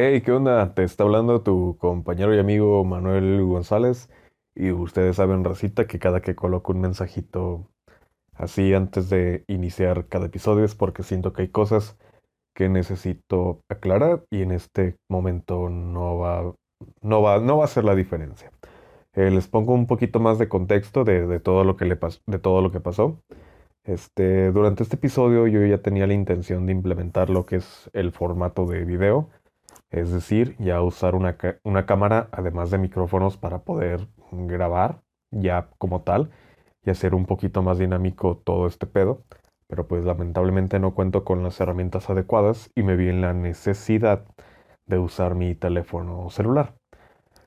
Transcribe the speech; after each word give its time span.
Hey, 0.00 0.20
¿qué 0.20 0.30
onda? 0.30 0.74
Te 0.74 0.84
está 0.84 1.02
hablando 1.02 1.42
tu 1.42 1.76
compañero 1.76 2.32
y 2.32 2.38
amigo 2.38 2.84
Manuel 2.84 3.44
González. 3.44 4.08
Y 4.54 4.70
ustedes 4.70 5.16
saben, 5.16 5.42
Racita, 5.42 5.88
que 5.88 5.98
cada 5.98 6.20
que 6.22 6.36
coloco 6.36 6.72
un 6.72 6.80
mensajito 6.82 7.66
así 8.32 8.74
antes 8.74 9.10
de 9.10 9.42
iniciar 9.48 10.06
cada 10.06 10.26
episodio 10.26 10.64
es 10.64 10.76
porque 10.76 11.02
siento 11.02 11.32
que 11.32 11.42
hay 11.42 11.48
cosas 11.48 11.98
que 12.54 12.68
necesito 12.68 13.58
aclarar 13.68 14.22
y 14.30 14.42
en 14.42 14.52
este 14.52 14.94
momento 15.10 15.68
no 15.68 16.18
va, 16.18 16.54
no 17.02 17.20
va, 17.20 17.40
no 17.40 17.58
va 17.58 17.64
a 17.64 17.66
ser 17.66 17.82
la 17.82 17.96
diferencia. 17.96 18.52
Eh, 19.14 19.32
les 19.32 19.48
pongo 19.48 19.74
un 19.74 19.88
poquito 19.88 20.20
más 20.20 20.38
de 20.38 20.48
contexto 20.48 21.02
de, 21.02 21.26
de 21.26 21.40
todo 21.40 21.64
lo 21.64 21.76
que 21.76 21.86
le 21.86 21.98
de 22.26 22.38
todo 22.38 22.62
lo 22.62 22.70
que 22.70 22.78
pasó. 22.78 23.18
Este, 23.82 24.52
durante 24.52 24.84
este 24.84 24.94
episodio 24.94 25.48
yo 25.48 25.66
ya 25.66 25.78
tenía 25.78 26.06
la 26.06 26.14
intención 26.14 26.66
de 26.66 26.72
implementar 26.72 27.30
lo 27.30 27.46
que 27.46 27.56
es 27.56 27.90
el 27.94 28.12
formato 28.12 28.64
de 28.64 28.84
video, 28.84 29.28
es 29.90 30.12
decir, 30.12 30.56
ya 30.58 30.82
usar 30.82 31.14
una, 31.14 31.36
una 31.64 31.86
cámara 31.86 32.28
además 32.32 32.70
de 32.70 32.78
micrófonos 32.78 33.36
para 33.36 33.60
poder 33.60 34.08
grabar 34.32 35.00
ya 35.30 35.68
como 35.78 36.02
tal 36.02 36.30
y 36.84 36.90
hacer 36.90 37.14
un 37.14 37.26
poquito 37.26 37.62
más 37.62 37.78
dinámico 37.78 38.36
todo 38.38 38.66
este 38.66 38.86
pedo. 38.86 39.24
Pero 39.68 39.86
pues 39.86 40.04
lamentablemente 40.04 40.78
no 40.78 40.94
cuento 40.94 41.24
con 41.24 41.42
las 41.42 41.60
herramientas 41.60 42.08
adecuadas 42.10 42.70
y 42.74 42.82
me 42.82 42.96
vi 42.96 43.08
en 43.08 43.20
la 43.20 43.34
necesidad 43.34 44.24
de 44.86 44.98
usar 44.98 45.34
mi 45.34 45.54
teléfono 45.54 46.30
celular. 46.30 46.74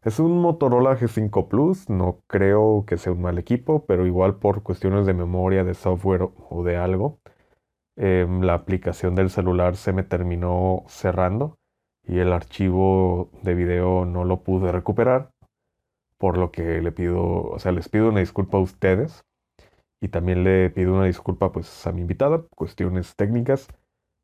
Es 0.03 0.19
un 0.19 0.39
Motorola 0.41 0.95
G5 0.95 1.47
Plus, 1.47 1.89
no 1.89 2.21
creo 2.27 2.85
que 2.87 2.97
sea 2.97 3.13
un 3.13 3.21
mal 3.21 3.37
equipo, 3.37 3.85
pero 3.85 4.05
igual 4.07 4.35
por 4.37 4.63
cuestiones 4.63 5.05
de 5.05 5.13
memoria, 5.13 5.63
de 5.63 5.75
software 5.75 6.29
o 6.49 6.63
de 6.63 6.77
algo, 6.77 7.19
em, 7.97 8.41
la 8.41 8.53
aplicación 8.55 9.15
del 9.15 9.29
celular 9.29 9.75
se 9.75 9.93
me 9.93 10.03
terminó 10.03 10.83
cerrando 10.87 11.57
y 12.07 12.19
el 12.19 12.33
archivo 12.33 13.29
de 13.43 13.55
video 13.55 14.05
no 14.05 14.23
lo 14.23 14.41
pude 14.41 14.71
recuperar, 14.71 15.31
por 16.17 16.37
lo 16.37 16.51
que 16.51 16.81
le 16.81 16.91
pido, 16.91 17.43
o 17.43 17.59
sea, 17.59 17.71
les 17.71 17.89
pido 17.89 18.09
una 18.09 18.19
disculpa 18.19 18.57
a 18.57 18.61
ustedes 18.61 19.23
y 20.01 20.09
también 20.09 20.43
le 20.43 20.69
pido 20.69 20.93
una 20.93 21.05
disculpa 21.05 21.51
pues 21.51 21.87
a 21.87 21.91
mi 21.91 22.01
invitada, 22.01 22.43
cuestiones 22.55 23.15
técnicas, 23.15 23.67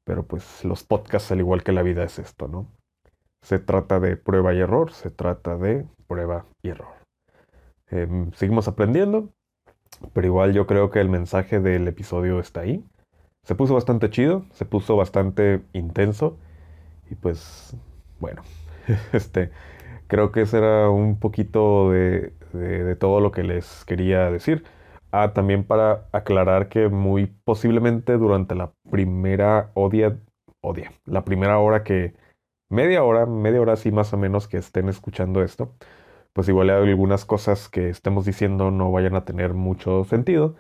pero 0.06 0.24
pues 0.24 0.64
los 0.64 0.84
podcasts 0.84 1.32
al 1.32 1.40
igual 1.40 1.64
que 1.64 1.72
la 1.72 1.84
vida 1.84 2.04
es 2.04 2.20
esto, 2.20 2.48
¿no? 2.48 2.68
Se 3.42 3.60
trata 3.60 4.00
de 4.00 4.18
prueba 4.18 4.54
y 4.54 4.60
error, 4.60 4.92
se 4.92 5.12
trata 5.12 5.58
de 5.58 5.86
prueba 6.08 6.46
y 6.64 6.70
error. 6.70 6.94
Em, 7.90 8.32
seguimos 8.34 8.68
aprendiendo, 8.68 9.30
pero 10.14 10.28
igual 10.28 10.54
yo 10.54 10.68
creo 10.68 10.90
que 10.90 11.00
el 11.00 11.10
mensaje 11.10 11.60
del 11.60 11.88
episodio 11.88 12.40
está 12.40 12.62
ahí. 12.62 12.84
Se 13.44 13.56
puso 13.56 13.76
bastante 13.76 14.10
chido, 14.10 14.46
se 14.52 14.66
puso 14.66 14.96
bastante 14.98 15.62
intenso 15.74 16.38
y 17.10 17.16
pues 17.16 17.76
bueno, 18.20 18.42
este, 19.14 19.52
creo 20.08 20.32
que 20.32 20.42
ese 20.42 20.58
era 20.60 20.90
un 20.90 21.20
poquito 21.20 21.92
de, 21.92 22.34
de 22.54 22.96
todo 22.96 23.20
lo 23.22 23.32
que 23.32 23.44
les 23.44 23.86
quería 23.86 24.32
decir. 24.32 24.64
Ah, 25.12 25.34
también 25.34 25.64
para 25.64 26.08
aclarar 26.12 26.70
que 26.70 26.90
muy 26.90 27.28
posiblemente 27.28 28.18
durante 28.18 28.56
la 28.56 28.74
primera 28.92 29.72
odia, 29.74 30.20
odia, 30.62 30.92
la 31.06 31.24
primera 31.24 31.60
hora 31.60 31.84
que, 31.84 32.14
media 32.70 33.04
hora, 33.04 33.26
media 33.26 33.62
hora 33.62 33.74
así 33.74 33.92
más 33.92 34.14
o 34.14 34.18
menos 34.18 34.48
que 34.48 34.58
estén 34.58 34.90
escuchando 34.90 35.44
esto, 35.44 35.76
pues 36.34 36.50
igual 36.50 36.70
hay 36.70 36.90
algunas 36.90 37.26
cosas 37.26 37.70
que 37.70 37.90
estemos 37.90 38.26
diciendo 38.26 38.72
no 38.72 38.92
vayan 38.92 39.16
a 39.16 39.26
tener 39.26 39.54
mucho 39.54 40.04
sentido, 40.06 40.56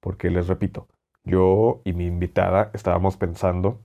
porque 0.00 0.30
les 0.30 0.48
repito, 0.48 0.88
yo 1.24 1.82
y 1.84 1.92
mi 1.92 2.06
invitada 2.06 2.70
estábamos 2.74 3.16
pensando 3.16 3.80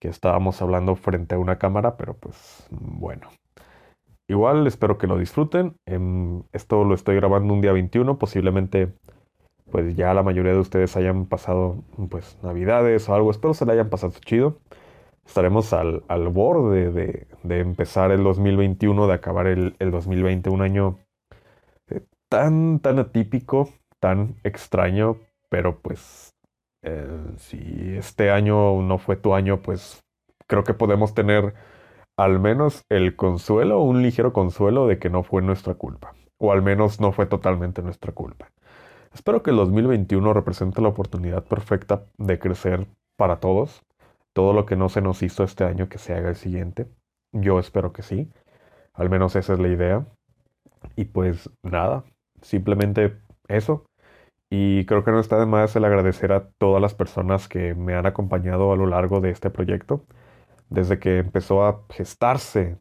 que 0.00 0.08
estábamos 0.08 0.60
hablando 0.62 0.94
frente 0.96 1.34
a 1.34 1.38
una 1.38 1.58
cámara, 1.58 1.96
pero 1.96 2.14
pues 2.14 2.66
bueno. 2.70 3.28
Igual 4.28 4.66
espero 4.66 4.98
que 4.98 5.06
lo 5.06 5.18
disfruten. 5.18 5.76
Em, 5.86 6.42
esto 6.52 6.84
lo 6.84 6.94
estoy 6.94 7.16
grabando 7.16 7.54
un 7.54 7.60
día 7.60 7.72
21, 7.72 8.18
posiblemente 8.18 8.92
pues 9.70 9.96
ya 9.96 10.14
la 10.14 10.22
mayoría 10.22 10.52
de 10.52 10.60
ustedes 10.60 10.96
hayan 10.96 11.26
pasado 11.26 11.84
pues 12.10 12.38
navidades 12.42 13.08
o 13.08 13.14
algo. 13.14 13.30
Espero 13.30 13.54
se 13.54 13.66
la 13.66 13.72
hayan 13.74 13.90
pasado 13.90 14.12
chido 14.20 14.58
estaremos 15.26 15.72
al, 15.72 16.04
al 16.08 16.28
borde 16.28 16.90
de, 16.90 17.26
de, 17.42 17.60
empezar 17.60 18.10
el 18.12 18.22
2021, 18.22 19.06
de 19.06 19.14
acabar 19.14 19.46
el, 19.46 19.74
el 19.78 19.90
2020, 19.90 20.50
un 20.50 20.62
año 20.62 20.98
eh, 21.90 22.00
tan, 22.28 22.80
tan 22.80 22.98
atípico, 22.98 23.68
tan 24.00 24.36
extraño, 24.44 25.18
pero 25.50 25.80
pues 25.80 26.35
eh, 26.86 27.34
si 27.36 27.96
este 27.96 28.30
año 28.30 28.80
no 28.80 28.98
fue 28.98 29.16
tu 29.16 29.34
año, 29.34 29.60
pues 29.60 30.04
creo 30.46 30.64
que 30.64 30.72
podemos 30.72 31.14
tener 31.14 31.54
al 32.16 32.38
menos 32.40 32.84
el 32.88 33.16
consuelo, 33.16 33.80
un 33.80 34.02
ligero 34.02 34.32
consuelo 34.32 34.86
de 34.86 34.98
que 34.98 35.10
no 35.10 35.22
fue 35.24 35.42
nuestra 35.42 35.74
culpa, 35.74 36.14
o 36.38 36.52
al 36.52 36.62
menos 36.62 37.00
no 37.00 37.12
fue 37.12 37.26
totalmente 37.26 37.82
nuestra 37.82 38.12
culpa. 38.12 38.50
Espero 39.12 39.42
que 39.42 39.50
el 39.50 39.56
2021 39.56 40.32
represente 40.32 40.80
la 40.80 40.88
oportunidad 40.88 41.44
perfecta 41.44 42.04
de 42.18 42.38
crecer 42.38 42.86
para 43.16 43.40
todos, 43.40 43.82
todo 44.32 44.52
lo 44.52 44.64
que 44.64 44.76
no 44.76 44.88
se 44.88 45.00
nos 45.00 45.22
hizo 45.22 45.42
este 45.42 45.64
año 45.64 45.88
que 45.88 45.98
se 45.98 46.14
haga 46.14 46.28
el 46.28 46.36
siguiente. 46.36 46.86
Yo 47.32 47.58
espero 47.58 47.92
que 47.92 48.02
sí. 48.02 48.30
Al 48.92 49.10
menos 49.10 49.34
esa 49.34 49.54
es 49.54 49.58
la 49.58 49.68
idea. 49.68 50.06
Y 50.94 51.06
pues 51.06 51.50
nada, 51.62 52.04
simplemente 52.42 53.16
eso. 53.48 53.84
Y 54.50 54.86
creo 54.86 55.04
que 55.04 55.10
no 55.10 55.20
está 55.20 55.38
de 55.38 55.46
más 55.46 55.74
el 55.76 55.84
agradecer 55.84 56.32
a 56.32 56.48
todas 56.58 56.80
las 56.82 56.94
personas 56.94 57.48
que 57.48 57.74
me 57.74 57.94
han 57.94 58.06
acompañado 58.06 58.72
a 58.72 58.76
lo 58.76 58.86
largo 58.86 59.20
de 59.20 59.30
este 59.30 59.50
proyecto. 59.50 60.04
Desde 60.70 60.98
que 60.98 61.18
empezó 61.18 61.64
a 61.64 61.84
gestarse 61.90 62.78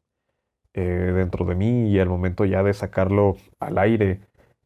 eh, 0.74 0.82
dentro 1.16 1.46
de 1.46 1.56
mí 1.56 1.90
y 1.92 2.00
al 2.00 2.10
momento 2.10 2.46
ya 2.46 2.64
de 2.64 2.74
sacarlo 2.74 3.38
al 3.60 3.78
aire 3.80 4.22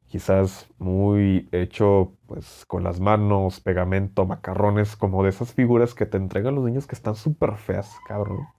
quizás 0.07 0.67
muy 0.79 1.47
hecho 1.51 2.13
pues 2.27 2.65
con 2.67 2.83
las 2.83 2.99
manos, 2.99 3.61
pegamento, 3.61 4.25
macarrones, 4.25 4.95
como 4.95 5.23
de 5.23 5.29
esas 5.29 5.53
figuras 5.53 5.93
que 5.95 6.05
te 6.05 6.17
entregan 6.17 6.55
los 6.55 6.65
niños 6.65 6.87
que 6.87 6.95
están 6.95 7.15
súper 7.15 7.55
feas, 7.57 7.95
cabrón. 8.07 8.49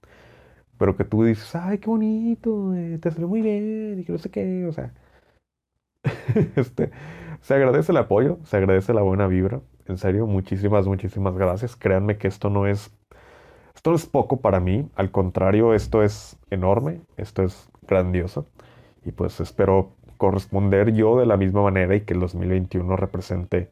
Pero 0.77 0.95
que 0.97 1.05
tú 1.05 1.23
dices, 1.23 1.53
ay, 1.55 1.77
qué 1.79 1.87
bonito, 1.89 2.73
eh, 2.75 2.97
te 2.99 3.11
salió 3.11 3.27
muy 3.27 3.41
bien, 3.41 3.99
y 3.99 4.05
que 4.05 4.11
no 4.11 4.17
sé 4.17 4.31
qué, 4.31 4.65
o 4.65 4.73
sea. 4.73 4.93
este, 6.55 6.91
se 7.41 7.53
agradece 7.53 7.91
el 7.91 7.97
apoyo, 7.97 8.37
se 8.43 8.57
agradece 8.57 8.93
la 8.93 9.01
buena 9.01 9.27
vibra. 9.27 9.61
En 9.87 9.97
serio, 9.97 10.27
muchísimas, 10.27 10.87
muchísimas 10.87 11.35
gracias. 11.35 11.75
Créanme 11.75 12.17
que 12.17 12.27
esto 12.27 12.49
no 12.49 12.67
es, 12.67 12.95
esto 13.75 13.93
es 13.93 14.05
poco 14.05 14.41
para 14.41 14.59
mí. 14.59 14.89
Al 14.95 15.11
contrario, 15.11 15.73
esto 15.73 16.03
es 16.03 16.37
enorme, 16.49 17.01
esto 17.17 17.43
es 17.43 17.69
grandioso. 17.87 18.47
Y 19.03 19.11
pues 19.11 19.39
espero 19.39 19.95
corresponder 20.17 20.93
yo 20.93 21.17
de 21.17 21.25
la 21.25 21.35
misma 21.35 21.63
manera 21.63 21.95
y 21.95 22.01
que 22.01 22.13
el 22.13 22.19
2021 22.19 22.95
represente, 22.95 23.71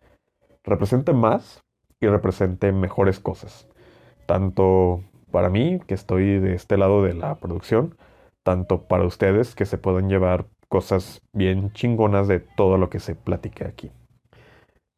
represente 0.63 1.13
más 1.13 1.63
y 1.99 2.07
represente 2.07 2.71
mejores 2.71 3.19
cosas. 3.19 3.67
Tanto 4.25 5.03
para 5.31 5.49
mí, 5.49 5.79
que 5.85 5.93
estoy 5.93 6.39
de 6.39 6.55
este 6.55 6.77
lado 6.77 7.03
de 7.03 7.13
la 7.13 7.35
producción, 7.35 7.95
tanto 8.43 8.87
para 8.87 9.05
ustedes 9.05 9.53
que 9.53 9.65
se 9.65 9.77
pueden 9.77 10.09
llevar 10.09 10.47
cosas 10.69 11.21
bien 11.33 11.71
chingonas 11.73 12.27
de 12.27 12.39
todo 12.39 12.77
lo 12.77 12.89
que 12.89 12.99
se 12.99 13.15
platique 13.15 13.65
aquí. 13.65 13.91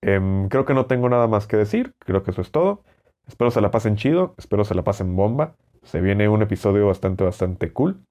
Em, 0.02 0.50
creo 0.50 0.66
que 0.66 0.74
no 0.74 0.86
tengo 0.86 1.10
nada 1.10 1.28
más 1.28 1.48
que 1.48 1.58
decir, 1.58 1.94
creo 2.00 2.24
que 2.24 2.32
eso 2.32 2.42
es 2.42 2.52
todo. 2.52 2.84
Espero 3.28 3.52
se 3.52 3.62
la 3.62 3.72
pasen 3.72 3.96
chido, 3.96 4.36
espero 4.38 4.64
se 4.66 4.76
la 4.76 4.84
pasen 4.84 5.16
bomba. 5.16 5.56
Se 5.84 6.02
viene 6.02 6.30
un 6.30 6.42
episodio 6.42 6.88
bastante, 6.88 7.24
bastante 7.24 7.72
cool. 7.72 8.04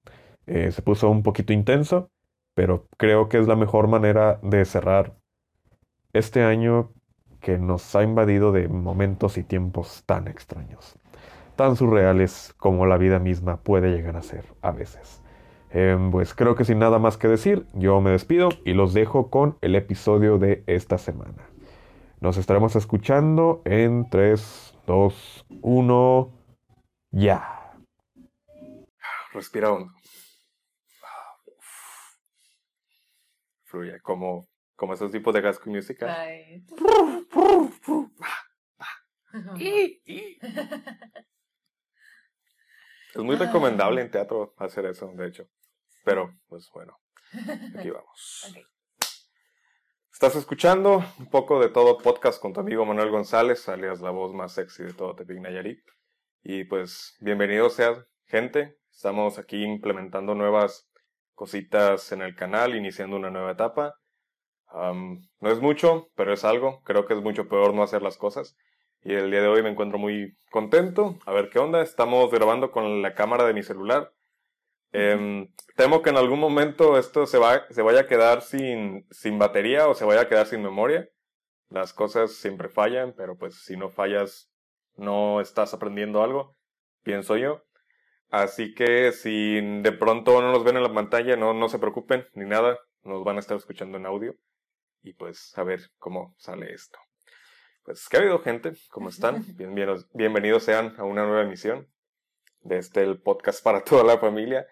Eh, 0.47 0.71
se 0.71 0.81
puso 0.81 1.09
un 1.09 1.23
poquito 1.23 1.53
intenso, 1.53 2.09
pero 2.55 2.87
creo 2.97 3.29
que 3.29 3.39
es 3.39 3.47
la 3.47 3.55
mejor 3.55 3.87
manera 3.87 4.39
de 4.41 4.65
cerrar 4.65 5.15
este 6.13 6.43
año 6.43 6.91
que 7.39 7.57
nos 7.57 7.95
ha 7.95 8.03
invadido 8.03 8.51
de 8.51 8.67
momentos 8.67 9.37
y 9.37 9.43
tiempos 9.43 10.03
tan 10.05 10.27
extraños, 10.27 10.95
tan 11.55 11.75
surreales 11.75 12.53
como 12.57 12.85
la 12.85 12.97
vida 12.97 13.19
misma 13.19 13.57
puede 13.57 13.91
llegar 13.91 14.15
a 14.17 14.21
ser 14.21 14.45
a 14.61 14.71
veces. 14.71 15.20
Em, 15.73 16.11
pues 16.11 16.33
creo 16.33 16.55
que 16.55 16.65
sin 16.65 16.79
nada 16.79 16.99
más 16.99 17.17
que 17.17 17.29
decir, 17.29 17.65
yo 17.73 18.01
me 18.01 18.11
despido 18.11 18.49
y 18.65 18.73
los 18.73 18.93
dejo 18.93 19.29
con 19.29 19.57
el 19.61 19.75
episodio 19.75 20.37
de 20.37 20.63
esta 20.67 20.97
semana. 20.97 21.47
Nos 22.19 22.37
estaremos 22.37 22.75
escuchando 22.75 23.61
en 23.63 24.09
3, 24.09 24.77
2, 24.85 25.45
1, 25.61 26.33
ya. 27.11 27.73
Respira 29.33 29.71
hondo. 29.71 29.93
fluye, 33.63 34.01
como, 34.01 34.49
como 34.75 34.93
esos 34.93 35.11
tipos 35.11 35.33
de 35.33 35.39
gas 35.39 35.65
música. 35.65 36.27
Es 43.15 43.21
muy 43.21 43.35
recomendable 43.37 44.01
en 44.01 44.11
teatro 44.11 44.53
hacer 44.57 44.85
eso, 44.85 45.07
de 45.15 45.27
hecho. 45.27 45.47
Pero, 46.03 46.33
pues 46.47 46.69
bueno, 46.73 46.97
aquí 47.77 47.89
vamos. 47.91 48.53
Estás 50.11 50.35
escuchando 50.35 51.03
un 51.19 51.29
poco 51.29 51.59
de 51.59 51.69
todo 51.69 51.97
podcast 51.97 52.41
con 52.41 52.53
tu 52.53 52.59
amigo 52.59 52.85
Manuel 52.85 53.09
González, 53.09 53.67
alias 53.69 54.01
la 54.01 54.11
voz 54.11 54.33
más 54.33 54.53
sexy 54.53 54.83
de 54.83 54.93
todo 54.93 55.15
Tepic 55.15 55.39
Nayarit. 55.39 55.83
Y 56.43 56.63
pues, 56.65 57.15
bienvenido 57.19 57.69
sea 57.69 58.05
gente, 58.25 58.81
Estamos 58.93 59.39
aquí 59.39 59.63
implementando 59.63 60.35
nuevas 60.35 60.87
cositas 61.33 62.11
en 62.11 62.21
el 62.21 62.35
canal, 62.35 62.75
iniciando 62.75 63.15
una 63.15 63.31
nueva 63.31 63.51
etapa. 63.51 63.95
no 64.71 65.49
es 65.49 65.59
mucho, 65.59 66.09
pero 66.15 66.33
es 66.33 66.45
algo. 66.45 66.81
Creo 66.83 67.05
que 67.07 67.15
es 67.15 67.21
mucho 67.21 67.47
peor 67.47 67.73
no 67.73 67.83
hacer 67.83 68.01
las 68.01 68.17
cosas. 68.17 68.55
Y 69.01 69.13
el 69.13 69.31
día 69.31 69.41
de 69.41 69.47
hoy 69.47 69.63
me 69.63 69.69
encuentro 69.69 69.97
muy 69.97 70.37
contento. 70.51 71.17
A 71.25 71.31
ver 71.31 71.49
qué 71.49 71.57
onda. 71.57 71.81
Estamos 71.81 72.29
grabando 72.29 72.71
con 72.71 73.01
la 73.01 73.15
cámara 73.15 73.45
de 73.45 73.53
mi 73.53 73.63
celular. 73.63 74.13
Em, 74.93 75.47
temo 75.75 76.01
que 76.01 76.09
en 76.09 76.17
algún 76.17 76.39
momento 76.39 76.97
esto 76.97 77.25
se, 77.25 77.37
va, 77.37 77.65
se 77.69 77.81
vaya 77.81 78.01
a 78.01 78.07
quedar 78.07 78.41
sin, 78.41 79.07
sin 79.09 79.39
batería 79.39 79.87
o 79.87 79.93
se 79.93 80.05
vaya 80.05 80.21
a 80.21 80.27
quedar 80.27 80.47
sin 80.47 80.61
memoria. 80.61 81.09
Las 81.69 81.93
cosas 81.93 82.33
siempre 82.33 82.67
fallan, 82.67 83.13
pero 83.15 83.37
pues 83.37 83.63
si 83.63 83.77
no 83.77 83.89
fallas, 83.89 84.51
no 84.97 85.39
estás 85.39 85.73
aprendiendo 85.73 86.21
algo, 86.21 86.57
pienso 87.03 87.37
yo. 87.37 87.63
Así 88.29 88.73
que 88.73 89.11
si 89.11 89.59
de 89.81 89.91
pronto 89.91 90.41
no 90.41 90.51
nos 90.51 90.63
ven 90.63 90.77
en 90.77 90.83
la 90.83 90.93
pantalla, 90.93 91.35
no, 91.35 91.53
no 91.53 91.69
se 91.69 91.79
preocupen 91.79 92.27
ni 92.33 92.45
nada, 92.45 92.77
nos 93.03 93.23
van 93.23 93.37
a 93.37 93.39
estar 93.39 93.57
escuchando 93.57 93.97
en 93.97 94.05
audio. 94.05 94.35
Y 95.03 95.13
pues 95.13 95.57
a 95.57 95.63
ver 95.63 95.81
cómo 95.97 96.35
sale 96.37 96.73
esto. 96.73 96.99
Pues, 97.83 98.07
¿qué 98.07 98.17
ha 98.17 98.19
habido, 98.19 98.39
gente? 98.39 98.73
¿Cómo 98.91 99.09
están? 99.09 99.43
Bienvenidos, 99.57 100.07
bienvenidos 100.13 100.63
sean 100.63 100.93
a 100.97 101.03
una 101.03 101.25
nueva 101.25 101.41
emisión 101.41 101.87
de 102.61 102.77
este 102.77 103.01
el 103.01 103.19
podcast 103.19 103.63
para 103.63 103.83
toda 103.83 104.03
la 104.03 104.19
familia. 104.19 104.67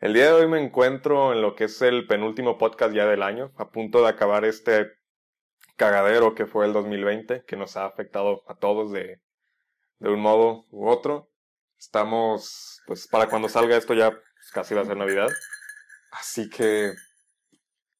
El 0.00 0.14
día 0.14 0.28
de 0.28 0.32
hoy 0.32 0.48
me 0.48 0.58
encuentro 0.58 1.34
en 1.34 1.42
lo 1.42 1.54
que 1.54 1.64
es 1.64 1.82
el 1.82 2.06
penúltimo 2.06 2.56
podcast 2.56 2.94
ya 2.94 3.04
del 3.04 3.22
año, 3.22 3.52
a 3.58 3.70
punto 3.70 4.00
de 4.00 4.08
acabar 4.08 4.46
este 4.46 4.92
cagadero 5.76 6.34
que 6.34 6.46
fue 6.46 6.64
el 6.64 6.72
2020, 6.72 7.44
que 7.44 7.56
nos 7.56 7.76
ha 7.76 7.84
afectado 7.84 8.42
a 8.46 8.54
todos 8.54 8.92
de, 8.92 9.20
de 9.98 10.08
un 10.08 10.20
modo 10.20 10.64
u 10.70 10.88
otro. 10.88 11.28
Estamos, 11.78 12.80
pues 12.86 13.06
para 13.08 13.28
cuando 13.28 13.50
salga 13.50 13.76
esto 13.76 13.92
ya 13.92 14.10
pues, 14.10 14.50
casi 14.54 14.74
va 14.74 14.80
a 14.80 14.86
ser 14.86 14.96
Navidad. 14.96 15.28
Así 16.12 16.48
que 16.48 16.94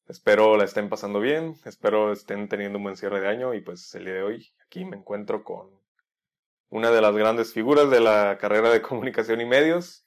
espero 0.07 0.57
la 0.57 0.63
estén 0.63 0.89
pasando 0.89 1.19
bien, 1.19 1.53
espero 1.65 2.13
estén 2.13 2.49
teniendo 2.49 2.79
un 2.79 2.85
buen 2.85 2.97
cierre 2.97 3.21
de 3.21 3.27
año 3.27 3.53
y 3.53 3.61
pues 3.61 3.93
el 3.93 4.05
día 4.05 4.15
de 4.15 4.23
hoy 4.23 4.51
aquí 4.65 4.85
me 4.85 4.97
encuentro 4.97 5.43
con 5.43 5.69
una 6.69 6.89
de 6.89 7.01
las 7.01 7.15
grandes 7.15 7.53
figuras 7.53 7.91
de 7.91 7.99
la 7.99 8.39
carrera 8.39 8.71
de 8.71 8.81
comunicación 8.81 9.39
y 9.39 9.45
medios, 9.45 10.03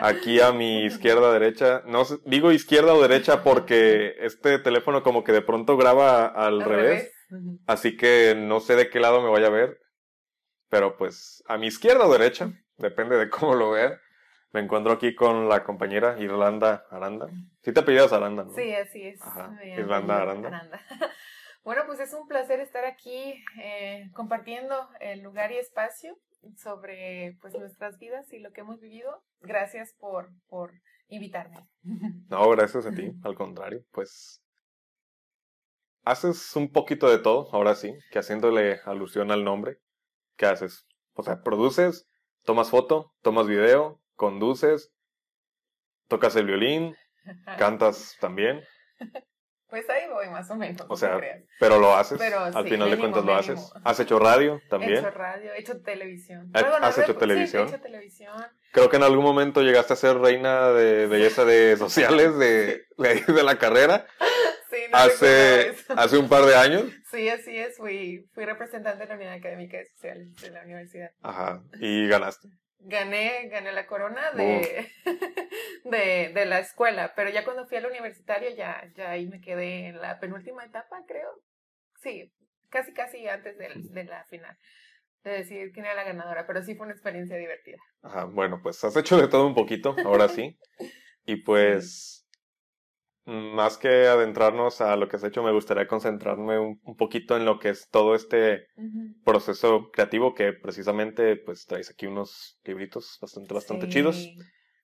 Aquí 0.00 0.40
a 0.40 0.52
mi 0.52 0.84
izquierda, 0.84 1.32
derecha, 1.32 1.82
no 1.86 2.04
digo 2.24 2.52
izquierda 2.52 2.94
o 2.94 3.02
derecha 3.02 3.42
porque 3.42 4.14
este 4.20 4.58
teléfono 4.58 5.02
como 5.02 5.24
que 5.24 5.32
de 5.32 5.42
pronto 5.42 5.76
graba 5.76 6.26
al, 6.26 6.62
revés, 6.62 7.12
así 7.66 7.96
que 7.96 8.34
no 8.36 8.60
sé 8.60 8.76
de 8.76 8.90
qué 8.90 9.00
lado 9.00 9.22
me 9.22 9.30
vaya 9.30 9.48
a 9.48 9.50
ver, 9.50 9.80
pero 10.68 10.96
pues 10.96 11.42
a 11.46 11.58
mi 11.58 11.66
izquierda 11.66 12.06
o 12.06 12.12
derecha, 12.12 12.52
depende 12.76 13.16
de 13.16 13.28
cómo 13.30 13.54
lo 13.54 13.72
vea. 13.72 13.98
Me 14.50 14.60
encuentro 14.60 14.92
aquí 14.92 15.14
con 15.14 15.48
la 15.48 15.62
compañera 15.62 16.18
Irlanda 16.18 16.86
Aranda. 16.90 17.26
Sí 17.62 17.72
te 17.72 17.80
apellidas 17.80 18.14
Aranda, 18.14 18.44
¿no? 18.44 18.54
Sí, 18.54 18.72
así 18.72 19.02
es. 19.08 19.20
Irlanda 19.76 20.22
Aranda. 20.22 20.68
Bueno, 21.64 21.82
pues 21.84 22.00
es 22.00 22.14
un 22.14 22.26
placer 22.26 22.60
estar 22.60 22.86
aquí 22.86 23.44
eh, 23.62 24.08
compartiendo 24.14 24.88
el 25.00 25.20
lugar 25.20 25.52
y 25.52 25.58
espacio 25.58 26.16
sobre 26.56 27.36
pues 27.40 27.54
nuestras 27.54 27.98
vidas 27.98 28.32
y 28.32 28.38
lo 28.38 28.52
que 28.52 28.60
hemos 28.60 28.80
vivido. 28.80 29.22
Gracias 29.40 29.94
por, 29.98 30.30
por 30.48 30.72
invitarme. 31.08 31.68
No, 32.28 32.50
gracias 32.50 32.86
a 32.86 32.92
ti, 32.92 33.12
al 33.22 33.34
contrario, 33.34 33.82
pues 33.90 34.42
haces 36.04 36.56
un 36.56 36.70
poquito 36.70 37.10
de 37.10 37.18
todo, 37.18 37.48
ahora 37.52 37.74
sí, 37.74 37.94
que 38.10 38.18
haciéndole 38.18 38.80
alusión 38.84 39.30
al 39.30 39.44
nombre, 39.44 39.78
¿qué 40.36 40.46
haces? 40.46 40.86
O 41.14 41.22
sea, 41.22 41.42
produces, 41.42 42.08
tomas 42.44 42.70
foto, 42.70 43.12
tomas 43.22 43.46
video, 43.46 44.00
conduces, 44.14 44.92
tocas 46.06 46.36
el 46.36 46.46
violín, 46.46 46.96
cantas 47.58 48.16
también. 48.20 48.62
Pues 49.68 49.88
ahí 49.90 50.08
voy, 50.08 50.28
más 50.30 50.50
o 50.50 50.56
menos. 50.56 50.86
O 50.88 50.96
sea, 50.96 51.20
pero 51.60 51.78
lo 51.78 51.94
haces. 51.94 52.18
al 52.20 52.68
final 52.68 52.90
de 52.90 52.98
cuentas 52.98 53.24
lo 53.24 53.34
haces. 53.34 53.72
¿Has 53.84 54.00
hecho 54.00 54.18
radio 54.18 54.62
también? 54.70 54.94
He 54.94 54.98
hecho 54.98 55.10
radio, 55.10 55.52
he 55.52 55.60
hecho 55.60 55.80
televisión. 55.82 56.50
¿Has 56.54 56.98
hecho 56.98 57.16
televisión? 57.16 57.68
Sí, 57.68 57.74
he 57.74 57.76
hecho 57.76 57.82
televisión. 57.82 58.46
Creo 58.72 58.88
que 58.88 58.96
en 58.96 59.02
algún 59.02 59.24
momento 59.24 59.60
llegaste 59.62 59.92
a 59.92 59.96
ser 59.96 60.18
reina 60.18 60.70
de 60.70 61.06
belleza 61.06 61.44
de 61.44 61.76
sociales 61.76 62.38
de, 62.38 62.86
de, 62.96 63.42
la 63.42 63.58
carrera. 63.58 64.06
Sí, 64.70 64.76
no 64.92 64.98
hace, 64.98 65.74
hace 65.96 66.18
un 66.18 66.28
par 66.28 66.44
de 66.44 66.54
años. 66.54 66.84
Sí, 67.10 67.26
así 67.30 67.56
es. 67.56 67.78
Fui, 67.78 68.28
fui 68.34 68.44
representante 68.44 69.04
de 69.04 69.08
la 69.08 69.14
Unidad 69.14 69.32
Académica 69.32 69.78
de 69.78 69.86
Sociales 69.86 70.36
de 70.42 70.50
la 70.50 70.62
universidad. 70.62 71.10
Ajá. 71.22 71.62
¿Y 71.80 72.06
ganaste? 72.06 72.50
Gané, 72.80 73.48
gané 73.48 73.72
la 73.72 73.86
corona 73.86 74.30
de, 74.32 74.90
de, 75.84 76.32
de, 76.34 76.46
la 76.46 76.60
escuela, 76.60 77.12
pero 77.14 77.30
ya 77.30 77.44
cuando 77.44 77.66
fui 77.66 77.76
a 77.76 77.80
la 77.80 77.88
universitaria 77.88 78.54
ya, 78.54 78.90
ya 78.94 79.10
ahí 79.10 79.26
me 79.26 79.40
quedé 79.40 79.88
en 79.88 80.00
la 80.00 80.18
penúltima 80.20 80.64
etapa, 80.64 81.02
creo. 81.06 81.30
Sí, 82.00 82.32
casi 82.68 82.92
casi 82.92 83.26
antes 83.28 83.58
de, 83.58 83.70
de 83.74 84.04
la 84.04 84.24
final, 84.26 84.56
de 85.24 85.30
decidir 85.32 85.72
quién 85.72 85.86
era 85.86 85.94
la 85.94 86.04
ganadora, 86.04 86.46
pero 86.46 86.62
sí 86.62 86.74
fue 86.74 86.86
una 86.86 86.94
experiencia 86.94 87.36
divertida. 87.36 87.78
Ajá, 88.02 88.24
bueno, 88.24 88.60
pues 88.62 88.82
has 88.84 88.96
hecho 88.96 89.20
de 89.20 89.28
todo 89.28 89.46
un 89.46 89.54
poquito, 89.54 89.96
ahora 90.04 90.28
sí. 90.28 90.58
Y 91.24 91.36
pues 91.44 92.17
más 93.28 93.76
que 93.76 94.06
adentrarnos 94.06 94.80
a 94.80 94.96
lo 94.96 95.06
que 95.08 95.16
has 95.16 95.24
hecho, 95.24 95.42
me 95.42 95.52
gustaría 95.52 95.86
concentrarme 95.86 96.58
un, 96.58 96.80
poquito 96.96 97.36
en 97.36 97.44
lo 97.44 97.58
que 97.58 97.68
es 97.68 97.88
todo 97.90 98.14
este 98.14 98.66
proceso 99.22 99.90
creativo 99.92 100.34
que 100.34 100.54
precisamente 100.54 101.36
pues 101.36 101.66
traes 101.66 101.90
aquí 101.90 102.06
unos 102.06 102.58
libritos 102.64 103.18
bastante, 103.20 103.52
bastante 103.52 103.88
chidos. 103.88 104.26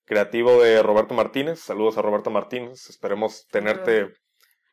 Creativo 0.05 0.63
de 0.63 0.83
Roberto 0.83 1.15
Martínez. 1.15 1.61
Saludos 1.61 1.97
a 1.97 2.03
Roberto 2.03 2.31
Martínez. 2.31 2.91
Esperemos 2.91 3.47
tenerte 3.51 4.11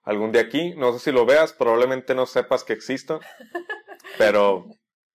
algún 0.04 0.34
día 0.34 0.42
aquí. 0.42 0.76
No 0.76 0.92
sé 0.92 1.00
si 1.00 1.12
lo 1.14 1.26
veas, 1.26 1.54
probablemente 1.54 2.14
no 2.14 2.26
sepas 2.26 2.66
que 2.66 2.74
existo, 2.74 3.22
pero 4.18 4.66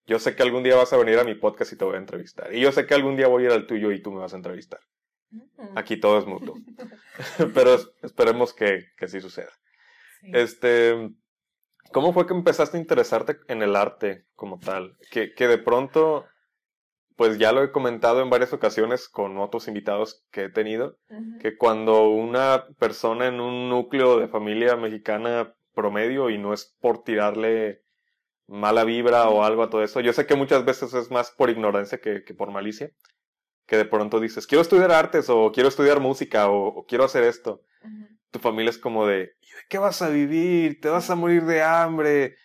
yo 0.06 0.18
sé 0.18 0.34
que 0.34 0.42
algún 0.42 0.62
día 0.62 0.76
vas 0.76 0.94
a 0.94 0.96
venir 0.96 1.18
a 1.18 1.24
mi 1.24 1.34
podcast 1.34 1.74
y 1.74 1.76
te 1.76 1.84
voy 1.84 1.96
a 1.96 1.98
entrevistar. 1.98 2.54
Y 2.54 2.60
yo 2.60 2.72
sé 2.72 2.86
que 2.86 2.94
algún 2.94 3.16
día 3.16 3.28
voy 3.28 3.42
a 3.42 3.46
ir 3.46 3.52
al 3.52 3.66
tuyo 3.66 3.92
y 3.92 4.00
tú 4.00 4.12
me 4.12 4.20
vas 4.20 4.32
a 4.32 4.36
entrevistar. 4.36 4.80
Aquí 5.74 5.98
todo 5.98 6.18
es 6.18 6.26
mutuo. 6.26 6.56
Pero 7.54 7.76
esperemos 8.02 8.52
que, 8.52 8.86
que 8.96 9.08
sí 9.08 9.20
suceda. 9.20 9.50
Este, 10.22 11.10
¿cómo 11.92 12.12
fue 12.12 12.26
que 12.26 12.34
empezaste 12.34 12.76
a 12.76 12.80
interesarte 12.80 13.38
en 13.48 13.62
el 13.62 13.76
arte 13.76 14.26
como 14.34 14.58
tal? 14.58 14.96
Que, 15.10 15.34
que 15.34 15.46
de 15.46 15.58
pronto, 15.58 16.26
pues 17.16 17.38
ya 17.38 17.52
lo 17.52 17.62
he 17.62 17.70
comentado 17.70 18.22
en 18.22 18.30
varias 18.30 18.52
ocasiones 18.52 19.08
con 19.08 19.38
otros 19.38 19.68
invitados 19.68 20.24
que 20.30 20.44
he 20.44 20.48
tenido, 20.50 20.98
que 21.40 21.56
cuando 21.56 22.08
una 22.08 22.66
persona 22.78 23.28
en 23.28 23.40
un 23.40 23.68
núcleo 23.68 24.18
de 24.18 24.28
familia 24.28 24.76
mexicana 24.76 25.54
promedio, 25.74 26.30
y 26.30 26.38
no 26.38 26.52
es 26.52 26.76
por 26.80 27.04
tirarle 27.04 27.82
mala 28.48 28.84
vibra 28.84 29.28
o 29.28 29.44
algo 29.44 29.62
a 29.62 29.70
todo 29.70 29.82
eso, 29.82 30.00
yo 30.00 30.12
sé 30.12 30.26
que 30.26 30.36
muchas 30.36 30.64
veces 30.64 30.94
es 30.94 31.10
más 31.10 31.30
por 31.30 31.50
ignorancia 31.50 31.98
que, 31.98 32.24
que 32.24 32.34
por 32.34 32.50
malicia, 32.50 32.90
que 33.66 33.76
de 33.76 33.84
pronto 33.84 34.20
dices, 34.20 34.46
quiero 34.46 34.62
estudiar 34.62 34.92
artes 34.92 35.28
o 35.28 35.50
quiero 35.52 35.68
estudiar 35.68 36.00
música 36.00 36.48
o, 36.48 36.86
quiero 36.86 37.04
hacer 37.04 37.24
esto. 37.24 37.62
Tu 38.30 38.38
familia 38.38 38.70
es 38.70 38.78
como 38.78 39.06
de, 39.06 39.34
¿y 39.40 39.46
de 39.46 39.62
qué 39.68 39.78
vas 39.78 40.02
a 40.02 40.08
vivir? 40.08 40.80
Te 40.80 40.88
vas 40.88 41.10
a 41.10 41.14
morir 41.14 41.44
de 41.44 41.62
hambre. 41.62 42.36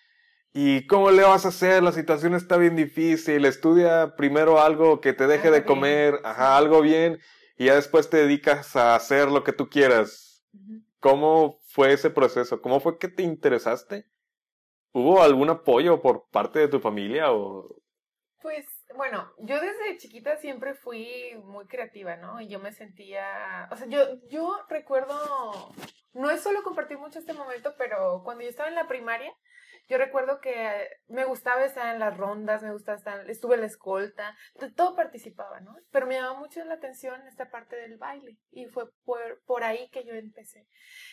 ¿Y 0.54 0.86
cómo 0.88 1.12
le 1.12 1.24
vas 1.24 1.46
a 1.46 1.50
hacer? 1.50 1.82
La 1.82 1.92
situación 1.92 2.36
está 2.36 2.58
bien 2.58 2.76
difícil. 2.76 3.46
Estudia 3.46 4.16
primero 4.16 4.60
algo 4.60 5.00
que 5.00 5.14
te 5.14 5.28
deje 5.28 5.52
de 5.52 5.64
comer, 5.64 6.20
ajá, 6.24 6.58
algo 6.58 6.82
bien, 6.82 7.20
y 7.58 7.66
ya 7.66 7.76
después 7.76 8.10
te 8.10 8.18
dedicas 8.18 8.76
a 8.76 8.96
hacer 8.96 9.30
lo 9.30 9.44
que 9.44 9.54
tú 9.54 9.70
quieras. 9.70 10.46
¿Cómo 11.00 11.60
fue 11.68 11.94
ese 11.94 12.10
proceso? 12.10 12.62
¿Cómo 12.62 12.80
fue 12.80 12.98
que 12.98 13.08
te 13.08 13.24
interesaste? 13.24 14.06
¿Hubo 14.92 15.22
algún 15.22 15.50
apoyo 15.50 16.02
por 16.02 16.28
parte 16.30 16.60
de 16.60 16.68
tu 16.68 16.80
familia 16.80 17.32
o...? 17.32 17.78
Pues 18.42 18.66
bueno, 18.96 19.32
yo 19.40 19.60
desde 19.60 19.98
chiquita 19.98 20.38
siempre 20.38 20.74
fui 20.74 21.36
muy 21.44 21.68
creativa, 21.68 22.16
¿no? 22.18 22.42
Y 22.42 22.48
yo 22.48 22.60
me 22.60 22.72
sentía, 22.72 23.68
o 23.72 23.76
sea, 23.76 23.88
yo, 23.88 24.02
yo 24.30 24.66
recuerdo, 24.70 25.74
no 26.14 26.30
es 26.30 26.42
solo 26.42 26.64
compartir 26.64 26.98
mucho 26.98 27.20
este 27.20 27.34
momento, 27.34 27.76
pero 27.78 28.22
cuando 28.24 28.44
yo 28.44 28.50
estaba 28.50 28.70
en 28.70 28.76
la 28.76 28.88
primaria, 28.88 29.34
yo 29.92 29.98
recuerdo 29.98 30.40
que 30.40 30.88
me 31.10 31.26
gustaba 31.26 31.66
estar 31.66 31.94
en 31.94 32.00
las 32.00 32.16
rondas, 32.16 32.64
me 32.64 32.72
gustaba 32.72 32.98
estar, 32.98 33.30
estuve 33.30 33.56
en 33.56 33.62
la 33.62 33.68
escolta, 33.68 34.38
todo 34.78 34.96
participaba, 34.96 35.60
¿no? 35.60 35.76
Pero 35.92 36.08
me 36.08 36.16
llamaba 36.16 36.40
mucho 36.40 36.64
la 36.64 36.76
atención 36.76 37.28
esta 37.28 37.52
parte 37.52 37.76
del 37.76 37.98
baile 37.98 38.38
y 38.52 38.68
fue 38.68 38.90
por, 39.04 39.42
por 39.46 39.66
ahí 39.66 39.90
que 39.90 40.06
yo 40.06 40.14
empecé. 40.14 40.66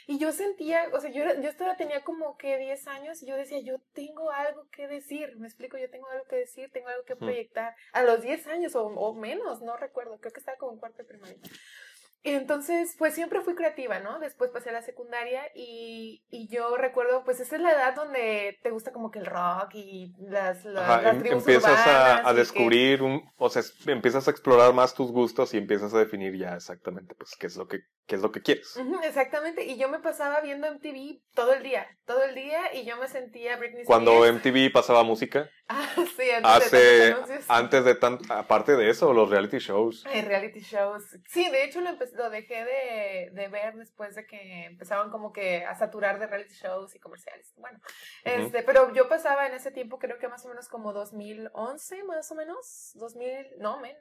Y 0.07 0.21
yo 0.21 0.31
sentía, 0.31 0.91
o 0.93 1.01
sea, 1.01 1.11
yo, 1.11 1.25
yo 1.25 1.49
estaba, 1.49 1.77
tenía 1.77 2.05
como 2.05 2.37
que 2.37 2.57
10 2.57 2.87
años 2.87 3.21
y 3.21 3.27
yo 3.27 3.35
decía, 3.35 3.59
yo 3.65 3.81
tengo 3.95 4.31
algo 4.31 4.69
que 4.71 4.87
decir, 4.87 5.37
me 5.39 5.49
explico, 5.49 5.77
yo 5.77 5.91
tengo 5.91 6.07
algo 6.11 6.27
que 6.27 6.37
decir, 6.37 6.71
tengo 6.73 6.87
algo 6.87 7.03
que 7.03 7.17
proyectar. 7.17 7.75
A 7.93 8.05
los 8.05 8.23
10 8.23 8.47
años 8.47 8.77
o, 8.77 8.87
o 8.87 9.13
menos, 9.13 9.61
no 9.61 9.77
recuerdo, 9.77 10.21
creo 10.21 10.33
que 10.33 10.39
estaba 10.39 10.57
como 10.57 10.75
en 10.75 10.79
cuarto 10.79 10.99
de 10.99 11.09
primaria. 11.09 11.41
Entonces, 12.25 12.95
pues 12.99 13.15
siempre 13.15 13.41
fui 13.41 13.55
creativa, 13.55 14.01
¿no? 14.01 14.19
Después 14.19 14.51
pasé 14.51 14.71
a 14.71 14.73
la 14.73 14.83
secundaria 14.83 15.43
y, 15.55 16.25
y 16.31 16.49
yo 16.49 16.77
recuerdo, 16.77 17.25
pues 17.25 17.41
esa 17.41 17.57
es 17.57 17.63
la 17.63 17.73
edad 17.73 17.95
donde 17.95 18.59
te 18.63 18.71
gusta 18.71 18.93
como 18.93 19.11
que 19.11 19.21
el 19.21 19.27
rock 19.27 19.75
y 19.75 20.13
las, 20.19 20.65
las, 20.65 20.85
Ajá, 20.85 21.03
las 21.03 21.15
em- 21.15 21.21
tribus 21.21 21.39
empiezas 21.41 21.87
a, 21.87 21.91
urbanas 21.91 22.27
a 22.27 22.31
que- 22.31 22.39
descubrir, 22.39 23.03
un, 23.03 23.23
o 23.37 23.49
sea, 23.49 23.63
empiezas 23.87 24.27
a 24.29 24.31
explorar 24.31 24.75
más 24.75 24.95
tus 24.95 25.11
gustos 25.13 25.55
y 25.55 25.59
empiezas 25.59 25.95
a 25.95 25.99
definir 25.99 26.37
ya 26.37 26.55
exactamente, 26.55 27.15
pues, 27.15 27.37
qué 27.39 27.47
es 27.47 27.57
lo 27.57 27.67
que, 27.69 27.81
qué 28.09 28.17
es 28.17 28.23
lo 28.23 28.33
que 28.33 28.43
quieres. 28.43 28.77
Exactamente, 29.05 29.65
y 29.65 29.77
yo 29.79 29.89
me 29.89 30.01
pasaba 30.01 30.41
viendo 30.41 30.67
MTV 30.73 31.21
todo 31.35 31.53
el 31.53 31.63
día, 31.63 31.87
todo 32.07 32.25
el 32.25 32.35
día, 32.35 32.75
y 32.75 32.85
yo 32.85 32.97
me 32.97 33.07
sentía 33.07 33.57
Britney 33.57 33.85
Cuando 33.85 34.25
Spears. 34.25 34.45
MTV 34.45 34.73
pasaba 34.73 35.05
música, 35.05 35.49
Ah, 35.71 35.87
sí, 35.95 36.31
antes 36.31 36.67
hace, 36.67 36.77
de 36.79 37.13
anuncios. 37.13 37.45
antes 37.49 37.85
de 37.85 37.95
tan, 37.95 38.19
aparte 38.31 38.75
de 38.75 38.89
eso, 38.89 39.13
los 39.13 39.29
reality 39.29 39.59
shows. 39.59 40.03
Ay, 40.07 40.23
reality 40.23 40.61
shows. 40.61 41.05
Sí, 41.29 41.51
de 41.51 41.65
hecho 41.65 41.83
lo, 41.83 41.91
lo 41.93 42.31
dejé 42.31 42.65
de, 42.65 43.31
de 43.33 43.49
ver 43.49 43.75
después 43.75 44.15
de 44.15 44.27
que 44.27 44.65
empezaban 44.65 45.11
como 45.11 45.31
que 45.31 45.67
a 45.67 45.75
saturar 45.75 46.19
de 46.19 46.27
reality 46.27 46.55
shows 46.55 46.95
y 46.95 46.99
comerciales. 46.99 47.53
Bueno, 47.57 47.79
este, 48.25 48.63
pero 48.63 48.95
yo 48.95 49.11
pasaba 49.11 49.47
en 49.47 49.53
ese 49.53 49.71
tiempo 49.71 49.99
creo 49.99 50.19
que 50.19 50.29
más 50.29 50.43
o 50.47 50.49
menos 50.49 50.69
como 50.69 50.95
2011, 50.95 52.03
más 52.05 52.33
o 52.33 52.35
menos, 52.35 52.93
2000, 52.95 53.59
no, 53.59 53.79
men, 53.81 53.95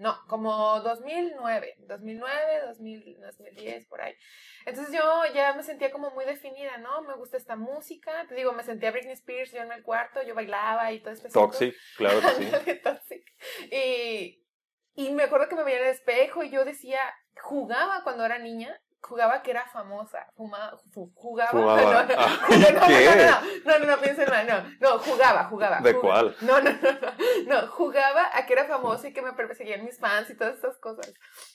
no, 0.00 0.18
como 0.26 0.80
2009, 0.80 1.76
2009, 1.86 2.60
2000, 2.66 3.20
2010, 3.44 3.86
por 3.86 4.00
ahí. 4.00 4.14
Entonces 4.66 4.94
yo 4.94 5.22
ya 5.34 5.52
me 5.54 5.62
sentía 5.62 5.90
como 5.90 6.10
muy 6.10 6.24
definida, 6.24 6.78
¿no? 6.78 7.02
Me 7.02 7.14
gusta 7.14 7.36
esta 7.36 7.56
música, 7.56 8.26
te 8.28 8.34
digo, 8.34 8.52
me 8.52 8.62
sentía 8.62 8.90
Britney 8.90 9.12
Spears 9.12 9.52
yo 9.52 9.62
en 9.62 9.72
el 9.72 9.82
cuarto, 9.82 10.22
yo 10.22 10.34
bailaba 10.34 10.90
y 10.92 11.00
todo 11.00 11.12
asunto. 11.12 11.32
Toxic, 11.32 11.74
claro 11.96 12.20
que 12.20 12.28
sí. 12.28 12.80
Toxic. 12.82 13.24
Y, 13.70 14.44
y 14.94 15.10
me 15.12 15.24
acuerdo 15.24 15.48
que 15.48 15.56
me 15.56 15.64
veía 15.64 15.78
en 15.78 15.84
el 15.84 15.90
espejo 15.90 16.42
y 16.42 16.50
yo 16.50 16.64
decía, 16.64 17.00
jugaba 17.42 18.02
cuando 18.04 18.24
era 18.24 18.38
niña, 18.38 18.80
jugaba 19.06 19.42
que 19.42 19.50
era 19.50 19.66
famosa, 19.66 20.26
fuma- 20.34 20.76
fu- 20.92 21.12
jugaba. 21.14 21.50
Fumaba. 21.50 21.82
No, 21.82 22.04
no, 22.04 22.14
Ah, 22.16 22.46
no, 22.50 22.56
no, 22.56 22.70
no, 22.70 23.16
no, 23.16 23.40
no, 23.64 23.78
no, 23.78 23.86
no, 23.96 24.00
piensen 24.02 24.28
mal, 24.30 24.46
no, 24.46 24.62
no, 24.80 24.98
jugaba, 24.98 25.44
jugaba. 25.44 25.80
¿De 25.80 25.92
jugaba. 25.92 26.20
cuál? 26.32 26.36
No, 26.40 26.60
no, 26.60 26.70
no, 26.70 26.92
no, 26.92 27.60
no, 27.62 27.66
jugaba 27.68 28.30
a 28.32 28.46
que 28.46 28.52
era 28.54 28.64
famosa 28.64 29.08
y 29.08 29.12
que 29.12 29.22
me 29.22 29.32
perseguían 29.34 29.84
mis 29.84 29.98
fans 29.98 30.30
y 30.30 30.36
todas 30.36 30.56
esas 30.58 30.78
cosas. 30.78 31.12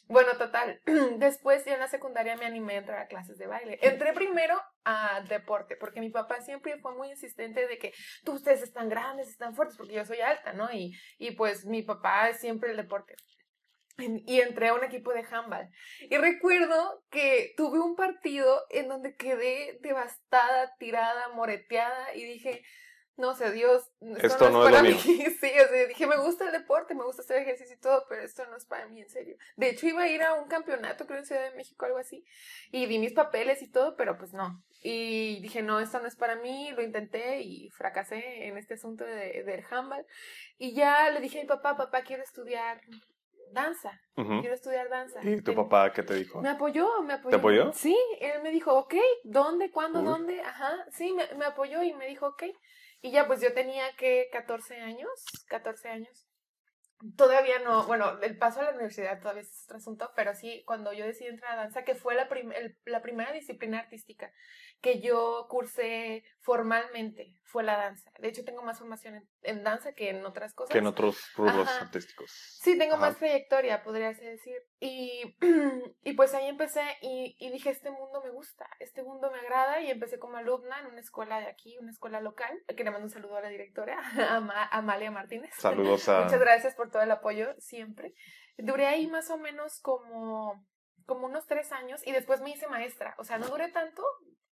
Bueno, 0.07 0.31
total, 0.37 0.79
después 1.17 1.65
ya 1.65 1.73
en 1.73 1.79
la 1.79 1.87
secundaria 1.87 2.35
me 2.37 2.45
animé 2.45 2.75
a 2.75 2.77
entrar 2.79 2.99
a 2.99 3.07
clases 3.07 3.37
de 3.37 3.47
baile. 3.47 3.79
Entré 3.81 4.13
primero 4.13 4.61
a 4.85 5.21
deporte, 5.27 5.75
porque 5.75 5.99
mi 6.01 6.09
papá 6.09 6.41
siempre 6.41 6.79
fue 6.79 6.95
muy 6.95 7.09
insistente 7.09 7.67
de 7.67 7.77
que 7.77 7.93
tú 8.23 8.33
ustedes 8.33 8.61
están 8.61 8.89
grandes, 8.89 9.27
están 9.29 9.55
fuertes, 9.55 9.77
porque 9.77 9.93
yo 9.93 10.05
soy 10.05 10.21
alta, 10.21 10.53
¿no? 10.53 10.69
Y, 10.71 10.91
y 11.17 11.31
pues 11.31 11.65
mi 11.65 11.81
papá 11.83 12.29
es 12.29 12.39
siempre 12.39 12.71
el 12.71 12.77
deporte. 12.77 13.15
Y 14.25 14.41
entré 14.41 14.69
a 14.69 14.73
un 14.73 14.83
equipo 14.83 15.11
de 15.13 15.25
handball. 15.29 15.69
Y 16.09 16.17
recuerdo 16.17 17.03
que 17.09 17.53
tuve 17.57 17.79
un 17.79 17.95
partido 17.95 18.65
en 18.69 18.87
donde 18.87 19.15
quedé 19.15 19.77
devastada, 19.81 20.75
tirada, 20.77 21.29
moreteada 21.29 22.15
y 22.15 22.23
dije, 22.23 22.63
no 23.19 23.35
sé, 23.35 23.51
Dios, 23.51 23.83
esto, 23.99 24.27
Esto 24.27 24.49
no, 24.49 24.59
no 24.59 24.69
es 24.69 24.69
es 24.69 24.71
para 24.71 24.89
lo 24.89 24.95
mí. 24.95 25.17
mío. 25.17 25.29
Sí, 25.41 25.51
o 25.59 25.67
sea, 25.67 25.85
dije, 25.87 26.07
me 26.07 26.17
gusta 26.17 26.45
el 26.45 26.53
deporte, 26.53 26.95
me 26.95 27.03
gusta 27.03 27.21
hacer 27.21 27.41
ejercicio 27.41 27.75
y 27.75 27.79
todo, 27.79 28.05
pero 28.07 28.21
esto 28.23 28.45
no 28.45 28.55
es 28.55 28.65
para 28.65 28.87
mí, 28.87 29.01
en 29.01 29.09
serio. 29.09 29.35
De 29.57 29.69
hecho, 29.69 29.87
iba 29.87 30.03
a 30.03 30.07
ir 30.07 30.23
a 30.23 30.33
un 30.35 30.47
campeonato, 30.47 31.05
creo, 31.05 31.19
en 31.19 31.25
Ciudad 31.25 31.43
de 31.43 31.55
México, 31.55 31.85
algo 31.85 31.97
así, 31.97 32.23
y 32.71 32.85
di 32.85 32.97
mis 32.97 33.11
papeles 33.11 33.61
y 33.61 33.69
todo, 33.69 33.97
pero 33.97 34.17
pues 34.17 34.31
no. 34.33 34.63
Y 34.81 35.41
dije, 35.41 35.61
no, 35.61 35.81
esto 35.81 35.99
no 35.99 36.07
es 36.07 36.15
para 36.15 36.37
mí, 36.37 36.71
lo 36.71 36.81
intenté 36.81 37.41
y 37.41 37.69
fracasé 37.71 38.47
en 38.47 38.57
este 38.57 38.75
asunto 38.75 39.03
de, 39.03 39.43
del 39.43 39.65
handball. 39.69 40.05
Y 40.57 40.73
ya 40.73 41.09
le 41.09 41.19
dije 41.19 41.39
a 41.39 41.41
mi 41.41 41.47
papá, 41.49 41.75
papá, 41.75 42.03
quiero 42.03 42.23
estudiar 42.23 42.79
danza, 43.51 43.99
Ujú. 44.15 44.39
quiero 44.41 44.53
estudiar 44.55 44.89
danza. 44.89 45.19
¿Y 45.23 45.37
tu 45.37 45.43
Ten- 45.51 45.55
papá 45.55 45.91
qué 45.93 46.03
te 46.03 46.13
dijo? 46.15 46.41
me 46.41 46.49
apoyó, 46.49 47.01
me 47.03 47.13
apoyó. 47.13 47.37
apoyó? 47.37 47.73
Sí, 47.73 47.97
él 48.19 48.41
me 48.43 48.51
dijo, 48.51 48.73
ok, 48.77 48.95
¿dónde, 49.23 49.71
cuándo, 49.71 49.99
Uy. 49.99 50.05
dónde? 50.05 50.41
Ajá, 50.41 50.73
sí, 50.91 51.13
me, 51.13 51.25
me 51.35 51.45
apoyó 51.45 51.81
y 51.83 51.93
me 51.93 52.07
dijo, 52.07 52.27
ok. 52.27 52.43
Y 53.01 53.11
ya, 53.11 53.27
pues 53.27 53.41
yo 53.41 53.53
tenía 53.53 53.85
que 53.97 54.27
14 54.31 54.77
años, 54.81 55.09
14 55.47 55.89
años. 55.89 56.25
Todavía 57.15 57.59
no, 57.59 57.85
bueno, 57.87 58.19
el 58.21 58.37
paso 58.37 58.59
a 58.59 58.63
la 58.63 58.71
universidad 58.71 59.21
todavía 59.21 59.43
es 59.43 59.63
otro 59.63 59.77
asunto, 59.77 60.11
pero 60.17 60.35
sí, 60.35 60.63
cuando 60.65 60.91
yo 60.91 61.05
decidí 61.05 61.29
entrar 61.29 61.53
a 61.53 61.61
danza, 61.61 61.85
que 61.85 61.95
fue 61.95 62.13
la, 62.13 62.27
prim- 62.27 62.51
el- 62.51 62.77
la 62.83 63.01
primera 63.01 63.31
disciplina 63.31 63.79
artística 63.79 64.33
que 64.81 65.01
yo 65.01 65.47
cursé 65.49 66.23
formalmente, 66.39 67.33
fue 67.43 67.63
la 67.63 67.75
danza. 67.77 68.11
De 68.19 68.27
hecho, 68.29 68.45
tengo 68.45 68.61
más 68.61 68.79
formación 68.79 69.15
en, 69.15 69.29
en 69.41 69.63
danza 69.63 69.93
que 69.93 70.09
en 70.09 70.25
otras 70.25 70.53
cosas. 70.53 70.71
Que 70.71 70.77
en 70.79 70.87
otros 70.87 71.33
rubros 71.35 71.67
Ajá. 71.67 71.81
artísticos. 71.85 72.31
Sí, 72.61 72.77
tengo 72.77 72.93
Ajá. 72.95 73.07
más 73.07 73.17
trayectoria, 73.17 73.83
podría 73.83 74.09
decir. 74.13 74.55
Y, 74.79 75.35
y 76.03 76.13
pues 76.13 76.33
ahí 76.33 76.47
empecé 76.47 76.81
y, 77.01 77.35
y 77.39 77.49
dije, 77.51 77.69
este 77.71 77.91
mundo 77.91 78.21
me 78.23 78.29
gusta, 78.29 78.69
este 78.79 79.03
mundo 79.03 79.31
me 79.31 79.39
agrada 79.39 79.81
y 79.81 79.89
empecé 79.91 80.19
como 80.19 80.37
alumna 80.37 80.79
en 80.79 80.87
una 80.87 80.99
escuela 81.01 81.39
de 81.39 81.47
aquí, 81.47 81.77
una 81.79 81.91
escuela 81.91 82.21
local, 82.21 82.57
que 82.67 82.83
le 82.83 82.91
mando 82.91 83.05
un 83.05 83.11
saludo 83.11 83.37
a 83.37 83.41
la 83.41 83.49
directora, 83.49 83.99
a 83.99 84.01
Ama- 84.37 84.69
Amalia 84.71 85.11
Martínez. 85.11 85.51
Saludos 85.57 86.07
a... 86.09 86.21
Muchas 86.23 86.39
gracias 86.39 86.75
por 86.75 86.89
todo 86.91 87.01
el 87.01 87.11
apoyo 87.11 87.53
siempre. 87.59 88.13
Duré 88.57 88.87
ahí 88.87 89.07
más 89.07 89.29
o 89.29 89.37
menos 89.37 89.79
como, 89.81 90.65
como 91.05 91.25
unos 91.27 91.47
tres 91.47 91.71
años 91.71 92.05
y 92.05 92.11
después 92.11 92.41
me 92.41 92.51
hice 92.51 92.67
maestra. 92.67 93.15
O 93.17 93.23
sea, 93.23 93.37
no 93.37 93.47
duré 93.47 93.71
tanto, 93.71 94.03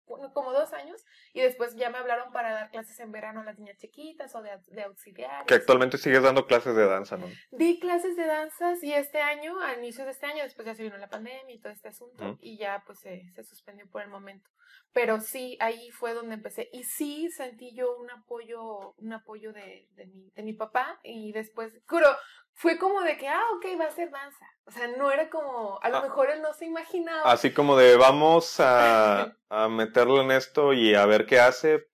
como 0.05 0.51
dos 0.51 0.73
años, 0.73 1.03
y 1.33 1.41
después 1.41 1.75
ya 1.75 1.89
me 1.89 1.97
hablaron 1.97 2.31
para 2.31 2.53
dar 2.53 2.71
clases 2.71 2.99
en 2.99 3.11
verano 3.11 3.41
a 3.41 3.43
las 3.45 3.57
niñas 3.57 3.77
chiquitas 3.77 4.33
o 4.35 4.41
de, 4.41 4.51
de 4.67 4.83
auxiliar. 4.83 5.45
Que 5.45 5.55
actualmente 5.55 5.97
sigues 5.97 6.23
dando 6.23 6.45
clases 6.45 6.75
de 6.75 6.85
danza, 6.85 7.17
¿no? 7.17 7.27
Di 7.51 7.79
clases 7.79 8.15
de 8.15 8.25
danzas 8.25 8.83
y 8.83 8.93
este 8.93 9.19
año, 9.21 9.59
a 9.61 9.73
inicios 9.75 10.05
de 10.05 10.11
este 10.11 10.25
año, 10.25 10.43
después 10.43 10.65
ya 10.65 10.75
se 10.75 10.83
vino 10.83 10.97
la 10.97 11.09
pandemia 11.09 11.53
y 11.53 11.59
todo 11.59 11.71
este 11.71 11.89
asunto, 11.89 12.23
Ujú. 12.23 12.37
y 12.41 12.57
ya 12.57 12.83
pues 12.85 12.99
se, 12.99 13.31
se 13.33 13.43
suspendió 13.43 13.89
por 13.89 14.01
el 14.01 14.09
momento. 14.09 14.49
Pero 14.91 15.19
sí, 15.19 15.57
ahí 15.59 15.89
fue 15.91 16.13
donde 16.13 16.35
empecé. 16.35 16.69
Y 16.71 16.83
sí 16.83 17.29
sentí 17.31 17.73
yo 17.75 17.97
un 17.97 18.11
apoyo, 18.11 18.93
un 18.97 19.13
apoyo 19.13 19.51
de, 19.51 19.87
de, 19.91 20.05
mi, 20.05 20.29
de 20.31 20.43
mi 20.43 20.53
papá. 20.53 20.99
Y 21.03 21.31
después, 21.31 21.73
juro, 21.87 22.07
fue 22.55 22.77
como 22.77 23.01
de 23.01 23.17
que, 23.17 23.27
ah, 23.27 23.43
ok, 23.57 23.65
va 23.79 23.85
a 23.85 23.91
ser 23.91 24.09
danza. 24.11 24.45
O 24.65 24.71
sea, 24.71 24.87
no 24.87 25.11
era 25.11 25.29
como, 25.29 25.79
a 25.81 25.89
lo 25.89 25.97
Ah. 25.97 26.01
mejor 26.01 26.29
él 26.29 26.41
no 26.41 26.53
se 26.53 26.65
imaginaba. 26.65 27.29
Así 27.31 27.53
como 27.53 27.75
de 27.75 27.97
vamos 27.97 28.59
a, 28.59 29.35
a 29.49 29.67
meterlo 29.69 30.21
en 30.21 30.31
esto 30.31 30.73
y 30.73 30.95
a 30.95 31.05
ver 31.05 31.25
qué 31.25 31.39
hace. 31.39 31.87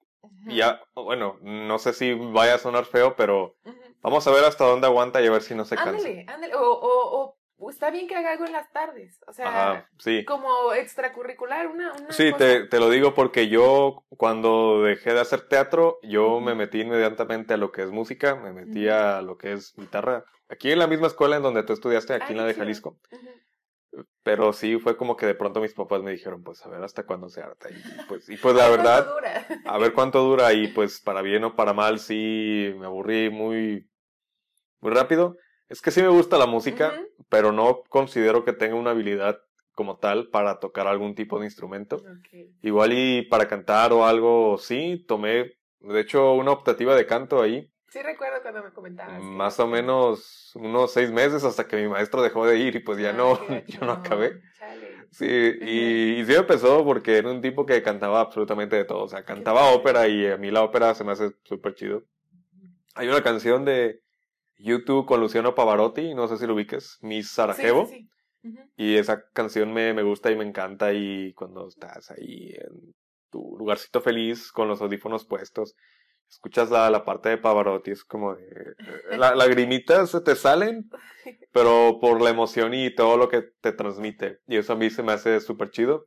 Ya, 0.46 0.82
bueno, 0.96 1.38
no 1.42 1.80
sé 1.80 1.94
si 1.94 2.14
vaya 2.14 2.56
a 2.56 2.60
sonar 2.60 2.86
feo, 2.86 3.16
pero 3.16 3.56
vamos 4.02 4.26
a 4.28 4.32
ver 4.32 4.46
hasta 4.46 4.66
dónde 4.66 4.88
aguanta 4.88 5.22
y 5.22 5.28
a 5.28 5.32
ver 5.32 5.42
si 5.42 5.54
no 5.56 5.66
se 5.66 5.76
cansa. 5.76 5.92
Ándale, 5.92 6.26
ándale. 6.28 6.56
O, 6.56 6.62
o, 6.72 7.22
o 7.24 7.39
está 7.70 7.92
bien 7.92 8.08
que 8.08 8.16
haga 8.16 8.32
algo 8.32 8.46
en 8.46 8.54
las 8.54 8.72
tardes. 8.72 9.20
O 9.28 9.34
sea, 9.34 9.48
Ajá, 9.48 9.90
sí. 9.98 10.24
como 10.26 10.74
extracurricular, 10.74 11.68
una, 11.68 11.92
una 11.94 12.12
Sí, 12.12 12.32
cosa. 12.32 12.38
te, 12.46 12.68
te 12.68 12.80
lo 12.80 12.90
digo 12.90 13.14
porque 13.14 13.50
yo 13.50 14.06
cuando 14.18 14.84
dejé 14.84 15.14
de 15.14 15.20
hacer 15.20 15.42
teatro, 15.48 16.00
yo 16.04 16.40
me 16.40 16.56
metí 16.56 16.82
inmediatamente 16.82 17.54
a 17.54 17.58
lo 17.58 17.72
que 17.72 17.84
es 17.84 17.90
música, 17.90 18.36
me 18.36 18.54
metí 18.54 18.88
a 18.88 19.22
lo 19.22 19.38
que 19.38 19.52
es 19.54 19.74
guitarra. 19.76 20.24
Aquí 20.48 20.72
en 20.72 20.80
la 20.80 20.88
misma 20.88 21.08
escuela 21.08 21.36
en 21.36 21.44
donde 21.44 21.64
tú 21.64 21.74
estudiaste, 21.74 22.14
aquí 22.14 22.26
Ay, 22.28 22.32
en 22.32 22.38
la 22.38 22.46
de. 22.46 22.54
Jalisco. 22.54 22.98
Pero 24.24 24.54
sí 24.54 24.78
fue 24.80 24.96
como 24.96 25.16
que 25.16 25.26
de 25.26 25.34
pronto 25.36 25.62
mis 25.62 25.74
papás 25.74 26.02
me 26.04 26.12
dijeron, 26.12 26.44
pues 26.44 26.64
a 26.66 26.70
ver 26.70 26.84
hasta 26.84 27.06
cuándo 27.06 27.28
se 27.30 27.42
harta. 27.42 27.70
Y 27.70 27.82
pues, 28.08 28.30
y 28.30 28.38
pues 28.38 28.56
la 28.56 28.68
¿Cuánto 28.68 28.78
verdad, 28.78 29.14
dura? 29.14 29.48
a 29.66 29.78
ver 29.78 29.94
cuánto 29.94 30.22
dura 30.24 30.54
y 30.54 30.68
pues 30.68 31.02
para 31.02 31.22
bien 31.22 31.44
o 31.44 31.56
para 31.56 31.74
mal 31.74 32.00
sí 32.00 32.74
me 32.78 32.86
aburrí 32.86 33.30
muy, 33.30 33.90
muy 34.82 34.92
rápido. 34.94 35.38
Es 35.70 35.82
que 35.82 35.92
sí 35.92 36.02
me 36.02 36.08
gusta 36.10 36.38
la 36.38 36.48
música, 36.48 37.00
pero 37.30 37.52
no 37.52 37.84
considero 37.90 38.44
que 38.44 38.54
tenga 38.54 38.76
una 38.76 38.92
habilidad 38.92 39.40
como 39.74 39.98
tal 39.98 40.28
para 40.30 40.60
tocar 40.60 40.88
algún 40.88 41.16
tipo 41.16 41.40
de 41.40 41.46
instrumento. 41.46 42.04
Igual 42.62 42.92
y 42.94 43.22
para 43.24 43.48
cantar 43.48 43.94
o 43.94 44.06
algo, 44.06 44.58
sí, 44.58 45.06
tomé, 45.08 45.54
de 45.80 46.00
hecho, 46.02 46.34
una 46.34 46.52
optativa 46.52 46.96
de 46.96 47.06
canto 47.06 47.42
ahí, 47.42 47.72
Sí 47.88 48.04
recuerdo 48.04 48.40
cuando 48.44 48.62
me 48.64 48.72
comentabas. 48.72 49.16
que- 49.18 49.24
más 49.24 49.60
o 49.60 49.66
menos 49.68 50.52
unos 50.54 50.92
seis 50.94 51.10
meses 51.12 51.44
hasta 51.44 51.68
que 51.68 51.76
mi 51.78 51.88
maestro 51.88 52.22
dejó 52.22 52.46
de 52.46 52.60
ir 52.60 52.76
y 52.76 52.80
pues 52.82 53.00
ya 53.00 53.10
Ay, 53.12 53.16
no, 53.18 53.40
yo 53.68 53.80
no 53.86 53.94
acabé. 53.94 54.42
chale. 54.60 55.08
Sí, 55.10 55.26
y, 55.26 56.20
y 56.20 56.26
sí 56.26 56.36
empezó 56.36 56.86
porque 56.86 57.18
era 57.18 57.32
un 57.32 57.42
tipo 57.42 57.66
que 57.66 57.82
cantaba 57.82 58.20
absolutamente 58.22 58.76
de 58.76 58.86
todo, 58.86 59.06
o 59.06 59.08
sea, 59.08 59.24
cantaba 59.24 59.72
ópera 59.72 60.08
y 60.08 60.28
a 60.28 60.38
mí 60.38 60.52
la 60.52 60.62
ópera 60.62 60.94
se 60.94 61.04
me 61.04 61.14
hace 61.14 61.32
súper 61.46 61.74
chido. 61.74 62.04
Hay 62.94 63.08
una 63.08 63.24
canción 63.24 63.66
de 63.66 64.02
YouTube 64.60 65.06
con 65.06 65.20
Luciano 65.22 65.56
Pavarotti, 65.56 66.14
no 66.14 66.28
sé 66.28 66.38
si 66.38 66.46
lo 66.48 66.54
ubiques, 66.54 66.98
Miss 67.02 67.32
Sarajevo. 67.32 67.86
Sí, 67.88 67.94
sí, 67.94 68.10
sí. 68.44 68.50
Ujú. 68.50 68.70
Y 68.78 68.96
esa 68.96 69.24
canción 69.34 69.74
me, 69.74 69.94
me 69.94 70.04
gusta 70.04 70.32
y 70.32 70.36
me 70.38 70.46
encanta 70.46 70.94
y 70.94 71.34
cuando 71.34 71.68
estás 71.68 72.12
ahí 72.12 72.54
en 72.54 72.94
tu 73.32 73.56
lugarcito 73.58 74.02
feliz 74.02 74.52
con 74.52 74.68
los 74.68 74.82
audífonos 74.82 75.26
puestos, 75.26 75.76
escuchas 76.30 76.70
la, 76.72 76.90
la 76.90 77.04
parte 77.06 77.30
de 77.30 77.38
Pavarotti, 77.38 77.92
es 77.92 78.04
como 78.06 78.36
de... 78.36 78.46
eh, 79.12 79.18
La, 79.18 79.36
lagrimitas 79.36 80.12
se 80.12 80.22
te 80.22 80.36
salen, 80.36 80.90
pero 81.52 82.00
por 82.00 82.22
la 82.22 82.30
emoción 82.30 82.74
y 82.74 82.94
todo 82.94 83.18
lo 83.18 83.28
que 83.30 83.42
te 83.62 83.72
transmite. 83.72 84.40
Y 84.48 84.58
eso 84.58 84.74
a 84.74 84.76
mí 84.78 84.90
se 84.90 85.04
me 85.04 85.12
hace 85.12 85.40
súper 85.42 85.72
chido. 85.72 86.06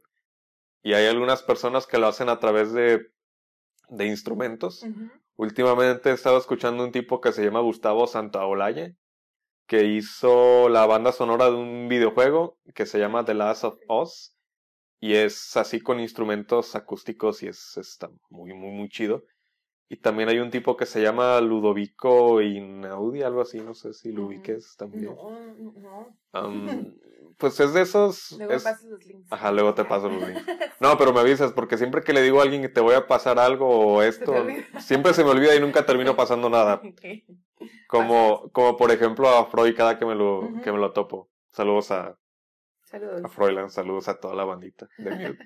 Y 0.82 0.94
hay 0.94 1.06
algunas 1.06 1.42
personas 1.42 1.87
que 1.87 1.99
lo 1.99 2.09
hacen 2.09 2.28
a 2.28 2.40
través 2.40 2.73
de, 2.73 3.06
de 3.88 4.06
instrumentos. 4.06 4.85
Últimamente 5.37 6.11
he 6.11 6.12
estado 6.12 6.39
escuchando 6.39 6.85
un 6.85 6.93
tipo 6.93 7.21
que 7.21 7.33
se 7.33 7.45
llama 7.45 7.61
Gustavo 7.61 8.07
Santaolalle, 8.07 8.97
que 9.67 9.85
hizo 9.85 10.69
la 10.69 10.87
banda 10.87 11.12
sonora 11.12 11.47
de 11.47 11.57
un 11.57 11.89
videojuego 11.89 12.59
que 12.75 12.87
se 12.87 12.99
llama 12.99 13.25
The 13.25 13.35
Last 13.35 13.65
of 13.65 13.79
Us. 13.89 14.37
Y 15.01 15.15
es 15.15 15.57
así 15.57 15.81
con 15.81 15.99
instrumentos 15.99 16.77
acústicos 16.77 17.43
y 17.43 17.49
es 17.49 17.77
está 17.77 18.09
muy, 18.31 18.55
muy, 18.55 18.71
muy 18.71 18.89
chido. 18.89 19.25
Y 19.89 19.97
también 19.97 20.29
hay 20.29 20.39
un 20.39 20.51
tipo 20.51 20.77
que 20.77 20.87
se 20.87 21.03
llama 21.03 21.41
Ludovico 21.41 22.41
Inaudi, 22.41 23.23
algo 23.23 23.43
así, 23.43 23.61
no 23.61 23.75
sé 23.75 23.93
si 23.93 24.12
lo 24.12 24.27
ubiques 24.27 24.75
también. 24.77 25.15
No, 25.15 25.31
no. 25.75 26.17
pues 27.43 27.59
es 27.59 27.75
de 27.75 27.83
esos. 27.83 28.31
Luego 28.39 28.53
es... 28.53 28.63
pasas 28.63 28.85
los 28.85 29.05
links. 29.05 29.27
Ajá, 29.33 29.51
luego 29.51 29.75
te 29.75 29.85
paso 29.85 30.09
los 30.09 30.29
links. 30.29 30.47
No, 30.81 30.97
pero 30.97 31.13
me 31.13 31.19
avisas, 31.19 31.51
porque 31.53 31.77
siempre 31.77 32.03
que 32.03 32.13
le 32.13 32.23
digo 32.23 32.39
a 32.39 32.45
alguien 32.45 32.63
que 32.63 32.69
te 32.69 32.81
voy 32.81 32.95
a 32.95 33.09
pasar 33.09 33.41
algo 33.41 33.69
o 33.69 34.03
esto, 34.03 34.33
siempre 34.79 35.13
se 35.13 35.25
me 35.25 35.31
olvida 35.31 35.57
y 35.57 35.61
nunca 35.61 35.85
termino 35.85 36.15
pasando 36.15 36.49
nada. 36.49 36.81
Como, 37.89 38.49
como 38.53 38.77
por 38.77 38.93
ejemplo 38.93 39.29
a 39.29 39.47
Freud 39.47 39.77
cada 39.77 39.99
que 39.99 40.07
me 40.07 40.15
lo, 40.15 40.51
que 40.63 40.71
me 40.71 40.79
lo 40.79 40.93
topo. 40.93 41.31
Saludos 41.51 41.91
a, 41.91 42.17
Saludos. 42.85 43.25
a 43.25 43.29
Froilan, 43.29 43.71
saludos 43.71 44.07
a 44.07 44.21
toda 44.21 44.37
la 44.37 44.45
bandita 44.45 44.89
de 44.99 45.17
miel. 45.17 45.39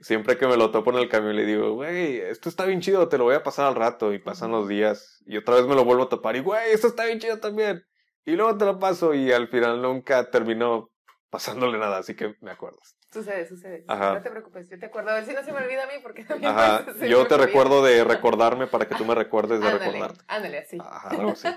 Siempre 0.00 0.36
que 0.36 0.48
me 0.48 0.56
lo 0.56 0.72
topo 0.72 0.90
en 0.90 0.98
el 0.98 1.08
camión 1.08 1.36
le 1.36 1.44
digo, 1.44 1.74
güey, 1.74 2.18
esto 2.18 2.48
está 2.48 2.64
bien 2.64 2.80
chido, 2.80 3.08
te 3.08 3.18
lo 3.18 3.24
voy 3.24 3.36
a 3.36 3.44
pasar 3.44 3.66
al 3.66 3.76
rato. 3.76 4.12
Y 4.12 4.18
pasan 4.18 4.50
los 4.50 4.66
días 4.66 5.22
y 5.26 5.36
otra 5.36 5.54
vez 5.54 5.66
me 5.68 5.76
lo 5.76 5.84
vuelvo 5.84 6.04
a 6.04 6.08
topar 6.08 6.34
y, 6.34 6.40
güey, 6.40 6.72
esto 6.72 6.88
está 6.88 7.04
bien 7.04 7.20
chido 7.20 7.38
también. 7.38 7.84
Y 8.24 8.32
luego 8.32 8.58
te 8.58 8.64
lo 8.64 8.80
paso 8.80 9.14
y 9.14 9.30
al 9.30 9.46
final 9.46 9.80
nunca 9.80 10.30
termino 10.30 10.90
pasándole 11.30 11.78
nada, 11.78 11.98
así 11.98 12.14
que 12.14 12.34
me 12.40 12.50
acuerdas. 12.50 12.96
Sucede, 13.12 13.46
sucede. 13.46 13.84
Ajá. 13.88 14.14
No 14.14 14.22
te 14.22 14.30
preocupes, 14.30 14.68
yo 14.70 14.78
te 14.78 14.86
acuerdo. 14.86 15.10
A 15.10 15.14
ver 15.14 15.24
si 15.26 15.32
no 15.32 15.42
se 15.42 15.52
me 15.52 15.58
olvida 15.58 15.84
a 15.84 15.86
mí 15.86 15.94
porque 16.02 16.24
también 16.24 16.52
Ajá, 16.52 16.84
se 16.98 17.08
yo 17.08 17.22
me 17.22 17.28
te 17.28 17.34
olvida. 17.34 17.46
recuerdo 17.46 17.82
de 17.84 18.04
recordarme 18.04 18.66
para 18.66 18.86
que 18.86 18.94
tú 18.94 19.04
me 19.04 19.14
recuerdes 19.14 19.60
de 19.60 19.66
Ándale, 19.68 19.84
recordarte. 19.86 20.24
ándale, 20.28 20.58
así. 20.58 20.78
Ajá, 20.80 21.08
algo 21.10 21.30
así. 21.32 21.48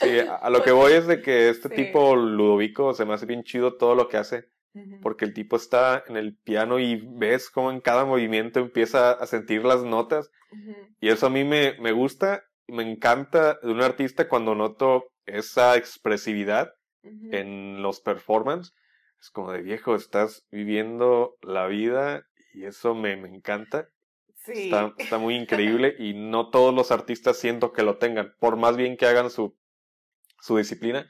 Sí, 0.00 0.18
a 0.28 0.48
lo 0.50 0.62
que 0.62 0.70
voy 0.70 0.92
es 0.92 1.06
de 1.06 1.20
que 1.22 1.48
este 1.48 1.68
Sí. 1.70 1.74
tipo 1.74 2.14
Ludovico 2.14 2.94
se 2.94 3.04
me 3.04 3.14
hace 3.14 3.26
bien 3.26 3.42
chido 3.42 3.76
todo 3.76 3.94
lo 3.94 4.08
que 4.08 4.16
hace. 4.16 4.48
Ujú. 4.74 5.00
porque 5.00 5.24
el 5.24 5.32
tipo 5.32 5.56
está 5.56 6.04
en 6.06 6.16
el 6.18 6.36
piano 6.36 6.78
y 6.78 7.00
ves 7.02 7.48
cómo 7.50 7.72
en 7.72 7.80
cada 7.80 8.04
movimiento 8.04 8.60
empieza 8.60 9.12
a 9.12 9.26
sentir 9.26 9.64
las 9.64 9.82
notas 9.82 10.30
Ujú. 10.52 10.76
y 11.00 11.08
eso 11.08 11.26
a 11.26 11.30
mí 11.30 11.42
me, 11.42 11.76
me 11.80 11.90
gusta, 11.92 12.44
me 12.68 12.88
encanta 12.88 13.58
de 13.62 13.72
un 13.72 13.80
artista 13.80 14.28
cuando 14.28 14.54
noto 14.54 15.06
esa 15.24 15.74
expresividad 15.76 16.74
Ujú. 17.02 17.28
en 17.32 17.82
los 17.82 18.00
performances. 18.00 18.74
Es 19.20 19.30
como 19.30 19.52
de 19.52 19.62
viejo, 19.62 19.94
estás 19.94 20.46
viviendo 20.50 21.36
la 21.42 21.66
vida 21.66 22.24
y 22.54 22.64
eso 22.64 22.94
me, 22.94 23.16
me 23.16 23.28
encanta. 23.28 23.88
Sí. 24.36 24.52
Está, 24.64 24.94
está 24.98 25.18
muy 25.18 25.34
increíble 25.36 25.94
y 25.98 26.14
no 26.14 26.50
todos 26.50 26.74
los 26.74 26.90
artistas 26.92 27.36
siento 27.38 27.72
que 27.72 27.82
lo 27.82 27.98
tengan, 27.98 28.34
por 28.38 28.56
más 28.56 28.76
bien 28.76 28.96
que 28.96 29.06
hagan 29.06 29.30
su, 29.30 29.56
su 30.40 30.56
disciplina. 30.56 31.08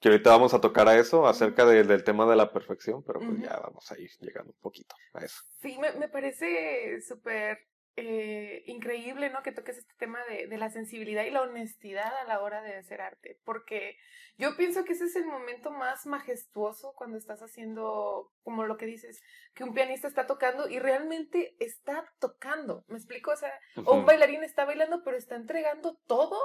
Que 0.00 0.10
ahorita 0.10 0.30
vamos 0.30 0.54
a 0.54 0.60
tocar 0.60 0.86
a 0.88 0.96
eso, 0.96 1.26
acerca 1.26 1.66
de- 1.66 1.82
del 1.82 2.04
tema 2.04 2.24
de 2.30 2.36
la 2.36 2.52
perfección, 2.52 3.02
pero 3.02 3.18
pues 3.18 3.40
ya 3.40 3.58
vamos 3.58 3.90
a 3.90 3.98
ir 3.98 4.08
llegando 4.20 4.52
un 4.52 4.58
poquito 4.60 4.94
a 5.14 5.24
eso. 5.24 5.40
Sí, 5.60 5.76
me, 5.78 5.90
me 5.92 6.08
parece 6.08 7.00
súper 7.00 7.58
eh, 8.00 8.62
increíble, 8.66 9.30
¿no? 9.30 9.42
Que 9.42 9.52
toques 9.52 9.78
este 9.78 9.94
tema 9.98 10.24
de, 10.26 10.46
de 10.46 10.56
la 10.56 10.70
sensibilidad 10.70 11.24
y 11.24 11.30
la 11.30 11.42
honestidad 11.42 12.16
a 12.16 12.24
la 12.24 12.40
hora 12.40 12.62
de 12.62 12.76
hacer 12.76 13.00
arte, 13.00 13.40
porque 13.44 13.96
yo 14.36 14.56
pienso 14.56 14.84
que 14.84 14.92
ese 14.92 15.06
es 15.06 15.16
el 15.16 15.26
momento 15.26 15.72
más 15.72 16.06
majestuoso 16.06 16.92
cuando 16.94 17.18
estás 17.18 17.42
haciendo, 17.42 18.32
como 18.44 18.64
lo 18.66 18.76
que 18.76 18.86
dices, 18.86 19.20
que 19.52 19.64
un 19.64 19.74
pianista 19.74 20.06
está 20.06 20.28
tocando 20.28 20.68
y 20.68 20.78
realmente 20.78 21.56
está 21.58 22.08
tocando, 22.20 22.84
¿me 22.86 22.98
explico? 22.98 23.32
O 23.32 23.36
sea, 23.36 23.52
o 23.84 23.94
un 23.94 24.06
bailarín 24.06 24.44
está 24.44 24.64
bailando, 24.64 25.02
pero 25.02 25.16
está 25.16 25.34
entregando 25.34 25.98
todo 26.06 26.38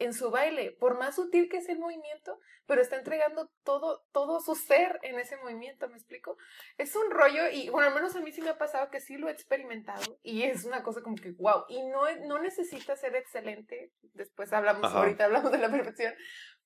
en 0.00 0.14
su 0.14 0.30
baile, 0.30 0.72
por 0.80 0.98
más 0.98 1.14
sutil 1.16 1.48
que 1.48 1.58
es 1.58 1.68
el 1.68 1.78
movimiento, 1.78 2.40
pero 2.66 2.80
está 2.80 2.96
entregando 2.96 3.50
todo, 3.64 4.02
todo 4.12 4.40
su 4.40 4.54
ser 4.54 4.98
en 5.02 5.18
ese 5.18 5.36
movimiento, 5.36 5.88
¿me 5.88 5.96
explico? 5.96 6.36
Es 6.78 6.96
un 6.96 7.10
rollo 7.10 7.48
y, 7.50 7.68
bueno, 7.68 7.88
al 7.88 7.94
menos 7.94 8.16
a 8.16 8.20
mí 8.20 8.32
sí 8.32 8.40
me 8.40 8.50
ha 8.50 8.58
pasado 8.58 8.90
que 8.90 9.00
sí 9.00 9.18
lo 9.18 9.28
he 9.28 9.32
experimentado 9.32 10.18
y 10.22 10.42
es 10.44 10.64
una 10.64 10.82
cosa 10.82 11.02
como 11.02 11.16
que, 11.16 11.32
wow, 11.32 11.64
y 11.68 11.82
no, 11.82 12.02
no 12.26 12.38
necesita 12.38 12.96
ser 12.96 13.14
excelente, 13.14 13.92
después 14.14 14.52
hablamos, 14.52 14.86
Ajá. 14.86 15.00
ahorita 15.00 15.26
hablamos 15.26 15.52
de 15.52 15.58
la 15.58 15.70
perfección, 15.70 16.14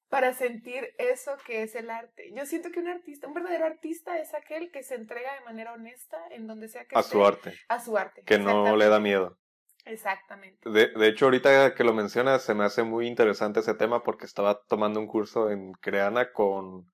para 0.08 0.32
sentir 0.32 0.94
eso 0.98 1.36
que 1.44 1.64
es 1.64 1.74
el 1.74 1.90
arte. 1.90 2.30
Yo 2.36 2.46
siento 2.46 2.70
que 2.70 2.78
un 2.78 2.86
artista, 2.86 3.26
un 3.26 3.34
verdadero 3.34 3.66
artista 3.66 4.16
es 4.18 4.32
aquel 4.32 4.70
que 4.70 4.84
se 4.84 4.94
entrega 4.94 5.34
de 5.34 5.40
manera 5.40 5.72
honesta 5.72 6.18
en 6.30 6.46
donde 6.46 6.68
sea 6.68 6.84
que 6.84 6.96
A 6.96 7.00
esté, 7.00 7.12
su 7.12 7.26
arte, 7.26 7.54
a 7.66 7.80
su 7.80 7.96
arte. 7.96 8.22
que 8.22 8.38
no 8.38 8.76
le 8.76 8.86
da 8.88 9.00
miedo. 9.00 9.38
Exactamente. 9.84 10.68
De, 10.68 10.88
de 10.88 11.08
hecho, 11.08 11.26
ahorita 11.26 11.74
que 11.74 11.84
lo 11.84 11.92
mencionas, 11.92 12.42
se 12.42 12.54
me 12.54 12.64
hace 12.64 12.82
muy 12.82 13.06
interesante 13.06 13.60
ese 13.60 13.74
tema 13.74 14.02
porque 14.02 14.24
estaba 14.24 14.62
tomando 14.66 15.00
un 15.00 15.06
curso 15.06 15.50
en 15.50 15.72
Creana 15.74 16.32
con. 16.32 16.92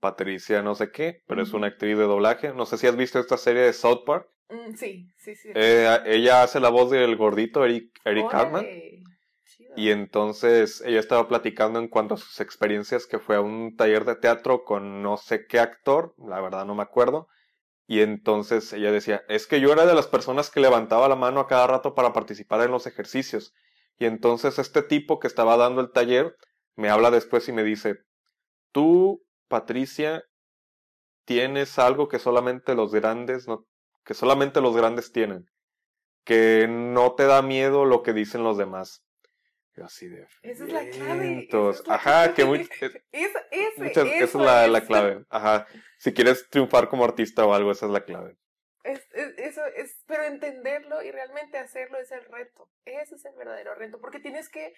Patricia 0.00 0.60
no 0.60 0.74
sé 0.74 0.90
qué, 0.90 1.22
pero 1.28 1.42
es 1.42 1.52
una 1.52 1.68
actriz 1.68 1.96
de 1.96 2.02
doblaje. 2.02 2.52
No 2.52 2.66
sé 2.66 2.78
si 2.78 2.88
has 2.88 2.96
visto 2.96 3.20
esta 3.20 3.36
serie 3.36 3.62
de 3.62 3.72
South 3.72 4.02
Park. 4.04 4.28
Mm, 4.48 4.74
sí, 4.74 5.08
sí, 5.16 5.36
sí. 5.36 5.50
Eh, 5.54 6.00
ella 6.06 6.42
hace 6.42 6.58
la 6.58 6.68
voz 6.68 6.90
del 6.90 7.14
gordito 7.14 7.64
Eric, 7.64 7.92
Eric 8.04 8.28
Cartman. 8.28 8.66
Y 9.76 9.90
entonces 9.90 10.82
ella 10.84 11.00
estaba 11.00 11.28
platicando 11.28 11.78
en 11.78 11.88
cuanto 11.88 12.14
a 12.14 12.18
sus 12.18 12.40
experiencias 12.40 13.06
que 13.06 13.18
fue 13.18 13.36
a 13.36 13.40
un 13.40 13.76
taller 13.76 14.04
de 14.04 14.16
teatro 14.16 14.64
con 14.64 15.02
no 15.02 15.16
sé 15.16 15.46
qué 15.46 15.60
actor, 15.60 16.14
la 16.18 16.40
verdad 16.40 16.66
no 16.66 16.74
me 16.74 16.82
acuerdo. 16.82 17.28
Y 17.86 18.00
entonces 18.00 18.72
ella 18.72 18.92
decía, 18.92 19.22
es 19.28 19.46
que 19.46 19.60
yo 19.60 19.72
era 19.72 19.86
de 19.86 19.94
las 19.94 20.06
personas 20.06 20.50
que 20.50 20.60
levantaba 20.60 21.08
la 21.08 21.16
mano 21.16 21.40
a 21.40 21.46
cada 21.46 21.66
rato 21.66 21.94
para 21.94 22.12
participar 22.12 22.60
en 22.62 22.70
los 22.70 22.86
ejercicios. 22.86 23.52
Y 23.98 24.06
entonces 24.06 24.58
este 24.58 24.82
tipo 24.82 25.18
que 25.18 25.26
estaba 25.26 25.56
dando 25.56 25.80
el 25.80 25.92
taller 25.92 26.36
me 26.76 26.88
habla 26.88 27.10
después 27.10 27.48
y 27.48 27.52
me 27.52 27.64
dice, 27.64 27.96
tú, 28.72 29.22
Patricia, 29.48 30.24
tienes 31.24 31.78
algo 31.78 32.08
que 32.08 32.18
solamente 32.18 32.74
los 32.74 32.92
grandes 32.92 33.46
no, 33.46 33.66
que 34.04 34.14
solamente 34.14 34.60
los 34.60 34.76
grandes 34.76 35.12
tienen, 35.12 35.46
que 36.24 36.66
no 36.68 37.14
te 37.14 37.26
da 37.26 37.42
miedo 37.42 37.84
lo 37.84 38.02
que 38.02 38.12
dicen 38.12 38.42
los 38.42 38.56
demás. 38.56 39.02
Yo 39.74 39.84
así 39.86 40.06
de... 40.08 40.26
Esa 40.42 40.64
es 40.64 40.72
la 40.72 40.84
clave. 40.90 41.48
Ajá, 41.88 42.34
que 42.34 42.44
muy, 42.44 42.58
eh, 42.60 43.02
ese, 43.12 43.38
muchas- 43.78 44.06
esa 44.06 44.24
es 44.24 44.34
la, 44.34 44.66
la 44.68 44.80
clave. 44.86 45.24
Ajá. 45.30 45.66
Si 45.98 46.12
quieres 46.12 46.48
triunfar 46.50 46.88
como 46.88 47.04
artista 47.04 47.46
o 47.46 47.54
algo, 47.54 47.72
esa 47.72 47.86
es 47.86 47.92
la 47.92 48.04
clave. 48.04 48.36
Es- 48.84 49.06
es- 49.12 49.38
eso 49.38 49.64
es, 49.76 50.02
pero 50.06 50.24
entenderlo 50.24 51.02
y 51.02 51.10
realmente 51.10 51.56
hacerlo 51.56 51.98
es 51.98 52.12
el 52.12 52.24
reto. 52.26 52.68
Ese 52.84 53.14
es 53.14 53.24
el 53.24 53.34
verdadero 53.36 53.74
reto, 53.74 53.98
porque 54.00 54.18
tienes 54.20 54.48
que, 54.50 54.74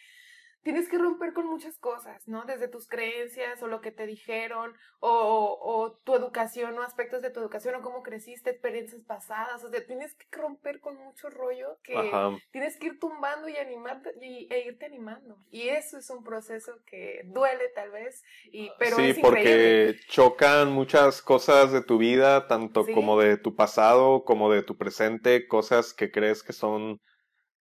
tienes 0.64 0.88
que 0.88 0.98
romper 0.98 1.33
con 1.35 1.46
muchas 1.46 1.79
cosas, 1.79 2.27
¿no? 2.27 2.44
Desde 2.46 2.68
tus 2.68 2.88
creencias 2.88 3.62
o 3.62 3.68
lo 3.68 3.81
que 3.81 3.92
te 3.92 4.07
dijeron, 4.07 4.74
o, 5.00 5.59
o 5.62 5.92
tu 6.05 6.16
educación 6.16 6.77
o 6.79 6.83
aspectos 6.83 7.22
de 7.22 7.31
tu 7.31 7.38
educación 7.40 7.77
o 7.77 7.83
cómo 7.83 8.03
creciste, 8.03 8.50
experiencias 8.50 9.03
pasadas. 9.03 9.62
O 9.62 9.70
sea, 9.70 9.87
tienes 9.87 10.14
que 10.14 10.27
romper 10.37 10.81
con 10.81 10.96
mucho 10.96 11.31
rollo 11.31 11.79
que 11.83 11.94
Ajá. 11.94 12.37
tienes 12.50 12.77
que 12.79 12.87
ir 12.88 12.98
tumbando 12.98 13.48
y 13.48 13.57
animarte 13.57 14.11
y, 14.20 14.48
e 14.53 14.66
irte 14.66 14.87
animando. 14.87 15.37
Y 15.50 15.68
eso 15.68 15.98
es 15.98 16.11
un 16.11 16.24
proceso 16.24 16.72
que 16.87 17.22
duele 17.27 17.68
tal 17.74 17.90
vez, 17.90 18.22
y, 18.53 18.70
pero 18.79 18.96
sí, 18.96 19.03
es 19.03 19.18
increíble. 19.18 19.31
porque 19.31 20.00
chocan 20.09 20.72
muchas 20.72 21.22
cosas 21.22 21.72
de 21.72 21.83
tu 21.83 21.98
vida, 21.98 22.46
tanto 22.46 22.85
Sí. 22.85 22.92
como 22.92 23.18
de 23.20 23.37
tu 23.37 23.55
pasado, 23.55 24.24
como 24.24 24.50
de 24.50 24.62
tu 24.62 24.77
presente, 24.77 25.46
cosas 25.46 25.92
que 25.94 26.11
crees 26.11 26.42
que 26.42 26.53
son 26.53 27.00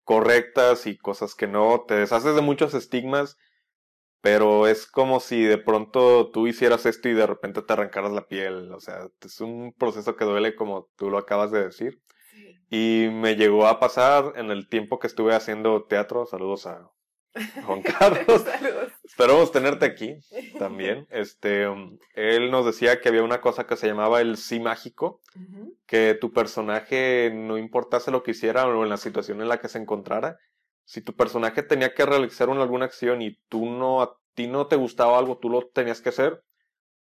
correctas 0.06 0.86
y 0.86 0.96
cosas 0.96 1.34
que 1.34 1.48
no. 1.48 1.84
Te 1.86 1.94
deshaces 1.94 2.34
de 2.36 2.40
muchos 2.40 2.72
estigmas, 2.74 3.36
pero 4.22 4.66
es 4.68 4.86
como 4.86 5.20
si 5.20 5.42
de 5.42 5.58
pronto 5.58 6.30
tú 6.30 6.46
hicieras 6.46 6.86
esto 6.86 7.08
y 7.08 7.14
de 7.14 7.26
repente 7.26 7.60
te 7.62 7.72
arrancaras 7.72 8.12
la 8.12 8.26
piel. 8.26 8.72
O 8.72 8.80
sea, 8.80 9.08
es 9.20 9.40
un 9.40 9.74
proceso 9.76 10.16
que 10.16 10.24
duele 10.24 10.54
como 10.54 10.88
tú 10.96 11.10
lo 11.10 11.18
acabas 11.18 11.50
de 11.50 11.64
decir. 11.64 12.00
Y 12.70 13.08
me 13.12 13.36
llegó 13.36 13.66
a 13.66 13.80
pasar 13.80 14.32
en 14.36 14.50
el 14.50 14.68
tiempo 14.68 14.98
que 14.98 15.08
estuve 15.08 15.34
haciendo 15.34 15.84
teatro. 15.84 16.26
Saludos 16.26 16.66
a 16.66 16.90
Juan 17.64 17.82
Carlos. 17.82 18.42
Saludos. 18.44 18.92
Esperamos 19.04 19.52
tenerte 19.52 19.86
aquí 19.86 20.18
también. 20.58 21.06
Este, 21.10 21.68
um, 21.68 21.98
él 22.14 22.50
nos 22.50 22.66
decía 22.66 23.00
que 23.00 23.08
había 23.08 23.22
una 23.22 23.40
cosa 23.40 23.66
que 23.66 23.76
se 23.76 23.86
llamaba 23.86 24.20
el 24.20 24.36
sí 24.36 24.60
mágico, 24.60 25.20
que 25.86 26.14
tu 26.14 26.32
personaje 26.32 27.30
no 27.34 27.58
importase 27.58 28.10
lo 28.10 28.22
que 28.22 28.32
hiciera 28.32 28.66
o 28.66 28.82
en 28.82 28.88
la 28.88 28.96
situación 28.96 29.40
en 29.40 29.48
la 29.48 29.58
que 29.58 29.68
se 29.68 29.78
encontrara, 29.78 30.38
si 30.84 31.00
tu 31.00 31.14
personaje 31.14 31.62
tenía 31.62 31.94
que 31.94 32.06
realizar 32.06 32.48
una, 32.48 32.62
alguna 32.62 32.86
acción 32.86 33.20
y 33.20 33.38
tú 33.48 33.66
no, 33.66 34.02
a 34.02 34.16
ti 34.34 34.46
no 34.46 34.66
te 34.66 34.76
gustaba 34.76 35.18
algo, 35.18 35.38
tú 35.38 35.50
lo 35.50 35.66
tenías 35.68 36.00
que 36.00 36.10
hacer 36.10 36.42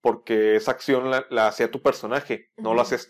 porque 0.01 0.57
esa 0.57 0.73
acción 0.73 1.11
la, 1.11 1.27
la 1.31 1.47
hacía 1.47 1.71
tu 1.71 1.81
personaje, 1.81 2.51
no 2.57 2.75
lo 2.75 2.83
haces 2.83 3.09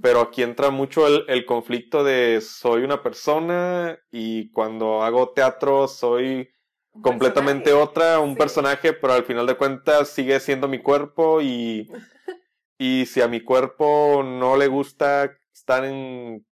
Pero 0.00 0.20
aquí 0.20 0.42
entra 0.42 0.70
mucho 0.70 1.06
el, 1.06 1.24
el 1.28 1.46
conflicto 1.46 2.02
de 2.04 2.40
soy 2.40 2.82
una 2.82 3.02
persona 3.02 3.98
y 4.10 4.50
cuando 4.50 5.02
hago 5.02 5.32
teatro 5.32 5.86
soy 5.88 6.50
Un 6.94 7.02
completamente 7.02 7.70
personaje. 7.70 7.72
otra, 7.72 8.20
un 8.20 8.32
Sí. 8.32 8.36
personaje, 8.36 8.92
pero 8.94 9.12
al 9.12 9.24
final 9.24 9.46
de 9.46 9.56
cuentas 9.56 10.08
sigue 10.10 10.40
siendo 10.40 10.66
mi 10.68 10.80
cuerpo 10.82 11.40
y, 11.40 11.88
y 12.78 13.06
si 13.06 13.20
a 13.22 13.28
mi 13.28 13.42
cuerpo 13.42 14.22
no 14.24 14.56
le 14.56 14.68
gusta 14.68 15.38
estar 15.54 15.84
en 15.84 16.46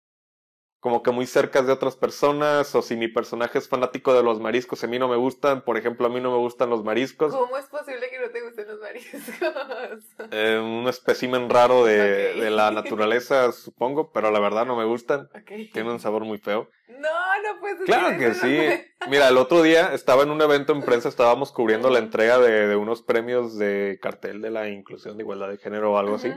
como 0.81 1.03
que 1.03 1.11
muy 1.11 1.27
cerca 1.27 1.63
de 1.63 1.73
otras 1.73 1.97
personas, 1.97 2.75
o 2.75 2.83
si 2.83 2.97
mi 2.97 3.09
personaje 3.09 3.59
es 3.59 3.69
fanático 3.69 4.15
de 4.15 4.23
los 4.23 4.41
mariscos, 4.41 4.85
a 4.85 4.87
mí 4.87 4.99
no 4.99 5.09
me 5.09 5.17
gustan, 5.17 5.63
por 5.63 5.77
ejemplo, 5.77 6.07
a 6.07 6.11
mí 6.11 6.21
no 6.21 6.31
me 6.31 6.39
gustan 6.39 6.71
los 6.71 6.85
mariscos. 6.85 7.35
¿Cómo 7.35 7.57
es 7.57 7.67
posible 7.67 8.09
que 8.11 8.21
no 8.21 8.31
te 8.31 8.41
gusten 8.43 8.69
los 8.69 8.81
mariscos? 8.81 9.21
Eh, 10.31 10.59
un 10.59 10.89
espécimen 10.89 11.49
raro 11.49 11.85
de, 11.85 12.35
de 12.35 12.51
la 12.51 12.71
naturaleza, 12.71 13.53
supongo, 13.53 14.13
pero 14.13 14.31
la 14.31 14.41
verdad 14.41 14.67
no 14.67 14.77
me 14.77 14.85
gustan. 14.85 15.29
Tienen 15.47 15.89
un 15.89 16.01
sabor 16.01 16.25
muy 16.25 16.39
feo. 16.39 16.69
No, 16.89 16.99
no 16.99 17.61
puedes 17.61 17.81
Claro 17.83 18.19
que 18.19 18.35
sí. 18.35 18.59
no. 19.01 19.11
Mira, 19.11 19.29
el 19.29 19.37
otro 19.39 19.63
día 19.63 19.93
estaba 19.93 20.23
en 20.23 20.31
un 20.31 20.41
evento 20.41 20.73
en 20.73 20.83
prensa, 20.83 21.09
estábamos 21.09 21.53
cubriendo 21.53 21.91
la 21.91 21.99
entrega 21.99 22.39
de, 22.39 22.67
de 22.67 22.77
unos 22.77 23.03
premios 23.03 23.59
de 23.59 23.99
cartel 24.01 24.41
de 24.41 24.51
la 24.51 24.69
inclusión 24.69 25.17
de 25.17 25.23
igualdad 25.23 25.49
de 25.49 25.59
género 25.59 25.93
o 25.93 25.99
algo 25.99 26.17
así. 26.17 26.33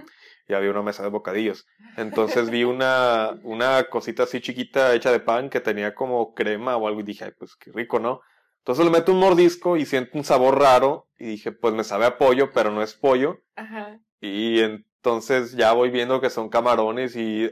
Y 0.50 0.54
había 0.56 0.72
una 0.72 0.82
mesa 0.82 1.04
de 1.04 1.10
bocadillos. 1.10 1.68
Entonces 1.96 2.50
vi 2.50 2.64
una, 2.64 3.38
una 3.44 3.84
cosita 3.86 4.24
así 4.24 4.42
chiquita 4.42 4.94
hecha 4.96 5.12
de 5.12 5.20
pan 5.20 5.50
que 5.50 5.60
tenía 5.60 5.94
como 5.94 6.34
crema 6.34 6.76
o 6.76 6.88
algo 6.88 7.00
y 7.02 7.04
dije, 7.04 7.26
ay, 7.26 7.32
pues 7.38 7.56
qué 7.56 7.72
rico, 7.72 8.00
¿no? 8.00 8.22
Entonces 8.58 8.84
le 8.84 8.92
meto 8.92 9.12
un 9.12 9.20
mordisco 9.20 9.78
y 9.78 9.86
siento 9.86 10.18
un 10.18 10.24
sabor 10.24 10.58
raro 10.60 11.08
y 11.18 11.26
dije, 11.26 11.52
pues 11.52 11.74
me 11.76 11.84
sabe 11.84 12.06
a 12.06 12.18
pollo, 12.18 12.50
pero 12.52 12.72
no 12.72 12.82
es 12.82 12.94
pollo. 12.96 13.42
Ajá. 13.56 14.00
Y 14.22 14.60
entonces 14.62 15.54
ya 15.56 15.72
voy 15.74 15.92
viendo 15.92 16.20
que 16.20 16.30
son 16.32 16.50
camarones 16.50 17.16
y, 17.16 17.50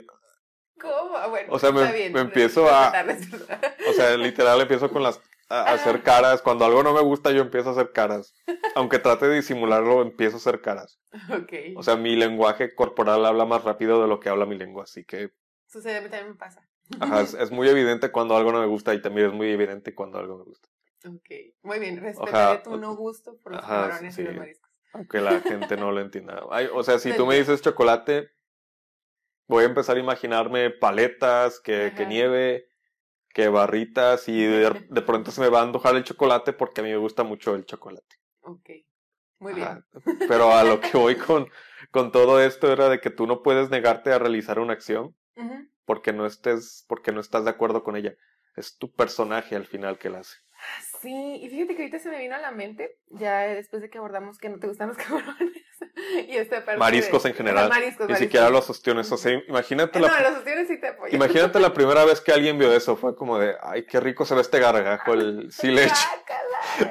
¿Cómo? 0.80 1.16
Ah, 1.18 1.28
Bueno, 1.28 1.54
O 1.54 1.60
sea, 1.60 1.72
me- 1.72 1.82
está 1.84 1.94
bien. 1.94 2.14
me 2.14 2.20
empiezo 2.22 2.68
a- 2.70 2.92
o 3.90 3.94
sea, 3.94 4.18
literal 4.18 4.60
empiezo 4.62 4.90
con 4.92 5.02
las, 5.04 5.20
a, 5.50 5.74
hacer 5.74 6.04
caras. 6.04 6.42
Cuando 6.42 6.66
algo 6.66 6.84
no 6.84 6.94
me 6.94 7.02
gusta, 7.02 7.32
yo 7.32 7.42
empiezo 7.42 7.70
a 7.70 7.72
hacer 7.74 7.92
caras. 7.92 8.34
Aunque 8.76 9.00
trate 9.00 9.28
de 9.28 9.36
disimularlo, 9.36 10.02
empiezo 10.02 10.38
a 10.38 10.40
hacer 10.40 10.62
caras. 10.62 11.00
Ok. 11.30 11.54
O 11.76 11.84
sea, 11.84 11.96
mi 11.96 12.16
lenguaje 12.16 12.76
corporal 12.76 13.26
habla 13.26 13.46
más 13.46 13.64
rápido 13.64 14.02
de 14.02 14.08
lo 14.08 14.20
que 14.20 14.30
habla 14.30 14.46
mi 14.46 14.58
lengua, 14.58 14.84
así 14.84 15.04
que, 15.04 15.32
Sucede, 15.68 15.98
a 15.98 16.02
mí 16.02 16.10
también 16.10 16.30
me 16.30 16.36
pasa. 16.36 16.68
ajá, 17.00 17.22
es, 17.22 17.34
es 17.40 17.52
muy 17.52 17.68
evidente 17.68 18.12
cuando 18.12 18.38
algo 18.38 18.52
no 18.52 18.62
me 18.62 18.68
gusta 18.68 18.94
y 18.94 19.02
también 19.02 19.28
es 19.28 19.34
muy 19.34 19.50
evidente 19.50 19.94
cuando 19.94 20.18
algo 20.18 20.38
me 20.38 20.44
gusta. 20.46 20.70
Ok. 21.06 21.30
Muy 21.64 21.80
bien, 21.80 22.00
respetaré 22.00 22.60
tu 22.64 22.78
no 22.78 22.96
gusto 22.96 23.38
por 23.38 23.54
los 23.54 23.64
Ajá, 23.64 23.84
camarones 23.84 24.14
y 24.14 24.16
sí. 24.16 24.24
los 24.24 24.36
mariscos. 24.36 24.72
Aunque 24.94 25.22
la 25.22 25.42
gente 25.42 25.78
no 25.78 25.92
lo 25.92 26.02
entienda. 26.02 26.44
Ay, 26.50 26.70
o 26.74 26.84
sea, 26.84 27.00
si 27.00 27.12
tú 27.18 27.26
me 27.26 27.38
dices 27.38 27.62
chocolate, 27.62 28.30
voy 29.48 29.64
a 29.64 29.68
empezar 29.68 29.98
a 29.98 30.00
imaginarme 30.00 30.70
paletas, 30.70 31.60
que, 31.60 31.94
que 31.96 32.06
nieve, 32.06 32.68
que 33.38 33.50
barritas 33.50 34.28
y 34.30 34.44
de, 34.44 34.88
de 34.90 35.02
pronto 35.04 35.30
se 35.30 35.42
me 35.42 35.50
va 35.50 35.60
a 35.60 35.64
antojar 35.64 35.96
el 35.96 36.04
chocolate 36.04 36.54
porque 36.54 36.82
a 36.82 36.84
mí 36.84 36.90
me 36.90 36.98
gusta 36.98 37.22
mucho 37.22 37.54
el 37.54 37.66
chocolate. 37.66 38.16
Ok. 38.40 38.68
Muy 39.38 39.54
bien. 39.54 39.68
Ajá. 39.68 39.86
Pero 40.28 40.52
a 40.56 40.64
lo 40.64 40.82
que 40.82 40.98
voy 40.98 41.16
con, 41.18 41.48
con 41.92 42.12
todo 42.12 42.42
esto 42.42 42.74
era 42.74 42.90
de 42.90 43.00
que 43.00 43.12
tú 43.12 43.28
no 43.28 43.44
puedes 43.44 43.70
negarte 43.70 44.12
a 44.12 44.18
realizar 44.18 44.58
una 44.58 44.74
acción 44.74 45.16
porque 45.86 46.14
no 46.14 46.26
estés, 46.26 46.84
porque 46.88 47.12
no 47.12 47.20
estás 47.20 47.44
de 47.44 47.52
acuerdo 47.52 47.84
con 47.84 47.96
ella. 47.96 48.16
Es 48.56 48.76
tu 48.80 48.92
personaje 48.92 49.56
al 49.56 49.68
final 49.68 50.00
que 50.00 50.10
la 50.10 50.22
hace. 50.22 50.38
Sí, 51.00 51.36
y 51.40 51.48
fíjate 51.48 51.76
que 51.76 51.84
ahorita 51.84 52.00
se 52.00 52.10
me 52.10 52.18
vino 52.18 52.34
a 52.34 52.40
la 52.40 52.50
mente, 52.50 52.98
ya 53.12 53.42
después 53.42 53.84
de 53.84 53.92
que 53.92 54.00
abordamos 54.00 54.40
que 54.40 54.50
no 54.50 54.58
te 54.58 54.66
gustan 54.66 54.88
los 54.88 54.98
camarones 54.98 55.64
y 56.28 56.36
esta 56.38 56.64
parte 56.66 56.78
Mariscos 56.78 57.24
de- 57.24 57.30
en 57.30 57.36
general. 57.36 57.70
Mariscos, 57.70 58.08
Ni 58.08 58.14
mariscos. 58.14 58.20
siquiera 58.20 58.50
los 58.50 58.70
ostiones. 58.70 59.12
O 59.12 59.18
sea, 59.18 59.34
imagínate 59.48 60.00
Eh, 60.00 60.02
la, 60.02 60.08
No, 60.08 60.30
los 60.30 60.38
ostiones 60.40 60.68
sí 60.68 60.80
te 60.80 60.96
imagínate 61.12 61.60
la 61.60 61.74
primera 61.74 62.06
vez 62.06 62.22
que 62.22 62.32
alguien 62.32 62.58
vio 62.58 62.72
eso. 62.74 62.96
Fue 62.96 63.16
como 63.16 63.40
de, 63.40 63.56
ay, 63.62 63.86
qué 63.86 64.00
rico 64.00 64.26
se 64.26 64.36
ve 64.36 64.42
este 64.42 64.60
gargajo. 64.60 65.14
El, 65.14 65.52
si 65.52 65.68
le 65.68 65.86
echo, 65.86 65.96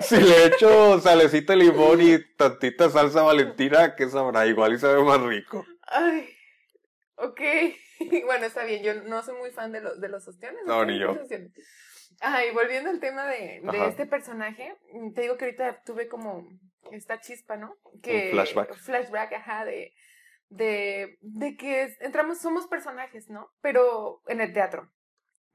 si 0.00 0.16
le 0.20 0.46
echo 0.46 1.00
salecita 1.00 1.52
de 1.52 1.59
limón 1.61 2.00
y 2.00 2.18
tantita 2.37 2.90
salsa 2.90 3.22
valentina, 3.22 3.94
¿qué 3.96 4.09
sabrá? 4.09 4.46
Igual 4.46 4.74
y 4.74 4.79
sabe 4.79 5.02
más 5.02 5.20
rico. 5.20 5.64
Ay, 5.88 6.29
ok. 7.16 7.40
Bueno, 8.26 8.44
está 8.46 8.64
bien, 8.64 8.83
yo 8.83 8.94
no 9.05 9.22
soy 9.22 9.37
muy 9.37 9.50
fan 9.50 9.72
de 9.72 9.81
los, 9.81 9.98
de 10.00 10.09
los 10.09 10.26
ostiones. 10.29 10.61
No, 10.66 10.85
ni 10.85 10.98
yo. 10.98 11.12
Ostiones. 11.12 11.52
Ay, 12.20 12.50
volviendo 12.52 12.90
al 12.90 13.00
tema 13.00 13.26
de, 13.26 13.61
de 13.62 13.88
este 13.88 14.07
personaje, 14.07 14.74
te 15.14 15.20
digo 15.22 15.37
que 15.37 15.44
ahorita 15.46 15.83
tuve 15.85 16.09
como 16.09 16.48
esta 16.92 17.20
chispa, 17.20 17.57
¿no? 17.57 17.77
Que, 18.03 18.31
flashback. 18.31 18.75
Flashback, 18.77 19.33
ajá, 19.35 19.64
de, 19.64 19.92
de, 20.49 21.18
de 21.20 21.57
que 21.57 21.96
entramos, 22.01 22.40
somos 22.40 22.66
personajes, 22.66 23.29
¿no? 23.29 23.51
Pero 23.61 24.22
en 24.27 24.40
el 24.40 24.53
teatro. 24.53 24.92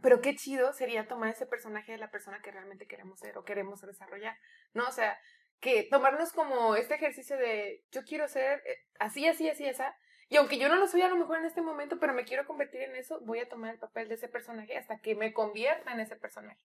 Pero 0.02 0.22
qué 0.22 0.36
chido 0.36 0.74
sería 0.74 1.08
tomar 1.08 1.30
ese 1.30 1.46
personaje 1.46 1.92
de 1.92 1.98
la 1.98 2.10
persona 2.10 2.42
que 2.42 2.52
realmente 2.52 2.88
queremos 2.88 3.20
ser 3.20 3.38
o 3.38 3.44
queremos 3.44 3.82
desarrollar, 3.82 4.36
¿no? 4.74 4.88
O 4.88 4.92
sea, 4.92 5.18
que 5.60 5.84
tomarnos 5.84 6.34
como 6.34 6.76
este 6.76 6.96
ejercicio 6.96 7.38
de 7.38 7.86
yo 7.92 8.04
quiero 8.04 8.28
ser 8.28 8.64
eh, 8.66 8.78
así, 9.00 9.28
así, 9.28 9.48
así, 9.48 9.68
así. 9.68 9.84
Y 10.28 10.38
aunque 10.38 10.58
yo 10.58 10.70
no 10.70 10.76
lo 10.76 10.88
soy 10.88 11.02
a 11.02 11.10
lo 11.10 11.18
mejor 11.18 11.38
en 11.38 11.46
este 11.46 11.62
momento, 11.62 12.00
pero 12.00 12.14
me 12.14 12.24
quiero 12.24 12.48
convertir 12.48 12.82
en 12.82 12.96
eso, 12.96 13.20
voy 13.22 13.40
a 13.40 13.50
tomar 13.50 13.74
el 13.74 13.80
papel 13.80 14.08
de 14.08 14.16
ese 14.16 14.28
personaje 14.28 14.78
hasta 14.78 15.00
que 15.00 15.14
me 15.14 15.34
convierta 15.34 15.92
en 15.92 16.00
ese 16.00 16.16
personaje. 16.16 16.60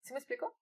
¿Sí 0.00 0.12
me 0.12 0.18
explico? 0.18 0.56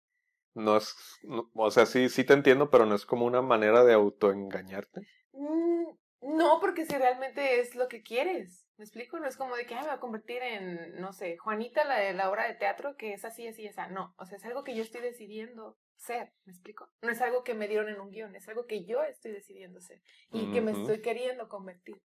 No 0.55 0.77
es, 0.77 0.95
no- 1.23 1.51
o 1.55 1.71
sea, 1.71 1.87
sí, 1.87 2.09
sí 2.09 2.25
te 2.25 2.33
entiendo, 2.35 2.71
pero 2.71 2.87
no 2.87 2.95
es 2.95 3.07
como 3.07 3.27
una 3.27 3.43
manera 3.43 3.85
de 3.85 3.93
autoengañarte. 3.95 5.03
Mm, 5.33 5.85
no, 6.23 6.59
porque 6.61 6.85
si 6.87 6.97
realmente 6.97 7.61
es 7.61 7.75
lo 7.75 7.89
que 7.89 8.03
quieres. 8.03 8.67
¿Me 8.77 8.85
explico? 8.85 9.19
No 9.19 9.27
es 9.27 9.37
como 9.37 9.57
de 9.57 9.67
que 9.67 9.75
"Ay, 9.75 9.81
me 9.83 9.87
voy 9.89 9.97
a 9.97 10.01
convertir 10.01 10.43
en, 10.43 11.01
no 11.01 11.13
sé, 11.13 11.37
Juanita, 11.37 11.85
la 11.85 11.97
de 11.99 12.13
la 12.13 12.31
obra 12.31 12.47
de 12.47 12.55
teatro, 12.55 12.97
que 12.97 13.13
es 13.13 13.25
así, 13.25 13.47
así, 13.47 13.67
esa. 13.67 13.89
No, 13.89 14.15
o 14.19 14.27
sea, 14.27 14.37
es 14.39 14.45
algo 14.45 14.63
que 14.65 14.75
yo 14.77 14.83
estoy 14.83 15.01
decidiendo 15.01 15.77
ser. 15.97 16.33
¿Me 16.45 16.53
explico? 16.53 16.89
No 17.03 17.11
es 17.11 17.21
algo 17.21 17.43
que 17.43 17.55
me 17.55 17.67
dieron 17.69 17.89
en 17.89 18.01
un 18.01 18.11
guion, 18.11 18.37
es 18.37 18.49
algo 18.49 18.67
que 18.67 18.85
yo 18.85 19.03
estoy 19.03 19.33
decidiendo 19.33 19.81
ser 19.81 20.01
y 20.31 20.51
que 20.53 20.61
me 20.61 20.71
estoy 20.73 21.03
queriendo 21.03 21.49
convertir. 21.49 22.01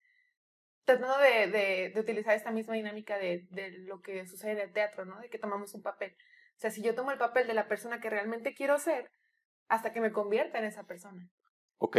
Tratando 0.85 1.19
de, 1.19 1.47
de, 1.49 1.91
de 1.95 2.01
utilizar 2.01 2.35
esta 2.35 2.51
misma 2.51 2.75
dinámica 2.75 3.17
de, 3.19 3.47
de 3.51 3.71
lo 3.81 4.01
que 4.01 4.27
sucede 4.27 4.53
en 4.53 4.59
el 4.61 4.73
teatro, 4.73 5.05
¿no? 5.05 5.21
De 5.21 5.29
que 5.29 5.39
tomamos 5.39 5.75
un 5.75 5.83
papel. 5.83 6.17
O 6.61 6.63
sea, 6.63 6.71
si 6.71 6.83
yo 6.83 6.95
tomo 6.95 7.11
el 7.11 7.17
papel 7.17 7.47
de 7.47 7.55
la 7.55 7.69
persona 7.69 8.01
que 8.01 8.11
realmente 8.11 8.53
quiero 8.53 8.79
ser, 8.79 9.11
hasta 9.69 9.95
que 9.95 10.03
me 10.03 10.13
convierta 10.13 10.59
en 10.59 10.67
esa 10.67 10.83
persona. 10.85 11.27
Ok, 11.79 11.97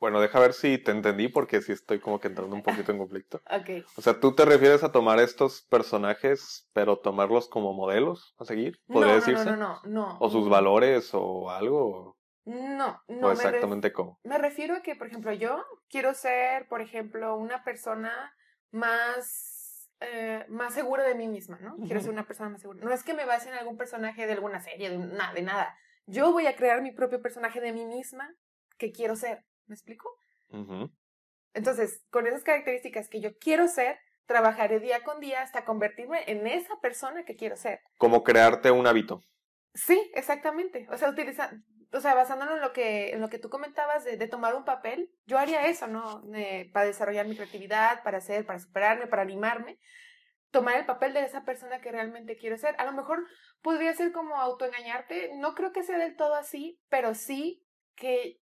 bueno, 0.00 0.20
deja 0.20 0.40
ver 0.40 0.54
si 0.54 0.76
te 0.76 0.90
entendí 0.90 1.28
porque 1.28 1.62
sí 1.62 1.70
estoy 1.70 2.00
como 2.00 2.18
que 2.18 2.26
entrando 2.26 2.56
un 2.56 2.64
poquito 2.64 2.90
en 2.90 2.98
conflicto. 2.98 3.40
Ok. 3.48 3.86
O 3.96 4.02
sea, 4.02 4.18
tú 4.18 4.34
te 4.34 4.44
refieres 4.44 4.82
a 4.82 4.90
tomar 4.90 5.20
estos 5.20 5.62
personajes, 5.70 6.68
pero 6.72 6.98
tomarlos 6.98 7.48
como 7.48 7.74
modelos 7.74 8.34
a 8.40 8.44
seguir, 8.44 8.80
podría 8.88 9.12
no, 9.12 9.20
decirse. 9.20 9.44
No, 9.44 9.56
no, 9.56 9.80
no, 9.84 9.90
no. 10.08 10.18
O 10.18 10.28
sus 10.30 10.48
valores 10.48 11.10
o 11.12 11.48
algo, 11.52 12.18
No, 12.44 12.88
o 13.06 13.12
no. 13.12 13.28
me 13.28 13.28
ref- 13.28 13.32
exactamente 13.34 13.92
cómo. 13.92 14.18
Me 14.24 14.36
refiero 14.38 14.74
a 14.74 14.82
que, 14.82 14.96
por 14.96 15.06
ejemplo, 15.06 15.32
yo 15.32 15.64
quiero 15.88 16.12
ser, 16.14 16.66
por 16.66 16.80
ejemplo, 16.80 17.36
una 17.36 17.62
persona 17.62 18.34
más, 18.72 19.61
eh, 20.04 20.44
más 20.48 20.74
segura 20.74 21.04
de 21.04 21.14
mí 21.14 21.28
misma, 21.28 21.58
¿no? 21.60 21.76
Quiero 21.76 22.00
ser 22.00 22.10
una 22.10 22.26
persona 22.26 22.50
más 22.50 22.60
segura. 22.60 22.80
No 22.82 22.92
es 22.92 23.02
que 23.02 23.14
me 23.14 23.24
base 23.24 23.48
en 23.48 23.54
algún 23.54 23.76
personaje 23.76 24.26
de 24.26 24.32
alguna 24.32 24.60
serie, 24.60 24.90
de, 24.90 24.98
nada, 24.98 25.32
de 25.32 25.42
nada. 25.42 25.76
Yo 26.06 26.32
voy 26.32 26.46
a 26.46 26.56
crear 26.56 26.82
mi 26.82 26.92
propio 26.92 27.20
personaje 27.20 27.60
de 27.60 27.72
mí 27.72 27.86
misma 27.86 28.34
que 28.78 28.92
quiero 28.92 29.16
ser. 29.16 29.44
¿Me 29.66 29.74
explico? 29.74 30.10
Entonces, 31.54 32.04
con 32.10 32.26
esas 32.26 32.42
características 32.42 33.08
que 33.08 33.20
yo 33.20 33.36
quiero 33.38 33.68
ser, 33.68 33.98
trabajaré 34.26 34.80
día 34.80 35.02
con 35.02 35.20
día 35.20 35.42
hasta 35.42 35.64
convertirme 35.64 36.24
en 36.26 36.46
esa 36.46 36.80
persona 36.80 37.24
que 37.24 37.36
quiero 37.36 37.56
ser. 37.56 37.80
Como 37.98 38.22
crearte 38.22 38.70
un 38.70 38.86
hábito. 38.86 39.22
Sí, 39.74 40.10
exactamente. 40.14 40.86
O 40.90 40.96
sea, 40.98 41.08
utiliza, 41.08 41.50
o 41.92 42.00
sea, 42.00 42.14
basándonos 42.14 42.56
en 42.56 42.60
lo 42.60 42.72
que, 42.72 43.10
en 43.12 43.20
lo 43.20 43.28
que 43.28 43.38
tú 43.38 43.48
comentabas 43.48 44.04
de, 44.04 44.16
de 44.16 44.28
tomar 44.28 44.54
un 44.54 44.64
papel, 44.64 45.10
yo 45.26 45.38
haría 45.38 45.66
eso, 45.66 45.86
¿no? 45.86 46.22
Eh, 46.34 46.70
para 46.72 46.86
desarrollar 46.86 47.26
mi 47.26 47.36
creatividad, 47.36 48.02
para 48.02 48.18
hacer, 48.18 48.44
para 48.46 48.58
superarme, 48.58 49.06
para 49.06 49.22
animarme. 49.22 49.78
Tomar 50.50 50.76
el 50.76 50.84
papel 50.86 51.14
de 51.14 51.24
esa 51.24 51.44
persona 51.44 51.80
que 51.80 51.90
realmente 51.92 52.36
quiero 52.36 52.58
ser. 52.58 52.74
A 52.78 52.84
lo 52.84 52.92
mejor 52.92 53.26
podría 53.62 53.94
ser 53.94 54.12
como 54.12 54.36
autoengañarte. 54.36 55.32
No 55.36 55.54
creo 55.54 55.72
que 55.72 55.82
sea 55.82 55.96
del 55.98 56.16
todo 56.16 56.34
así, 56.34 56.78
pero 56.90 57.14
sí 57.14 57.66
que 57.94 58.40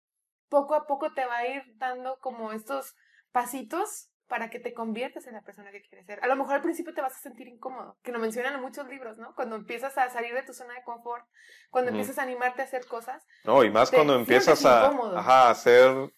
poco 0.48 0.74
a 0.74 0.87
poco 0.87 1.14
te 1.14 1.24
va 1.24 1.38
a 1.38 1.48
ir 1.48 1.62
dando 1.76 2.18
como 2.18 2.52
estos 2.52 2.96
pasitos 3.30 4.12
para 4.33 4.49
que 4.49 4.59
te 4.59 4.73
conviertas 4.73 5.27
en 5.27 5.35
la 5.35 5.42
persona 5.42 5.71
que 5.73 5.83
quieres 5.83 6.07
ser. 6.07 6.18
A 6.25 6.27
lo 6.27 6.37
mejor 6.37 6.55
al 6.55 6.62
principio 6.62 6.95
te 6.95 7.03
vas 7.03 7.14
a 7.14 7.18
sentir 7.18 7.49
incómodo, 7.49 7.99
que 8.03 8.12
lo 8.12 8.18
mencionan 8.18 8.55
en 8.55 8.62
muchos 8.62 8.88
libros, 8.88 9.18
¿no? 9.18 9.35
Cuando 9.35 9.57
empiezas 9.57 9.99
a 9.99 10.09
salir 10.09 10.33
de 10.33 10.42
tu 10.42 10.55
zona 10.55 10.73
de 10.73 10.83
confort, 10.85 11.27
cuando 11.68 11.90
Ujú. 11.90 11.99
empiezas 11.99 12.18
a 12.18 12.23
animarte 12.23 12.62
a 12.62 12.64
hacer 12.64 12.87
cosas. 12.87 13.23
No, 13.45 13.62
y 13.62 13.68
más 13.71 13.90
cuando 13.90 14.14
empiezas 14.14 14.64
a, 14.64 14.87
ajá, 14.87 15.49
a 15.49 15.51
hacer 15.51 16.14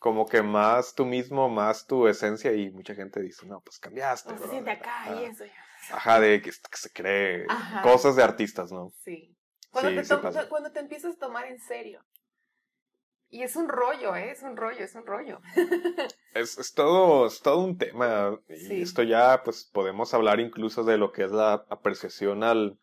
como 0.00 0.24
que 0.24 0.40
más 0.40 0.94
tú 0.94 1.04
mismo, 1.04 1.50
más 1.50 1.86
tu 1.86 2.08
esencia 2.08 2.54
y 2.54 2.70
mucha 2.70 2.94
gente 2.94 3.20
dice, 3.20 3.44
no, 3.44 3.60
pues 3.60 3.78
cambiaste. 3.78 4.30
O 4.32 4.32
se 4.32 4.38
brother". 4.38 4.50
siente 4.50 4.70
acá 4.70 5.02
Ajá. 5.02 5.20
y 5.20 5.24
eso. 5.26 5.44
ya. 5.44 5.94
Ajá, 5.94 6.20
de 6.20 6.40
que, 6.40 6.52
que 6.52 6.76
se 6.78 6.90
cree 6.90 7.44
Ajá. 7.50 7.82
cosas 7.82 8.16
de 8.16 8.22
artistas, 8.22 8.72
¿no? 8.72 8.94
Sí. 9.04 9.36
Cuando, 9.70 9.90
Sí, 9.90 10.08
te 10.08 10.48
cuando 10.48 10.72
te 10.72 10.80
empiezas 10.80 11.16
a 11.16 11.18
tomar 11.18 11.44
en 11.44 11.60
serio. 11.60 12.02
Y 13.34 13.42
es 13.42 13.56
un 13.56 13.68
rollo, 13.68 14.14
¿eh? 14.14 14.30
Es 14.30 14.42
un 14.42 14.56
rollo, 14.56 14.84
es 14.84 14.94
un 14.94 15.06
rollo. 15.06 15.40
Es, 16.34 16.56
es 16.58 16.72
todo, 16.74 17.26
es 17.26 17.40
todo 17.42 17.58
un 17.64 17.76
tema. 17.78 18.38
Y 18.48 18.56
Sí. 18.56 18.82
esto 18.82 19.02
ya, 19.02 19.42
pues, 19.42 19.64
podemos 19.64 20.14
hablar 20.14 20.38
incluso 20.38 20.84
de 20.84 20.96
lo 20.98 21.12
que 21.12 21.24
es 21.24 21.32
la 21.32 21.64
apreciación 21.70 22.42
al, 22.44 22.78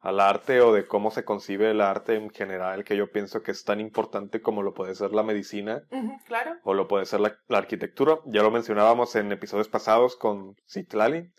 al 0.00 0.20
arte 0.20 0.60
o 0.60 0.72
de 0.72 0.84
cómo 0.86 1.10
se 1.12 1.24
concibe 1.24 1.70
el 1.70 1.80
arte 1.80 2.14
en 2.16 2.30
general, 2.30 2.82
que 2.84 2.96
yo 2.96 3.10
pienso 3.10 3.42
que 3.42 3.50
es 3.52 3.64
tan 3.64 3.80
importante 3.80 4.40
como 4.42 4.62
lo 4.62 4.74
puede 4.74 4.94
ser 4.96 5.12
la 5.12 5.22
medicina 5.24 5.82
claro. 6.26 6.56
o 6.64 6.74
lo 6.74 6.86
puede 6.88 7.04
ser 7.06 7.20
la, 7.20 7.36
la 7.48 7.58
arquitectura. 7.58 8.18
Ya 8.26 8.42
lo 8.42 8.50
mencionábamos 8.50 9.14
en 9.16 9.30
episodios 9.32 9.68
pasados 9.68 10.16
con 10.16 10.56
Citlali. 10.68 11.32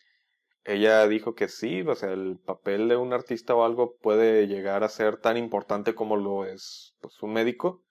Ella 0.69 1.07
dijo 1.07 1.33
que 1.33 1.47
sí, 1.47 1.81
o 1.81 1.95
sea, 1.95 2.11
el 2.11 2.37
papel 2.37 2.87
de 2.89 2.95
un 2.95 3.11
artista 3.11 3.55
o 3.55 3.63
algo 3.63 3.95
puede 4.01 4.47
llegar 4.47 4.83
a 4.83 4.89
ser 4.89 5.17
tan 5.17 5.35
importante 5.35 5.95
como 5.95 6.15
lo 6.15 6.45
es 6.45 6.93
pues, 7.01 7.21
un 7.23 7.33
médico. 7.33 7.83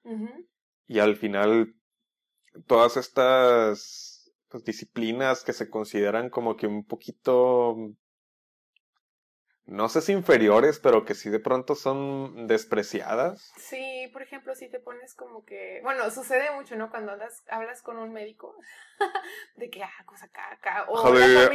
Y 0.87 1.01
al 1.01 1.17
final, 1.17 1.75
todas 2.69 2.97
estas 2.97 4.33
pues, 4.49 4.63
disciplinas 4.63 5.43
que 5.43 5.53
se 5.53 5.69
consideran 5.69 6.31
como 6.31 6.57
que 6.57 6.69
un 6.69 6.85
poquito 6.85 7.75
no 9.69 9.91
sé 9.91 10.01
si 10.01 10.13
inferiores, 10.13 10.79
pero 10.79 11.05
que 11.05 11.15
sí 11.15 11.29
de 11.29 11.41
pronto 11.41 11.75
son 11.75 12.47
despreciadas. 12.47 13.53
Sí, 13.59 14.09
por 14.15 14.23
ejemplo, 14.23 14.55
si 14.55 14.71
te 14.71 14.81
pones 14.81 15.15
como 15.15 15.45
que, 15.45 15.81
bueno, 15.83 16.11
sucede 16.11 16.51
mucho, 16.53 16.75
¿no? 16.77 16.89
Cuando 16.89 17.13
andas, 17.13 17.45
hablas 17.51 17.83
con 17.83 17.99
un 17.99 18.11
médico, 18.11 18.57
de 19.57 19.69
que, 19.69 19.83
ah, 19.83 20.05
cosa 20.07 20.25
acá, 20.25 20.53
acá. 20.53 20.87
O 20.89 21.07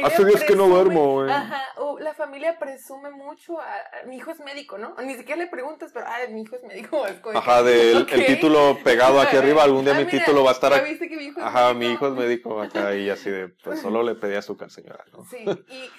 hace 0.04 0.24
días 0.26 0.44
que 0.44 0.54
no 0.54 0.68
duermo, 0.68 1.14
güey. 1.14 1.30
Ajá, 1.30 1.60
o 1.78 1.98
la 1.98 2.14
familia 2.14 2.56
presume 2.56 3.10
mucho, 3.10 3.60
a, 3.60 4.06
mi 4.06 4.16
hijo 4.16 4.30
es 4.30 4.38
médico, 4.38 4.78
¿no? 4.78 4.94
Ni 5.02 5.16
siquiera 5.16 5.42
le 5.42 5.48
preguntas, 5.48 5.90
pero, 5.92 6.06
ah, 6.06 6.18
mi 6.30 6.42
hijo 6.42 6.54
es 6.54 6.62
médico. 6.62 7.04
ajá, 7.34 7.64
del 7.64 8.06
el 8.08 8.26
título 8.26 8.78
pegado 8.84 9.20
aquí 9.20 9.36
arriba, 9.36 9.64
algún 9.64 9.84
día 9.84 9.96
ah, 9.96 9.98
mi 9.98 10.06
título 10.06 10.44
va 10.44 10.50
a 10.50 10.54
estar 10.54 10.72
aquí. 10.72 10.90
¿Viste 10.90 11.08
que 11.08 11.16
mi 11.16 11.24
hijo 11.24 11.40
es 11.40 11.46
ajá, 11.46 11.74
mi 11.74 11.86
hijo 11.86 12.06
es 12.06 12.14
médico 12.14 12.62
acá 12.62 12.94
y 12.94 13.10
así 13.10 13.28
de, 13.28 13.48
pues 13.64 13.80
solo 13.80 14.04
le 14.04 14.14
pedí 14.14 14.36
azúcar, 14.36 14.70
señora, 14.70 15.04
¿no? 15.12 15.24
Sí, 15.24 15.44
y 15.68 15.90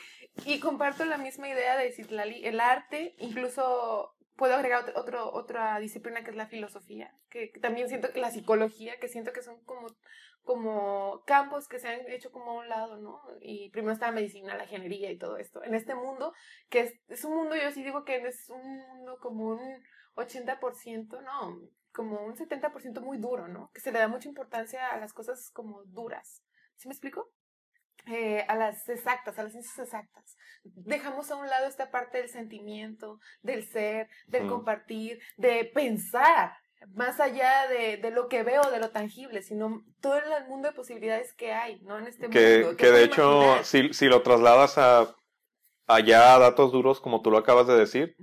y 0.43 0.59
comparto 0.59 1.05
la 1.05 1.17
misma 1.17 1.47
idea 1.47 1.77
de 1.77 1.91
Citlali. 1.91 2.45
El 2.45 2.59
arte, 2.59 3.15
incluso 3.19 4.15
puedo 4.35 4.55
agregar 4.55 4.91
otro, 4.95 5.31
otra 5.33 5.79
disciplina 5.79 6.23
que 6.23 6.31
es 6.31 6.35
la 6.35 6.47
filosofía, 6.47 7.13
que, 7.29 7.51
también 7.61 7.87
siento 7.87 8.11
que 8.11 8.19
la 8.19 8.31
psicología, 8.31 8.99
que 8.99 9.07
siento 9.07 9.31
que 9.31 9.41
son 9.41 9.63
como, 9.63 9.87
como 10.43 11.23
campos 11.25 11.67
que 11.67 11.79
se 11.79 11.87
han 11.87 12.09
hecho 12.09 12.31
como 12.31 12.51
a 12.51 12.59
un 12.59 12.69
lado, 12.69 12.97
¿no? 12.97 13.21
Y 13.39 13.69
primero 13.69 13.93
está 13.93 14.07
la 14.07 14.13
medicina, 14.13 14.55
la 14.55 14.63
ingeniería 14.63 15.11
y 15.11 15.17
todo 15.17 15.37
esto. 15.37 15.63
En 15.63 15.73
este 15.73 15.95
mundo, 15.95 16.33
que 16.69 16.81
es, 16.81 16.93
es 17.07 17.23
un 17.23 17.35
mundo, 17.35 17.55
yo 17.55 17.71
sí 17.71 17.83
digo 17.83 18.03
que 18.03 18.17
es 18.17 18.49
un 18.49 18.77
mundo 18.77 19.17
como 19.21 19.47
un 19.49 19.83
80%, 20.15 21.23
no, 21.23 21.61
como 21.93 22.21
un 22.25 22.35
70% 22.35 23.01
muy 23.01 23.17
duro, 23.17 23.47
¿no? 23.47 23.71
Que 23.73 23.79
se 23.79 23.91
le 23.91 23.99
da 23.99 24.07
mucha 24.07 24.27
importancia 24.27 24.89
a 24.89 24.97
las 24.97 25.13
cosas 25.13 25.49
como 25.51 25.83
duras. 25.85 26.43
¿Sí 26.75 26.89
me 26.89 26.93
explico? 26.93 27.31
Eh, 28.07 28.45
a 28.47 28.55
las 28.55 28.87
exactas, 28.87 29.39
a 29.39 29.43
las 29.43 29.51
ciencias 29.51 29.79
exactas. 29.79 30.37
Dejamos 30.63 31.31
a 31.31 31.35
un 31.35 31.47
lado 31.47 31.67
esta 31.67 31.89
parte 31.91 32.19
del 32.19 32.29
sentimiento, 32.29 33.19
del 33.41 33.67
ser, 33.67 34.09
del 34.27 34.47
compartir, 34.47 35.19
de 35.37 35.65
pensar, 35.73 36.53
más 36.93 37.19
allá 37.19 37.67
de, 37.67 37.97
de, 37.97 38.11
lo 38.11 38.27
que 38.27 38.43
veo, 38.43 38.69
de 38.69 38.79
lo 38.79 38.91
tangible, 38.91 39.41
sino 39.41 39.83
todo 40.01 40.17
el 40.17 40.47
mundo 40.47 40.69
de 40.69 40.75
posibilidades 40.75 41.33
que 41.33 41.51
hay, 41.51 41.81
¿no? 41.81 41.97
En 41.97 42.07
este 42.07 42.27
mundo. 42.27 42.77
Que, 42.77 42.91
de 42.91 43.03
hecho, 43.03 43.63
si, 43.63 43.93
si, 43.93 44.07
lo 44.07 44.21
trasladas 44.21 44.77
a 44.77 45.15
allá 45.87 46.35
a 46.35 46.39
datos 46.39 46.71
duros, 46.71 46.99
como 46.99 47.21
tú 47.21 47.31
lo 47.31 47.37
acabas 47.37 47.67
de 47.67 47.75
decir, 47.75 48.15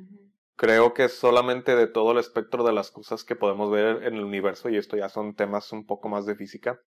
creo 0.57 0.95
que 0.95 1.09
solamente 1.09 1.77
de 1.77 1.87
todo 1.87 2.13
el 2.13 2.19
espectro 2.19 2.65
de 2.65 2.73
las 2.73 2.91
cosas 2.91 3.25
que 3.25 3.37
podemos 3.37 3.71
ver 3.71 4.05
en 4.05 4.15
el 4.15 4.25
universo, 4.25 4.69
y 4.69 4.77
esto 4.77 4.97
ya 4.97 5.09
son 5.09 5.35
temas 5.35 5.73
un 5.73 5.87
poco 5.87 6.09
más 6.09 6.27
de 6.27 6.37
física, 6.37 6.79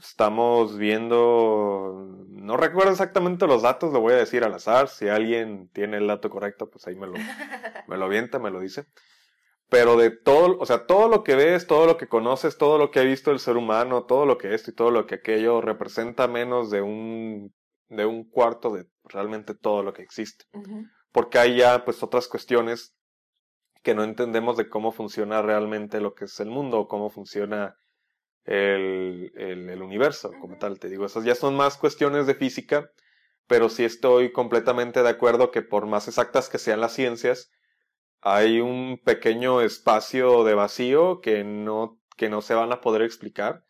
estamos 0.00 0.78
viendo, 0.78 2.24
no 2.28 2.56
recuerdo 2.56 2.92
exactamente 2.92 3.46
los 3.46 3.62
datos, 3.62 3.92
lo 3.92 4.00
voy 4.00 4.14
a 4.14 4.18
decir 4.18 4.44
al 4.44 4.54
azar, 4.54 4.88
si 4.88 5.08
alguien 5.08 5.68
tiene 5.72 5.98
el 5.98 6.06
dato 6.06 6.30
correcto, 6.30 6.70
pues 6.70 6.86
ahí 6.86 6.96
me 6.96 7.06
lo, 7.06 7.14
me 7.88 7.96
lo 7.96 8.04
avienta, 8.04 8.38
me 8.38 8.50
lo 8.50 8.60
dice. 8.60 8.86
Pero 9.68 9.96
de 9.96 10.10
todo, 10.10 10.58
o 10.58 10.66
sea, 10.66 10.86
todo 10.86 11.08
lo 11.08 11.24
que 11.24 11.34
ves, 11.34 11.66
todo 11.66 11.86
lo 11.86 11.96
que 11.96 12.06
conoces, 12.06 12.58
todo 12.58 12.78
lo 12.78 12.90
que 12.90 13.00
ha 13.00 13.04
visto 13.04 13.30
el 13.30 13.38
ser 13.38 13.56
humano, 13.56 14.04
todo 14.04 14.26
lo 14.26 14.38
que 14.38 14.54
esto 14.54 14.70
y 14.70 14.74
todo 14.74 14.90
lo 14.90 15.06
que 15.06 15.16
aquello 15.16 15.60
representa 15.60 16.28
menos 16.28 16.70
de 16.70 16.82
un, 16.82 17.52
de 17.88 18.04
un 18.04 18.28
cuarto 18.28 18.72
de 18.72 18.86
realmente 19.04 19.54
todo 19.54 19.82
lo 19.82 19.92
que 19.92 20.02
existe. 20.02 20.44
Porque 21.12 21.38
hay 21.38 21.56
ya 21.56 21.84
pues 21.84 22.02
otras 22.02 22.28
cuestiones 22.28 22.94
que 23.82 23.94
no 23.94 24.04
entendemos 24.04 24.56
de 24.56 24.68
cómo 24.68 24.92
funciona 24.92 25.42
realmente 25.42 26.00
lo 26.00 26.14
que 26.14 26.26
es 26.26 26.40
el 26.40 26.50
mundo, 26.50 26.88
cómo 26.88 27.10
funciona 27.10 27.76
el, 28.44 29.32
el, 29.36 29.82
universo 29.82 30.32
como 30.40 30.58
tal. 30.58 30.78
Te 30.78 30.88
digo, 30.88 31.06
esas 31.06 31.24
ya 31.24 31.34
son 31.34 31.54
más 31.54 31.76
cuestiones 31.76 32.26
de 32.26 32.34
física, 32.34 32.90
pero 33.46 33.68
sí 33.68 33.84
estoy 33.84 34.32
completamente 34.32 35.02
de 35.02 35.08
acuerdo 35.08 35.50
que 35.50 35.62
por 35.62 35.86
más 35.86 36.08
exactas 36.08 36.48
que 36.48 36.58
sean 36.58 36.80
las 36.80 36.92
ciencias, 36.92 37.50
hay 38.20 38.60
un 38.60 39.00
pequeño 39.04 39.60
espacio 39.60 40.44
de 40.44 40.54
vacío 40.54 41.20
que 41.20 41.44
no, 41.44 42.00
que 42.16 42.28
no 42.28 42.40
se 42.40 42.54
van 42.54 42.72
a 42.72 42.80
poder 42.80 43.02
explicar. 43.02 43.64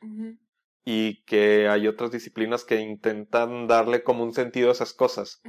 Y 0.86 1.24
que 1.24 1.66
hay 1.68 1.88
otras 1.88 2.10
disciplinas 2.10 2.62
que 2.64 2.78
intentan 2.78 3.66
darle 3.66 4.02
como 4.02 4.22
un 4.22 4.34
sentido 4.34 4.68
a 4.68 4.72
esas 4.72 4.92
cosas. 4.92 5.40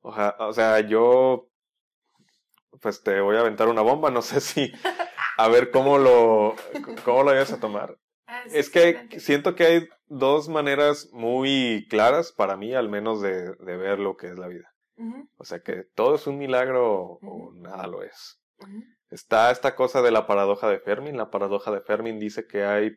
o, 0.00 0.12
sea, 0.12 0.36
o 0.40 0.52
sea, 0.52 0.80
yo 0.80 1.48
pues 2.80 3.02
te 3.02 3.20
voy 3.20 3.36
a 3.36 3.40
aventar 3.40 3.68
una 3.68 3.80
bomba, 3.82 4.10
no 4.10 4.20
sé 4.20 4.40
si 4.40 4.70
a 5.38 5.48
ver 5.48 5.70
cómo 5.70 5.96
lo 5.96 6.54
cómo 7.04 7.22
lo 7.22 7.30
vayas 7.30 7.52
a 7.52 7.60
tomar. 7.60 7.96
Ah, 8.26 8.42
es 8.52 8.70
que 8.70 9.20
siento 9.20 9.54
que 9.54 9.64
hay 9.64 9.88
dos 10.08 10.48
maneras 10.48 11.08
muy 11.12 11.86
claras 11.88 12.32
para 12.32 12.56
mí, 12.56 12.74
al 12.74 12.88
menos, 12.88 13.20
de, 13.20 13.54
de 13.54 13.76
ver 13.76 13.98
lo 13.98 14.16
que 14.16 14.28
es 14.28 14.38
la 14.38 14.48
vida. 14.48 14.72
O 15.36 15.44
sea 15.44 15.60
que 15.60 15.84
todo 15.94 16.14
es 16.14 16.26
un 16.26 16.38
milagro 16.38 17.18
o 17.20 17.52
nada 17.54 17.86
lo 17.86 18.02
es. 18.02 18.40
Está 19.10 19.50
esta 19.50 19.74
cosa 19.74 20.00
de 20.00 20.10
la 20.10 20.26
paradoja 20.26 20.70
de 20.70 20.80
Fermin. 20.80 21.18
La 21.18 21.30
paradoja 21.30 21.70
de 21.70 21.82
Fermin 21.82 22.18
dice 22.18 22.46
que 22.46 22.64
hay 22.64 22.96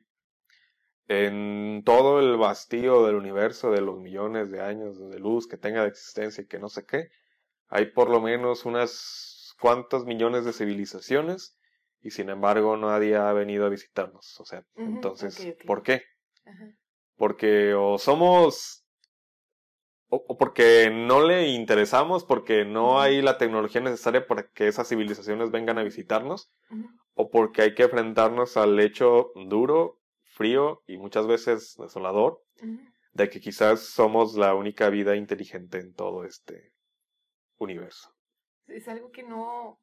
en 1.10 1.84
todo 1.84 2.20
el 2.20 2.38
vacío 2.38 3.06
del 3.06 3.15
universo 3.15 3.72
de 3.72 3.82
los 3.82 4.00
millones 4.00 4.52
de 4.52 4.62
años 4.62 4.98
de 5.10 5.20
luz 5.20 5.48
que 5.48 5.58
tenga 5.58 5.82
de 5.82 5.89
existencia 5.89 6.44
y 6.44 6.48
que 6.48 6.60
no 6.60 6.70
sé 6.70 6.86
qué, 6.86 7.10
hay 7.68 7.88
por 7.88 8.10
lo 8.10 8.22
menos 8.22 8.63
unas 8.63 9.56
cuantas 9.60 10.06
millones 10.06 10.46
de 10.46 10.54
civilizaciones 10.54 11.59
y 12.02 12.12
sin 12.12 12.30
embargo 12.30 12.78
nadie 12.78 13.16
ha 13.16 13.32
venido 13.34 13.66
a 13.66 13.70
visitarnos. 13.70 14.40
O 14.40 14.46
sea, 14.46 14.64
entonces, 14.76 15.56
¿por 15.66 15.84
qué? 15.84 16.04
Porque 17.16 17.74
o 17.74 17.98
somos, 17.98 18.86
o, 20.08 20.38
porque 20.38 20.90
no 20.92 21.26
le 21.26 21.50
interesamos, 21.50 22.24
porque 22.24 22.66
no 22.66 23.02
hay 23.02 23.22
la 23.22 23.38
tecnología 23.38 23.82
necesaria 23.82 24.26
para 24.26 24.50
que 24.50 24.68
esas 24.68 24.88
civilizaciones 24.88 25.52
vengan 25.52 25.78
a 25.78 25.84
visitarnos, 25.84 26.52
o 27.14 27.30
porque 27.30 27.62
hay 27.64 27.76
que 27.76 27.84
enfrentarnos 27.84 28.58
al 28.58 28.80
hecho 28.80 29.32
duro, 29.48 30.00
frío 30.24 30.84
y 30.88 30.98
muchas 30.98 31.28
veces 31.28 31.76
desolador 31.78 32.42
de 33.12 33.30
que 33.30 33.42
quizás 33.42 33.82
somos 33.82 34.36
la 34.36 34.56
única 34.56 34.90
vida 34.90 35.16
inteligente 35.16 35.80
en 35.80 35.94
todo 35.94 36.24
este 36.24 36.74
universo. 37.58 38.16
Es 38.68 38.88
algo 38.88 39.12
que 39.12 39.24
no, 39.24 39.82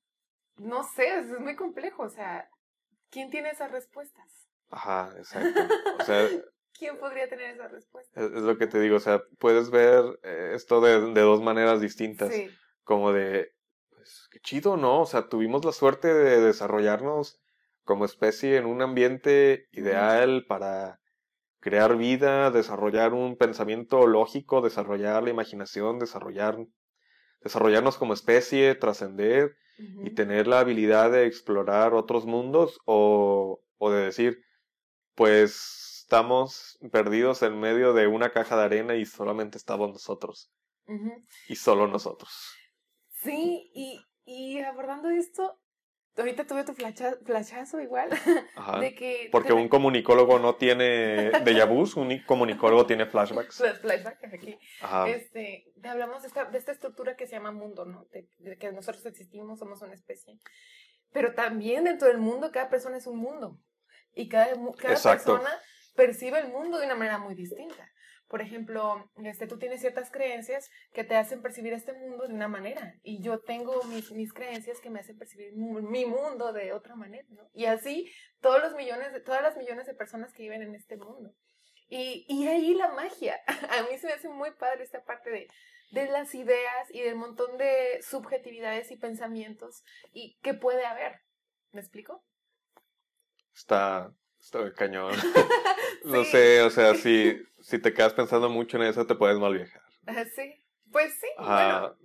no 0.59 0.83
sé, 0.85 1.19
es 1.19 1.38
muy 1.38 1.57
complejo, 1.57 2.05
o 2.05 2.09
sea, 2.09 2.49
¿quién 3.11 3.31
tiene 3.31 3.51
esas 3.51 3.71
respuestas? 3.71 4.49
Ajá, 4.71 5.12
exacto. 5.16 5.61
O 6.01 6.05
sea, 6.05 6.29
¿Quién 6.79 6.99
podría 6.99 7.29
tener 7.29 7.55
esas 7.55 7.73
respuestas? 7.73 8.23
Es, 8.23 8.42
lo 8.42 8.59
que 8.59 8.66
te 8.66 8.79
digo, 8.81 8.97
o 8.97 9.01
sea, 9.01 9.23
puedes 9.38 9.71
ver 9.71 10.05
eh, 10.23 10.53
esto 10.55 10.81
de, 10.81 11.12
de 11.12 11.21
dos 11.23 11.42
maneras 11.42 11.81
distintas. 11.81 12.33
Sí. 12.33 12.51
Como 12.85 13.12
de, 13.12 13.53
pues 13.90 14.29
qué 14.31 14.40
chido, 14.40 14.77
¿no? 14.77 15.01
O 15.01 15.07
sea, 15.07 15.29
tuvimos 15.29 15.64
la 15.64 15.73
suerte 15.73 16.12
de 16.12 16.40
desarrollarnos 16.40 17.40
como 17.85 18.05
especie 18.05 18.57
en 18.57 18.66
un 18.66 18.83
ambiente 18.83 19.69
ideal 19.73 20.45
para 20.47 21.01
crear 21.61 21.97
vida, 21.97 22.51
desarrollar 22.51 23.14
un 23.14 23.37
pensamiento 23.37 24.07
lógico, 24.07 24.61
desarrollar 24.61 25.23
la 25.23 25.31
imaginación, 25.31 25.99
desarrollar, 25.99 26.59
desarrollarnos 27.40 27.97
como 27.97 28.12
especie, 28.12 28.75
trascender 28.75 29.57
y 29.79 30.11
tener 30.15 30.47
la 30.47 30.61
habilidad 30.61 31.11
de 31.11 31.27
explorar 31.27 31.95
otros 31.95 32.25
mundos 32.27 32.79
o, 32.87 33.61
o 33.79 33.91
de 33.91 34.05
decir, 34.05 34.43
pues 35.15 35.97
estamos 36.03 36.79
perdidos 36.93 37.43
en 37.43 37.59
medio 37.59 37.93
de 37.93 38.07
una 38.07 38.31
caja 38.31 38.57
de 38.57 38.65
arena 38.65 38.95
y 38.95 39.05
solamente 39.05 39.59
estamos 39.59 39.91
nosotros. 39.91 40.53
Y 41.49 41.57
solo 41.57 41.89
nosotros. 41.89 42.31
Sí, 43.09 43.71
y, 43.75 44.01
y 44.25 44.61
abordando 44.61 45.11
esto, 45.11 45.59
ahorita 46.17 46.47
tuve 46.47 46.65
tu 46.65 46.75
flachazo 46.75 47.81
igual. 47.81 48.11
De 48.81 48.95
que 48.95 49.29
Porque 49.31 49.53
un 49.53 49.69
comunicólogo 49.69 50.39
no 50.39 50.57
tiene 50.57 51.31
déjà 51.45 51.67
vu, 51.67 51.85
un 52.01 52.23
comunicólogo 52.25 52.87
tiene 52.87 53.07
flashbacks. 53.07 53.63
flashbacks 53.81 54.33
aquí. 54.33 54.59
Este, 55.07 55.73
hablamos 55.85 56.23
de 56.23 56.29
esta, 56.29 56.45
de 56.47 56.59
esta 56.59 56.73
estructura 56.73 57.17
que 57.17 57.27
se 57.27 57.33
llama 57.33 57.53
mundo, 57.53 57.85
¿no? 57.85 58.07
De, 58.13 58.57
que 58.59 58.73
nosotros 58.73 59.05
existimos, 59.07 59.59
somos 59.59 59.83
una 59.83 59.95
especie. 59.95 60.39
Pero 61.13 61.35
también 61.35 61.85
dentro 61.85 62.09
del 62.09 62.19
mundo, 62.19 62.51
cada 62.53 62.69
persona 62.69 62.97
es 62.97 63.07
un 63.07 63.19
mundo. 63.19 63.59
Y 64.15 64.29
cada, 64.29 64.55
cada 64.77 64.95
persona 64.95 65.51
percibe 65.95 66.39
el 66.39 66.49
mundo 66.49 66.79
de 66.79 66.87
una 66.87 66.95
manera 66.95 67.19
muy 67.19 67.35
distinta. 67.35 67.91
Por 68.29 68.41
ejemplo, 68.43 69.09
este, 69.25 69.47
tú 69.47 69.59
tienes 69.59 69.81
ciertas 69.81 70.11
creencias 70.11 70.69
que 70.93 71.05
te 71.05 71.15
hacen 71.15 71.43
percibir 71.43 71.73
este 71.73 71.93
mundo 71.93 72.27
de 72.27 72.35
una 72.35 72.49
manera 72.49 72.97
y 73.03 73.23
yo 73.23 73.41
tengo 73.41 73.83
mis, 73.85 74.11
mis 74.11 74.33
creencias 74.33 74.81
que 74.81 74.91
me 74.91 74.99
hacen 74.99 75.17
percibir 75.17 75.53
mi 75.55 76.07
mundo 76.07 76.53
de 76.53 76.73
otra 76.73 76.97
manera. 76.97 77.29
Y 77.55 77.67
así 77.67 78.12
todos 78.41 78.61
los 78.61 78.75
millones, 78.75 79.12
de, 79.12 79.21
todas 79.21 79.43
las 79.43 79.57
millones 79.57 79.87
de 79.87 79.95
personas 79.95 80.33
que 80.33 80.43
viven 80.43 80.62
en 80.62 80.75
este 80.75 80.97
mundo. 80.97 81.33
Y, 81.89 82.27
y 82.29 82.49
ahí 82.49 82.75
la 82.75 82.89
magia. 82.89 83.41
A 83.47 83.83
mí 83.89 83.97
se 83.97 84.09
me 84.09 84.15
hace 84.15 84.29
muy 84.29 84.51
padre 84.53 84.83
esta 84.83 85.05
parte 85.05 85.31
de, 85.31 85.49
de 85.93 86.07
las 86.07 86.35
ideas 86.35 86.91
y 86.91 87.03
del 87.03 87.15
montón 87.15 87.57
de 87.59 88.01
subjetividades 88.03 88.91
y 88.91 88.97
pensamientos 88.97 89.85
y 90.12 90.37
que 90.43 90.55
puede 90.55 90.85
haber. 90.85 91.21
¿Me 91.73 91.81
explico? 91.81 92.25
Está, 93.55 94.12
está 94.47 94.73
cañón. 94.73 95.13
no 96.05 96.25
sé, 96.25 96.63
o 96.63 96.71
sea, 96.71 96.95
si, 96.95 97.37
si 97.61 97.79
te 97.79 97.93
quedas 97.93 98.15
pensando 98.15 98.49
mucho 98.49 98.77
en 98.77 98.85
eso, 98.85 99.07
te 99.07 99.15
puedes 99.15 99.39
mal 99.39 99.55
viajar. 99.55 99.83
Sí, 100.35 100.63
pues 100.93 101.13
sí. 101.21 101.27
Bueno. 101.39 101.97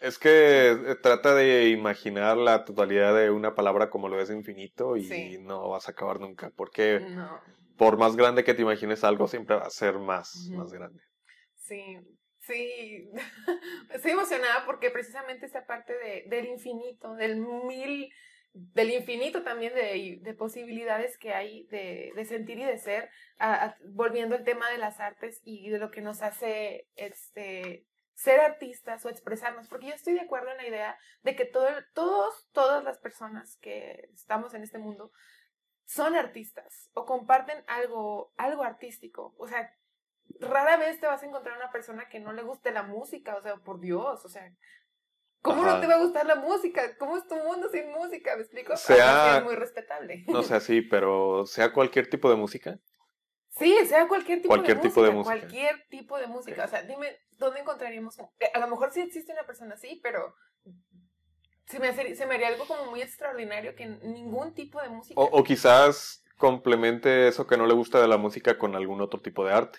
Es 0.00 0.18
que 0.18 0.70
eh, 0.70 0.94
trata 1.02 1.34
de 1.34 1.70
imaginar 1.70 2.36
la 2.36 2.64
totalidad 2.64 3.16
de 3.16 3.30
una 3.30 3.54
palabra 3.54 3.90
como 3.90 4.08
lo 4.08 4.20
es 4.20 4.30
infinito 4.30 4.96
y 4.96 5.38
no 5.38 5.68
vas 5.70 5.88
a 5.88 5.92
acabar 5.92 6.20
nunca. 6.20 6.50
Porque 6.54 7.00
por 7.76 7.96
más 7.96 8.16
grande 8.16 8.44
que 8.44 8.54
te 8.54 8.62
imagines 8.62 9.02
algo, 9.02 9.26
siempre 9.26 9.56
va 9.56 9.62
a 9.62 9.70
ser 9.70 9.98
más, 9.98 10.48
más 10.52 10.72
grande. 10.72 11.02
Sí, 11.56 11.98
sí. 12.40 13.10
Estoy 13.90 14.12
emocionada 14.12 14.64
porque 14.66 14.90
precisamente 14.90 15.46
esa 15.46 15.66
parte 15.66 15.94
de, 15.94 16.24
del 16.28 16.46
infinito, 16.46 17.14
del 17.14 17.36
mil 17.36 18.12
del 18.54 18.92
infinito 18.92 19.42
también 19.42 19.74
de, 19.74 20.20
de 20.22 20.34
posibilidades 20.34 21.18
que 21.18 21.34
hay 21.34 21.66
de, 21.66 22.12
de, 22.14 22.24
sentir 22.24 22.58
y 22.60 22.64
de 22.64 22.78
ser, 22.78 23.10
volviendo 23.88 24.36
al 24.36 24.44
tema 24.44 24.70
de 24.70 24.78
las 24.78 25.00
artes 25.00 25.40
y 25.44 25.68
de 25.70 25.78
lo 25.78 25.90
que 25.90 26.00
nos 26.00 26.22
hace 26.22 26.88
este, 26.94 27.84
ser 28.14 28.40
artistas 28.40 29.04
o 29.04 29.08
expresarnos, 29.08 29.68
porque 29.68 29.88
yo 29.88 29.94
estoy 29.94 30.14
de 30.14 30.20
acuerdo 30.20 30.50
en 30.52 30.58
la 30.58 30.68
idea 30.68 30.98
de 31.24 31.34
que 31.34 31.44
todo, 31.44 31.66
todos, 31.94 32.48
todas 32.52 32.84
las 32.84 32.98
personas 32.98 33.58
que 33.60 34.08
estamos 34.14 34.54
en 34.54 34.62
este 34.62 34.78
mundo 34.78 35.10
son 35.84 36.14
artistas 36.14 36.90
o 36.94 37.04
comparten 37.06 37.64
algo, 37.66 38.32
algo 38.36 38.62
artístico, 38.62 39.34
o 39.36 39.48
sea, 39.48 39.74
rara 40.38 40.76
vez 40.76 41.00
te 41.00 41.06
vas 41.06 41.22
a 41.22 41.26
encontrar 41.26 41.56
una 41.56 41.72
persona 41.72 42.08
que 42.08 42.20
no 42.20 42.32
le 42.32 42.42
guste 42.42 42.70
la 42.70 42.84
música, 42.84 43.34
o 43.36 43.42
sea, 43.42 43.56
por 43.56 43.80
Dios, 43.80 44.24
o 44.24 44.28
sea, 44.28 44.50
¿Cómo 45.44 45.62
no 45.62 45.78
te 45.78 45.86
va 45.86 45.96
a 45.96 45.98
gustar 45.98 46.24
la 46.24 46.36
música? 46.36 46.96
¿Cómo 46.96 47.18
es 47.18 47.28
tu 47.28 47.36
mundo 47.36 47.68
sin 47.68 47.92
música? 47.92 48.34
¿Me 48.34 48.42
explico? 48.42 48.74
Sea, 48.78 49.36
es 49.36 49.44
muy 49.44 49.54
respetable. 49.54 50.24
No 50.26 50.42
sé, 50.42 50.58
sí, 50.60 50.80
pero 50.80 51.44
sea 51.44 51.70
cualquier 51.70 52.08
tipo 52.08 52.30
de 52.30 52.36
música. 52.36 52.78
Sí, 53.50 53.76
sea 53.86 54.08
cualquier 54.08 54.40
tipo, 54.40 54.56
de, 54.56 54.62
tipo 54.62 54.80
música, 54.82 55.02
de 55.02 55.10
música. 55.10 55.36
Cualquier 55.36 55.86
tipo 55.90 56.18
de 56.18 56.26
música. 56.28 56.64
O 56.64 56.68
sea, 56.68 56.82
dime, 56.82 57.18
¿dónde 57.32 57.60
encontraríamos? 57.60 58.18
A 58.18 58.58
lo 58.58 58.68
mejor 58.68 58.90
sí 58.90 59.02
existe 59.02 59.34
una 59.34 59.44
persona 59.44 59.74
así, 59.74 60.00
pero 60.02 60.34
se 61.66 61.78
me, 61.78 61.92
se 61.92 62.26
me 62.26 62.36
haría 62.36 62.48
algo 62.48 62.66
como 62.66 62.86
muy 62.86 63.02
extraordinario 63.02 63.74
que 63.76 63.86
ningún 63.86 64.54
tipo 64.54 64.80
de 64.80 64.88
música. 64.88 65.20
O, 65.20 65.24
o, 65.24 65.44
quizás 65.44 66.24
complemente 66.38 67.28
eso 67.28 67.46
que 67.46 67.58
no 67.58 67.66
le 67.66 67.74
gusta 67.74 68.00
de 68.00 68.08
la 68.08 68.16
música 68.16 68.56
con 68.56 68.74
algún 68.76 69.02
otro 69.02 69.20
tipo 69.20 69.44
de 69.44 69.52
arte. 69.52 69.78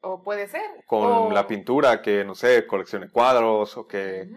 O 0.00 0.24
puede 0.24 0.48
ser. 0.48 0.84
Con 0.86 1.32
la 1.32 1.46
pintura, 1.46 2.02
que 2.02 2.24
no 2.24 2.34
sé, 2.34 2.66
coleccione 2.66 3.08
cuadros 3.10 3.76
o 3.76 3.86
que 3.86 4.28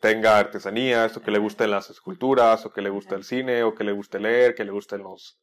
tenga 0.00 0.38
artesanías, 0.38 1.16
o 1.16 1.22
que 1.22 1.30
le 1.30 1.38
gusten 1.38 1.70
las 1.70 1.90
esculturas, 1.90 2.64
o 2.66 2.72
que 2.72 2.82
le 2.82 2.90
guste 2.90 3.14
el 3.14 3.24
cine, 3.24 3.62
o 3.62 3.74
que 3.74 3.84
le 3.84 3.92
guste 3.92 4.18
leer, 4.18 4.54
que 4.54 4.64
le 4.64 4.72
gusten 4.72 5.02
los, 5.02 5.40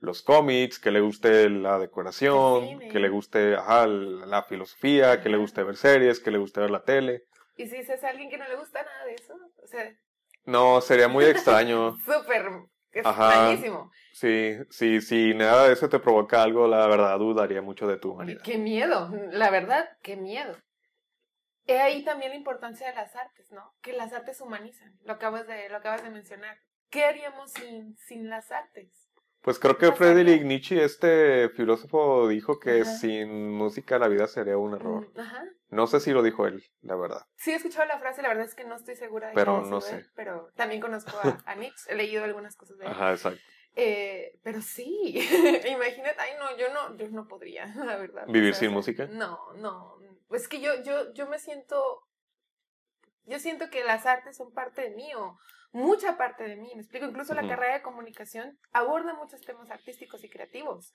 los 0.00 0.22
cómics, 0.22 0.78
que 0.78 0.90
le 0.90 1.00
guste 1.00 1.48
la 1.48 1.78
decoración, 1.78 2.78
que 2.78 3.00
le 3.00 3.08
guste 3.08 3.56
la 3.56 4.44
filosofía, 4.48 5.20
que 5.22 5.30
le 5.30 5.38
guste 5.38 5.62
ver 5.62 5.76
series, 5.76 6.20
que 6.20 6.30
le 6.30 6.38
guste 6.38 6.60
ver 6.60 6.70
la 6.70 6.84
tele. 6.84 7.24
¿Y 7.56 7.66
si 7.66 7.76
es 7.76 8.04
alguien 8.04 8.28
que 8.28 8.36
no 8.36 8.46
le 8.46 8.56
gusta 8.56 8.82
nada 8.82 9.04
de 9.06 9.14
eso? 9.14 9.34
O 9.62 9.66
sea... 9.66 9.90
No, 10.44 10.80
sería 10.80 11.08
muy 11.08 11.24
extraño. 11.24 11.96
Súper 12.04 12.46
extrañísimo. 12.92 13.90
Sí, 14.12 14.56
sí, 14.70 15.00
si 15.00 15.34
nada 15.34 15.66
de 15.66 15.72
eso 15.72 15.88
te 15.88 15.98
provoca 15.98 16.42
algo, 16.42 16.68
la 16.68 16.86
verdad 16.86 17.18
dudaría 17.18 17.62
mucho 17.62 17.86
de 17.86 17.98
tu 17.98 18.12
humanidad. 18.12 18.42
Qué 18.42 18.58
miedo, 18.58 19.10
la 19.30 19.50
verdad, 19.50 19.88
qué 20.02 20.16
miedo. 20.16 20.56
He 21.66 21.78
ahí 21.78 22.04
también 22.04 22.30
la 22.30 22.36
importancia 22.36 22.88
de 22.88 22.94
las 22.94 23.16
artes, 23.16 23.50
¿no? 23.50 23.74
Que 23.82 23.92
las 23.92 24.12
artes 24.12 24.40
humanizan, 24.40 24.96
lo 25.02 25.14
acabas 25.14 25.46
de, 25.46 25.68
lo 25.68 25.76
acabas 25.76 26.02
de 26.02 26.10
mencionar. 26.10 26.58
¿Qué 26.90 27.04
haríamos 27.04 27.52
sin, 27.52 27.96
sin 27.96 28.28
las 28.28 28.52
artes? 28.52 29.06
Pues 29.46 29.60
creo 29.60 29.78
que 29.78 29.92
Friedrich 29.92 30.42
Nietzsche, 30.42 30.82
este 30.82 31.48
filósofo, 31.50 32.26
dijo 32.26 32.58
que 32.58 32.84
sin 32.84 33.52
música 33.52 33.96
la 33.96 34.08
vida 34.08 34.26
sería 34.26 34.58
un 34.58 34.74
error. 34.74 35.08
Mm, 35.14 35.20
ajá. 35.20 35.44
No 35.68 35.86
sé 35.86 36.00
si 36.00 36.10
lo 36.10 36.22
dijo 36.22 36.48
él, 36.48 36.64
la 36.80 36.96
verdad. 36.96 37.26
Sí, 37.36 37.52
he 37.52 37.54
escuchado 37.54 37.86
la 37.86 37.98
frase, 38.00 38.22
la 38.22 38.28
verdad 38.28 38.44
es 38.44 38.56
que 38.56 38.64
no 38.64 38.74
estoy 38.74 38.96
segura 38.96 39.28
de 39.28 39.34
Pero 39.34 39.62
no 39.62 39.80
sé. 39.80 40.04
pero 40.16 40.50
también 40.56 40.80
conozco 40.80 41.16
a, 41.22 41.38
a, 41.46 41.54
Nietzsche, 41.54 41.92
he 41.92 41.94
leído 41.94 42.24
algunas 42.24 42.56
cosas 42.56 42.76
de 42.78 42.86
él. 42.86 42.90
Ajá, 42.90 43.12
exacto. 43.12 43.40
Eh, 43.78 44.38
pero 44.42 44.62
sí, 44.62 45.12
imagínate, 45.70 46.18
ay 46.18 46.30
no, 46.38 46.56
yo 46.56 46.72
no, 46.72 46.96
yo 46.96 47.08
no 47.10 47.28
podría, 47.28 47.66
la 47.76 47.96
verdad. 47.96 48.24
¿Vivir 48.26 48.54
sin 48.54 48.72
música? 48.72 49.06
No, 49.06 49.52
no, 49.54 49.98
pues 50.28 50.48
que 50.48 50.60
yo, 50.60 50.82
yo, 50.82 51.12
yo 51.12 51.28
me 51.28 51.38
siento, 51.38 52.02
yo 53.24 53.38
siento 53.38 53.68
que 53.68 53.84
las 53.84 54.06
artes 54.06 54.38
son 54.38 54.50
parte 54.52 54.80
de 54.80 54.90
mí 54.90 55.14
o 55.14 55.38
mucha 55.72 56.16
parte 56.16 56.44
de 56.44 56.56
mí. 56.56 56.72
Me 56.74 56.80
explico, 56.80 57.04
incluso 57.04 57.34
la 57.34 57.46
carrera 57.46 57.74
de 57.74 57.82
comunicación 57.82 58.58
aborda 58.72 59.12
muchos 59.12 59.42
temas 59.42 59.70
artísticos 59.70 60.24
y 60.24 60.30
creativos. 60.30 60.94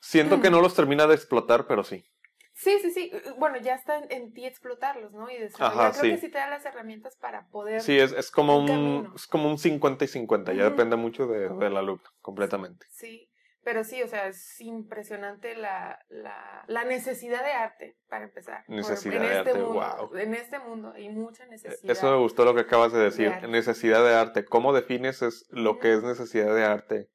Siento 0.00 0.40
que 0.40 0.50
no 0.50 0.62
los 0.62 0.74
termina 0.74 1.06
de 1.06 1.14
explotar, 1.14 1.66
pero 1.66 1.84
sí. 1.84 2.06
Sí, 2.56 2.78
sí, 2.80 2.90
sí. 2.90 3.12
Bueno, 3.38 3.58
ya 3.58 3.74
está 3.74 3.98
en, 3.98 4.32
ti 4.32 4.46
explotarlos, 4.46 5.12
¿no? 5.12 5.30
Y 5.30 5.36
desarrollar. 5.36 5.92
Creo 5.92 6.14
que 6.14 6.18
sí 6.18 6.30
te 6.30 6.38
da 6.38 6.48
las 6.48 6.64
herramientas 6.64 7.14
para 7.16 7.46
poder. 7.48 7.82
Sí, 7.82 7.98
es, 7.98 8.12
es 8.12 8.30
como 8.30 8.58
un, 8.58 9.12
es 9.14 9.26
como 9.26 9.50
un 9.50 9.58
50 9.58 10.06
y 10.06 10.08
50. 10.08 10.54
Ya 10.54 10.64
depende 10.64 10.96
mucho 10.96 11.26
de, 11.26 11.50
del 11.50 11.76
alumno, 11.76 12.08
completamente. 12.22 12.86
Sí. 12.90 13.30
Pero 13.62 13.84
sí, 13.84 14.00
o 14.02 14.08
sea, 14.08 14.28
es 14.28 14.60
impresionante 14.60 15.54
la, 15.54 15.98
la, 16.08 16.64
la 16.68 16.84
necesidad 16.84 17.44
de 17.44 17.52
arte, 17.52 17.98
para 18.08 18.24
empezar. 18.24 18.64
Necesidad 18.68 19.20
de 19.20 19.38
este 19.38 19.50
arte, 19.50 19.62
wow. 19.62 20.16
En 20.16 20.34
este 20.34 20.58
mundo 20.58 20.92
hay 20.94 21.10
mucha 21.10 21.44
e, 21.44 21.48
necesidad. 21.48 21.90
Eso 21.90 22.10
me 22.10 22.16
gustó 22.16 22.44
lo 22.44 22.54
que 22.54 22.60
acabas 22.60 22.92
de 22.92 23.00
decir, 23.00 23.32
necesidad 23.48 24.02
de 24.02 24.14
arte. 24.14 24.44
¿Cómo 24.46 24.72
defines 24.72 25.20
es 25.20 25.46
lo 25.50 25.78
que 25.78 25.92
es 25.92 26.02
necesidad 26.02 26.54
de 26.54 26.64
arte? 26.64 27.10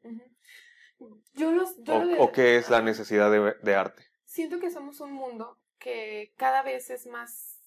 Yo 1.33 1.51
los, 1.51 1.77
o, 2.19 2.31
qué 2.31 2.57
es 2.57 2.69
la 2.69 2.81
necesidad 2.81 3.31
de, 3.31 3.55
de 3.63 3.75
arte? 3.75 4.10
Siento 4.31 4.61
que 4.61 4.71
somos 4.71 5.01
un 5.01 5.11
mundo 5.11 5.59
que 5.77 6.33
cada 6.37 6.61
vez 6.61 6.89
es 6.89 7.05
más 7.05 7.61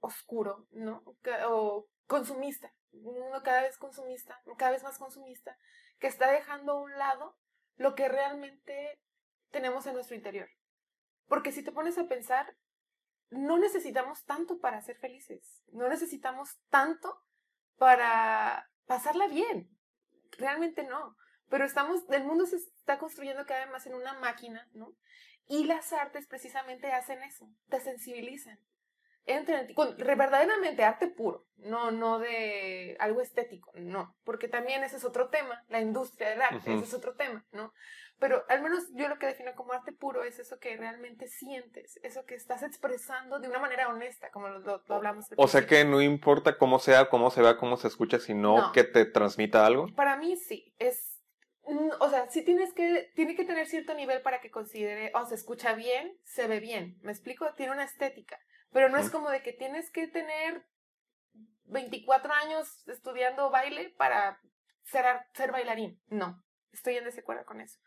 oscuro, 0.00 0.66
¿no? 0.70 1.02
O 1.46 1.90
consumista. 2.06 2.72
Un 2.92 3.18
mundo 3.18 3.42
cada 3.42 3.60
vez 3.60 3.76
consumista, 3.76 4.40
cada 4.56 4.70
vez 4.70 4.82
más 4.82 4.96
consumista, 4.96 5.58
que 5.98 6.06
está 6.06 6.32
dejando 6.32 6.72
a 6.72 6.80
un 6.80 6.96
lado 6.96 7.36
lo 7.76 7.94
que 7.94 8.08
realmente 8.08 8.98
tenemos 9.50 9.86
en 9.86 9.92
nuestro 9.92 10.16
interior. 10.16 10.48
Porque 11.28 11.52
si 11.52 11.62
te 11.62 11.70
pones 11.70 11.98
a 11.98 12.08
pensar, 12.08 12.56
no 13.28 13.58
necesitamos 13.58 14.24
tanto 14.24 14.58
para 14.58 14.80
ser 14.80 14.96
felices, 14.96 15.60
no 15.66 15.86
necesitamos 15.86 16.56
tanto 16.70 17.22
para 17.76 18.70
pasarla 18.86 19.28
bien, 19.28 19.68
realmente 20.38 20.82
no. 20.82 21.14
Pero 21.50 21.66
estamos, 21.66 22.08
el 22.08 22.24
mundo 22.24 22.46
se 22.46 22.56
está 22.56 22.98
construyendo 22.98 23.44
cada 23.44 23.66
vez 23.66 23.70
más 23.70 23.86
en 23.86 23.94
una 23.94 24.14
máquina, 24.14 24.66
¿no? 24.72 24.96
Y 25.48 25.64
las 25.64 25.92
artes 25.92 26.26
precisamente 26.26 26.92
hacen 26.92 27.22
eso, 27.22 27.48
te 27.68 27.80
sensibilizan, 27.80 28.58
entra 29.26 29.60
en 29.60 29.66
ti, 29.68 29.74
con 29.74 29.96
verdaderamente 29.96 30.84
arte 30.84 31.08
puro, 31.08 31.46
no, 31.58 31.90
no 31.90 32.18
de 32.18 32.96
algo 32.98 33.20
estético, 33.20 33.72
no, 33.76 34.16
porque 34.24 34.48
también 34.48 34.82
ese 34.82 34.96
es 34.96 35.04
otro 35.04 35.28
tema, 35.28 35.64
la 35.68 35.80
industria 35.80 36.30
del 36.30 36.42
arte, 36.42 36.74
ese 36.74 36.84
es 36.84 36.94
otro 36.94 37.14
tema, 37.14 37.44
¿no? 37.52 37.72
Pero 38.18 38.44
al 38.48 38.62
menos 38.62 38.84
yo 38.94 39.08
lo 39.08 39.18
que 39.18 39.26
defino 39.26 39.54
como 39.54 39.74
arte 39.74 39.92
puro 39.92 40.24
es 40.24 40.38
eso 40.38 40.58
que 40.58 40.76
realmente 40.76 41.28
sientes, 41.28 42.00
eso 42.02 42.24
que 42.24 42.34
estás 42.34 42.62
expresando 42.62 43.40
de 43.40 43.48
una 43.48 43.58
manera 43.58 43.88
honesta, 43.88 44.30
como 44.30 44.48
lo, 44.48 44.82
hablamos. 44.88 45.26
O 45.36 45.48
sea 45.48 45.66
que 45.66 45.84
no 45.84 46.00
importa 46.00 46.56
cómo 46.56 46.78
sea, 46.78 47.10
cómo 47.10 47.30
se 47.30 47.42
vea, 47.42 47.58
cómo 47.58 47.76
se 47.76 47.88
escucha, 47.88 48.18
sino 48.18 48.72
que 48.72 48.84
te 48.84 49.04
transmita 49.04 49.66
algo. 49.66 49.88
Para 49.94 50.16
mí 50.16 50.36
sí, 50.36 50.74
es 50.78 51.15
o 52.00 52.10
sea, 52.10 52.28
sí 52.30 52.42
tienes 52.42 52.72
que, 52.72 53.10
tiene 53.14 53.34
que 53.34 53.44
tener 53.44 53.66
cierto 53.66 53.94
nivel 53.94 54.22
para 54.22 54.40
que 54.40 54.50
considere, 54.50 55.10
o 55.14 55.20
oh, 55.20 55.26
se 55.26 55.34
escucha 55.34 55.74
bien, 55.74 56.16
se 56.24 56.46
ve 56.46 56.60
bien. 56.60 56.98
¿Me 57.02 57.12
explico? 57.12 57.52
Tiene 57.54 57.72
una 57.72 57.84
estética. 57.84 58.38
Pero 58.72 58.88
no 58.88 58.98
es 58.98 59.10
como 59.10 59.30
de 59.30 59.42
que 59.42 59.52
tienes 59.52 59.90
que 59.90 60.06
tener 60.06 60.64
24 61.64 62.32
años 62.32 62.86
estudiando 62.88 63.50
baile 63.50 63.94
para 63.96 64.40
ser, 64.84 65.04
ser 65.34 65.50
bailarín. 65.50 66.00
No, 66.08 66.42
estoy 66.72 66.96
en 66.96 67.04
desacuerdo 67.04 67.44
con 67.44 67.60
eso. 67.60 67.78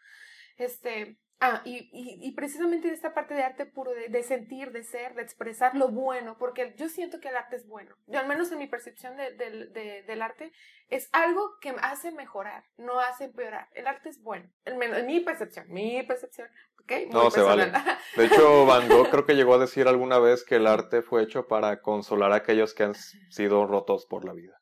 Este, 0.58 1.18
Ah, 1.41 1.62
y, 1.63 1.89
y, 1.93 2.32
precisamente 2.34 2.91
esta 2.91 3.13
parte 3.13 3.34
de 3.34 3.43
arte 3.43 3.65
puro, 3.65 3.91
de, 3.91 4.23
sentir, 4.23 4.73
de 4.73 4.84
ser, 4.84 5.15
de 5.15 5.21
expresar 5.21 5.73
lo 5.73 5.88
bueno, 5.88 6.38
porque 6.38 6.73
yo 6.75 6.89
siento 6.89 7.21
que 7.21 7.30
el 7.30 7.38
arte 7.38 7.56
es 7.56 7.65
bueno. 7.65 7.95
Yo, 8.08 8.19
al 8.19 8.28
menos 8.28 8.52
en 8.52 8.58
mi 8.58 8.67
percepción 8.67 9.15
del 9.15 10.21
arte, 10.21 10.52
es 10.90 11.08
algo 11.13 11.58
que 11.62 11.73
hace 11.81 12.12
mejorar, 12.12 12.65
no 12.75 13.00
hace 13.00 13.25
empeorar. 13.25 13.69
El 13.73 13.87
arte 13.87 14.10
es 14.10 14.21
bueno, 14.21 14.52
en, 14.65 15.06
mi 15.06 15.21
percepción, 15.21 15.65
mi 15.69 16.04
percepción, 16.04 16.50
¿ok? 16.81 16.92
no, 17.10 17.31
se 17.31 17.40
vale. 17.40 17.71
De 18.17 18.25
hecho, 18.25 18.65
Van 18.65 18.90
Gogh 18.90 19.10
creo 19.10 19.25
que 19.25 19.35
llegó 19.35 19.56
a 19.56 19.60
decir 19.60 19.87
alguna 19.87 20.19
vez 20.19 20.44
que 20.44 20.56
el 20.56 20.67
arte 20.67 21.04
fue 21.04 21.23
hecho 21.23 21.48
para 21.48 21.81
consolar 21.81 22.33
a 22.33 22.35
aquellos 22.35 22.73
que 22.73 22.83
han 22.83 22.96
sido 22.96 23.65
rotos 23.65 24.06
por 24.06 24.25
la 24.25 24.33
vida. 24.33 24.60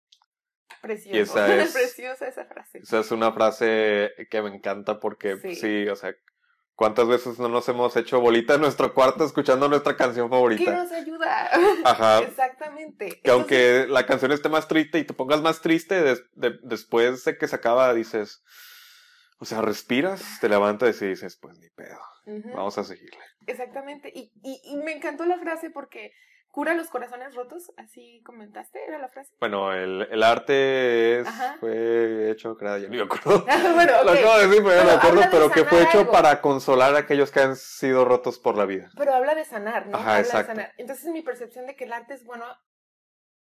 Precioso. 0.82 1.20
Esa 1.20 1.56
es, 1.64 1.74
preciosa 1.74 2.28
esa 2.28 2.46
frase. 2.46 2.78
Esa 2.78 3.00
es 3.00 3.12
una 3.12 3.32
frase 3.32 4.12
que 4.30 4.44
me 4.44 4.54
encanta 4.56 5.00
porque 5.00 5.38
sí 5.56 5.88
o 5.90 5.96
sea 5.96 6.14
¿Cuántas 6.78 7.08
veces 7.08 7.40
no 7.40 7.50
nos 7.50 7.68
hemos 7.70 7.98
hecho 7.98 8.20
bolita 8.20 8.54
en 8.54 8.62
nuestro 8.62 8.94
cuarto 8.94 9.26
escuchando 9.26 9.68
nuestra 9.68 9.98
canción 9.98 10.30
favorita? 10.30 10.64
¿Qué 10.64 10.72
nos 10.78 10.92
ayuda? 10.92 11.50
Ajá. 11.84 12.20
Exactamente. 12.24 13.20
Que 13.20 13.32
aunque 13.32 13.88
la 13.90 14.06
canción 14.06 14.32
esté 14.32 14.48
más 14.48 14.68
triste 14.68 15.00
y 15.00 15.04
te 15.04 15.16
pongas 15.16 15.42
más 15.42 15.60
triste, 15.62 16.04
después 16.36 17.26
de 17.26 17.36
que 17.36 17.48
se 17.48 17.56
acaba 17.56 17.92
dices, 17.96 18.44
o 19.40 19.46
sea, 19.46 19.62
respiras, 19.62 20.38
te 20.40 20.50
levantas 20.50 21.02
y 21.02 21.08
dices, 21.08 21.36
pues 21.42 21.58
ni 21.58 21.68
pedo, 21.72 21.98
vamos 22.54 22.78
a 22.78 22.84
seguirle. 22.84 23.26
Exactamente. 23.48 24.12
Y, 24.14 24.32
y, 24.44 24.62
y 24.64 24.76
me 24.76 24.92
encantó 24.92 25.26
la 25.26 25.40
frase 25.40 25.72
porque 25.72 26.12
cura 26.58 26.74
los 26.74 26.90
corazones 26.90 27.36
rotos, 27.36 27.72
así 27.78 28.20
comentaste, 28.26 28.84
era 28.84 28.98
la 28.98 29.10
frase. 29.10 29.32
Bueno, 29.40 29.74
el, 29.74 30.08
el 30.10 30.24
arte 30.24 31.20
es, 31.20 31.28
fue 31.60 32.32
hecho, 32.32 32.58
creo, 32.58 32.80
ya 32.80 32.88
no 32.88 32.96
me 32.96 33.04
acuerdo. 33.04 33.46
bueno, 33.76 34.04
Lo 34.04 34.12
acabo 34.12 34.38
de 34.40 34.48
decir, 34.48 34.64
pero, 34.64 34.84
no 34.84 34.86
me 34.86 34.96
acuerdo, 34.96 35.22
pero 35.30 35.52
que 35.52 35.66
fue 35.66 35.84
hecho 35.84 36.10
para 36.10 36.42
consolar 36.42 36.96
a 36.96 36.98
aquellos 36.98 37.30
que 37.30 37.42
han 37.42 37.56
sido 37.56 38.06
rotos 38.06 38.40
por 38.40 38.58
la 38.58 38.66
vida. 38.66 38.90
Pero 38.98 39.14
habla 39.14 39.36
de 39.36 39.46
sanar, 39.46 39.86
¿no? 39.86 40.00
Ajá, 40.00 40.16
habla 40.16 40.20
exacto. 40.22 40.54
De 40.54 40.56
sanar. 40.56 40.74
Entonces 40.80 41.06
mi 41.12 41.22
percepción 41.22 41.68
de 41.68 41.76
que 41.76 41.84
el 41.84 41.94
arte 41.94 42.16
es 42.16 42.26
bueno, 42.26 42.44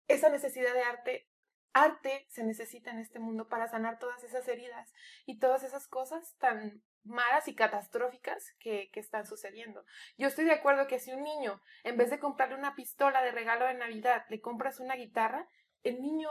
esa 0.09 0.29
necesidad 0.29 0.75
de 0.75 0.83
arte, 0.83 1.31
arte 1.75 2.27
se 2.29 2.43
necesita 2.43 2.91
en 2.91 2.99
este 2.99 3.21
mundo 3.21 3.47
para 3.47 3.69
sanar 3.69 4.01
todas 4.01 4.25
esas 4.25 4.49
heridas 4.49 4.93
y 5.27 5.39
todas 5.39 5.63
esas 5.63 5.87
cosas 5.87 6.35
tan 6.39 6.83
malas 7.07 7.49
y 7.49 7.55
catastróficas 7.55 8.53
que, 8.59 8.91
que, 8.93 9.01
están 9.01 9.27
sucediendo. 9.27 9.85
Yo 10.19 10.29
estoy 10.29 10.45
de 10.45 10.53
acuerdo 10.53 10.87
que 10.87 10.99
si 10.99 11.13
un 11.13 11.23
niño, 11.23 11.61
en 11.85 11.97
vez 11.97 12.11
de 12.11 12.19
comprarle 12.19 12.57
una 12.57 12.75
pistola 12.75 13.23
de 13.23 13.33
regalo 13.33 13.67
de 13.67 13.75
Navidad, 13.75 14.25
le 14.29 14.41
compras 14.41 14.81
una 14.81 14.95
guitarra, 14.95 15.49
el 15.83 16.01
niño 16.01 16.31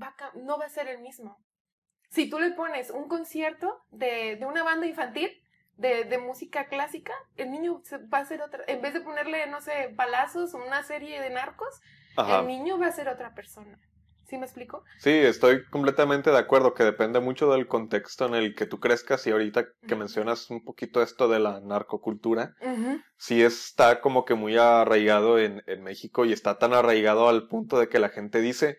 va 0.00 0.14
no 0.34 0.58
va 0.58 0.66
a 0.66 0.70
ser 0.70 0.88
el 0.88 1.00
mismo. 1.00 1.38
Si 2.10 2.28
tú 2.30 2.38
le 2.38 2.50
pones 2.52 2.90
un 2.90 3.08
concierto 3.08 3.84
de, 3.90 4.36
de 4.36 4.46
una 4.46 4.62
banda 4.62 4.86
infantil, 4.86 5.40
de, 5.76 6.04
de, 6.04 6.18
música 6.18 6.68
clásica, 6.68 7.12
el 7.36 7.50
niño 7.50 7.82
va 8.12 8.18
a 8.18 8.24
ser 8.24 8.40
otra, 8.42 8.62
en 8.68 8.80
vez 8.80 8.94
de 8.94 9.00
ponerle, 9.00 9.48
no 9.48 9.60
sé, 9.60 9.88
balazos 9.94 10.54
o 10.54 10.58
una 10.58 10.84
serie 10.84 11.20
de 11.20 11.30
narcos, 11.30 11.80
Ajá. 12.16 12.40
el 12.40 12.46
niño 12.46 12.78
va 12.78 12.86
a 12.86 12.92
ser 12.92 13.08
otra 13.08 13.34
persona. 13.34 13.80
¿Sí 14.26 14.38
me 14.38 14.46
explico? 14.46 14.82
Sí, 14.98 15.10
estoy 15.10 15.64
completamente 15.66 16.30
de 16.30 16.38
acuerdo 16.38 16.72
que 16.72 16.82
depende 16.82 17.20
mucho 17.20 17.52
del 17.52 17.66
contexto 17.66 18.24
en 18.26 18.34
el 18.34 18.54
que 18.54 18.66
tú 18.66 18.80
crezcas 18.80 19.26
y 19.26 19.30
ahorita 19.30 19.66
que 19.86 19.96
mencionas 19.96 20.50
un 20.50 20.64
poquito 20.64 21.02
esto 21.02 21.28
de 21.28 21.40
la 21.40 21.60
narcocultura, 21.60 22.54
uh 22.60 22.66
-huh. 22.66 23.04
sí 23.18 23.42
está 23.42 24.00
como 24.00 24.24
que 24.24 24.34
muy 24.34 24.56
arraigado 24.56 25.38
en, 25.38 25.62
en, 25.66 25.82
México 25.82 26.24
y 26.24 26.32
está 26.32 26.58
tan 26.58 26.72
arraigado 26.72 27.28
al 27.28 27.48
punto 27.48 27.78
de 27.78 27.88
que 27.88 27.98
la 27.98 28.08
gente 28.08 28.40
dice, 28.40 28.78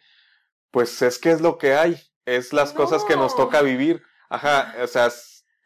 pues 0.71 1.01
es 1.01 1.19
que 1.19 1.31
es 1.31 1.41
lo 1.41 1.57
que 1.57 1.75
hay, 1.75 1.95
es 2.25 2.51
las 2.51 2.73
no. 2.73 2.77
cosas 2.81 3.03
que 3.03 3.15
nos 3.15 3.35
toca 3.35 3.61
vivir. 3.61 4.01
Ajá, 4.29 4.73
o 4.83 4.87
sea, 4.87 5.09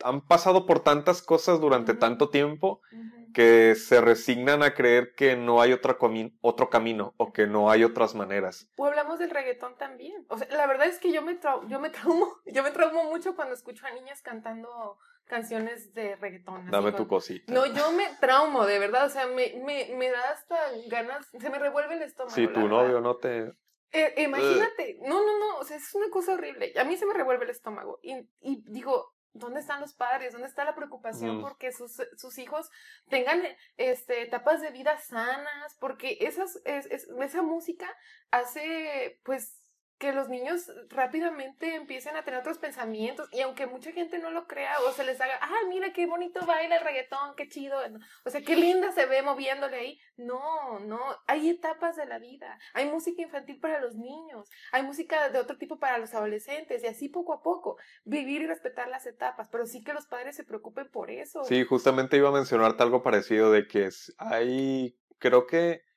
han 0.03 0.21
pasado 0.27 0.65
por 0.65 0.81
tantas 0.81 1.21
cosas 1.21 1.61
durante 1.61 1.93
uh 1.93 1.95
-huh. 1.95 1.99
tanto 1.99 2.29
tiempo 2.29 2.81
uh 2.91 2.95
-huh. 2.95 3.18
Que 3.33 3.75
se 3.75 4.01
resignan 4.01 4.63
a 4.63 4.73
creer 4.73 5.13
que 5.15 5.35
no 5.35 5.61
hay 5.61 5.73
otro, 5.73 5.97
otro 6.41 6.69
camino 6.69 7.13
o 7.17 7.31
que 7.31 7.47
no 7.47 7.69
hay 7.69 7.83
otras 7.83 8.15
maneras. 8.15 8.69
O 8.77 8.85
hablamos 8.85 9.19
del 9.19 9.29
reggaetón 9.29 9.77
también. 9.77 10.25
O 10.29 10.37
sea, 10.37 10.47
la 10.49 10.67
verdad 10.67 10.87
es 10.87 10.99
que 10.99 11.11
yo 11.11 11.21
me, 11.21 11.39
yo 11.67 11.79
me 11.79 11.89
traumo, 11.89 12.37
yo 12.45 12.63
me 12.63 12.71
traumo 12.71 13.03
mucho 13.05 13.35
cuando 13.35 13.53
escucho 13.53 13.85
a 13.85 13.91
niñas 13.91 14.21
cantando 14.21 14.97
canciones 15.25 15.93
de 15.93 16.15
reggaetón. 16.15 16.69
Dame 16.71 16.91
con... 16.91 16.97
tu 16.97 17.07
cosita. 17.07 17.53
No, 17.53 17.65
yo 17.65 17.91
me 17.91 18.07
traumo, 18.19 18.65
de 18.65 18.79
verdad. 18.79 19.05
O 19.05 19.09
sea, 19.09 19.27
me, 19.27 19.61
me, 19.63 19.95
me 19.95 20.09
da 20.09 20.31
hasta 20.31 20.57
ganas, 20.87 21.27
se 21.37 21.49
me 21.49 21.59
revuelve 21.59 21.95
el 21.95 22.01
estómago. 22.01 22.35
Si 22.35 22.47
tu 22.47 22.67
novio 22.67 22.99
no 22.99 23.17
te... 23.17 23.53
Eh, 23.91 24.13
imagínate, 24.17 24.99
no, 25.01 25.25
no, 25.25 25.39
no, 25.39 25.57
o 25.57 25.63
sea, 25.63 25.77
es 25.77 25.95
una 25.95 26.09
cosa 26.09 26.33
horrible. 26.33 26.73
A 26.79 26.83
mí 26.83 26.95
se 26.95 27.07
me 27.07 27.13
revuelve 27.13 27.45
el 27.45 27.49
estómago. 27.49 27.99
Y, 28.03 28.13
y 28.39 28.63
digo, 28.67 29.15
¿Dónde 29.39 29.61
están 29.61 29.81
los 29.81 29.93
padres? 29.93 30.33
¿Dónde 30.33 30.47
está 30.47 30.63
la 30.65 30.75
preocupación 30.75 31.37
Mm. 31.37 31.41
porque 31.41 31.71
sus, 31.71 32.01
sus 32.17 32.37
hijos 32.37 32.69
tengan 33.09 33.41
este, 33.77 34.21
etapas 34.21 34.61
de 34.61 34.71
vida 34.71 34.97
sanas? 34.99 35.75
Porque 35.79 36.17
esas, 36.21 36.59
es, 36.65 36.85
es, 36.87 37.07
esa 37.21 37.41
música 37.41 37.87
hace, 38.31 39.19
pues, 39.23 39.58
que 39.99 40.13
los 40.13 40.29
niños 40.29 40.71
rápidamente 40.89 41.75
empiecen 41.75 42.15
a 42.15 42.23
tener 42.23 42.39
otros 42.39 42.57
pensamientos 42.57 43.27
y 43.33 43.41
aunque 43.41 43.67
mucha 43.67 43.91
gente 43.91 44.17
no 44.17 44.31
lo 44.31 44.47
crea 44.47 44.79
o 44.87 44.93
se 44.93 45.03
les 45.03 45.19
haga, 45.19 45.37
ah, 45.41 45.67
mira 45.67 45.91
qué 45.91 46.07
bonito 46.07 46.45
baila 46.45 46.77
el 46.77 46.85
reggaetón, 46.85 47.35
qué 47.35 47.49
chido, 47.49 47.77
o 48.23 48.29
sea, 48.29 48.41
qué 48.41 48.55
linda 48.55 48.93
se 48.93 49.05
ve 49.05 49.21
moviéndole 49.21 49.75
ahí. 49.75 49.99
No, 50.15 50.79
no, 50.79 50.99
hay 51.27 51.49
etapas 51.49 51.97
de 51.97 52.05
la 52.05 52.17
vida, 52.17 52.57
hay 52.73 52.89
música 52.89 53.21
infantil 53.21 53.59
para 53.59 53.81
los 53.81 53.95
niños, 53.95 54.49
hay 54.71 54.83
música 54.83 55.29
de 55.29 55.37
otro 55.39 55.57
tipo 55.57 55.79
para 55.79 55.97
los 55.97 56.13
adolescentes 56.13 56.81
y 56.81 56.87
así 56.87 57.09
poco 57.09 57.33
a 57.33 57.43
poco, 57.43 57.77
vivir 58.05 58.41
y 58.41 58.47
respetar 58.47 58.87
las 58.87 59.05
etapas, 59.05 59.49
pero 59.51 59.65
sí 59.65 59.83
que 59.83 59.93
los 59.93 60.07
padres 60.07 60.37
se 60.37 60.45
preocupen 60.45 60.89
por 60.89 61.11
eso. 61.11 61.43
Sí, 61.43 61.65
justamente 61.65 62.15
iba 62.15 62.29
a 62.29 62.33
mencionarte 62.33 62.83
algo 62.83 63.03
parecido 63.03 63.51
de 63.51 63.67
que 63.67 63.89
hay, 64.17 64.97
creo 65.17 65.45
que 65.45 65.88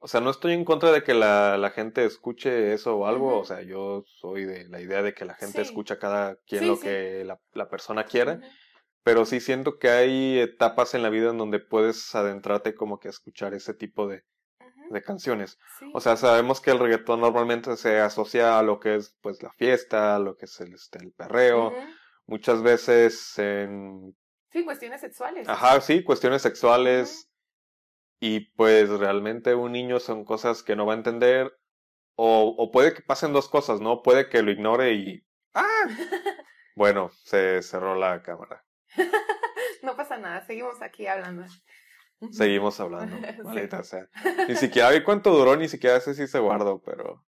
o 0.00 0.08
sea, 0.08 0.20
no 0.20 0.30
estoy 0.30 0.52
en 0.52 0.64
contra 0.64 0.92
de 0.92 1.02
que 1.02 1.14
la, 1.14 1.56
la 1.58 1.70
gente 1.70 2.04
escuche 2.04 2.72
eso 2.72 2.96
o 2.96 3.06
algo, 3.06 3.38
o 3.38 3.44
sea, 3.44 3.62
yo 3.62 4.04
soy 4.06 4.44
de 4.44 4.68
la 4.68 4.80
idea 4.80 5.02
de 5.02 5.14
que 5.14 5.24
la 5.24 5.34
gente 5.34 5.62
Sí. 5.64 5.68
escucha 5.68 5.98
cada 5.98 6.36
quien 6.46 6.62
Sí, 6.62 6.66
lo 6.68 6.76
sí. 6.76 6.82
que 6.82 7.24
la, 7.24 7.40
la 7.52 7.68
persona 7.68 8.04
quiera, 8.04 8.40
pero 9.02 9.24
sí 9.24 9.40
siento 9.40 9.78
que 9.78 9.88
hay 9.90 10.38
etapas 10.38 10.94
en 10.94 11.02
la 11.02 11.10
vida 11.10 11.30
en 11.30 11.38
donde 11.38 11.58
puedes 11.60 12.14
adentrarte 12.14 12.74
como 12.74 12.98
que 12.98 13.08
a 13.08 13.10
escuchar 13.10 13.54
ese 13.54 13.72
tipo 13.74 14.06
de, 14.08 14.24
de 14.90 15.02
canciones. 15.02 15.58
O 15.94 16.00
sea, 16.00 16.16
sabemos 16.16 16.60
que 16.60 16.70
el 16.72 16.78
reggaetón 16.78 17.20
normalmente 17.20 17.76
se 17.76 17.98
asocia 18.00 18.58
a 18.58 18.62
lo 18.62 18.78
que 18.80 18.96
es 18.96 19.16
pues 19.20 19.42
la 19.42 19.52
fiesta, 19.52 20.16
a 20.16 20.18
lo 20.18 20.36
que 20.36 20.44
es 20.46 20.60
el, 20.60 20.74
este, 20.74 20.98
el 20.98 21.12
perreo, 21.12 21.72
muchas 22.26 22.62
veces 22.62 23.38
en 23.38 24.16
Sí, 24.52 24.64
cuestiones 24.64 25.00
sexuales. 25.00 25.48
Ajá, 25.48 25.80
sí, 25.80 26.02
cuestiones 26.02 26.40
sexuales. 26.42 27.28
Y 28.20 28.40
pues 28.56 28.88
realmente 28.88 29.54
un 29.54 29.72
niño 29.72 30.00
son 30.00 30.24
cosas 30.24 30.62
que 30.62 30.76
no 30.76 30.86
va 30.86 30.94
a 30.94 30.96
entender. 30.96 31.52
O, 32.14 32.54
o 32.56 32.70
puede 32.70 32.94
que 32.94 33.02
pasen 33.02 33.32
dos 33.32 33.48
cosas, 33.48 33.80
¿no? 33.80 34.02
Puede 34.02 34.28
que 34.28 34.42
lo 34.42 34.50
ignore 34.50 34.94
y. 34.94 35.26
¡Ah! 35.54 35.64
Bueno, 36.76 37.10
se 37.24 37.62
cerró 37.62 37.94
la 37.94 38.22
cámara. 38.22 38.62
no 39.82 39.96
pasa 39.96 40.18
nada, 40.18 40.44
seguimos 40.44 40.82
aquí 40.82 41.06
hablando. 41.06 41.46
Seguimos 42.30 42.78
hablando. 42.80 43.16
Sí. 43.54 43.68
Sea. 43.82 44.08
Ni 44.46 44.56
siquiera 44.56 44.90
vi 44.90 45.02
cuánto 45.02 45.30
duró, 45.30 45.56
ni 45.56 45.68
siquiera 45.68 46.00
sé 46.00 46.14
si 46.14 46.26
se 46.26 46.38
guardó, 46.38 46.82
pero. 46.82 47.24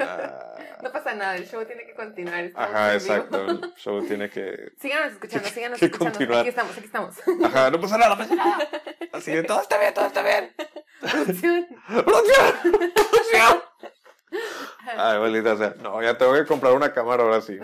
Ah, 0.00 0.54
No 0.82 0.92
pasa 0.92 1.14
nada, 1.14 1.36
el 1.36 1.46
show 1.46 1.64
tiene 1.64 1.84
que 1.86 1.94
continuar. 1.94 2.50
Ajá, 2.54 2.94
exacto. 2.94 3.46
El 3.46 3.74
show 3.76 4.04
tiene 4.06 4.28
que. 4.30 4.72
Síganos 4.80 5.12
escuchando, 5.12 5.48
síganos 5.48 5.78
que 5.78 5.86
escuchando. 5.86 6.12
continuar. 6.18 6.40
Aquí 6.40 6.48
estamos, 6.48 6.76
aquí 6.76 6.86
estamos. 6.86 7.16
Ajá, 7.44 7.70
no 7.70 7.80
pasa 7.80 7.98
nada, 7.98 8.10
no 8.10 8.18
pasa 8.18 8.34
nada. 8.34 8.68
Así 9.12 9.32
de 9.32 9.42
todo 9.44 9.60
está 9.60 9.78
bien, 9.78 9.94
todo 9.94 10.06
está 10.06 10.22
bien. 10.22 10.52
Producción. 11.00 11.66
¡Producción! 11.86 12.54
¡Producción! 12.62 13.62
Ay, 14.96 15.18
maldita 15.18 15.56
sea. 15.56 15.74
No, 15.82 16.02
ya 16.02 16.16
tengo 16.16 16.32
que 16.34 16.46
comprar 16.46 16.72
una 16.72 16.92
cámara 16.92 17.22
ahora 17.22 17.40
sí. 17.40 17.58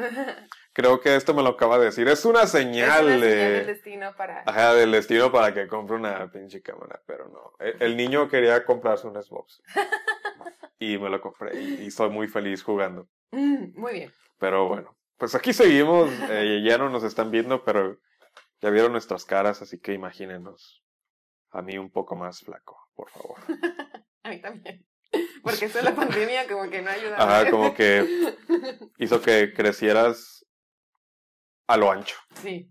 Creo 0.74 1.00
que 1.00 1.16
esto 1.16 1.34
me 1.34 1.42
lo 1.42 1.50
acaba 1.50 1.78
de 1.78 1.86
decir. 1.86 2.06
Es 2.06 2.24
una 2.24 2.42
Es 2.42 2.50
señal, 2.50 3.06
de. 3.20 3.34
del 3.34 3.66
destino 3.66 4.14
para. 4.16 4.42
Ajá, 4.46 4.74
del 4.74 4.92
destino 4.92 5.32
para 5.32 5.52
que 5.54 5.66
compre 5.66 5.96
una 5.96 6.30
pinche 6.30 6.62
cámara, 6.62 7.00
pero 7.06 7.28
no. 7.28 7.54
El, 7.58 7.76
el 7.82 7.96
niño 7.96 8.28
quería 8.28 8.64
comprarse 8.64 9.06
un 9.06 9.20
Xbox. 9.20 9.62
Y 10.78 10.98
me 10.98 11.08
lo 11.10 11.20
compré 11.20 11.60
y, 11.60 11.82
y 11.86 11.90
soy 11.90 12.10
muy 12.10 12.28
feliz 12.28 12.62
jugando. 12.62 13.08
Mm, 13.32 13.78
muy 13.78 13.92
bien. 13.94 14.12
Pero 14.38 14.68
bueno, 14.68 14.96
pues 15.16 15.34
aquí 15.34 15.52
seguimos. 15.52 16.10
eh, 16.30 16.62
ya 16.64 16.78
no 16.78 16.88
nos 16.88 17.02
están 17.04 17.30
viendo, 17.30 17.64
pero 17.64 17.98
ya 18.60 18.70
vieron 18.70 18.92
nuestras 18.92 19.24
caras, 19.24 19.60
así 19.62 19.80
que 19.80 19.92
imagínenos. 19.92 20.82
A 21.50 21.62
mí 21.62 21.78
un 21.78 21.90
poco 21.90 22.14
más 22.14 22.40
flaco, 22.40 22.78
por 22.94 23.08
favor. 23.10 23.38
A 24.22 24.30
mí 24.30 24.40
también. 24.40 24.84
Porque 25.42 25.64
eso 25.66 25.78
de 25.78 25.84
la 25.84 25.94
pandemia 25.94 26.46
como 26.46 26.68
que 26.68 26.82
no 26.82 26.90
ayuda. 26.90 27.16
Ajá, 27.16 27.50
como 27.50 27.72
que 27.72 28.36
hizo 28.98 29.22
que 29.22 29.54
crecieras 29.54 30.44
a 31.66 31.76
lo 31.78 31.90
ancho. 31.90 32.16
Sí. 32.34 32.70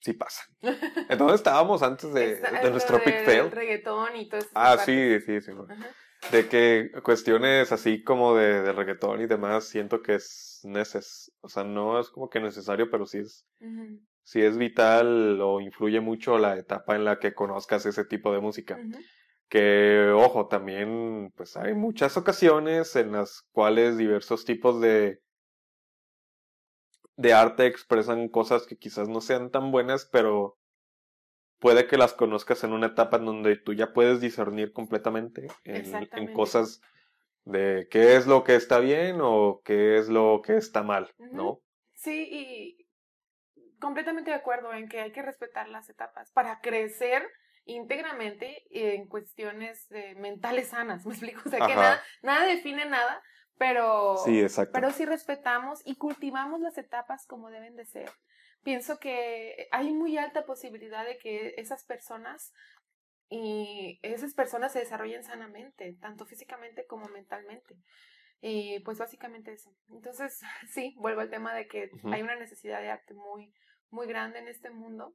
Sí 0.00 0.14
pasa. 0.14 0.42
¿En 0.62 1.18
dónde 1.18 1.34
estábamos 1.34 1.82
antes 1.82 2.12
de, 2.14 2.36
de 2.36 2.70
nuestro 2.70 3.02
pick 3.04 3.24
fail? 3.24 3.50
reggaetón 3.50 4.16
y 4.16 4.28
todo 4.28 4.40
eso. 4.40 4.50
Ah, 4.54 4.78
sí, 4.78 5.20
sí, 5.20 5.40
sí. 5.42 5.50
Ajá. 5.50 5.86
De 6.32 6.48
que 6.48 6.90
cuestiones 7.02 7.70
así 7.70 8.02
como 8.02 8.34
de, 8.34 8.62
de 8.62 8.72
reggaetón 8.72 9.20
y 9.20 9.26
demás, 9.26 9.64
siento 9.64 10.02
que 10.02 10.14
es 10.16 10.60
neces... 10.64 11.32
O 11.40 11.48
sea, 11.48 11.64
no 11.64 12.00
es 12.00 12.08
como 12.08 12.28
que 12.28 12.40
necesario, 12.40 12.90
pero 12.90 13.06
sí 13.06 13.18
es, 13.18 13.46
sí 14.22 14.42
es 14.42 14.56
vital 14.56 15.40
o 15.40 15.60
influye 15.60 16.00
mucho 16.00 16.38
la 16.38 16.56
etapa 16.56 16.96
en 16.96 17.04
la 17.04 17.18
que 17.18 17.34
conozcas 17.34 17.86
ese 17.86 18.04
tipo 18.04 18.32
de 18.32 18.40
música. 18.40 18.78
Que, 19.48 20.10
ojo, 20.14 20.48
también, 20.48 21.30
pues 21.36 21.56
hay 21.56 21.74
muchas 21.74 22.16
ocasiones 22.16 22.96
en 22.96 23.12
las 23.12 23.42
cuales 23.52 23.96
diversos 23.98 24.44
tipos 24.44 24.80
de, 24.80 25.20
de 27.16 27.32
arte 27.32 27.66
expresan 27.66 28.28
cosas 28.28 28.66
que 28.66 28.76
quizás 28.76 29.08
no 29.08 29.20
sean 29.20 29.50
tan 29.50 29.70
buenas, 29.70 30.08
pero 30.10 30.56
puede 31.64 31.86
que 31.86 31.96
las 31.96 32.12
conozcas 32.12 32.62
en 32.62 32.74
una 32.74 32.88
etapa 32.88 33.16
en 33.16 33.24
donde 33.24 33.56
tú 33.56 33.72
ya 33.72 33.94
puedes 33.94 34.20
discernir 34.20 34.74
completamente 34.74 35.46
en, 35.64 36.30
cosas 36.34 36.82
de 37.46 37.88
qué 37.90 38.16
es 38.16 38.26
lo 38.26 38.44
que 38.44 38.54
está 38.54 38.80
bien 38.80 39.20
o 39.22 39.62
qué 39.64 39.96
es 39.96 40.10
lo 40.10 40.42
que 40.44 40.58
está 40.58 40.82
mal, 40.82 41.14
¿no? 41.32 41.62
Sí, 41.94 42.28
y 42.30 42.86
completamente 43.80 44.30
de 44.30 44.36
acuerdo 44.36 44.74
en 44.74 44.90
que 44.90 45.00
hay 45.00 45.12
que 45.12 45.22
respetar 45.22 45.70
las 45.70 45.88
etapas 45.88 46.30
para 46.32 46.60
crecer 46.60 47.26
íntegramente 47.64 48.64
en 48.68 49.08
cuestiones 49.08 49.88
mentales 50.18 50.68
sanas, 50.68 51.06
¿me 51.06 51.12
explico? 51.12 51.40
O 51.46 51.48
sea, 51.48 51.66
que 51.66 51.74
nada, 51.74 52.02
nada 52.20 52.44
define 52.44 52.84
nada, 52.84 53.22
pero 53.56 54.18
sí, 54.18 54.38
exacto. 54.38 54.72
pero 54.74 54.90
si 54.90 55.06
respetamos 55.06 55.80
y 55.86 55.96
cultivamos 55.96 56.60
las 56.60 56.76
etapas 56.76 57.26
como 57.26 57.48
deben 57.48 57.74
de 57.74 57.86
ser. 57.86 58.10
Pienso 58.64 58.98
que 58.98 59.68
hay 59.70 59.92
muy 59.92 60.18
alta 60.18 60.44
posibilidad 60.44 61.04
de 61.04 61.18
que 61.18 61.54
esas 61.58 61.84
personas 61.84 62.52
y 63.28 64.00
esas 64.02 64.34
personas 64.34 64.72
se 64.72 64.80
desarrollen 64.80 65.24
sanamente, 65.24 65.96
tanto 66.00 66.26
físicamente 66.26 66.86
como 66.86 67.06
mentalmente. 67.06 67.76
Y 68.40 68.80
pues 68.80 68.98
básicamente 68.98 69.52
eso. 69.52 69.70
Entonces, 69.88 70.40
sí, 70.70 70.94
vuelvo 70.98 71.20
al 71.20 71.30
tema 71.30 71.54
de 71.54 71.68
que 71.68 71.90
hay 72.12 72.22
una 72.22 72.36
necesidad 72.36 72.80
de 72.80 72.90
arte 72.90 73.14
muy, 73.14 73.54
muy 73.90 74.06
grande 74.06 74.40
en 74.40 74.48
este 74.48 74.70
mundo. 74.70 75.14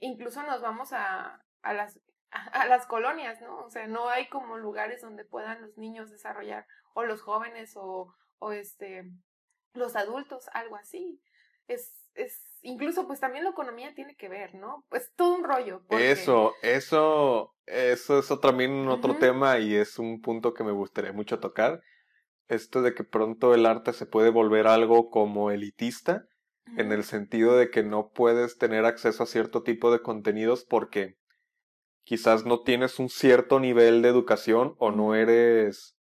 Incluso 0.00 0.42
nos 0.44 0.62
vamos 0.62 0.92
a, 0.92 1.42
a 1.62 1.74
las 1.74 2.00
a 2.52 2.66
las 2.66 2.86
colonias, 2.86 3.40
¿no? 3.40 3.64
O 3.64 3.70
sea, 3.70 3.86
no 3.86 4.08
hay 4.08 4.28
como 4.28 4.58
lugares 4.58 5.00
donde 5.00 5.24
puedan 5.24 5.62
los 5.62 5.76
niños 5.78 6.10
desarrollar, 6.10 6.66
o 6.94 7.04
los 7.04 7.22
jóvenes, 7.22 7.76
o, 7.76 8.14
o 8.38 8.52
este, 8.52 9.04
los 9.72 9.96
adultos, 9.96 10.48
algo 10.52 10.76
así. 10.76 11.20
Es, 11.68 11.92
es, 12.14 12.42
incluso 12.62 13.06
pues 13.06 13.20
también 13.20 13.44
la 13.44 13.50
economía 13.50 13.94
tiene 13.94 14.16
que 14.16 14.28
ver, 14.28 14.54
¿no? 14.54 14.84
Pues 14.88 15.12
todo 15.16 15.34
un 15.34 15.44
rollo. 15.44 15.82
Eso, 15.90 16.54
eso, 16.62 17.54
eso 17.66 18.18
es 18.18 18.40
también 18.40 18.88
otro 18.88 19.16
tema 19.16 19.58
y 19.58 19.74
es 19.74 19.98
un 19.98 20.20
punto 20.20 20.54
que 20.54 20.64
me 20.64 20.72
gustaría 20.72 21.12
mucho 21.12 21.40
tocar. 21.40 21.82
Esto 22.48 22.82
de 22.82 22.94
que 22.94 23.04
pronto 23.04 23.54
el 23.54 23.66
arte 23.66 23.92
se 23.92 24.06
puede 24.06 24.30
volver 24.30 24.66
algo 24.66 25.08
como 25.10 25.50
elitista, 25.50 26.26
en 26.76 26.92
el 26.92 27.04
sentido 27.04 27.56
de 27.56 27.70
que 27.70 27.82
no 27.82 28.10
puedes 28.10 28.58
tener 28.58 28.84
acceso 28.84 29.22
a 29.22 29.26
cierto 29.26 29.62
tipo 29.62 29.92
de 29.92 30.00
contenidos 30.00 30.64
porque 30.64 31.16
quizás 32.04 32.44
no 32.44 32.62
tienes 32.62 32.98
un 32.98 33.08
cierto 33.08 33.60
nivel 33.60 34.02
de 34.02 34.08
educación 34.08 34.74
o 34.78 34.90
no 34.90 35.14
eres, 35.14 35.96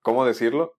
¿cómo 0.00 0.24
decirlo? 0.24 0.72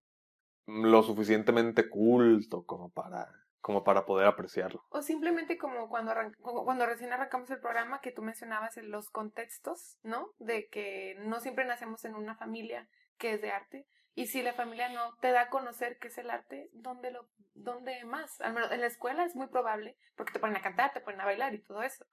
Lo 0.66 1.04
suficientemente 1.04 1.90
culto 1.90 2.64
como 2.64 2.90
para 2.90 3.30
como 3.68 3.84
para 3.84 4.06
poder 4.06 4.28
apreciarlo. 4.28 4.82
O 4.92 5.02
simplemente 5.02 5.58
como 5.58 5.90
cuando, 5.90 6.14
cuando 6.42 6.86
recién 6.86 7.12
arrancamos 7.12 7.52
el 7.52 7.60
programa 7.60 8.00
que 8.00 8.14
tú 8.14 8.22
mencionabas 8.22 8.78
en 8.78 8.92
los 8.92 9.10
contextos, 9.10 9.98
¿no? 10.04 10.30
De 10.40 10.70
que 10.70 11.18
no 11.20 11.42
siempre 11.42 11.66
nacemos 11.66 12.06
en 12.06 12.16
una 12.16 12.38
familia 12.38 12.88
que 13.18 13.34
es 13.34 13.42
de 13.42 13.52
arte. 13.52 13.86
Y 14.16 14.28
si 14.28 14.42
la 14.42 14.54
familia 14.54 14.88
no 14.88 15.18
te 15.18 15.34
da 15.34 15.42
a 15.42 15.50
conocer 15.50 16.00
qué 16.00 16.08
es 16.08 16.18
el 16.18 16.30
arte, 16.30 16.70
¿dónde, 16.72 17.12
lo, 17.12 17.28
dónde 17.56 18.06
más? 18.06 18.40
Al 18.40 18.54
menos 18.54 18.72
en 18.72 18.80
la 18.80 18.88
escuela 18.88 19.26
es 19.26 19.36
muy 19.36 19.48
probable, 19.48 19.98
porque 20.16 20.32
te 20.32 20.40
ponen 20.40 20.56
a 20.56 20.62
cantar, 20.62 20.94
te 20.94 21.02
ponen 21.02 21.20
a 21.20 21.26
bailar 21.26 21.54
y 21.54 21.60
todo 21.60 21.84
eso 21.84 22.06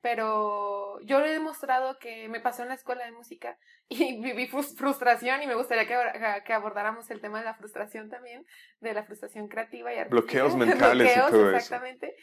pero 0.00 0.98
yo 1.02 1.20
le 1.20 1.28
he 1.28 1.32
demostrado 1.32 1.98
que 1.98 2.28
me 2.28 2.40
pasó 2.40 2.62
en 2.62 2.68
la 2.68 2.74
escuela 2.74 3.04
de 3.04 3.12
música 3.12 3.58
y 3.88 4.20
viví 4.20 4.46
frustración 4.46 5.42
y 5.42 5.46
me 5.46 5.54
gustaría 5.54 5.86
que, 5.86 6.42
que, 6.44 6.52
abordáramos 6.52 7.10
el 7.10 7.20
tema 7.20 7.38
de 7.38 7.44
la 7.44 7.54
frustración 7.54 8.08
también, 8.08 8.46
de 8.80 8.94
la 8.94 9.04
frustración 9.04 9.48
creativa 9.48 9.92
y 9.92 9.98
artística. 9.98 10.20
Bloqueos 10.20 10.56
mentales 10.56 11.16
y 11.16 11.20
todo 11.20 11.50
exactamente. 11.50 12.16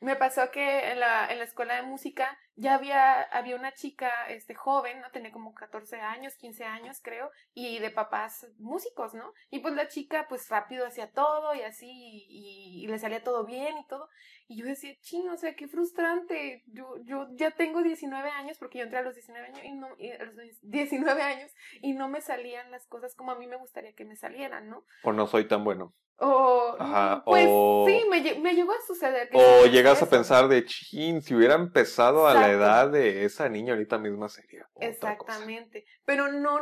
Me 0.00 0.16
pasó 0.16 0.50
que 0.50 0.90
en 0.90 1.00
la, 1.00 1.26
en 1.30 1.38
la 1.38 1.44
escuela 1.44 1.76
de 1.76 1.82
música 1.82 2.38
ya 2.56 2.74
había, 2.74 3.22
había 3.22 3.56
una 3.56 3.72
chica 3.72 4.10
este, 4.28 4.54
joven, 4.54 5.00
¿no? 5.00 5.10
Tenía 5.10 5.32
como 5.32 5.54
14 5.54 6.00
años, 6.00 6.36
15 6.36 6.64
años 6.64 7.00
creo, 7.02 7.30
y 7.52 7.78
de 7.80 7.90
papás 7.90 8.46
músicos, 8.58 9.14
¿no? 9.14 9.32
Y 9.50 9.58
pues 9.58 9.74
la 9.74 9.88
chica 9.88 10.26
pues 10.28 10.48
rápido 10.48 10.86
hacía 10.86 11.10
todo 11.10 11.54
y 11.54 11.62
así, 11.62 11.88
y, 12.28 12.86
le 12.86 12.98
salía 12.98 13.24
todo 13.24 13.44
bien 13.44 13.76
y 13.78 13.86
todo. 13.86 14.08
Y 14.46 14.58
yo 14.58 14.66
decía, 14.66 14.94
chino, 15.00 15.32
o 15.32 15.36
sea, 15.36 15.56
qué 15.56 15.66
frustrante. 15.66 16.62
Yo, 16.66 16.96
yo 17.04 17.26
ya 17.32 17.50
tengo 17.50 17.82
19 17.82 18.30
años, 18.30 18.58
porque 18.58 18.78
yo 18.78 18.84
entré 18.84 18.98
a 18.98 19.02
los 19.02 19.14
19 19.14 19.46
años 19.46 19.64
y 19.64 19.72
no, 19.72 19.86
a 19.86 20.24
los 20.24 20.36
19 20.62 21.22
años 21.22 21.50
y 21.80 21.94
no 21.94 22.08
me 22.08 22.20
salían 22.20 22.70
las 22.70 22.86
cosas 22.86 23.14
como 23.14 23.32
a 23.32 23.38
mí 23.38 23.46
me 23.46 23.56
gustaría 23.56 23.94
que 23.94 24.04
me 24.04 24.16
salieran, 24.16 24.68
¿no? 24.68 24.84
O 25.02 25.12
no 25.12 25.26
soy 25.26 25.48
tan 25.48 25.64
bueno. 25.64 25.94
O, 26.16 26.76
pues 27.24 27.44
sí, 27.44 28.08
me, 28.08 28.20
me, 28.40 28.54
llegó 28.54 28.72
a 28.72 28.86
suceder. 28.86 29.28
o 29.32 29.66
llegas 29.66 30.00
a 30.00 30.08
pensar 30.08 30.46
de, 30.46 30.64
chin, 30.64 31.20
si 31.20 31.34
hubiera 31.34 31.54
empezado 31.54 32.28
a 32.28 32.34
la 32.46 32.52
edad 32.52 32.90
de 32.90 33.24
esa 33.24 33.48
niña 33.48 33.72
ahorita 33.72 33.98
misma 33.98 34.28
sería. 34.28 34.68
Exactamente. 34.80 35.84
Pero 36.04 36.30
no, 36.32 36.58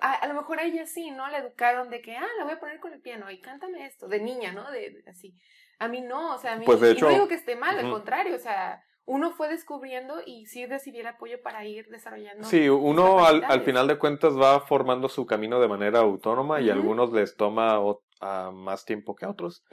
a, 0.00 0.26
lo 0.26 0.34
mejor 0.34 0.60
a 0.60 0.64
ella 0.64 0.86
sí, 0.86 1.10
¿no? 1.10 1.28
La 1.28 1.38
educaron 1.38 1.90
de 1.90 2.00
que, 2.00 2.16
ah, 2.16 2.26
la 2.38 2.44
voy 2.44 2.54
a 2.54 2.60
poner 2.60 2.80
con 2.80 2.92
el 2.92 3.00
piano 3.00 3.30
y 3.30 3.40
cántame 3.40 3.86
esto, 3.86 4.08
de 4.08 4.20
niña, 4.20 4.52
¿no? 4.52 4.70
De, 4.70 5.02
así. 5.06 5.34
A 5.78 5.88
mí 5.88 6.00
no, 6.00 6.34
o 6.34 6.38
sea, 6.38 6.52
a 6.52 6.56
mí. 6.56 6.64
Pues 6.64 6.80
de 6.80 6.92
hecho, 6.92 7.06
no 7.06 7.12
digo 7.12 7.28
que 7.28 7.34
esté 7.34 7.56
mal, 7.56 7.78
al 7.78 7.90
contrario, 7.90 8.36
o 8.36 8.38
sea, 8.38 8.82
uno 9.06 9.32
fue 9.32 9.48
descubriendo 9.48 10.22
y 10.24 10.46
sí 10.46 10.66
recibí 10.66 11.00
el 11.00 11.06
apoyo 11.06 11.42
para 11.42 11.64
ir 11.64 11.88
desarrollando. 11.88 12.44
Sí, 12.44 12.68
uno 12.68 13.24
al, 13.24 13.44
al, 13.44 13.62
final 13.62 13.86
de 13.88 13.98
cuentas 13.98 14.38
va 14.38 14.60
formando 14.60 15.08
su 15.08 15.26
camino 15.26 15.60
de 15.60 15.68
manera 15.68 16.00
autónoma 16.00 16.60
y 16.60 16.70
a 16.70 16.72
algunos 16.72 17.12
les 17.12 17.36
toma 17.36 17.80
más 18.52 18.84
tiempo 18.84 19.14
que 19.14 19.24
a 19.24 19.30
otros. 19.30 19.64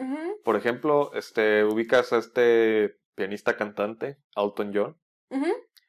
Por 0.44 0.56
ejemplo, 0.56 1.12
este, 1.14 1.64
ubicas 1.64 2.12
a 2.14 2.18
este 2.18 2.98
pianista 3.16 3.56
cantante, 3.56 4.18
Alton 4.36 4.72
John. 4.74 4.98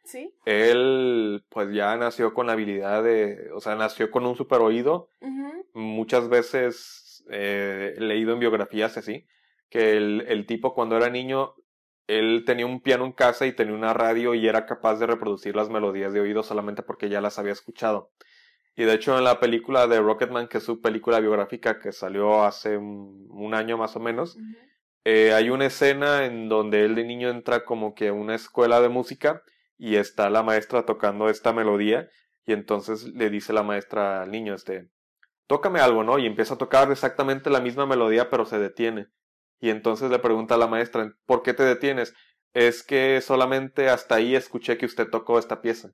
Sí. 0.04 0.34
Él, 0.44 1.44
pues 1.48 1.72
ya 1.72 1.96
nació 1.96 2.34
con 2.34 2.46
la 2.46 2.54
habilidad 2.54 3.02
de, 3.04 3.50
o 3.54 3.60
sea, 3.60 3.76
nació 3.76 4.10
con 4.10 4.26
un 4.26 4.36
super 4.36 4.60
oído. 4.60 5.08
Muchas 5.74 6.28
veces 6.28 7.24
eh, 7.30 7.94
he 7.96 8.00
leído 8.00 8.32
en 8.32 8.40
biografías 8.40 8.96
así, 8.96 9.26
que 9.70 9.96
el, 9.96 10.24
el 10.28 10.46
tipo 10.46 10.74
cuando 10.74 10.96
era 10.96 11.08
niño, 11.08 11.54
él 12.06 12.42
tenía 12.44 12.66
un 12.66 12.80
piano 12.80 13.04
en 13.06 13.12
casa 13.12 13.46
y 13.46 13.52
tenía 13.52 13.74
una 13.74 13.94
radio 13.94 14.34
y 14.34 14.46
era 14.46 14.66
capaz 14.66 14.96
de 14.96 15.06
reproducir 15.06 15.56
las 15.56 15.70
melodías 15.70 16.12
de 16.12 16.20
oído 16.20 16.42
solamente 16.42 16.82
porque 16.82 17.08
ya 17.08 17.20
las 17.20 17.38
había 17.38 17.52
escuchado. 17.52 18.10
Y 18.74 18.84
de 18.84 18.94
hecho 18.94 19.16
en 19.18 19.24
la 19.24 19.38
película 19.38 19.86
de 19.86 20.00
Rocketman, 20.00 20.48
que 20.48 20.58
es 20.58 20.64
su 20.64 20.80
película 20.80 21.20
biográfica 21.20 21.78
que 21.78 21.92
salió 21.92 22.44
hace 22.44 22.76
un, 22.76 23.52
año 23.54 23.76
más 23.76 23.96
o 23.96 24.00
menos, 24.00 24.38
eh, 25.04 25.32
hay 25.32 25.50
una 25.50 25.66
escena 25.66 26.24
en 26.26 26.48
donde 26.48 26.84
él 26.84 26.94
de 26.94 27.04
niño 27.04 27.28
entra 27.28 27.64
como 27.64 27.94
que 27.94 28.08
a 28.08 28.12
una 28.12 28.34
escuela 28.34 28.80
de 28.80 28.88
música 28.88 29.42
y 29.76 29.96
está 29.96 30.30
la 30.30 30.42
maestra 30.42 30.84
tocando 30.84 31.28
esta 31.28 31.52
melodía 31.52 32.08
y 32.44 32.52
entonces 32.52 33.04
le 33.04 33.30
dice 33.30 33.52
la 33.52 33.62
maestra 33.62 34.22
al 34.22 34.30
niño, 34.30 34.54
este, 34.54 34.88
tócame 35.46 35.80
algo, 35.80 36.04
¿no? 36.04 36.18
Y 36.18 36.26
empieza 36.26 36.54
a 36.54 36.58
tocar 36.58 36.90
exactamente 36.90 37.50
la 37.50 37.60
misma 37.60 37.86
melodía 37.86 38.30
pero 38.30 38.44
se 38.46 38.58
detiene. 38.58 39.08
Y 39.60 39.70
entonces 39.70 40.10
le 40.10 40.18
pregunta 40.18 40.54
a 40.54 40.58
la 40.58 40.66
maestra, 40.66 41.12
¿por 41.24 41.42
qué 41.42 41.54
te 41.54 41.64
detienes? 41.64 42.14
Es 42.52 42.82
que 42.82 43.20
solamente 43.20 43.88
hasta 43.88 44.16
ahí 44.16 44.34
escuché 44.34 44.76
que 44.76 44.86
usted 44.86 45.08
tocó 45.08 45.38
esta 45.38 45.62
pieza. 45.62 45.90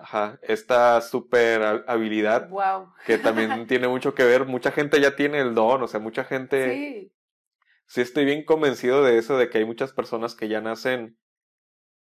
Ajá. 0.00 0.38
esta 0.42 1.00
super 1.00 1.84
habilidad. 1.86 2.48
Wow. 2.50 2.92
Que 3.06 3.18
también 3.18 3.66
tiene 3.66 3.88
mucho 3.88 4.14
que 4.14 4.24
ver. 4.24 4.46
Mucha 4.46 4.70
gente 4.70 5.00
ya 5.00 5.16
tiene 5.16 5.40
el 5.40 5.54
don, 5.54 5.82
o 5.82 5.88
sea, 5.88 5.98
mucha 5.98 6.24
gente. 6.24 6.74
Sí. 6.74 7.12
Sí, 7.88 8.02
estoy 8.02 8.24
bien 8.24 8.44
convencido 8.44 9.02
de 9.02 9.18
eso, 9.18 9.36
de 9.36 9.48
que 9.48 9.58
hay 9.58 9.64
muchas 9.64 9.92
personas 9.92 10.34
que 10.34 10.48
ya 10.48 10.60
nacen 10.60 11.18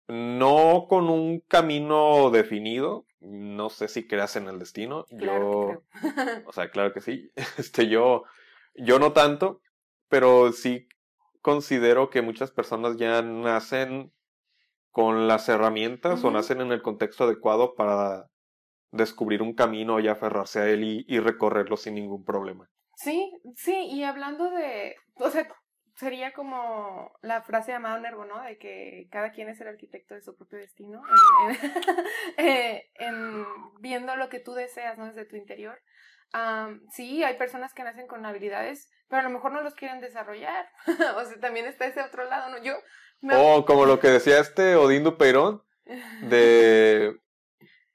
no 0.09 0.87
con 0.89 1.09
un 1.09 1.41
camino 1.41 2.31
definido. 2.31 3.07
No 3.21 3.71
sé 3.71 3.89
si 3.89 4.07
creas 4.07 4.37
en 4.37 4.49
el 4.49 4.59
destino. 4.59 5.07
yo. 5.11 5.83
o 6.47 6.53
sea, 6.53 6.71
claro 6.71 6.93
que 6.93 7.01
sí. 7.01 7.31
Este, 7.59 7.89
yo. 7.89 8.25
Yo 8.75 8.99
no 8.99 9.13
tanto. 9.13 9.61
Pero 10.09 10.53
sí 10.53 10.89
considero 11.43 12.11
que 12.11 12.23
muchas 12.23 12.51
personas 12.51 12.97
ya 12.97 13.23
nacen 13.23 14.13
con 14.91 15.29
las 15.29 15.49
herramientas 15.49 16.25
o 16.25 16.31
nacen 16.31 16.61
en 16.61 16.73
el 16.73 16.83
contexto 16.83 17.25
adecuado 17.25 17.75
para 17.75 18.27
descubrir 18.91 19.43
un 19.43 19.55
camino 19.55 20.01
y 20.01 20.09
aferrarse 20.09 20.61
a 20.61 20.69
él 20.69 21.05
y, 21.07 21.21
recorrerlo 21.21 21.77
sin 21.77 21.95
ningún 21.95 22.25
problema. 22.25 22.69
Sí, 22.97 23.31
sí, 23.55 23.77
y 23.77 24.03
hablando 24.03 24.51
de, 24.51 24.97
o 25.17 25.31
sea, 25.31 25.47
sería 25.99 26.33
como 26.33 27.13
la 27.23 27.43
frase 27.43 27.73
de 27.73 27.77
Amado 27.77 27.99
Nervo, 28.01 28.25
¿no? 28.25 28.43
De 28.43 28.59
que 28.59 29.09
cada 29.11 29.33
quien 29.33 29.49
es 29.49 29.61
el 29.61 29.69
arquitecto 29.69 30.15
de 30.15 30.23
su 30.23 30.37
propio 30.37 30.59
destino, 30.59 31.03
eh, 32.37 32.91
en, 32.95 33.45
viendo 33.81 34.15
lo 34.17 34.29
que 34.29 34.41
tú 34.41 34.55
deseas, 34.55 34.97
¿no? 34.97 35.07
Desde 35.07 35.25
tu 35.25 35.37
interior. 35.37 35.81
sí, 36.93 37.25
hay 37.25 37.37
personas 37.37 37.75
que 37.75 37.83
nacen 37.83 38.07
con 38.07 38.25
habilidades, 38.25 38.91
pero 39.09 39.21
a 39.21 39.25
lo 39.25 39.31
mejor 39.31 39.53
no 39.53 39.63
los 39.63 39.75
quieren 39.75 40.01
desarrollar. 40.01 40.69
o 41.17 41.25
sea, 41.25 41.41
también 41.41 41.67
está 41.67 41.87
ese 41.87 42.03
otro 42.03 42.25
lado, 42.25 42.51
¿no? 42.51 42.63
Yo 42.63 42.75
o 43.23 43.65
como 43.65 43.87
lo 43.87 43.99
que 43.99 44.09
decía 44.09 44.39
este 44.39 44.77
Odín 44.77 45.05
Dupeirón, 45.05 45.63
de... 46.23 47.19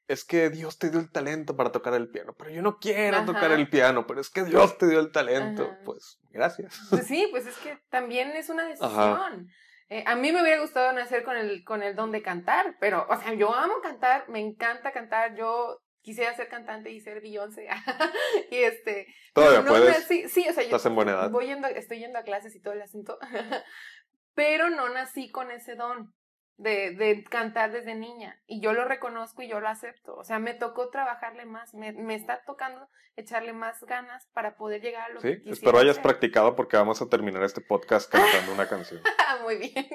Es 0.08 0.26
que 0.26 0.50
Dios 0.50 0.78
te 0.78 0.90
dio 0.90 1.00
el 1.00 1.12
talento 1.12 1.56
para 1.56 1.72
tocar 1.72 1.94
el 1.94 2.10
piano, 2.10 2.34
pero 2.38 2.50
yo 2.50 2.62
no 2.62 2.78
quiero 2.78 3.24
tocar 3.26 3.52
el 3.52 3.70
piano, 3.70 4.06
pero 4.06 4.20
es 4.20 4.30
que 4.30 4.44
Dios 4.44 4.78
te 4.78 4.88
dio 4.88 5.00
el 5.00 5.12
talento. 5.12 5.70
Pues 5.86 6.20
gracias. 6.32 6.78
Pues 6.90 7.08
sí, 7.08 7.28
pues 7.32 7.48
es 7.48 7.56
que 7.58 7.78
también 7.90 8.32
es 8.32 8.50
una 8.50 8.68
decisión. 8.68 9.50
Eh, 9.90 10.04
a 10.08 10.16
mí 10.16 10.32
me 10.32 10.42
hubiera 10.42 10.62
gustado 10.62 10.92
nacer 10.94 11.24
con 11.24 11.38
el, 11.38 11.64
con 11.64 11.84
el 11.84 11.96
don 11.96 12.12
de 12.12 12.22
cantar, 12.22 12.78
pero, 12.80 13.06
o 13.10 13.16
sea, 13.18 13.34
yo 13.34 13.54
amo 13.54 13.76
cantar, 13.82 14.28
me 14.28 14.40
encanta 14.40 14.92
cantar, 14.92 15.36
yo 15.36 15.80
quisiera 16.02 16.36
ser 16.36 16.50
cantante 16.50 16.92
y 16.92 17.00
ser 17.00 17.22
Beyoncé. 17.22 17.68
y 18.52 18.58
este. 18.58 19.08
Todavía 19.34 19.66
puedes. 19.66 20.06
sí, 20.06 20.28
sí, 20.30 20.46
o 20.50 20.54
sea, 20.54 20.64
yo 20.64 20.70
Estás 20.70 20.86
en 20.86 20.96
buena 20.96 21.14
edad. 21.14 21.30
Voy 21.30 21.48
yendo, 21.48 21.68
estoy 21.68 22.00
yendo 22.00 22.20
a 22.20 22.24
clases 22.24 22.56
y 22.56 22.62
todo 22.62 22.74
el 22.74 22.82
asunto. 22.82 23.18
pero 24.36 24.70
no 24.70 24.90
nací 24.90 25.30
con 25.32 25.52
ese 25.52 25.76
don 25.76 26.14
de, 26.58 26.92
de 26.92 27.24
cantar 27.24 27.72
desde 27.72 27.96
niña 27.96 28.40
y 28.46 28.62
yo 28.62 28.74
lo 28.74 28.86
reconozco 28.86 29.42
y 29.42 29.48
yo 29.48 29.60
lo 29.60 29.68
acepto. 29.68 30.16
O 30.16 30.24
sea, 30.24 30.40
me 30.40 30.54
tocó 30.54 30.90
trabajarle 30.90 31.46
más, 31.46 31.74
me, 31.74 31.92
me 31.94 32.16
está 32.16 32.44
tocando 32.46 32.88
echarle 33.16 33.54
más 33.54 33.84
ganas 33.84 34.28
para 34.34 34.56
poder 34.56 34.82
llegar 34.82 35.10
a 35.10 35.14
lo 35.14 35.22
Sí, 35.22 35.28
que 35.28 35.38
quisiera 35.38 35.54
espero 35.54 35.78
hayas 35.78 35.92
hacer. 35.92 36.04
practicado 36.04 36.56
porque 36.56 36.78
vamos 36.78 37.02
a 37.02 37.10
terminar 37.10 37.44
este 37.44 37.62
podcast 37.62 38.12
cantando 38.12 38.54
una 38.54 38.68
canción. 38.68 39.02
Muy 39.44 39.58
bien. 39.58 39.88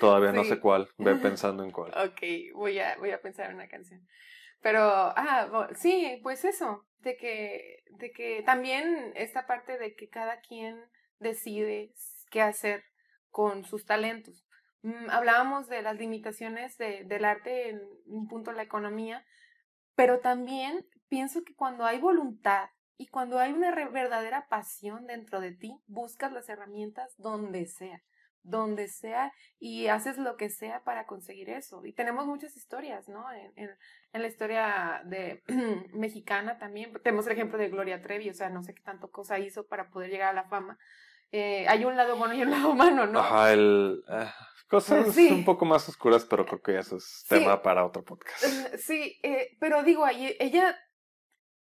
Todavía 0.00 0.32
no 0.32 0.44
sé 0.44 0.60
cuál, 0.60 0.88
ve 0.98 1.14
pensando 1.22 1.62
en 1.64 1.70
cuál. 1.70 1.92
Ok, 1.96 2.20
voy 2.54 2.78
a, 2.78 2.96
voy 2.98 3.10
a 3.10 3.20
pensar 3.20 3.48
en 3.50 3.56
una 3.56 3.68
canción. 3.68 4.06
Pero, 4.60 4.80
ah, 4.82 5.68
sí, 5.76 6.18
pues 6.22 6.44
eso, 6.44 6.84
de 6.98 7.16
que, 7.16 7.84
de 7.90 8.10
que 8.10 8.42
también 8.44 9.12
esta 9.14 9.46
parte 9.46 9.78
de 9.78 9.94
que 9.94 10.08
cada 10.08 10.40
quien 10.40 10.82
decide 11.20 11.92
qué 12.30 12.42
hacer 12.42 12.82
con 13.30 13.64
sus 13.64 13.86
talentos. 13.86 14.44
Mm, 14.82 15.10
hablábamos 15.10 15.68
de 15.68 15.82
las 15.82 15.96
limitaciones 15.96 16.76
de- 16.78 17.04
del 17.04 17.24
arte 17.24 17.70
en 17.70 17.80
un 18.06 18.28
punto 18.28 18.52
la 18.52 18.62
economía, 18.62 19.24
pero 19.94 20.20
también 20.20 20.86
pienso 21.08 21.42
que 21.42 21.54
cuando 21.54 21.84
hay 21.84 21.98
voluntad 21.98 22.68
y 22.96 23.06
cuando 23.08 23.38
hay 23.38 23.52
una 23.52 23.72
verdadera 23.90 24.46
pasión 24.48 25.06
dentro 25.06 25.40
de 25.40 25.52
ti, 25.52 25.76
buscas 25.86 26.32
las 26.32 26.48
herramientas 26.48 27.14
donde 27.16 27.66
sea, 27.66 28.02
donde 28.42 28.88
sea 28.88 29.32
y 29.58 29.88
haces 29.88 30.18
lo 30.18 30.36
que 30.36 30.48
sea 30.50 30.82
para 30.84 31.06
conseguir 31.06 31.50
eso. 31.50 31.84
Y 31.84 31.92
tenemos 31.92 32.26
muchas 32.26 32.56
historias, 32.56 33.08
¿no? 33.08 33.30
En, 33.32 33.52
en- 33.56 33.76
en 34.12 34.22
la 34.22 34.28
historia 34.28 35.02
de 35.04 35.42
mexicana 35.94 36.58
también. 36.58 36.92
Tenemos 37.02 37.26
el 37.26 37.32
ejemplo 37.32 37.58
de 37.58 37.68
Gloria 37.68 38.00
Trevi, 38.02 38.30
o 38.30 38.34
sea, 38.34 38.48
no 38.50 38.62
sé 38.62 38.74
qué 38.74 38.82
tanto 38.82 39.10
cosa 39.10 39.38
hizo 39.38 39.66
para 39.66 39.90
poder 39.90 40.10
llegar 40.10 40.30
a 40.30 40.32
la 40.42 40.48
fama. 40.48 40.78
Eh, 41.30 41.66
hay 41.68 41.84
un 41.84 41.96
lado 41.96 42.16
bueno 42.16 42.34
y 42.34 42.42
un 42.42 42.50
lado 42.50 42.74
malo, 42.74 43.06
¿no? 43.06 43.20
Ajá, 43.20 43.52
el... 43.52 44.02
ah, 44.08 44.32
cosas 44.68 45.14
Sí. 45.14 45.30
un 45.30 45.44
poco 45.44 45.64
más 45.64 45.88
oscuras, 45.88 46.24
pero 46.24 46.44
creo 46.46 46.60
que 46.62 46.78
eso 46.78 46.96
es 46.96 47.04
Sí. 47.26 47.28
tema 47.36 47.62
para 47.62 47.84
otro 47.86 48.04
podcast. 48.04 48.42
Sí, 48.78 49.18
eh, 49.22 49.56
pero 49.60 49.82
digo, 49.82 50.06
ella, 50.06 50.70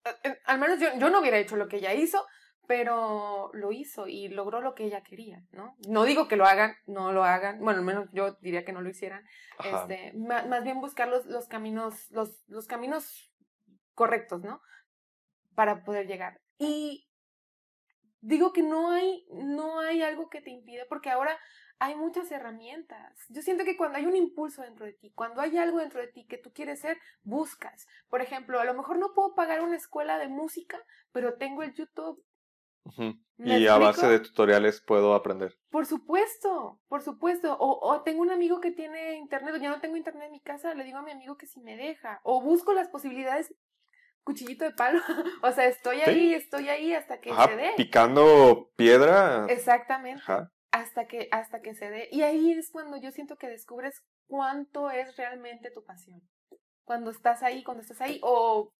eh, 0.06 0.16
eh, 0.24 0.39
al 0.45 0.60
menos 0.60 0.80
yo, 0.80 0.88
yo 0.98 1.10
no 1.10 1.20
hubiera 1.20 1.38
hecho 1.38 1.56
lo 1.58 1.68
que 1.68 1.78
ella 1.78 1.93
hizo, 1.93 2.26
pero 2.68 3.50
lo 3.54 3.72
hizo 3.72 4.08
y 4.08 4.28
logró 4.28 4.60
lo 4.62 4.76
que 4.76 4.84
ella 4.84 5.02
quería, 5.02 5.41
¿no? 5.52 5.78
No 5.88 6.04
digo 6.04 6.28
que 6.28 6.36
lo 6.36 6.45
hagan, 6.45 6.76
no 6.86 7.14
lo 7.14 7.24
hagan, 7.24 7.60
bueno, 7.60 7.80
al 7.80 7.86
menos 7.86 8.10
yo 8.12 8.34
diría 8.41 8.66
que 8.66 8.74
no 8.74 8.82
lo 8.82 8.89
hicieran, 8.89 9.24
este, 9.64 10.12
ma- 10.16 10.43
más, 10.45 10.64
bien 10.64 10.82
buscar 10.82 11.08
los, 11.08 11.26
los 11.28 11.48
caminos, 11.48 12.12
los, 12.12 12.43
los 12.48 12.68
caminos 12.68 13.32
correctos, 13.93 14.41
¿no? 14.41 14.62
Para 15.56 15.84
poder 15.86 16.08
llegar. 16.08 16.41
Y 16.58 17.08
digo 18.20 18.52
que 18.52 18.64
no 18.64 18.91
hay, 18.91 19.26
no 19.32 19.80
hay 19.80 20.02
algo 20.02 20.28
que 20.30 20.41
te 20.41 20.50
impida, 20.52 20.84
porque 20.89 21.10
ahora 21.10 21.39
hay 21.80 21.95
muchas 21.95 22.32
herramientas. 22.32 23.17
Yo 23.30 23.41
siento 23.41 23.63
que 23.63 23.78
cuando 23.78 23.97
hay 23.97 24.05
un 24.05 24.15
impulso 24.15 24.61
dentro 24.63 24.86
de 24.86 24.93
ti, 24.93 25.11
cuando 25.13 25.41
hay 25.41 25.57
algo 25.57 25.80
dentro 25.80 25.99
de 25.99 26.07
ti 26.07 26.25
que 26.25 26.38
tú 26.38 26.51
quieres 26.53 26.80
ser, 26.80 26.97
buscas. 27.23 27.88
Por 28.09 28.21
ejemplo, 28.21 28.59
a 28.59 28.65
lo 28.65 28.73
mejor 28.73 28.97
no 28.97 29.13
puedo 29.13 29.36
pagar 29.36 29.61
una 29.61 29.75
escuela 29.75 30.17
de 30.17 30.28
música, 30.28 30.84
pero 31.11 31.36
tengo 31.38 31.63
el 31.63 31.73
YouTube. 31.73 32.23
Ujú. 32.86 33.15
¿Me 33.38 33.59
Y 33.59 33.67
a 33.67 33.78
base 33.78 34.07
de 34.07 34.19
tutoriales 34.19 34.82
puedo 34.82 35.13
aprender. 35.13 35.57
Por 35.69 35.86
supuesto, 35.86 36.80
por 36.88 37.01
supuesto. 37.03 37.55
O, 37.59 37.80
o 37.91 38.01
tengo 38.01 38.21
un 38.21 38.32
amigo 38.32 38.59
que 38.61 38.71
tiene 38.71 39.15
internet, 39.17 39.53
o 39.55 39.57
yo 39.57 39.69
no 39.69 39.80
tengo 39.82 39.97
internet 39.97 40.25
en 40.28 40.32
mi 40.32 40.39
casa, 40.41 40.73
le 40.73 40.84
digo 40.84 40.97
a 40.97 41.03
mi 41.03 41.11
amigo 41.11 41.38
que 41.38 41.45
si 41.47 41.59
me 41.59 41.75
deja. 41.75 42.19
O 42.23 42.41
busco 42.41 42.73
las 42.73 42.88
posibilidades, 42.88 43.53
cuchillito 44.23 44.63
de 44.65 44.71
palo. 44.71 44.99
o 45.43 45.51
sea, 45.51 45.65
estoy 45.67 45.97
Sí. 45.97 46.09
ahí, 46.09 46.34
estoy 46.34 46.69
ahí 46.69 46.93
hasta 46.93 47.19
que 47.19 47.32
Ajá, 47.32 47.47
se 47.49 47.55
dé. 47.57 47.73
picando 47.78 48.71
piedra. 48.75 49.45
Exactamente. 49.49 50.21
Ajá. 50.23 50.51
Hasta 50.78 51.07
que, 51.07 51.28
hasta 51.32 51.61
que 51.61 51.73
se 51.73 51.89
dé. 51.89 52.09
Y 52.11 52.21
ahí 52.21 52.51
es 52.51 52.69
cuando 52.69 52.97
yo 52.97 53.11
siento 53.11 53.38
que 53.38 53.47
descubres 53.47 54.03
cuánto 54.28 54.91
es 54.91 55.15
realmente 55.17 55.71
tu 55.71 55.84
pasión. 55.84 56.21
Cuando 56.86 57.09
estás 57.09 57.41
ahí, 57.41 57.63
cuando 57.63 57.82
estás 57.82 57.99
ahí, 58.01 58.19
o 58.21 58.73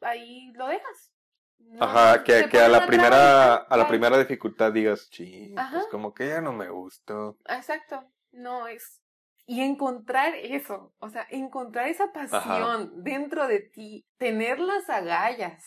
ahí 0.00 0.52
lo 0.52 0.68
dejas. 0.68 1.12
No, 1.58 1.84
Ajá, 1.84 2.24
que, 2.24 2.48
que 2.48 2.58
a 2.58 2.68
la 2.68 2.86
primera, 2.86 3.56
a 3.56 3.76
la 3.76 3.88
primera 3.88 4.16
dificultad 4.18 4.72
digas, 4.72 5.08
sí, 5.10 5.54
pues 5.72 5.86
como 5.90 6.14
que 6.14 6.28
ya 6.28 6.40
no 6.40 6.52
me 6.52 6.70
gustó. 6.70 7.36
Exacto, 7.46 8.10
no 8.30 8.66
es. 8.66 9.02
Y 9.46 9.60
encontrar 9.62 10.34
eso, 10.36 10.94
o 11.00 11.10
sea, 11.10 11.26
encontrar 11.30 11.88
esa 11.88 12.12
pasión 12.12 13.02
dentro 13.02 13.48
de 13.48 13.60
ti, 13.60 14.06
tener 14.16 14.60
las 14.60 14.88
agallas, 14.88 15.64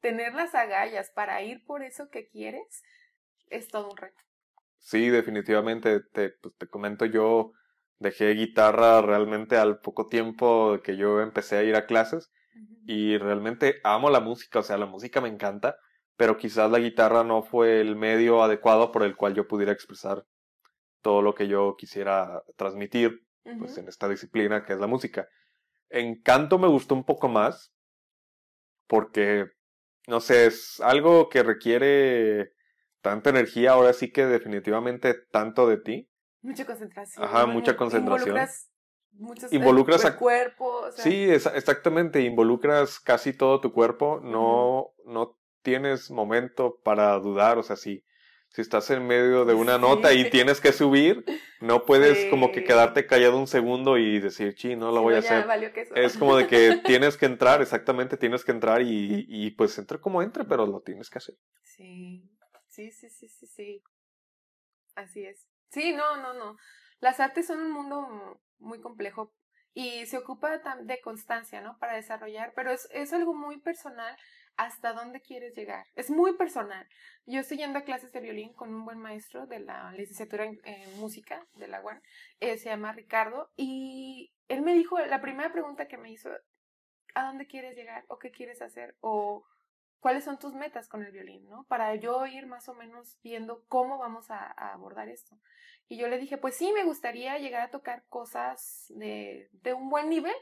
tener 0.00 0.32
las 0.34 0.54
agallas 0.54 1.10
para 1.10 1.42
ir 1.42 1.64
por 1.66 1.82
eso 1.82 2.08
que 2.08 2.28
quieres, 2.28 2.82
es 3.48 3.68
todo 3.68 3.90
un 3.90 3.96
reto. 3.96 4.22
Sí, 4.84 5.08
definitivamente, 5.08 6.00
te, 6.12 6.28
pues 6.42 6.54
te 6.58 6.68
comento, 6.68 7.06
yo 7.06 7.52
dejé 7.98 8.32
guitarra 8.34 9.00
realmente 9.00 9.56
al 9.56 9.80
poco 9.80 10.08
tiempo 10.08 10.78
que 10.84 10.98
yo 10.98 11.22
empecé 11.22 11.56
a 11.56 11.62
ir 11.62 11.74
a 11.74 11.86
clases 11.86 12.30
y 12.86 13.16
realmente 13.16 13.80
amo 13.82 14.10
la 14.10 14.20
música, 14.20 14.58
o 14.58 14.62
sea, 14.62 14.76
la 14.76 14.84
música 14.84 15.22
me 15.22 15.30
encanta, 15.30 15.78
pero 16.18 16.36
quizás 16.36 16.70
la 16.70 16.80
guitarra 16.80 17.24
no 17.24 17.42
fue 17.42 17.80
el 17.80 17.96
medio 17.96 18.42
adecuado 18.42 18.92
por 18.92 19.04
el 19.04 19.16
cual 19.16 19.34
yo 19.34 19.48
pudiera 19.48 19.72
expresar 19.72 20.26
todo 21.00 21.22
lo 21.22 21.34
que 21.34 21.48
yo 21.48 21.76
quisiera 21.78 22.42
transmitir, 22.56 23.24
pues 23.58 23.78
en 23.78 23.88
esta 23.88 24.06
disciplina 24.06 24.66
que 24.66 24.74
es 24.74 24.78
la 24.78 24.86
música. 24.86 25.26
En 25.88 26.20
canto 26.20 26.58
me 26.58 26.68
gustó 26.68 26.94
un 26.94 27.04
poco 27.04 27.30
más 27.30 27.72
porque, 28.86 29.46
no 30.08 30.20
sé, 30.20 30.44
es 30.44 30.78
algo 30.82 31.30
que 31.30 31.42
requiere 31.42 32.52
tanta 33.04 33.28
energía, 33.30 33.72
ahora 33.72 33.92
sí 33.92 34.10
que 34.10 34.24
definitivamente 34.26 35.14
tanto 35.30 35.68
de 35.68 35.76
ti. 35.76 36.08
Mucha 36.40 36.64
concentración. 36.64 37.24
Ajá, 37.24 37.46
mucha 37.46 37.76
concentración. 37.76 38.28
Involucras 38.30 38.70
muchos 39.12 39.52
Involucras 39.52 40.04
el, 40.04 40.10
a- 40.12 40.16
cuerpo. 40.16 40.64
o 40.66 40.90
sea, 40.90 41.04
Sí, 41.04 41.24
es- 41.30 41.46
exactamente, 41.46 42.22
involucras 42.22 42.98
casi 42.98 43.32
todo 43.32 43.60
tu 43.60 43.72
cuerpo, 43.72 44.20
no, 44.24 44.88
no 45.04 45.38
tienes 45.62 46.10
momento 46.10 46.80
para 46.82 47.16
dudar, 47.20 47.58
o 47.58 47.62
sea, 47.62 47.76
si, 47.76 48.02
si 48.48 48.60
estás 48.62 48.90
en 48.90 49.06
medio 49.06 49.44
de 49.44 49.54
una 49.54 49.76
Sí. 49.76 49.80
nota 49.82 50.12
y 50.14 50.30
tienes 50.30 50.60
que 50.60 50.72
subir, 50.72 51.24
no 51.60 51.84
puedes 51.84 52.26
como 52.30 52.52
que 52.52 52.64
quedarte 52.64 53.06
callado 53.06 53.38
un 53.38 53.46
segundo 53.46 53.96
y 53.98 54.18
decir, 54.20 54.54
sí, 54.58 54.76
no 54.76 54.92
lo 54.92 55.02
voy 55.02 55.12
no, 55.12 55.16
a 55.16 55.20
hacer. 55.20 55.46
Es 55.94 56.16
como 56.18 56.36
de 56.36 56.46
que 56.46 56.80
tienes 56.84 57.16
que 57.16 57.26
entrar, 57.26 57.62
exactamente, 57.62 58.16
tienes 58.16 58.44
que 58.44 58.52
entrar 58.52 58.82
y, 58.82 59.24
y 59.28 59.50
pues 59.52 59.78
entre 59.78 60.00
como 60.00 60.20
entre, 60.22 60.44
pero 60.44 60.66
lo 60.66 60.80
tienes 60.80 61.08
que 61.10 61.18
hacer. 61.18 61.34
Sí, 61.62 62.28
sí, 62.74 62.90
sí, 62.90 63.08
sí, 63.08 63.28
sí, 63.28 63.46
sí. 63.46 63.82
Así 64.96 65.24
es. 65.24 65.46
Sí, 65.70 65.92
no, 65.92 66.16
no, 66.16 66.34
no. 66.34 66.56
Las 67.00 67.20
artes 67.20 67.46
son 67.46 67.60
un 67.60 67.70
mundo 67.70 68.40
muy 68.58 68.80
complejo 68.80 69.32
y 69.74 70.06
se 70.06 70.18
ocupa 70.18 70.58
de 70.58 71.00
constancia, 71.00 71.60
¿no? 71.60 71.78
Para 71.78 71.94
desarrollar, 71.94 72.52
pero 72.54 72.70
es, 72.70 72.88
es 72.90 73.12
algo 73.12 73.34
muy 73.34 73.58
personal 73.58 74.16
hasta 74.56 74.92
dónde 74.92 75.20
quieres 75.20 75.54
llegar. 75.54 75.86
Es 75.94 76.10
muy 76.10 76.36
personal. 76.36 76.88
Yo 77.26 77.40
estoy 77.40 77.58
yendo 77.58 77.78
a 77.78 77.84
clases 77.84 78.12
de 78.12 78.20
violín 78.20 78.52
con 78.52 78.72
un 78.72 78.84
buen 78.84 78.98
maestro 78.98 79.46
de 79.46 79.60
la 79.60 79.92
licenciatura 79.92 80.44
en, 80.44 80.60
en 80.64 80.98
música 81.00 81.46
de 81.54 81.68
la 81.68 81.80
UAN, 81.80 82.02
eh, 82.40 82.58
se 82.58 82.68
llama 82.70 82.92
Ricardo, 82.92 83.50
y 83.56 84.32
él 84.48 84.62
me 84.62 84.74
dijo, 84.74 84.98
la 84.98 85.20
primera 85.20 85.52
pregunta 85.52 85.88
que 85.88 85.96
me 85.96 86.10
hizo, 86.12 86.30
¿a 87.14 87.24
dónde 87.24 87.46
quieres 87.46 87.76
llegar? 87.76 88.04
¿O 88.08 88.18
qué 88.18 88.30
quieres 88.30 88.62
hacer? 88.62 88.96
¿O 89.00 89.44
cuáles 90.04 90.24
son 90.24 90.38
tus 90.38 90.52
metas 90.52 90.86
con 90.86 91.02
el 91.02 91.12
violín, 91.12 91.48
¿no? 91.48 91.64
Para 91.64 91.94
yo 91.94 92.26
ir 92.26 92.46
más 92.46 92.68
o 92.68 92.74
menos 92.74 93.18
viendo 93.22 93.64
cómo 93.68 93.96
vamos 93.96 94.30
a, 94.30 94.52
a 94.54 94.74
abordar 94.74 95.08
esto. 95.08 95.34
Y 95.88 95.96
yo 95.96 96.08
le 96.08 96.18
dije, 96.18 96.36
pues 96.36 96.58
sí, 96.58 96.70
me 96.74 96.84
gustaría 96.84 97.38
llegar 97.38 97.62
a 97.62 97.70
tocar 97.70 98.04
cosas 98.10 98.84
de, 98.90 99.48
de 99.52 99.72
un 99.72 99.88
buen 99.88 100.10
nivel. 100.10 100.34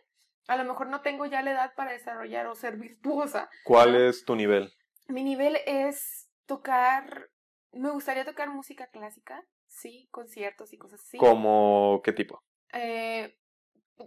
A 0.48 0.56
lo 0.56 0.64
mejor 0.64 0.88
no 0.88 1.00
tengo 1.00 1.26
ya 1.26 1.42
la 1.42 1.52
edad 1.52 1.74
para 1.76 1.92
desarrollar 1.92 2.48
o 2.48 2.56
ser 2.56 2.76
virtuosa. 2.76 3.48
¿Cuál 3.62 3.94
es 3.94 4.24
tu 4.24 4.34
nivel? 4.34 4.72
Mi 5.06 5.22
nivel 5.22 5.56
es 5.64 6.28
tocar, 6.46 7.30
me 7.70 7.90
gustaría 7.90 8.24
tocar 8.24 8.50
música 8.50 8.88
clásica, 8.88 9.44
sí, 9.68 10.08
conciertos 10.10 10.72
y 10.72 10.76
cosas 10.76 11.02
así. 11.02 11.18
¿Como 11.18 12.00
qué 12.02 12.12
tipo? 12.12 12.42
Eh, 12.72 13.38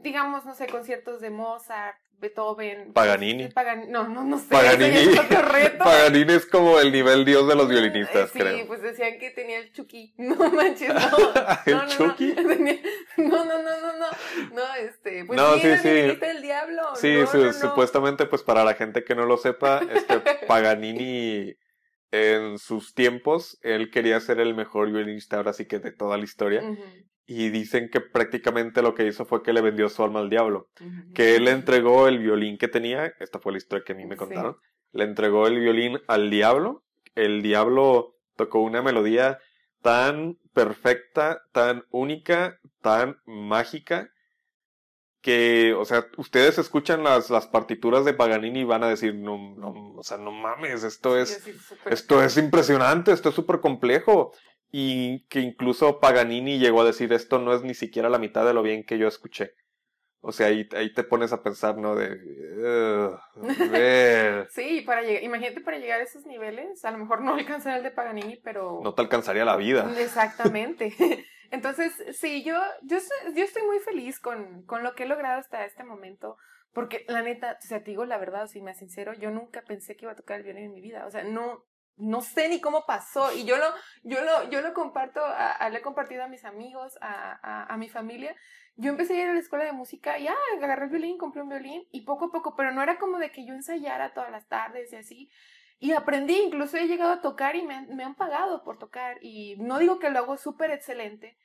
digamos, 0.01 0.43
no 0.43 0.53
sé, 0.53 0.67
conciertos 0.67 1.21
de 1.21 1.29
Mozart, 1.29 1.95
Beethoven. 2.19 2.93
Paganini. 2.93 3.43
cosas- 3.43 3.53
Pagan- 3.53 3.89
no, 3.91 4.07
no, 4.07 4.23
no 4.23 4.37
sé. 4.39 4.45
Paganini. 4.49 4.97
es 4.97 5.19
otro 5.19 5.41
reto. 5.41 5.77
Paganini 5.83 6.33
es 6.33 6.45
como 6.45 6.79
el 6.79 6.91
nivel 6.91 7.25
dios 7.25 7.47
de 7.47 7.55
los 7.55 7.67
violinistas, 7.69 8.29
Eh, 8.29 8.33
sí, 8.33 8.39
creo. 8.39 8.67
pues 8.67 8.81
decían 8.81 9.19
que 9.19 9.29
tenía 9.31 9.59
el 9.59 9.71
Chucky. 9.71 10.13
No 10.17 10.35
manches, 10.51 10.93
no. 10.93 10.99
¿El 11.65 11.73
no, 11.75 11.83
no, 11.83 11.87
Chucky? 11.89 12.33
No. 12.33 12.47
Tenía- 12.47 12.79
no, 13.17 13.45
no, 13.45 13.61
no, 13.61 13.81
no, 13.81 13.97
no. 13.97 14.07
No, 14.53 14.75
este. 14.79 15.25
Pues 15.25 15.37
No, 15.37 15.53
sí, 15.55 15.61
sí, 15.61 15.77
sí. 15.81 15.89
del 16.15 16.41
diablo. 16.41 16.81
Sí, 16.95 17.15
su- 17.31 17.53
supuestamente, 17.53 18.25
pues 18.25 18.43
para 18.43 18.63
la 18.63 18.73
gente 18.75 19.03
que 19.03 19.15
no 19.15 19.25
lo 19.25 19.37
sepa, 19.37 19.81
este 19.93 20.19
Paganini 20.47 21.55
en 22.11 22.59
sus 22.59 22.93
tiempos, 22.93 23.57
él 23.61 23.89
quería 23.91 24.19
ser 24.21 24.39
el 24.39 24.55
mejor 24.55 24.91
violinista 24.91 25.37
ahora 25.37 25.53
sí 25.53 25.65
que 25.65 25.79
de 25.79 25.91
toda 25.91 26.17
la 26.17 26.23
historia. 26.23 26.61
Ujú, 26.61 26.81
Y 27.27 27.49
dicen 27.49 27.89
que 27.89 28.01
prácticamente 28.01 28.81
lo 28.83 28.93
que 28.93 29.07
hizo 29.07 29.25
fue 29.25 29.41
que 29.41 29.51
le 29.53 29.61
vendió 29.61 29.89
su 29.89 30.03
alma 30.03 30.19
al 30.19 30.29
diablo. 30.29 30.69
Que 31.13 31.35
él 31.35 31.45
le 31.45 31.51
entregó 31.51 32.07
el 32.07 32.19
violín 32.19 32.57
que 32.57 32.67
tenía, 32.67 33.13
esta 33.19 33.39
fue 33.39 33.51
la 33.51 33.57
historia 33.57 33.83
que 33.83 33.93
a 33.93 33.95
mí 33.95 34.05
me 34.05 34.13
Sí. 34.15 34.19
contaron, 34.19 34.57
le 34.91 35.03
entregó 35.05 35.47
el 35.47 35.59
violín 35.59 35.99
al 36.07 36.29
diablo, 36.29 36.83
el 37.15 37.41
diablo 37.41 38.15
tocó 38.35 38.59
una 38.59 38.81
melodía 38.81 39.39
tan, 39.81 40.37
perfecta, 40.53 41.41
tan 41.51 41.83
única, 41.89 42.59
tan 42.81 43.17
mágica, 43.25 44.09
que, 45.21 45.73
o 45.73 45.85
sea, 45.85 46.05
ustedes 46.17 46.59
escuchan 46.59 47.03
las, 47.03 47.31
las 47.31 47.47
partituras 47.47 48.05
de 48.05 48.13
Paganini 48.13 48.59
y 48.59 48.63
van 48.63 48.83
a 48.83 48.89
decir, 48.89 49.15
no, 49.15 49.55
no, 49.57 49.93
o 49.95 50.03
sea, 50.03 50.17
no 50.17 50.31
mames, 50.31 50.83
esto 50.83 51.17
es, 51.17 51.41
Sí, 51.43 51.51
esto 51.85 52.21
es 52.21 52.37
impresionante, 52.37 53.11
esto 53.11 53.29
es 53.29 53.35
súper 53.35 53.59
complejo. 53.59 54.33
Y 54.71 55.25
que 55.27 55.39
incluso 55.39 55.99
Paganini 55.99 56.59
llegó 56.59 56.81
a 56.81 56.85
decir, 56.85 57.13
esto 57.13 57.39
no 57.39 57.53
es 57.53 57.61
ni 57.63 57.73
siquiera 57.73 58.09
la 58.09 58.19
mitad 58.19 58.45
de 58.45 58.53
lo 58.53 58.61
bien 58.63 58.83
que 58.85 58.97
yo 58.97 59.07
escuché. 59.07 59.53
O 60.21 60.31
sea, 60.31 60.47
ahí, 60.47 60.67
ahí 60.75 60.93
te 60.93 61.03
pones 61.03 61.31
a 61.33 61.43
pensar, 61.43 61.77
¿no? 61.77 61.95
De, 61.95 62.09
"Ugh, 62.17 63.19
a 63.61 63.63
ver, 63.69 64.47
Sí, 64.51 64.81
para 64.81 65.03
llegar, 65.03 65.23
imagínate 65.23 65.61
para 65.61 65.77
llegar 65.77 65.99
a 66.01 66.03
esos 66.03 66.25
niveles, 66.25 66.83
a 66.83 66.91
lo 66.91 66.97
mejor 66.97 67.21
no 67.21 67.35
alcanzar 67.35 67.77
el 67.77 67.83
de 67.83 67.91
Paganini, 67.91 68.37
pero 68.43 68.79
no 68.83 68.93
te 68.95 69.01
alcanzaría 69.03 69.45
la 69.45 69.55
vida. 69.55 69.93
Exactamente. 69.99 70.93
Entonces, 71.51 71.93
sí, 72.17 72.43
yo, 72.43 72.59
yo, 72.83 72.97
estoy- 72.97 73.33
yo 73.35 73.43
estoy 73.43 73.63
muy 73.63 73.79
feliz 73.79 74.19
con, 74.19 74.63
con 74.63 74.83
lo 74.83 74.95
que 74.95 75.03
he 75.03 75.07
logrado 75.07 75.39
hasta 75.39 75.63
este 75.63 75.83
momento, 75.83 76.37
porque 76.73 77.05
la 77.07 77.21
neta, 77.21 77.57
o 77.63 77.67
sea, 77.67 77.83
te 77.83 77.91
digo 77.91 78.03
la 78.05 78.17
verdad, 78.17 78.47
si 78.47 78.61
me 78.61 78.73
sincero, 78.73 79.13
yo 79.13 79.29
nunca 79.31 79.61
pensé 79.61 79.95
que 79.95 80.05
iba 80.05 80.11
a 80.13 80.15
tocar 80.17 80.37
el 80.37 80.43
violín 80.43 80.65
en 80.65 80.73
mi 80.73 80.81
vida, 80.81 81.05
o 81.05 81.11
sea, 81.11 81.23
no, 81.23 81.63
no 81.97 82.21
sé 82.21 82.49
ni 82.49 82.59
cómo 82.59 82.85
pasó, 82.85 83.33
y 83.33 83.45
yo 83.45 83.57
lo, 83.57 83.65
yo 84.03 84.23
lo, 84.23 84.49
yo 84.49 84.61
lo 84.61 84.73
comparto, 84.73 85.21
a, 85.23 85.69
le 85.69 85.79
he 85.79 85.81
compartido 85.81 86.23
a 86.23 86.27
mis 86.27 86.45
amigos, 86.45 86.97
a, 87.01 87.73
a, 87.73 87.77
mi 87.77 87.89
familia, 87.89 88.35
yo 88.75 88.89
empecé 88.89 89.13
a 89.13 89.23
ir 89.23 89.29
a 89.29 89.33
la 89.33 89.39
escuela 89.39 89.65
de 89.65 89.71
música 89.71 90.19
y 90.19 90.27
ah, 90.27 90.35
agarré 90.61 90.85
el 90.85 90.91
violín, 90.91 91.17
compré 91.17 91.41
un 91.41 91.49
violín, 91.49 91.87
y 91.91 92.01
poco 92.01 92.25
a 92.25 92.31
poco, 92.31 92.55
pero 92.55 92.71
no 92.71 92.83
era 92.83 92.97
como 92.97 93.17
de 93.17 93.31
que 93.31 93.45
yo 93.45 93.53
ensayara 93.53 94.13
todas 94.13 94.31
las 94.31 94.47
tardes 94.47 94.91
y 94.91 94.95
así, 94.97 95.29
y 95.79 95.91
aprendí, 95.91 96.35
incluso 96.39 96.77
he 96.77 96.87
llegado 96.87 97.13
a 97.13 97.21
tocar 97.21 97.55
y 97.55 97.61
me 97.61 97.85
me 97.87 98.03
han 98.03 98.15
pagado 98.15 98.63
por 98.63 98.77
tocar. 98.79 99.17
Y 99.21 99.57
no 99.57 99.77
digo 99.77 99.99
que 99.99 100.09
lo 100.09 100.19
hago 100.19 100.37
súper 100.37 100.71
excelente, 100.71 101.37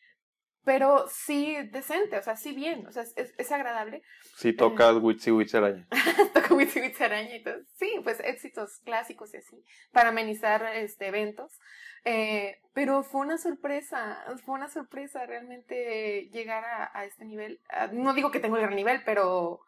pero 0.64 1.06
sí 1.08 1.56
decente, 1.70 2.18
o 2.18 2.22
sea, 2.22 2.36
sí 2.36 2.52
bien, 2.54 2.86
o 2.86 2.92
sea, 2.92 3.02
es, 3.02 3.34
es- 3.36 3.52
agradable. 3.52 4.02
Si 4.36 4.52
tocas 4.52 4.96
Witsi 4.96 5.30
Witsi 5.30 5.56
Araña. 5.56 5.86
Toco 6.34 6.54
Witsi 6.54 6.80
Witsi 6.80 7.02
Araña 7.02 7.36
y 7.36 7.42
todo. 7.42 7.56
Sí, 7.76 7.90
pues 8.04 8.20
éxitos 8.20 8.78
clásicos 8.84 9.32
y 9.34 9.38
así, 9.38 9.64
para 9.92 10.10
amenizar 10.10 10.64
este, 10.76 11.06
eventos. 11.08 11.58
Eh, 12.04 12.60
pero 12.72 13.02
fue 13.02 13.20
una 13.22 13.36
sorpresa, 13.36 14.24
fue 14.44 14.54
una 14.54 14.68
sorpresa 14.68 15.26
realmente 15.26 16.28
llegar 16.32 16.64
a, 16.64 16.90
a 16.98 17.04
este 17.04 17.24
nivel. 17.24 17.60
Ah, 17.68 17.88
No 17.92 18.14
digo 18.14 18.30
que 18.30 18.40
tengo 18.40 18.56
el 18.56 18.62
gran 18.62 18.76
nivel, 18.76 19.02
pero 19.04 19.60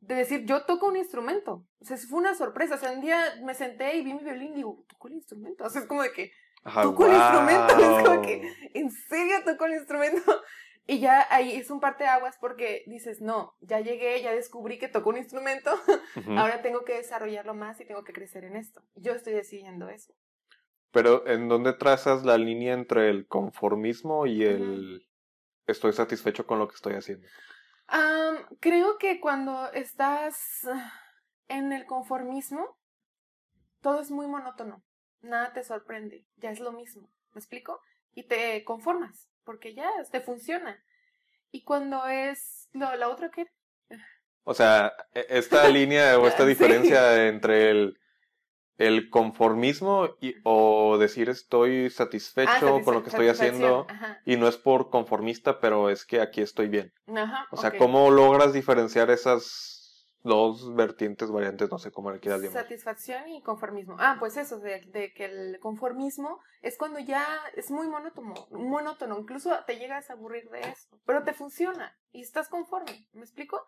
de 0.00 0.14
decir, 0.16 0.44
yo 0.46 0.64
toco 0.64 0.86
un 0.88 0.96
instrumento. 0.96 1.64
O 1.80 1.84
sea, 1.84 1.96
fue 1.96 2.18
una 2.18 2.34
sorpresa. 2.34 2.74
O 2.74 2.78
sea, 2.78 2.92
un 2.92 3.00
día 3.00 3.18
me 3.42 3.54
senté 3.54 3.96
y 3.96 4.02
vi 4.04 4.14
mi 4.14 4.24
violín 4.24 4.52
y 4.52 4.56
digo, 4.56 4.84
toco 4.88 5.08
el 5.08 5.14
instrumento. 5.14 5.64
O 5.64 5.70
sea, 5.70 5.82
es 5.82 5.86
como 5.88 6.02
de 6.02 6.12
que, 6.12 6.32
Ajá, 6.66 6.82
Toco 6.82 7.06
el 7.06 7.12
instrumento, 7.14 7.66
es 7.98 8.04
como 8.06 8.22
que- 8.22 8.70
¿en 8.74 8.90
serio 8.90 9.36
toco 9.44 9.64
el 9.66 9.74
instrumento? 9.74 10.22
Y 10.88 11.00
ya 11.00 11.26
ahí 11.30 11.56
es 11.56 11.72
un 11.72 11.80
parteaguas 11.80 12.36
porque 12.40 12.84
dices, 12.86 13.20
no, 13.20 13.56
ya 13.60 13.80
llegué, 13.80 14.22
ya 14.22 14.30
descubrí 14.32 14.78
que 14.78 14.86
toco 14.86 15.10
un 15.10 15.16
instrumento, 15.16 15.70
ahora 16.38 16.62
tengo 16.62 16.84
que 16.84 16.94
desarrollarlo 16.94 17.54
más 17.54 17.80
y 17.80 17.84
tengo 17.86 18.04
que 18.04 18.12
crecer 18.12 18.44
en 18.44 18.54
esto. 18.54 18.82
Yo 18.94 19.10
estoy 19.10 19.32
decidiendo 19.32 19.88
eso. 19.88 20.14
Pero, 20.92 21.26
¿en 21.26 21.48
dónde 21.48 21.72
trazas 21.72 22.24
la 22.24 22.38
línea 22.38 22.72
entre 22.72 23.10
el 23.10 23.26
conformismo 23.26 24.28
y 24.28 24.44
el 24.44 25.08
estoy 25.66 25.92
satisfecho 25.92 26.46
con 26.46 26.60
lo 26.60 26.68
que 26.68 26.76
estoy 26.76 26.94
haciendo? 26.94 27.26
Am, 27.88 28.36
creo 28.60 28.96
que 28.98 29.18
cuando 29.18 29.72
estás 29.72 30.68
en 31.48 31.72
el 31.72 31.84
conformismo, 31.86 32.78
todo 33.80 34.00
es 34.00 34.12
muy 34.12 34.28
monótono. 34.28 34.84
Nada 35.26 35.52
te 35.52 35.64
sorprende. 35.64 36.24
Ya 36.36 36.50
es 36.50 36.60
lo 36.60 36.72
mismo. 36.72 37.10
¿Me 37.32 37.38
explico? 37.40 37.80
Y 38.14 38.24
te 38.24 38.64
conformas, 38.64 39.28
porque 39.44 39.74
ya 39.74 39.90
te 40.10 40.20
funciona. 40.20 40.82
Y 41.50 41.62
cuando 41.64 42.06
es 42.06 42.68
lo, 42.72 42.94
la 42.96 43.08
otra 43.08 43.30
que 43.30 43.46
O 44.44 44.54
sea, 44.54 44.92
e- 45.12 45.26
esta 45.28 45.68
línea 45.68 46.18
o 46.18 46.26
esta 46.26 46.44
Sí. 46.44 46.48
diferencia 46.48 47.26
entre 47.28 47.70
el, 47.70 47.98
el 48.78 49.10
conformismo 49.10 50.16
y, 50.20 50.34
o 50.44 50.96
decir 50.98 51.28
estoy 51.28 51.90
satisfecho 51.90 52.76
Ah, 52.76 52.82
con 52.84 52.94
lo 52.94 53.02
que 53.02 53.10
estoy 53.10 53.28
haciendo 53.28 53.86
Ajá. 53.88 54.20
y 54.24 54.36
no 54.36 54.48
es 54.48 54.56
por 54.56 54.90
conformista, 54.90 55.60
pero 55.60 55.90
es 55.90 56.04
que 56.06 56.20
aquí 56.20 56.40
estoy 56.42 56.68
bien. 56.68 56.92
Ajá, 57.14 57.46
O 57.50 57.56
sea. 57.56 57.76
¿cómo 57.76 58.10
logras 58.10 58.52
diferenciar 58.52 59.10
esas 59.10 59.75
dos 60.26 60.74
vertientes, 60.74 61.30
variantes, 61.30 61.70
no 61.70 61.78
sé 61.78 61.90
cómo 61.90 62.10
le 62.10 62.20
quieras 62.20 62.40
llamar? 62.42 62.62
Satisfacción 62.62 63.28
y 63.28 63.42
conformismo. 63.42 63.96
Ah, 63.98 64.16
pues 64.18 64.36
eso, 64.36 64.58
de, 64.58 64.80
de 64.86 65.12
que 65.14 65.24
el 65.24 65.58
conformismo 65.60 66.40
es 66.60 66.76
cuando 66.76 66.98
ya 66.98 67.24
es 67.54 67.70
muy 67.70 67.88
monótono, 67.88 68.34
monótono, 68.50 69.18
incluso 69.18 69.56
te 69.66 69.78
llegas 69.78 70.10
a 70.10 70.14
aburrir 70.14 70.48
de 70.50 70.60
eso, 70.60 70.98
pero 71.06 71.22
te 71.22 71.32
funciona 71.32 71.96
y 72.12 72.22
estás 72.22 72.48
conforme, 72.48 73.08
¿me 73.12 73.22
explico? 73.22 73.64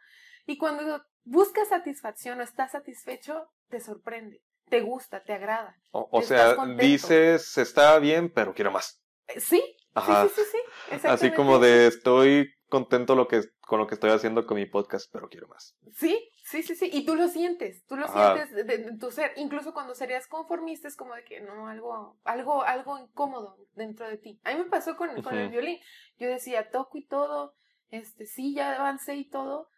Y 0.47 0.59
cuando 0.59 1.05
buscas 1.25 1.69
satisfacción 1.69 2.41
o 2.41 2.43
estás 2.43 2.73
satisfecho, 2.73 3.49
te 3.69 3.81
sorprende, 3.81 4.43
te 4.69 4.81
gusta, 4.81 5.23
te 5.23 5.35
agrada. 5.35 5.77
O, 5.93 6.23
sea, 6.23 6.57
dices, 6.77 7.59
está 7.59 7.99
bien, 7.99 8.33
pero 8.35 8.55
quiero 8.55 8.71
más. 8.71 9.01
Eh, 9.29 9.41
Sí, 9.41 9.63
Ajá. 9.95 10.27
sí, 10.29 10.35
sí, 10.35 10.43
sí, 10.43 10.99
sí. 11.01 11.07
Así 11.07 11.33
como 11.33 11.59
de 11.59 11.87
estoy 11.87 12.51
contento 12.69 13.15
lo 13.15 13.29
que, 13.29 13.43
con 13.61 13.79
lo 13.79 13.87
que 13.87 13.95
estoy 13.95 14.11
haciendo 14.11 14.47
con 14.47 14.57
mi 14.57 14.67
podcast, 14.67 15.11
pero 15.13 15.29
quiero 15.29 15.49
más. 15.49 15.77
Sí, 15.93 16.28
sí, 16.51 16.63
sí, 16.63 16.75
sí. 16.75 16.91
Y 16.93 17.05
tú 17.05 17.15
lo 17.15 17.29
sientes, 17.29 17.85
tú 17.87 17.97
lo 17.97 18.07
Ajá. 18.07 18.35
sientes 18.35 18.55
de, 18.55 18.65
de- 18.65 18.91
de 18.91 18.99
tu 18.99 19.11
ser. 19.11 19.33
Incluso 19.37 19.73
cuando 19.73 19.95
serías 19.95 20.27
conformista 20.27 20.89
es 20.89 20.97
como 20.97 21.15
de 21.15 21.25
que 21.25 21.41
no, 21.41 21.69
algo, 21.69 22.19
algo, 22.25 22.63
algo 22.63 22.99
incómodo 22.99 23.57
dentro 23.75 24.09
de 24.09 24.19
ti. 24.19 24.41
A 24.45 24.53
mí 24.53 24.59
me 24.59 24.65
pasó 24.71 24.97
con, 24.97 25.23
con 25.23 25.35
el 25.37 25.51
violín. 25.51 25.79
Yo 26.19 26.29
decía, 26.29 26.71
toco 26.71 26.99
y 26.99 27.07
todo, 27.07 27.55
este, 27.91 28.27
sí, 28.27 28.55
ya 28.55 28.75
avancé 28.77 29.17
y 29.17 29.29
todo, 29.29 29.71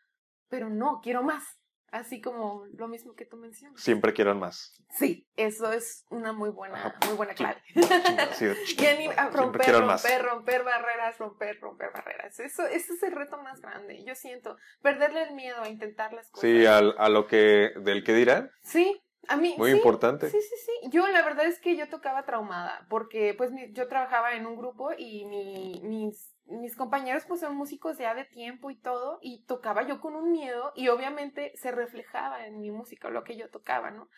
pero 0.49 0.69
no, 0.71 1.01
quiero 1.03 1.23
más. 1.23 1.60
Así 1.93 2.21
como 2.21 2.67
lo 2.75 2.87
mismo 2.87 3.15
que 3.15 3.25
tú 3.25 3.37
mencionas. 3.37 3.81
Siempre 3.81 4.13
quieran 4.13 4.39
más. 4.39 4.81
Sí, 4.91 5.27
eso 5.37 5.73
es 5.73 6.05
una 6.09 6.33
muy 6.33 6.51
buena, 6.51 6.77
Ajá. 6.77 6.95
muy 7.07 7.17
buena 7.17 7.35
clave. 7.35 7.61
Y 7.75 7.81
ani- 7.83 7.89
a 8.17 8.35
siempre 8.35 9.17
romper, 9.33 9.83
más. 9.83 10.03
romper, 10.03 10.23
romper 10.25 10.65
barreras, 10.65 11.19
romper, 11.19 11.61
romper 11.61 11.91
barreras. 11.93 12.39
Eso, 12.39 12.65
ese 12.67 12.93
es 12.95 13.03
el 13.03 13.13
reto 13.13 13.39
más 13.43 13.61
grande. 13.61 14.05
Yo 14.05 14.15
siento, 14.15 14.57
perderle 14.83 15.25
el 15.25 15.35
miedo 15.35 15.61
a 15.63 15.69
intentar 15.69 16.13
las 16.13 16.31
cosas. 16.31 16.49
Sí, 16.49 16.65
al- 16.67 16.95
a, 16.99 17.09
lo 17.09 17.27
que, 17.27 17.73
del 17.81 18.05
que 18.05 18.15
dirán. 18.15 18.51
Sí, 18.63 19.01
a 19.29 19.37
mí. 19.37 19.55
Muy 19.59 19.71
sí, 19.73 19.77
importante. 19.77 20.31
Sí, 20.31 20.41
sí, 20.41 20.55
sí. 20.65 20.91
Yo 20.91 21.09
la 21.09 21.23
verdad 21.23 21.47
es 21.47 21.59
que 21.61 21.77
yo 21.77 21.89
tocaba 21.89 22.25
traumada, 22.25 22.87
porque 22.89 23.35
pues 23.37 23.51
mi- 23.51 23.73
yo 23.73 23.89
trabajaba 23.89 24.35
en 24.35 24.47
un 24.47 24.57
grupo 24.57 24.91
y 24.97 25.25
mi, 25.25 25.81
mis, 25.83 26.33
mis 26.51 26.77
compañeros 26.77 27.25
pues 27.27 27.41
son 27.41 27.57
músicos 27.57 27.99
ya 27.99 28.15
de 28.15 28.25
tiempo 28.25 28.71
y 28.71 28.77
todo, 28.77 29.19
y 29.23 29.45
tocaba 29.47 29.87
yo 29.87 30.01
con 30.01 30.15
un 30.15 30.31
miedo 30.33 30.73
y 30.77 30.89
obviamente 30.89 31.53
se 31.57 31.71
reflejaba 31.71 32.47
en 32.47 32.61
mi 32.61 32.71
música 32.71 33.09
lo 33.11 33.25
que 33.25 33.37
yo 33.37 33.49
tocaba, 33.51 33.91
¿no? 33.91 34.09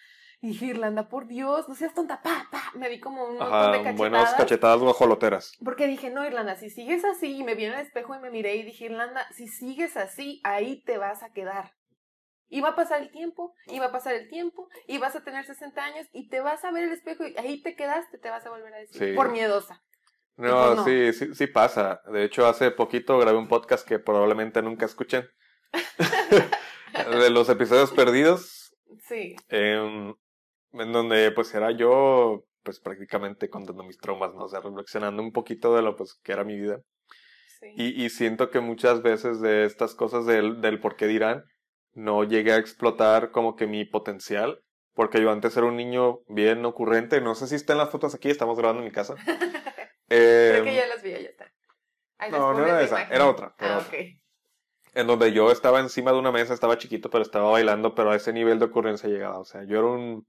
Y 0.40 0.48
dije, 0.48 0.66
Irlanda, 0.66 1.08
por 1.08 1.28
Dios, 1.28 1.68
no 1.68 1.76
seas 1.76 1.94
tonta, 1.94 2.20
pa, 2.20 2.48
pa. 2.50 2.62
Me 2.74 2.88
di 2.88 2.98
como 2.98 3.22
un 3.26 3.36
montón 3.38 3.46
Ajá, 3.54 3.66
de 3.70 3.76
cachetadas. 3.78 3.96
buenas 3.98 4.34
cachetadas 4.34 4.80
guajoloteras. 4.80 5.52
Porque 5.64 5.86
dije, 5.86 6.10
no, 6.10 6.26
Irlanda, 6.26 6.56
si 6.56 6.68
sigues 6.68 7.04
así, 7.04 7.36
y 7.36 7.44
me 7.44 7.54
vi 7.54 7.66
en 7.66 7.74
el 7.74 7.80
espejo 7.80 8.16
y 8.16 8.18
me 8.18 8.28
miré 8.30 8.56
y 8.56 8.64
dije, 8.64 8.86
Irlanda, 8.86 9.24
si 9.32 9.46
sigues 9.46 9.96
así, 9.96 10.40
ahí 10.42 10.82
te 10.82 10.98
vas 10.98 11.22
a 11.22 11.30
quedar. 11.32 11.74
Y 12.48 12.60
va 12.60 12.70
a 12.70 12.74
pasar 12.74 13.00
el 13.02 13.12
tiempo, 13.12 13.54
y 13.66 13.78
va 13.78 13.86
a 13.86 13.92
pasar 13.92 14.14
el 14.14 14.28
tiempo, 14.28 14.68
y 14.88 14.98
vas 14.98 15.14
a 15.14 15.22
tener 15.22 15.44
60 15.46 15.80
años, 15.84 16.08
y 16.12 16.28
te 16.28 16.40
vas 16.40 16.64
a 16.64 16.72
ver 16.72 16.84
el 16.84 16.92
espejo, 16.92 17.24
y 17.24 17.36
ahí 17.38 17.62
te 17.62 17.76
quedaste, 17.76 18.18
te 18.18 18.28
vas 18.28 18.44
a 18.44 18.50
volver 18.50 18.74
a 18.74 18.78
decir, 18.78 18.98
Sí. 19.10 19.14
por 19.16 19.30
miedosa. 19.30 19.80
No, 20.36 20.74
no. 20.74 20.84
sí, 20.84 21.12
sí, 21.12 21.34
sí 21.34 21.46
pasa. 21.46 22.00
De 22.12 22.24
hecho, 22.24 22.46
hace 22.46 22.70
poquito 22.70 23.18
grabé 23.18 23.38
un 23.38 23.48
podcast 23.48 23.86
que 23.86 23.98
probablemente 23.98 24.62
nunca 24.62 24.86
escuchen. 24.86 25.28
de 27.20 27.30
los 27.30 27.48
episodios 27.48 27.90
perdidos, 27.92 28.62
Sí, 29.00 29.34
em, 29.48 30.14
en 30.72 30.92
donde 30.92 31.30
pues 31.32 31.54
era 31.54 31.70
yo, 31.70 32.44
pues 32.62 32.80
prácticamente 32.80 33.48
contando 33.48 33.82
mis 33.84 33.98
traumas, 33.98 34.34
¿no? 34.34 34.44
O 34.44 34.48
sea, 34.48 34.60
reflexionando 34.60 35.22
un 35.22 35.32
poquito 35.32 35.74
de 35.74 35.82
lo 35.82 35.96
pues 35.96 36.18
que 36.22 36.32
era 36.32 36.44
mi 36.44 36.58
vida. 36.58 36.80
sí. 37.60 37.68
Y, 37.76 38.04
y 38.04 38.10
siento 38.10 38.50
que 38.50 38.60
muchas 38.60 39.02
veces 39.02 39.40
de 39.40 39.64
estas 39.64 39.94
cosas 39.94 40.26
del, 40.26 40.60
del 40.60 40.80
por 40.80 40.96
qué 40.96 41.06
dirán, 41.06 41.44
no 41.94 42.24
llegué 42.24 42.52
a 42.52 42.58
explotar 42.58 43.30
como 43.30 43.56
que 43.56 43.66
mi 43.66 43.84
potencial, 43.84 44.60
porque 44.94 45.20
yo 45.22 45.30
antes 45.30 45.56
era 45.56 45.66
un 45.66 45.76
niño 45.76 46.20
bien 46.28 46.64
ocurrente, 46.64 47.20
no 47.20 47.34
sé 47.34 47.46
si 47.46 47.54
están 47.54 47.78
las 47.78 47.90
fotos 47.90 48.14
aquí, 48.14 48.30
estamos 48.30 48.58
grabando 48.58 48.80
en 48.82 48.88
mi 48.88 48.92
casa. 48.92 49.14
Creo 50.16 50.58
Em, 50.58 50.64
que 50.64 50.74
ya 50.74 50.86
las 50.86 51.02
vi, 51.02 51.10
ya 51.10 51.18
está. 51.18 51.52
No, 52.30 52.52
no 52.52 52.64
era 52.64 52.82
esa, 52.82 52.96
imagen. 53.00 53.16
era 53.16 53.26
otra, 53.28 53.54
era 53.58 53.74
ah, 53.76 53.78
otra. 53.78 53.98
en 54.94 55.06
donde 55.06 55.32
yo 55.32 55.50
estaba 55.50 55.80
encima 55.80 56.12
de 56.12 56.18
una 56.18 56.30
mesa, 56.30 56.54
estaba 56.54 56.78
chiquito, 56.78 57.10
pero 57.10 57.22
estaba 57.22 57.50
bailando, 57.50 57.94
pero 57.94 58.10
a 58.12 58.16
ese 58.16 58.32
nivel 58.32 58.58
de 58.58 58.66
ocurrencia 58.66 59.08
llegaba. 59.08 59.38
O 59.38 59.44
sea, 59.44 59.64
yo 59.64 59.78
era 59.78 59.88
un. 59.88 60.26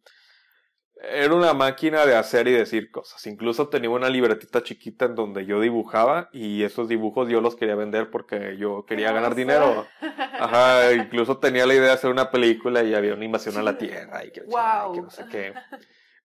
Era 0.95 1.33
una 1.35 1.53
máquina 1.53 2.05
de 2.05 2.15
hacer 2.15 2.47
y 2.47 2.51
decir 2.53 2.89
cosas. 2.89 3.25
Incluso 3.27 3.67
tenía 3.67 3.89
una 3.89 4.09
libretita 4.09 4.63
chiquita 4.63 5.05
en 5.05 5.15
donde 5.15 5.45
yo 5.45 5.59
dibujaba 5.59 6.29
y 6.31 6.63
esos 6.63 6.87
dibujos 6.87 7.27
yo 7.27 7.41
los 7.41 7.55
quería 7.57 7.75
vender 7.75 8.09
porque 8.09 8.55
yo 8.57 8.85
quería 8.85 9.11
ganar 9.11 9.35
dinero. 9.35 9.85
Ajá, 9.99 10.93
incluso 10.93 11.39
tenía 11.39 11.65
la 11.65 11.73
idea 11.73 11.87
de 11.87 11.91
hacer 11.91 12.09
una 12.09 12.31
película 12.31 12.83
y 12.83 12.95
había 12.95 13.15
una 13.15 13.25
invasión 13.25 13.57
a 13.57 13.63
la. 13.63 13.77
Tierra 13.77 14.23
y 14.23 14.31
que, 14.31 14.41
que 14.41 15.01
no 15.01 15.09
sé 15.09 15.25
qué. 15.29 15.53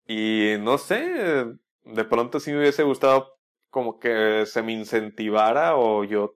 Y 0.06 0.58
no 0.60 0.76
sé, 0.78 1.46
de 1.84 2.04
pronto 2.04 2.38
sí 2.38 2.52
me 2.52 2.58
hubiese 2.58 2.82
gustado 2.82 3.35
como 3.76 3.98
que 3.98 4.46
se 4.46 4.62
me 4.62 4.72
incentivara 4.72 5.76
o 5.76 6.02
yo 6.02 6.34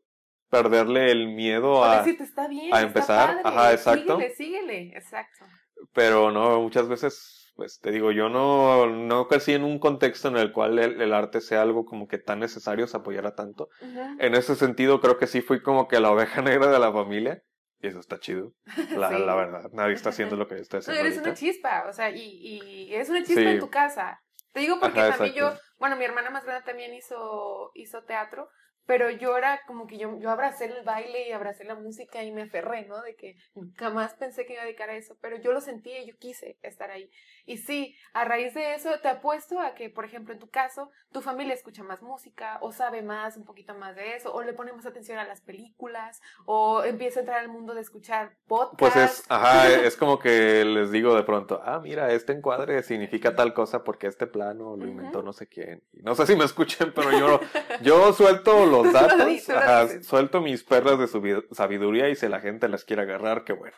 perderle 0.51 1.11
el 1.11 1.28
miedo 1.28 1.82
a... 1.82 1.99
decirte, 2.01 2.24
está 2.24 2.47
bien, 2.49 2.66
a 2.74 2.76
está 2.76 2.86
empezar. 2.86 3.28
padre, 3.43 3.43
Ajá, 3.45 3.72
exacto. 3.72 4.16
Síguele, 4.18 4.34
síguele, 4.34 4.82
exacto. 4.95 5.47
Pero 5.95 6.30
no, 6.30 6.61
muchas 6.61 6.86
veces, 6.86 7.51
pues 7.57 7.80
te 7.80 7.93
digo, 7.93 8.12
yo 8.12 8.28
no, 8.28 8.86
no 8.88 9.26
crecí 9.26 9.55
en 9.55 9.64
un 9.64 9.78
contexto 9.78 10.28
en 10.28 10.36
el 10.36 10.53
cual 10.53 10.78
el, 10.78 11.01
el 11.01 11.14
arte 11.14 11.41
sea 11.41 11.62
algo 11.62 11.86
como 11.86 12.07
que 12.09 12.18
tan 12.18 12.41
necesario, 12.41 12.86
se 12.86 12.99
apoyara 12.99 13.34
tanto. 13.34 13.70
En 14.18 14.34
ese 14.34 14.55
sentido, 14.55 15.01
creo 15.01 15.16
que 15.16 15.26
sí 15.26 15.41
fui 15.41 15.62
como 15.62 15.88
que 15.88 15.99
la 15.99 16.11
oveja 16.11 16.43
negra 16.43 16.70
de 16.70 16.78
la 16.78 16.93
familia. 16.93 17.43
Y 17.82 17.86
eso 17.86 17.99
está 18.01 18.18
chido. 18.20 18.53
La, 18.95 19.09
Sí. 19.09 19.24
la 19.24 19.34
verdad, 19.34 19.70
nadie 19.72 19.95
está 19.95 20.11
haciendo 20.11 20.36
lo 20.36 20.47
que 20.47 20.57
yo 20.57 20.61
estoy 20.61 20.80
No, 20.80 20.80
haciendo 20.82 21.01
eres 21.01 21.12
ahorita. 21.16 21.30
una 21.30 21.34
chispa, 21.38 21.84
o 21.88 21.93
sea, 21.95 22.11
y, 22.11 22.20
y 22.20 22.93
eres 22.95 23.09
una 23.09 23.20
chispa 23.24 23.41
Sí. 23.41 23.47
en 23.47 23.59
tu 23.59 23.70
casa. 23.70 24.20
Te 24.53 24.61
digo 24.61 24.78
porque 24.78 25.01
Ajá, 25.01 25.12
también 25.16 25.34
yo. 25.34 25.55
Bueno, 25.80 25.96
mi 25.96 26.04
hermana 26.04 26.30
más 26.30 26.44
grande 26.44 26.64
también 26.64 26.94
hizo, 26.94 27.72
hizo 27.74 28.04
teatro, 28.04 28.50
pero 28.91 29.09
yo 29.09 29.36
era 29.38 29.61
como 29.68 29.86
que 29.86 29.99
yo, 29.99 30.18
yo 30.18 30.30
abracé 30.30 30.64
el 30.64 30.82
baile 30.82 31.28
y 31.28 31.30
abracé 31.30 31.62
la 31.62 31.76
música 31.76 32.24
y 32.24 32.32
me 32.32 32.43
aferré, 32.43 32.86
¿no? 32.86 33.01
De 33.03 33.14
que 33.14 33.36
jamás 33.76 34.14
pensé 34.14 34.45
que 34.45 34.55
iba 34.55 34.62
a 34.62 34.64
dedicar 34.64 34.91
a 34.91 34.97
eso, 34.97 35.16
pero 35.20 35.36
yo 35.36 35.53
lo 35.53 35.61
sentía 35.61 36.01
y 36.01 36.09
yo 36.09 36.16
quise 36.18 36.59
estar 36.61 36.91
ahí. 36.91 37.09
Y 37.47 37.59
sí, 37.59 37.95
a 38.14 38.24
raíz 38.24 38.53
de 38.53 38.74
eso 38.74 38.91
te 39.01 39.07
apuesto 39.07 39.61
a 39.61 39.74
que, 39.76 39.91
por 39.91 40.05
ejemplo, 40.05 40.34
en 40.34 40.41
tu 40.41 40.51
caso, 40.51 40.91
tu 41.12 41.20
familia 41.20 41.55
escucha 41.55 41.84
más 41.84 42.03
música 42.03 42.59
o 42.62 42.72
sabe 42.72 43.01
más, 43.01 43.36
un 43.36 43.45
poquito 43.45 43.76
más 43.76 43.95
de 43.95 44.16
eso, 44.16 44.34
o 44.34 44.43
le 44.43 44.55
pone 44.55 44.72
más 44.72 44.86
atención 44.86 45.18
a 45.18 45.24
las 45.24 45.41
películas, 45.41 46.20
o 46.45 46.82
empieza 46.82 47.20
a 47.20 47.22
entrar 47.22 47.38
al 47.38 47.49
mundo 47.49 47.74
de 47.74 47.82
escuchar 47.82 48.38
podcasts. 48.49 48.76
Pues 48.78 48.97
es, 48.97 49.24
ajá, 49.28 49.72
es 49.86 49.97
como 49.97 50.18
que 50.18 50.64
les 50.64 50.91
digo 50.91 51.14
de 51.14 51.22
pronto, 51.22 51.61
ah, 51.64 51.78
mira, 51.78 52.12
este 52.12 52.32
encuadre 52.32 52.82
significa 52.82 53.36
tal 53.36 53.55
cosa 53.55 53.84
porque 53.84 54.09
este 54.09 54.26
plano 54.26 54.76
lo 54.76 54.88
inventó 54.88 55.18
Ujú. 55.18 55.26
no 55.26 55.32
sé 55.32 55.47
quién. 55.47 55.84
No 55.93 56.16
sé 56.16 56.26
si 56.26 56.34
me 56.34 56.45
escuchen, 56.45 56.93
pero 56.93 57.12
yo, 57.16 57.38
yo 57.82 58.12
suelto 58.12 58.66
los 58.84 58.92
datos, 58.92 59.48
ajá, 59.50 60.02
suelto 60.02 60.40
mis 60.40 60.64
perlas 60.64 60.98
de 60.98 61.42
sabiduría 61.52 62.08
y 62.08 62.16
si 62.16 62.28
la 62.28 62.40
gente 62.40 62.68
las 62.68 62.84
quiere 62.84 63.02
agarrar, 63.02 63.44
qué 63.44 63.52
bueno. 63.52 63.76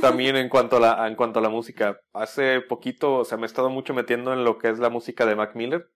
También 0.00 0.36
en 0.36 0.48
cuanto 0.48 0.76
a 0.76 0.80
la, 0.80 1.08
en 1.08 1.14
cuanto 1.16 1.38
a 1.38 1.42
la 1.42 1.48
música, 1.48 2.00
hace 2.12 2.60
poquito, 2.60 3.16
o 3.16 3.24
sea, 3.24 3.38
me 3.38 3.44
he 3.44 3.46
estado 3.46 3.70
mucho 3.70 3.94
metiendo 3.94 4.32
en 4.32 4.44
lo 4.44 4.58
que 4.58 4.68
es 4.68 4.78
la 4.78 4.90
música 4.90 5.26
de 5.26 5.36
Mac 5.36 5.54
Miller. 5.54 5.90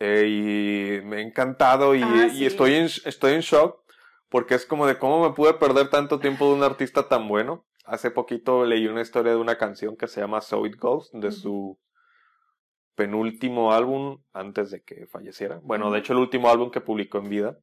eh, 0.00 1.00
y 1.02 1.06
me 1.06 1.16
ha 1.16 1.20
encantado 1.20 1.94
y, 1.94 2.02
Ah, 2.02 2.28
y 2.32 2.46
estoy 2.46 2.74
en, 2.74 2.84
estoy 3.04 3.32
en 3.34 3.40
shock 3.40 3.80
porque 4.28 4.54
es 4.54 4.64
como 4.66 4.86
de 4.86 4.98
cómo 4.98 5.22
me 5.28 5.34
pude 5.34 5.54
perder 5.54 5.88
tanto 5.90 6.20
tiempo 6.20 6.46
de 6.48 6.54
un 6.54 6.62
artista 6.62 7.08
tan 7.08 7.26
bueno. 7.28 7.64
Hace 7.84 8.10
poquito 8.10 8.64
leí 8.66 8.86
una 8.86 9.00
historia 9.00 9.32
de 9.32 9.38
una 9.38 9.56
canción 9.56 9.96
que 9.96 10.06
se 10.06 10.20
llama 10.20 10.40
So 10.42 10.66
It 10.66 10.76
Goes, 10.78 11.08
de 11.12 11.32
su 11.32 11.78
penúltimo 12.98 13.72
álbum 13.72 14.20
antes 14.32 14.72
de 14.72 14.82
que 14.82 15.06
falleciera. 15.06 15.60
Bueno, 15.62 15.92
de 15.92 16.00
hecho 16.00 16.12
el 16.12 16.18
último 16.18 16.50
álbum 16.50 16.72
que 16.72 16.80
publicó 16.80 17.18
en 17.18 17.28
vida. 17.30 17.58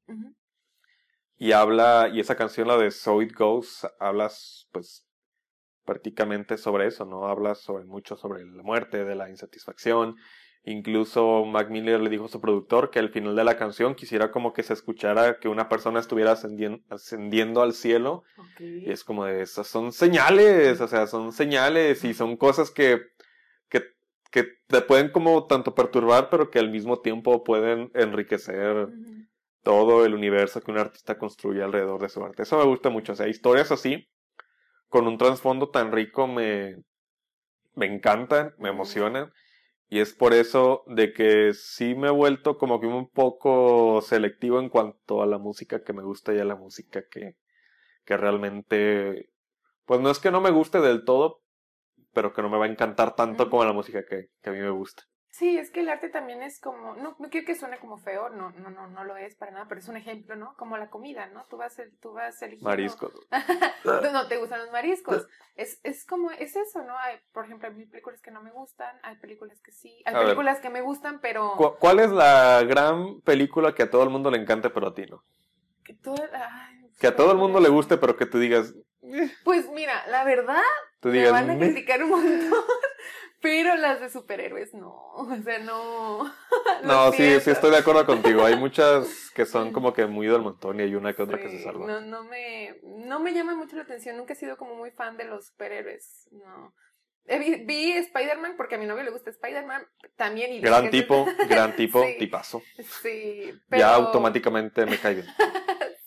Y 1.37 1.51
habla, 1.51 2.09
y 2.11 2.21
esa 2.21 2.37
canción, 2.37 2.69
la 2.69 2.77
de 2.77 2.89
So 2.91 3.21
It 3.21 3.33
Goes, 3.37 3.85
hablas 3.99 4.69
pues 4.71 5.05
prácticamente 5.83 6.57
sobre 6.57 6.87
eso, 6.87 7.05
¿no? 7.05 7.27
Habla 7.27 7.53
sobre 7.55 7.83
mucho 7.83 8.15
sobre 8.15 8.45
la 8.45 8.63
muerte, 8.63 9.03
de 9.03 9.15
la 9.15 9.29
insatisfacción. 9.29 10.15
Incluso 10.63 11.43
Mac 11.45 11.69
Miller 11.69 11.99
le 11.99 12.09
dijo 12.09 12.25
a 12.25 12.29
su 12.29 12.39
productor 12.39 12.89
que 12.89 12.99
al 12.99 13.09
final 13.09 13.35
de 13.35 13.43
la 13.43 13.57
canción 13.57 13.93
quisiera 13.93 14.31
como 14.31 14.53
que 14.53 14.63
se 14.63 14.73
escuchara 14.73 15.39
que 15.39 15.49
una 15.49 15.67
persona 15.67 15.99
estuviera 15.99 16.31
ascendien- 16.31 16.83
ascendiendo 16.89 17.61
al 17.61 17.73
cielo. 17.73 18.23
Y 18.85 18.89
es 18.89 19.03
como 19.03 19.25
de 19.25 19.41
esas 19.41 19.67
son 19.67 19.91
señales, 19.91 20.79
o 20.79 20.87
sea, 20.87 21.05
son 21.05 21.33
señales 21.33 22.03
y 22.05 22.13
son 22.13 22.37
cosas 22.37 22.71
que, 22.71 23.01
que, 24.35 24.57
te 24.67 24.81
pueden 24.81 25.11
como 25.11 25.47
tanto 25.47 25.73
perturbar, 25.73 26.29
pero 26.29 26.49
que 26.49 26.59
al 26.59 26.69
mismo 26.69 26.99
tiempo 26.99 27.41
pueden 27.45 27.89
enriquecer 27.93 28.89
todo 29.63 30.03
el 30.03 30.13
universo 30.13 30.59
que 30.59 30.71
un 30.71 30.77
artista 30.77 31.17
construye 31.17 31.63
alrededor 31.63 32.01
de 32.01 32.09
su 32.09 32.21
arte. 32.21 32.43
Eso 32.43 32.57
me 32.57 32.65
gusta 32.65 32.89
mucho. 32.89 33.13
O 33.13 33.15
sea, 33.15 33.29
historias 33.29 33.71
así, 33.71 34.09
con 34.89 35.07
un 35.07 35.17
trasfondo 35.17 35.69
tan 35.69 35.93
rico, 35.93 36.27
me, 36.27 36.75
me 37.75 37.85
encantan, 37.85 38.53
me 38.57 38.67
emocionan. 38.67 39.31
Y 39.87 39.99
es 39.99 40.13
por 40.13 40.33
eso 40.33 40.83
de 40.87 41.13
que 41.13 41.53
sí 41.53 41.95
me 41.95 42.07
he 42.07 42.11
vuelto 42.11 42.57
como 42.57 42.81
que 42.81 42.87
un 42.87 43.09
poco 43.09 44.01
selectivo 44.01 44.59
en 44.59 44.67
cuanto 44.67 45.23
a 45.23 45.27
la 45.27 45.37
música 45.37 45.81
que 45.81 45.93
me 45.93 46.03
gusta 46.03 46.33
y 46.33 46.39
a 46.39 46.45
la 46.45 46.57
música 46.57 47.03
que, 47.09 47.37
que 48.03 48.17
realmente, 48.17 49.29
pues 49.85 50.01
no 50.01 50.11
es 50.11 50.19
que 50.19 50.31
no 50.31 50.41
me 50.41 50.51
guste 50.51 50.81
del 50.81 51.05
todo, 51.05 51.44
pero 52.15 52.33
que 52.33 52.41
no 52.41 52.49
me 52.49 52.57
va 52.57 52.65
a 52.65 52.69
encantar 52.69 53.13
tanto 53.15 53.49
como 53.49 53.63
la 53.65 53.73
música 53.73 54.03
que, 54.03 54.29
que 54.41 54.49
a 54.49 54.53
mí 54.53 54.59
me 54.59 54.69
gusta. 54.71 55.03
Sí, 55.29 55.57
es 55.57 55.69
que 55.69 55.81
el 55.81 55.89
arte 55.89 56.07
también 56.07 56.41
es 56.41 56.61
como, 56.61 56.95
no, 56.95 57.17
no 57.19 57.29
quiero 57.29 57.45
que 57.45 57.55
suene 57.55 57.77
como 57.77 57.97
feo, 57.97 58.29
no, 58.29 58.51
no, 58.51 58.69
no, 58.69 58.87
no 58.87 59.03
lo 59.03 59.17
es 59.17 59.35
para 59.35 59.51
nada, 59.51 59.65
pero 59.67 59.81
es 59.81 59.87
un 59.89 59.97
ejemplo, 59.97 60.37
¿no? 60.37 60.55
Como 60.55 60.77
la 60.77 60.89
comida, 60.89 61.27
¿no? 61.27 61.43
Tú 61.49 61.57
vas, 61.57 61.75
tú 62.01 62.13
vas 62.13 62.41
eligiendo. 62.41 62.69
Mariscos. 62.69 63.11
no, 64.13 64.27
te 64.29 64.37
gustan 64.37 64.61
los 64.61 64.71
mariscos. 64.71 65.27
Es, 65.55 65.81
es 65.83 66.05
como, 66.05 66.31
es 66.31 66.55
eso, 66.55 66.83
¿no? 66.85 66.97
Hay, 66.97 67.17
por 67.33 67.43
ejemplo, 67.43 67.67
hay 67.67 67.85
películas 67.85 68.21
que 68.21 68.31
no 68.31 68.41
me 68.41 68.51
gustan, 68.51 68.97
hay 69.03 69.17
películas 69.17 69.61
que 69.61 69.73
sí, 69.73 70.01
hay 70.05 70.15
A 70.15 70.19
ver. 70.19 70.27
películas 70.27 70.61
que 70.61 70.69
me 70.69 70.79
gustan, 70.81 71.19
pero 71.19 71.51
¿Cu- 71.57 71.75
¿Cuál 71.79 71.99
es 71.99 72.11
la 72.11 72.63
gran 72.63 73.19
película 73.21 73.75
que 73.75 73.83
a 73.83 73.89
todo 73.89 74.03
el 74.03 74.09
mundo 74.09 74.31
le 74.31 74.37
encante, 74.37 74.69
pero 74.69 74.87
a 74.87 74.93
ti 74.93 75.05
no? 75.05 75.21
que, 75.83 75.93
toda- 75.95 76.29
ay, 76.33 76.87
Que 76.97 77.07
a 77.07 77.15
todo 77.15 77.31
el 77.33 77.37
mundo 77.37 77.59
le 77.59 77.67
guste, 77.69 77.97
pero 77.97 78.15
que 78.15 78.25
tú 78.25 78.39
digas, 78.39 78.73
eh, 79.03 79.29
Pues 79.43 79.69
mira, 79.69 80.07
la 80.07 80.23
verdad, 80.23 80.63
tú 81.11 81.11
me 81.11 81.29
van 81.31 81.49
a 81.51 81.57
criticar 81.57 82.03
un 82.03 82.09
montón, 82.09 82.59
pero 83.41 83.75
las 83.75 84.01
de 84.01 84.09
superhéroes 84.09 84.73
no, 84.73 84.91
o 85.13 85.35
sea, 85.43 85.59
no. 85.59 86.33
No, 86.83 87.11
sí, 87.13 87.39
sí 87.39 87.51
estoy 87.51 87.71
de 87.71 87.77
acuerdo 87.77 88.05
contigo. 88.05 88.43
Hay 88.43 88.55
muchas 88.57 89.31
que 89.35 89.45
son 89.45 89.71
como 89.73 89.93
que 89.93 90.05
muy 90.07 90.27
del 90.27 90.41
montón 90.41 90.79
y 90.79 90.83
hay 90.83 90.95
una 90.95 91.13
que 91.13 91.21
otra 91.23 91.39
que 91.39 91.49
se 91.49 91.63
salva. 91.63 91.85
No, 91.87 92.01
no 92.01 92.23
me, 92.25 92.79
no 92.83 93.19
me 93.19 93.33
llama 93.33 93.55
mucho 93.55 93.75
la 93.75 93.83
atención. 93.83 94.17
Nunca 94.17 94.33
he 94.33 94.35
sido 94.35 94.57
como 94.57 94.75
muy 94.75 94.91
fan 94.91 95.15
de 95.17 95.25
los 95.25 95.47
superhéroes. 95.47 96.27
No. 96.31 96.73
Vi, 97.27 97.63
vi 97.65 97.91
Spider-Man 97.93 98.55
porque 98.57 98.75
a 98.75 98.77
mi 98.77 98.85
novio 98.85 99.03
le 99.03 99.09
gusta 99.11 99.29
Spider-Man 99.31 99.87
también. 100.15 100.53
Y 100.53 100.59
Gran 100.59 100.89
tipo, 100.89 101.25
gran 101.47 101.75
tipo, 101.75 102.03
Sí. 102.03 102.15
tipazo. 102.19 102.61
Sí, 103.01 103.51
pero. 103.69 103.79
Ya 103.79 103.93
automáticamente 103.95 104.85
me 104.85 104.97
cae 104.99 105.15
bien. 105.15 105.27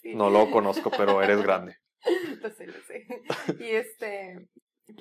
sí. 0.02 0.14
No 0.14 0.28
lo 0.30 0.50
conozco, 0.50 0.90
pero 0.96 1.22
eres 1.22 1.42
grande. 1.42 1.76
Lo 2.40 2.50
sé, 2.50 2.66
lo 2.66 2.80
sé. 2.82 3.06
Y 3.58 3.70
este, 3.70 4.48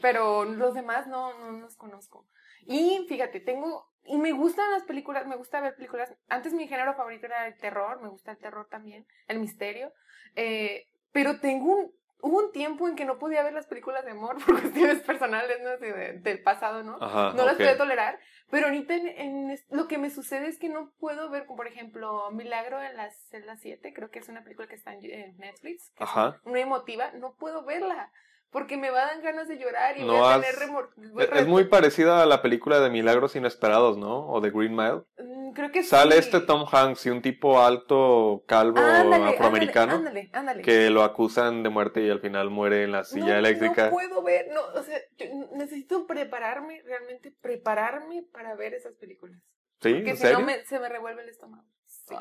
pero 0.01 0.45
los 0.45 0.73
demás 0.73 1.07
no, 1.07 1.37
no 1.39 1.59
los 1.59 1.75
conozco. 1.75 2.25
Y 2.65 3.05
fíjate, 3.07 3.39
tengo, 3.39 3.87
y 4.03 4.17
me 4.17 4.31
gustan 4.31 4.71
las 4.71 4.83
películas, 4.83 5.25
me 5.27 5.35
gusta 5.35 5.61
ver 5.61 5.75
películas. 5.75 6.13
Antes 6.27 6.53
mi 6.53 6.67
género 6.67 6.95
favorito 6.95 7.25
era 7.27 7.47
el 7.47 7.57
terror, 7.57 8.01
me 8.01 8.09
gusta 8.09 8.31
el 8.31 8.37
terror 8.37 8.67
también, 8.69 9.05
el 9.27 9.39
misterio. 9.39 9.91
Eh, 10.35 10.85
pero 11.11 11.39
tengo 11.39 11.75
un, 11.75 11.91
hubo 12.21 12.39
un 12.39 12.51
tiempo 12.51 12.87
en 12.87 12.95
que 12.95 13.05
no 13.05 13.17
podía 13.19 13.43
ver 13.43 13.53
las 13.53 13.67
películas 13.67 14.03
de 14.03 14.11
amor 14.11 14.37
por 14.45 14.59
cuestiones 14.59 15.01
personales, 15.01 15.59
¿no? 15.63 15.69
Así 15.69 15.85
de- 15.85 16.13
del 16.19 16.41
pasado, 16.43 16.83
¿no? 16.83 16.97
Ajá, 17.01 17.33
no 17.35 17.45
las 17.45 17.53
ok. 17.53 17.59
podía 17.59 17.77
tolerar, 17.77 18.19
pero 18.49 18.67
ahorita 18.67 18.95
en, 18.95 19.07
en 19.07 19.51
es- 19.51 19.65
lo 19.69 19.87
que 19.87 19.97
me 19.97 20.09
sucede 20.09 20.47
es 20.47 20.59
que 20.59 20.67
no 20.69 20.91
puedo 20.99 21.29
ver, 21.29 21.45
por 21.45 21.67
ejemplo, 21.67 22.29
Milagro 22.31 22.81
en 22.81 22.97
la 22.97 23.09
celda 23.29 23.55
7, 23.55 23.93
creo 23.93 24.09
que 24.09 24.19
es 24.19 24.27
una 24.29 24.43
película 24.43 24.67
que 24.67 24.75
está 24.75 24.93
en, 24.93 25.05
en 25.05 25.37
Netflix, 25.37 25.91
que 25.95 26.03
es 26.03 26.09
Ajá. 26.09 26.41
una 26.43 26.59
emotiva, 26.59 27.11
no 27.13 27.35
puedo 27.35 27.63
verla, 27.65 28.11
porque 28.49 28.77
me 28.77 28.89
va 28.89 29.03
a 29.03 29.05
dar 29.07 29.21
ganas 29.21 29.47
de 29.47 29.57
llorar 29.57 29.97
y 29.97 30.03
No 30.03 30.17
voy 30.17 30.33
a 30.33 30.41
tener 30.41 30.55
remor... 30.55 30.89
Es, 31.33 31.47
muy 31.47 31.65
parecida 31.65 32.23
a 32.23 32.25
la 32.25 32.41
película 32.41 32.79
de 32.79 32.89
Milagros 32.89 33.35
Inesperados, 33.35 33.97
¿no? 33.97 34.27
O 34.29 34.41
de 34.41 34.51
Green 34.51 34.75
Mile. 34.75 35.01
Mm, 35.17 35.51
Creo 35.51 35.71
que 35.71 35.83
Sale 35.83 36.13
sí. 36.13 36.19
este 36.19 36.39
Tom 36.41 36.65
Hanks 36.71 37.05
y 37.05 37.09
un 37.09 37.21
tipo 37.21 37.61
alto, 37.61 38.43
calvo, 38.47 38.79
Ándale, 38.79 39.25
afroamericano, 39.25 39.93
Ándale, 39.93 40.29
ándale. 40.33 40.61
que 40.63 40.89
lo 40.89 41.03
acusan 41.03 41.63
de 41.63 41.69
muerte 41.69 42.01
y 42.01 42.09
al 42.09 42.19
final 42.19 42.49
muere 42.49 42.83
en 42.83 42.91
la 42.93 43.03
silla 43.03 43.33
no, 43.33 43.39
eléctrica. 43.39 43.85
No 43.85 43.91
puedo 43.91 44.23
ver, 44.23 44.47
no, 44.53 44.61
o 44.79 44.83
sea, 44.83 44.99
yo 45.17 45.25
necesito 45.55 46.07
prepararme, 46.07 46.81
realmente 46.83 47.33
prepararme 47.41 48.23
para 48.31 48.55
ver 48.55 48.73
esas 48.73 48.95
películas. 48.95 49.39
¿Sí? 49.81 49.93
Porque 49.93 50.09
¿En 50.11 50.15
si 50.15 50.21
serio? 50.23 50.39
no 50.39 50.45
me, 50.45 50.65
se 50.65 50.79
me 50.79 50.89
revuelve 50.89 51.21
el 51.23 51.29
estómago. 51.29 51.63
Sí. 52.07 52.15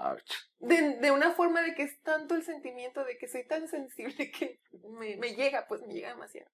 De, 0.59 0.97
de 0.99 1.11
una 1.11 1.32
forma 1.32 1.62
de 1.62 1.74
que 1.74 1.82
es 1.84 2.01
tanto 2.03 2.34
el 2.34 2.43
sentimiento 2.43 3.05
de 3.05 3.18
que 3.18 3.28
soy 3.28 3.47
tan 3.47 3.68
sensible 3.68 4.30
que 4.39 4.61
me, 4.99 5.16
me 5.16 5.34
llega, 5.34 5.66
pues 5.68 5.82
me 5.82 5.95
llega 5.95 6.09
demasiado. 6.11 6.51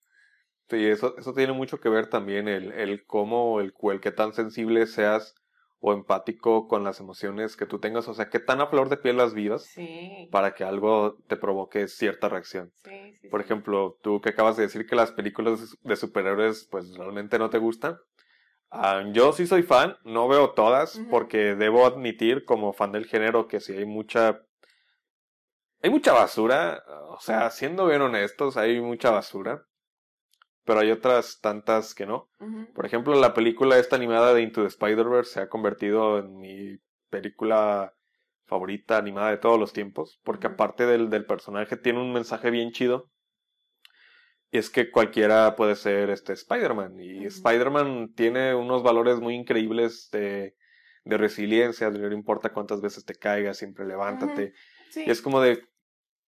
Sí, 0.69 0.87
eso, 0.87 1.17
eso 1.19 1.35
tiene 1.35 1.53
mucho 1.53 1.81
que 1.81 1.89
ver 1.89 2.09
también 2.09 2.49
el, 2.49 2.73
el 2.73 3.05
cómo, 3.07 3.61
el, 3.61 3.75
el 3.83 4.01
qué 4.01 4.11
tan 4.11 4.33
sensible 4.33 4.87
seas 4.87 5.35
o 5.81 5.93
empático 5.93 6.69
con 6.69 6.85
las 6.85 7.01
emociones 7.01 7.57
que 7.57 7.67
tú 7.67 7.81
tengas, 7.81 8.07
o 8.07 8.15
sea, 8.15 8.31
qué 8.31 8.39
tan 8.39 8.61
a 8.61 8.69
flor 8.69 8.89
de 8.89 8.97
piel 8.97 9.17
las 9.17 9.35
vivas 9.35 9.65
Sí. 9.65 10.29
para 10.31 10.55
que 10.55 10.63
algo 10.63 11.17
te 11.27 11.37
provoque 11.37 11.89
cierta 11.89 12.29
reacción. 12.29 12.73
Sí, 12.85 13.15
sí, 13.21 13.29
Por 13.29 13.41
ejemplo, 13.41 13.99
tú 14.01 14.21
que 14.21 14.31
acabas 14.31 14.57
de 14.57 14.63
decir 14.63 14.87
que 14.87 14.95
las 14.95 15.11
películas 15.11 15.77
de 15.83 15.97
superhéroes 15.97 16.69
pues 16.71 16.97
realmente 16.97 17.39
no 17.39 17.51
te 17.51 17.59
gustan. 17.59 17.99
Ah, 18.75 19.05
yo 19.13 19.35
sí 19.35 19.47
soy 19.47 19.63
fan, 19.63 19.99
no 20.03 20.29
veo 20.29 20.53
todas 20.53 20.99
porque 21.11 21.55
debo 21.55 21.85
admitir 21.85 22.47
como 22.47 22.73
fan 22.73 22.91
del 22.91 23.05
género 23.05 23.47
que 23.47 23.61
sí 23.61 23.75
hay 23.75 23.85
mucha 23.85 24.41
hay 25.83 25.91
mucha 25.91 26.13
basura, 26.13 26.83
o 27.09 27.21
sea, 27.21 27.51
siendo 27.51 27.87
bien 27.87 28.01
honestos, 28.01 28.57
hay 28.57 28.81
mucha 28.81 29.11
basura, 29.11 29.67
pero 30.65 30.81
hay 30.81 30.91
otras 30.91 31.41
tantas 31.41 31.95
que 31.95 32.07
no. 32.07 32.31
Por 32.75 32.87
ejemplo, 32.87 33.15
la 33.15 33.35
película 33.35 33.77
esta 33.79 33.97
animada 33.97 34.33
de 34.33 34.43
Into 34.43 34.63
the 34.63 34.69
Spider-Verse 34.69 35.33
se 35.33 35.41
ha 35.41 35.49
convertido 35.49 36.19
en 36.21 36.39
mi 36.39 36.79
película 37.11 37.93
favorita 38.47 38.97
animada 38.97 39.31
de 39.31 39.39
todos 39.39 39.59
los 39.59 39.73
tiempos, 39.73 40.21
porque 40.23 40.47
aparte 40.47 40.87
del, 40.87 41.11
del 41.11 41.27
personaje 41.27 41.77
tiene 41.77 42.01
un 42.01 42.13
mensaje 42.13 42.51
bien 42.51 42.71
chido. 42.71 43.11
Es 44.53 44.71
que 44.71 44.91
cualquiera 44.91 45.57
puede 45.57 45.75
ser 45.75 46.11
este 46.11 46.33
Spider-Man. 46.35 47.01
Y. 47.01 47.27
Spider-Man 47.27 48.13
tiene 48.15 48.55
unos 48.55 48.85
valores 48.85 49.19
muy 49.19 49.35
increíbles 49.35 50.09
de, 50.13 50.55
de 51.05 51.19
resiliencia, 51.19 51.91
de 51.91 51.99
no 51.99 52.15
importa 52.15 52.53
cuántas 52.53 52.81
veces 52.81 53.05
te 53.05 53.17
caigas, 53.17 53.59
siempre 53.59 53.85
levántate. 53.85 54.53
Sí. 54.91 55.03
Y 55.07 55.11
es 55.11 55.21
como 55.21 55.41
de 55.41 55.65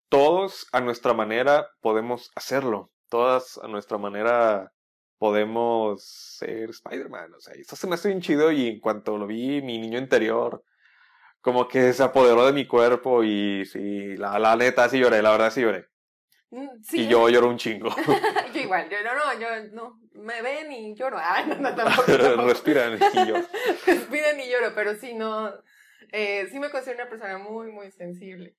todos 0.08 0.66
a 0.72 0.80
nuestra 0.80 1.14
manera 1.14 1.68
podemos 1.80 2.32
hacerlo. 2.34 2.90
Todas 3.08 3.58
a 3.62 3.68
nuestra 3.68 3.98
manera 3.98 4.72
podemos 5.18 6.02
ser 6.38 6.70
Spider-Man. 6.70 7.34
O 7.34 7.40
sea, 7.40 7.54
eso 7.54 7.76
se 7.76 7.86
me 7.86 7.94
hace 7.94 8.08
bien 8.08 8.20
chido 8.20 8.50
y 8.50 8.66
en 8.66 8.80
cuanto 8.80 9.16
lo 9.16 9.26
vi, 9.26 9.62
mi 9.62 9.78
niño 9.78 9.98
interior 9.98 10.64
como 11.44 11.68
que 11.68 11.92
se 11.92 12.02
apoderó 12.02 12.46
de 12.46 12.54
mi 12.54 12.66
cuerpo 12.66 13.22
y 13.22 13.66
sí, 13.66 14.16
la, 14.16 14.38
la 14.38 14.56
neta 14.56 14.88
sí 14.88 14.98
lloré, 14.98 15.20
la 15.20 15.30
verdad 15.30 15.52
sí 15.52 15.60
lloré. 15.60 15.84
Mm, 16.54 16.82
sí, 16.84 17.00
Y 17.00 17.08
yo 17.08 17.28
lloro 17.28 17.48
un 17.48 17.56
chingo. 17.56 17.88
yo 18.54 18.60
igual, 18.60 18.88
yo 18.88 19.02
no, 19.02 19.12
no, 19.12 19.40
yo 19.40 19.48
no, 19.72 20.00
me 20.12 20.40
ven 20.40 20.70
y 20.70 20.94
lloro. 20.94 21.18
Ay, 21.20 21.46
no, 21.48 21.56
no, 21.56 21.74
tampoco. 21.74 22.16
tampoco. 22.16 22.46
Respiran 22.48 22.94
y 22.94 23.26
yo. 23.26 23.34
Respiran 23.86 24.38
y 24.38 24.48
lloro, 24.48 24.72
pero 24.72 24.94
sí, 24.94 25.14
no, 25.14 25.52
eh, 26.12 26.46
sí 26.52 26.60
me 26.60 26.70
considero 26.70 27.02
una 27.02 27.10
persona 27.10 27.38
muy, 27.38 27.72
muy 27.72 27.90
sensible. 27.90 28.54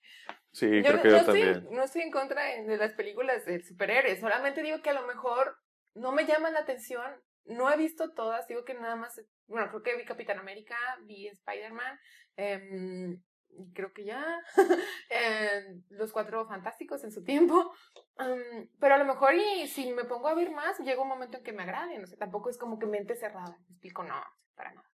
Sí, 0.51 0.67
yo 0.69 0.83
creo 0.83 0.95
no, 0.97 1.01
que 1.03 1.09
yo 1.09 1.17
estoy, 1.17 1.41
también. 1.41 1.67
no 1.71 1.83
estoy 1.83 2.01
en 2.01 2.11
contra 2.11 2.43
de, 2.43 2.63
de 2.63 2.77
las 2.77 2.91
películas 2.93 3.45
de 3.45 3.63
superhéroes, 3.63 4.19
solamente 4.19 4.61
digo 4.61 4.81
que 4.81 4.89
a 4.89 4.93
lo 4.93 5.07
mejor 5.07 5.57
no 5.93 6.11
me 6.11 6.25
llaman 6.25 6.53
la 6.53 6.59
atención, 6.59 7.09
no 7.45 7.71
he 7.71 7.77
visto 7.77 8.11
todas, 8.11 8.45
digo 8.47 8.65
que 8.65 8.73
nada 8.73 8.97
más, 8.97 9.21
bueno, 9.47 9.69
creo 9.69 9.83
que 9.83 9.95
vi 9.95 10.03
Capitán 10.03 10.39
América, 10.39 10.75
vi 11.03 11.27
Spider-Man, 11.27 11.99
em, 12.35 13.21
y 13.57 13.71
creo 13.73 13.93
que 13.93 14.05
ya, 14.05 14.23
Los 15.89 16.11
Cuatro 16.11 16.45
Fantásticos 16.47 17.03
en 17.03 17.11
su 17.11 17.23
tiempo, 17.23 17.73
em, 18.19 18.69
pero 18.79 18.95
a 18.95 18.97
lo 18.97 19.05
mejor 19.05 19.33
y 19.35 19.67
si 19.67 19.91
me 19.93 20.05
pongo 20.05 20.27
a 20.27 20.35
ver 20.35 20.51
más, 20.51 20.79
llega 20.79 21.01
un 21.01 21.07
momento 21.07 21.37
en 21.37 21.43
que 21.43 21.53
me 21.53 21.63
agraden, 21.63 22.03
o 22.03 22.07
sea, 22.07 22.17
tampoco 22.17 22.49
es 22.49 22.57
como 22.57 22.79
que 22.79 22.85
mente 22.85 23.15
cerrada, 23.15 23.57
me 23.67 23.73
explico, 23.73 24.03
no, 24.03 24.21
para 24.55 24.73
nada. 24.73 24.89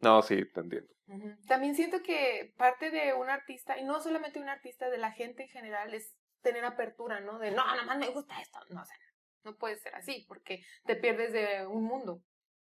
No, 0.00 0.22
sí, 0.22 0.44
te 0.52 0.60
entiendo. 0.60 0.92
Ujú. 1.08 1.36
También 1.46 1.74
siento 1.74 2.02
que 2.02 2.54
parte 2.56 2.90
de 2.90 3.12
un 3.14 3.28
artista, 3.28 3.78
y 3.78 3.84
no 3.84 4.00
solamente 4.00 4.40
un 4.40 4.48
artista, 4.48 4.88
de 4.88 4.98
la 4.98 5.12
gente 5.12 5.42
en 5.42 5.48
general, 5.48 5.92
es 5.92 6.14
tener 6.40 6.64
apertura, 6.64 7.20
¿no? 7.20 7.38
De, 7.38 7.50
no, 7.50 7.66
nada 7.66 7.84
más 7.84 7.98
me 7.98 8.08
gusta 8.08 8.40
esto. 8.40 8.58
No, 8.70 8.80
o 8.80 8.84
sea, 8.84 8.96
no 9.44 9.56
puede 9.56 9.76
ser 9.76 9.94
así, 9.94 10.24
porque 10.28 10.62
te 10.84 10.96
pierdes 10.96 11.32
de 11.32 11.66
un 11.66 11.84
mundo. 11.84 12.22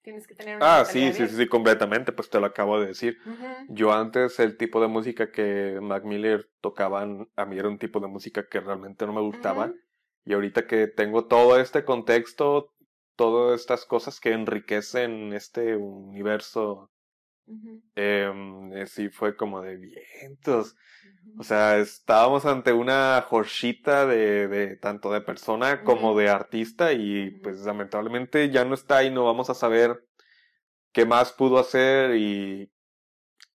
Tienes 0.03 0.25
que 0.25 0.35
tener 0.35 0.57
una 0.57 0.79
Ah, 0.79 0.85
sí, 0.85 1.13
sí, 1.13 1.27
sí, 1.27 1.35
sí, 1.35 1.47
completamente, 1.47 2.11
pues 2.11 2.29
te 2.29 2.39
lo 2.39 2.47
acabo 2.47 2.79
de 2.79 2.87
decir. 2.87 3.17
Yo 3.67 3.93
antes 3.93 4.39
el 4.39 4.57
tipo 4.57 4.81
de 4.81 4.87
música 4.87 5.31
que 5.31 5.79
Mac 5.81 6.03
Miller 6.03 6.49
tocaban, 6.61 7.29
a 7.35 7.45
mí 7.45 7.57
era 7.57 7.69
un 7.69 7.77
tipo 7.77 7.99
de 7.99 8.07
música 8.07 8.47
que 8.49 8.59
realmente 8.59 9.05
no 9.05 9.13
me 9.13 9.21
gustaba. 9.21 9.73
Y 10.25 10.33
ahorita 10.33 10.67
que 10.67 10.87
tengo 10.87 11.25
todo 11.27 11.59
este 11.59 11.85
contexto, 11.85 12.73
todas 13.15 13.61
estas 13.61 13.85
cosas 13.85 14.19
que 14.19 14.31
enriquecen 14.33 15.33
este 15.33 15.75
universo, 15.75 16.89
Ujú. 17.47 17.81
em, 17.95 18.73
eh, 18.73 18.87
sí 18.87 19.09
fue 19.09 19.35
como 19.35 19.61
de 19.61 19.77
vientos. 19.77 20.75
Ujú. 21.03 21.39
O 21.39 21.43
sea, 21.43 21.77
estábamos 21.79 22.45
ante 22.45 22.73
una 22.73 23.21
jorchita 23.27 24.05
de, 24.05 24.47
de 24.47 24.77
tanto 24.77 25.11
de 25.11 25.21
persona 25.21 25.83
como 25.83 26.09
Ujú. 26.11 26.19
de 26.19 26.29
artista 26.29 26.93
y 26.93 27.31
pues 27.41 27.59
lamentablemente 27.61 28.49
ya 28.51 28.65
no 28.65 28.73
está 28.75 29.03
y 29.03 29.11
no 29.11 29.25
vamos 29.25 29.49
a 29.49 29.53
saber 29.55 30.05
qué 30.93 31.05
más 31.05 31.33
pudo 31.33 31.59
hacer 31.59 32.15
y, 32.15 32.71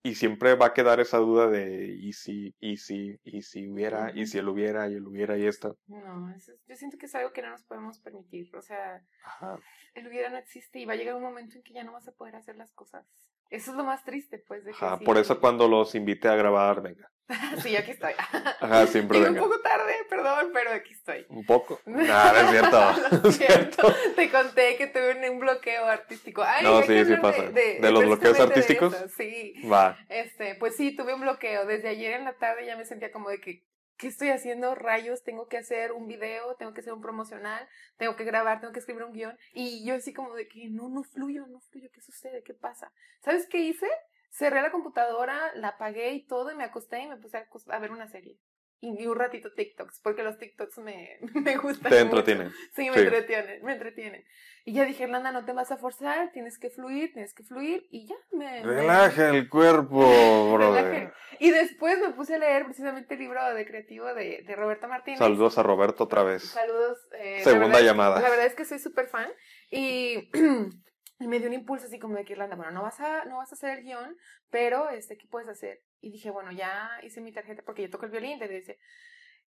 y 0.03 0.15
siempre 0.15 0.55
va 0.55 0.67
a 0.67 0.73
quedar 0.73 0.99
esa 0.99 1.17
duda 1.17 1.47
de 1.49 1.87
y 1.99 2.13
si, 2.13 2.55
y 2.59 2.77
si, 2.77 3.17
y 3.23 3.41
si 3.41 3.67
hubiera, 3.67 4.11
y 4.15 4.25
si 4.27 4.37
él 4.37 4.49
hubiera, 4.49 4.89
y 4.89 4.95
él 4.95 5.07
hubiera 5.07 5.37
y 5.37 5.45
esto. 5.45 5.77
No, 5.87 6.29
eso 6.35 6.53
es- 6.53 6.61
yo 6.67 6.75
siento 6.75 6.97
que 6.97 7.05
es 7.07 7.15
algo 7.15 7.31
que 7.33 7.41
no 7.41 7.49
nos 7.49 7.63
podemos 7.63 7.99
permitir. 7.99 8.55
O 8.55 8.61
sea, 8.61 9.03
Ajá. 9.25 9.57
el 9.95 10.07
hubiera 10.07 10.29
no 10.29 10.37
existe 10.37 10.79
y 10.79 10.85
va 10.85 10.93
a 10.93 10.95
llegar 10.95 11.15
un 11.15 11.23
momento 11.23 11.55
en 11.57 11.63
que 11.63 11.73
ya 11.73 11.83
no 11.83 11.93
vas 11.93 12.07
a 12.07 12.11
poder 12.13 12.35
hacer 12.35 12.55
las 12.55 12.71
cosas. 12.73 13.05
Eso 13.49 13.71
es 13.71 13.77
lo 13.77 13.83
más 13.83 14.03
triste, 14.03 14.43
pues, 14.47 14.63
de 14.65 14.71
que 14.71 14.77
Ajá, 14.85 14.97
sí- 14.99 15.05
por 15.05 15.17
eso 15.17 15.39
cuando 15.39 15.67
los 15.67 15.93
invité 15.95 16.27
a 16.27 16.35
grabar, 16.35 16.81
venga. 16.81 17.07
sí, 17.63 17.75
aquí 17.77 17.91
estoy. 17.91 18.13
Ajá, 18.59 18.85
siempre 18.87 19.17
Llegué 19.19 19.29
un 19.29 19.35
venga. 19.35 19.47
poco 19.47 19.61
tarde, 19.61 19.93
perdón, 20.09 20.49
pero 20.53 20.71
aquí 20.71 20.91
estoy. 20.93 21.25
Un 21.29 21.45
poco. 21.45 21.79
Nada, 21.85 22.41
es 22.41 22.49
cierto. 22.49 23.19
No 23.23 23.29
es 23.29 23.37
cierto. 23.37 23.95
Te 24.15 24.29
conté 24.31 24.75
que 24.75 24.87
tuve 24.87 25.29
un, 25.31 25.39
bloqueo 25.39 25.85
artístico. 25.85 26.43
Ay, 26.43 26.63
No, 26.63 26.81
sí, 26.83 27.05
sí 27.05 27.15
pasa. 27.21 27.43
De, 27.43 27.79
¿De 27.79 27.91
los 27.91 28.05
bloqueos 28.05 28.39
artísticos? 28.39 28.95
Sí. 29.15 29.53
Va. 29.71 29.97
Este, 30.09 30.55
pues 30.55 30.75
sí, 30.75 30.95
tuve 30.95 31.13
un 31.13 31.21
bloqueo. 31.21 31.65
Desde 31.65 31.89
ayer 31.89 32.13
en 32.13 32.25
la 32.25 32.33
tarde 32.33 32.65
ya 32.65 32.75
me 32.75 32.85
sentía 32.85 33.11
como 33.11 33.29
de 33.29 33.39
que, 33.39 33.63
¿qué 34.03 34.09
estoy 34.09 34.31
haciendo? 34.31 34.75
Rayos, 34.75 35.23
tengo 35.23 35.47
que 35.47 35.57
hacer 35.57 35.93
un 35.93 36.07
video, 36.07 36.55
tengo 36.55 36.73
que 36.73 36.81
hacer 36.81 36.91
un 36.91 36.99
promocional, 36.99 37.65
tengo 37.95 38.17
que 38.17 38.25
grabar, 38.25 38.59
tengo 38.59 38.73
que 38.73 38.79
escribir 38.79 39.03
un 39.03 39.13
guion. 39.13 39.37
Y 39.53 39.85
yo 39.85 39.95
así 39.95 40.11
como 40.11 40.35
de 40.35 40.49
que 40.49 40.67
no, 40.69 40.89
no 40.89 41.03
fluyo, 41.03 41.47
no 41.47 41.61
fluyo, 41.61 41.89
¿qué 41.93 42.01
sucede? 42.01 42.43
¿Qué 42.43 42.53
pasa? 42.53 42.91
¿Sabes 43.21 43.47
qué 43.47 43.59
hice? 43.59 43.87
Cerré 44.29 44.61
la 44.61 44.73
computadora, 44.73 45.55
la 45.55 45.69
apagué 45.69 46.11
y 46.11 46.25
todo, 46.25 46.51
y 46.51 46.55
me 46.55 46.65
acosté 46.65 46.99
y 46.99 47.07
me 47.07 47.15
puse 47.15 47.37
a, 47.37 47.47
a 47.69 47.79
ver 47.79 47.91
una 47.91 48.09
serie. 48.09 48.37
Y, 48.85 49.07
un 49.07 49.15
ratito 49.15 49.49
TikToks, 49.53 50.01
porque 50.03 50.23
los 50.23 50.37
TikToks 50.37 50.77
me, 50.79 51.17
me 51.35 51.55
gustan. 51.55 51.89
Te 51.89 52.03
mucho. 52.03 52.17
entretienen. 52.17 52.51
Sí, 52.75 52.89
me 52.89 52.97
Sí. 52.97 53.03
entretienen, 53.03 53.63
me 53.63 53.71
entretienen. 53.73 54.25
Y 54.65 54.73
ya 54.73 54.83
dije, 54.83 55.03
Irlanda, 55.03 55.31
no 55.31 55.45
te 55.45 55.53
vas 55.53 55.71
a 55.71 55.77
forzar, 55.77 56.31
tienes 56.33 56.57
que 56.59 56.69
fluir, 56.69 57.13
tienes 57.13 57.33
que 57.33 57.43
fluir, 57.43 57.85
y 57.91 58.07
ya 58.07 58.15
me... 58.31 58.61
me- 58.61 58.63
Relaja 58.63 59.29
el 59.29 59.47
cuerpo, 59.49 59.99
brother. 60.53 61.13
Y 61.39 61.51
después 61.51 61.97
me 61.99 62.09
puse 62.11 62.35
a 62.35 62.39
leer 62.39 62.65
precisamente 62.65 63.13
el 63.13 63.19
libro 63.21 63.53
de 63.53 63.65
creativo 63.65 64.13
de, 64.13 64.43
de 64.45 64.55
Roberto 64.55 64.87
Martínez. 64.89 65.17
Saludos 65.19 65.57
a 65.57 65.63
Roberto 65.63 66.03
otra 66.03 66.23
vez. 66.23 66.43
Saludos. 66.43 66.97
eh, 67.17 67.37
la 67.37 67.43
Segunda 67.43 67.67
verdad 67.67 67.81
llamada. 67.83 68.21
La 68.21 68.29
verdad 68.29 68.45
es 68.47 68.55
que 68.55 68.65
soy 68.65 68.79
súper 68.79 69.07
fan. 69.07 69.29
Y, 69.71 70.29
y 71.19 71.27
me 71.27 71.39
dio 71.39 71.47
un 71.47 71.53
impulso 71.53 71.85
así 71.85 71.99
como 71.99 72.15
de 72.17 72.25
que 72.25 72.33
Irlanda, 72.33 72.55
bueno, 72.57 72.71
no 72.71 72.81
vas 72.83 72.99
a, 72.99 73.23
no 73.25 73.37
vas 73.37 73.51
a 73.51 73.55
hacer 73.55 73.77
el 73.79 73.83
guion, 73.85 74.17
pero 74.49 74.89
este, 74.89 75.17
¿qué 75.17 75.27
puedes 75.29 75.47
hacer? 75.49 75.79
Y 76.03 76.11
dije, 76.11 76.31
bueno, 76.31 76.51
ya 76.51 76.99
hice 77.01 77.21
mi 77.21 77.31
tarjeta 77.31 77.63
porque 77.63 77.83
yo 77.83 77.89
toco 77.89 78.05
el 78.05 78.11
violín, 78.11 78.37
dice. 78.37 78.77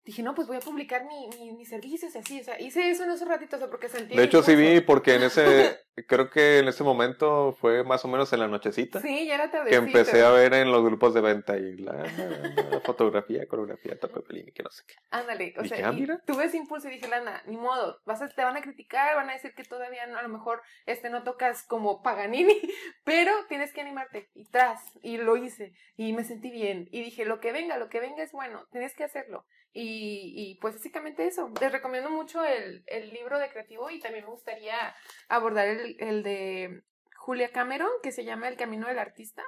Dije, 0.04 0.22
no, 0.22 0.34
pues 0.34 0.46
voy 0.46 0.58
a 0.58 0.60
publicar 0.60 1.06
mi, 1.06 1.28
mi, 1.38 1.52
mis 1.52 1.68
servicios 1.68 2.14
y 2.14 2.18
así, 2.18 2.40
o 2.40 2.44
sea, 2.44 2.60
hice 2.60 2.90
eso 2.90 3.04
en 3.04 3.10
esos 3.10 3.26
ratitos, 3.26 3.56
o 3.56 3.58
sea, 3.62 3.70
porque 3.70 3.88
sentí 3.88 4.14
De 4.14 4.24
hecho, 4.24 4.42
sí 4.42 4.54
vi 4.54 4.80
porque 4.82 5.14
en 5.14 5.22
ese, 5.22 5.80
creo 6.08 6.28
que 6.28 6.58
en 6.58 6.68
ese 6.68 6.84
momento 6.84 7.56
fue 7.58 7.84
más 7.84 8.04
o 8.04 8.08
menos 8.08 8.30
en 8.34 8.40
la 8.40 8.48
nochecita 8.48 9.00
Sí, 9.00 9.26
ya 9.26 9.36
era 9.36 9.50
tarde. 9.50 9.70
que 9.70 9.76
empecé 9.76 10.22
a 10.22 10.30
ver 10.30 10.52
en 10.52 10.70
los 10.70 10.84
grupos 10.84 11.14
de 11.14 11.22
venta 11.22 11.56
y 11.56 11.76
la, 11.78 11.92
la 11.94 12.80
fotografía, 12.80 13.46
coreografía, 13.48 13.98
violín 14.28 14.48
y 14.48 14.52
que 14.52 14.62
no 14.62 14.70
sé 14.70 14.82
qué. 14.86 14.94
Ándale, 15.10 15.54
o 15.56 15.62
Dije, 15.62 15.76
sea, 15.76 15.88
ah, 15.88 15.92
mira. 15.92 16.22
tuve 16.26 16.44
ese 16.44 16.58
impulso 16.58 16.88
y 16.88 16.92
dije, 16.92 17.08
Lana, 17.08 17.42
ni 17.46 17.56
modo, 17.56 17.98
vas 18.04 18.20
a, 18.20 18.28
te 18.28 18.44
van 18.44 18.56
a 18.56 18.60
criticar, 18.62 19.16
van 19.16 19.30
a 19.30 19.32
decir 19.32 19.54
que 19.54 19.64
todavía 19.64 20.06
no, 20.06 20.18
a 20.18 20.22
lo 20.22 20.28
mejor 20.28 20.60
este 20.86 21.08
no 21.10 21.22
tocas 21.22 21.62
como 21.66 22.02
Paganini, 22.02 22.60
pero 23.04 23.32
tienes 23.48 23.72
que 23.72 23.80
animarte. 23.80 24.28
Y 24.34 24.44
tras, 24.50 24.82
y 25.02 25.16
lo 25.16 25.36
hice, 25.36 25.72
y 25.96 26.12
me 26.12 26.24
sentí 26.24 26.50
bien, 26.50 26.88
y 26.90 27.02
dije, 27.02 27.24
lo 27.24 27.40
que 27.40 27.52
venga, 27.52 27.78
lo 27.78 27.88
que 27.88 28.00
venga 28.00 28.22
es 28.22 28.32
bueno, 28.32 28.66
tienes 28.70 28.94
que 28.94 29.04
hacerlo. 29.04 29.46
Y, 29.76 30.32
y 30.36 30.54
pues 30.60 30.76
básicamente 30.76 31.26
eso, 31.26 31.52
les 31.60 31.72
recomiendo 31.72 32.08
mucho 32.08 32.44
el, 32.44 32.84
el 32.86 33.12
libro 33.12 33.40
de 33.40 33.50
creativo 33.50 33.90
y 33.90 33.98
también 33.98 34.24
me 34.24 34.30
gustaría 34.30 34.94
abordar 35.28 35.66
el, 35.66 35.96
el 35.98 36.22
de 36.22 36.84
Julia 37.16 37.50
Cameron, 37.50 37.90
que 38.00 38.12
se 38.12 38.24
llama 38.24 38.48
El 38.48 38.56
Camino 38.56 38.86
del 38.86 39.00
Artista. 39.00 39.42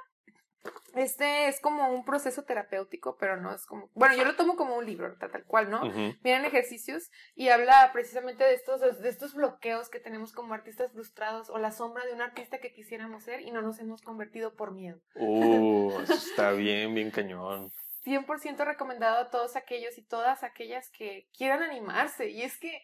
Este 0.95 1.47
es 1.47 1.61
como 1.61 1.93
un 1.93 2.03
proceso 2.03 2.43
terapéutico, 2.43 3.17
pero 3.17 3.37
no 3.37 3.53
es 3.53 3.65
como, 3.65 3.89
bueno, 3.93 4.15
yo 4.15 4.25
lo 4.25 4.35
tomo 4.35 4.55
como 4.55 4.75
un 4.75 4.85
libro, 4.85 5.15
tal, 5.17 5.31
tal 5.31 5.45
cual, 5.45 5.69
¿no? 5.69 5.85
Ujú. 5.85 6.15
Miren 6.23 6.43
ejercicios 6.43 7.09
y 7.35 7.49
habla 7.49 7.91
precisamente 7.93 8.43
de 8.43 8.55
estos, 8.55 8.81
de 8.81 9.09
estos 9.09 9.33
bloqueos 9.33 9.89
que 9.89 9.99
tenemos 9.99 10.33
como 10.33 10.53
artistas 10.53 10.91
frustrados 10.91 11.49
o 11.49 11.57
la 11.57 11.71
sombra 11.71 12.05
de 12.05 12.13
un 12.13 12.21
artista 12.21 12.57
que 12.57 12.73
quisiéramos 12.73 13.23
ser 13.23 13.41
y 13.41 13.51
no 13.51 13.61
nos 13.61 13.79
hemos 13.79 14.01
convertido 14.01 14.55
por 14.55 14.73
miedo. 14.73 14.99
Uh, 15.15 16.01
eso 16.01 16.13
está 16.13 16.51
bien, 16.51 16.93
bien 16.95 17.11
cañón. 17.11 17.71
100% 18.07 18.63
recomendado 18.65 19.17
a 19.17 19.29
todos 19.29 19.55
aquellos 19.55 19.97
y 19.97 20.01
todas 20.03 20.43
aquellas 20.43 20.89
que 20.91 21.27
quieran 21.37 21.61
animarse. 21.61 22.29
Y 22.29 22.41
es 22.41 22.57
que, 22.57 22.81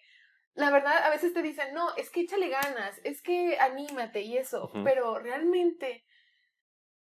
la 0.54 0.70
verdad, 0.70 0.98
a 1.04 1.10
veces 1.10 1.34
te 1.34 1.42
dicen, 1.42 1.74
no, 1.74 1.96
es 1.96 2.10
que 2.10 2.22
échale 2.22 2.50
ganas, 2.50 3.00
es 3.04 3.22
que 3.22 3.58
anímate 3.60 4.22
y 4.22 4.38
eso, 4.38 4.70
pero 4.84 5.18
realmente 5.20 6.06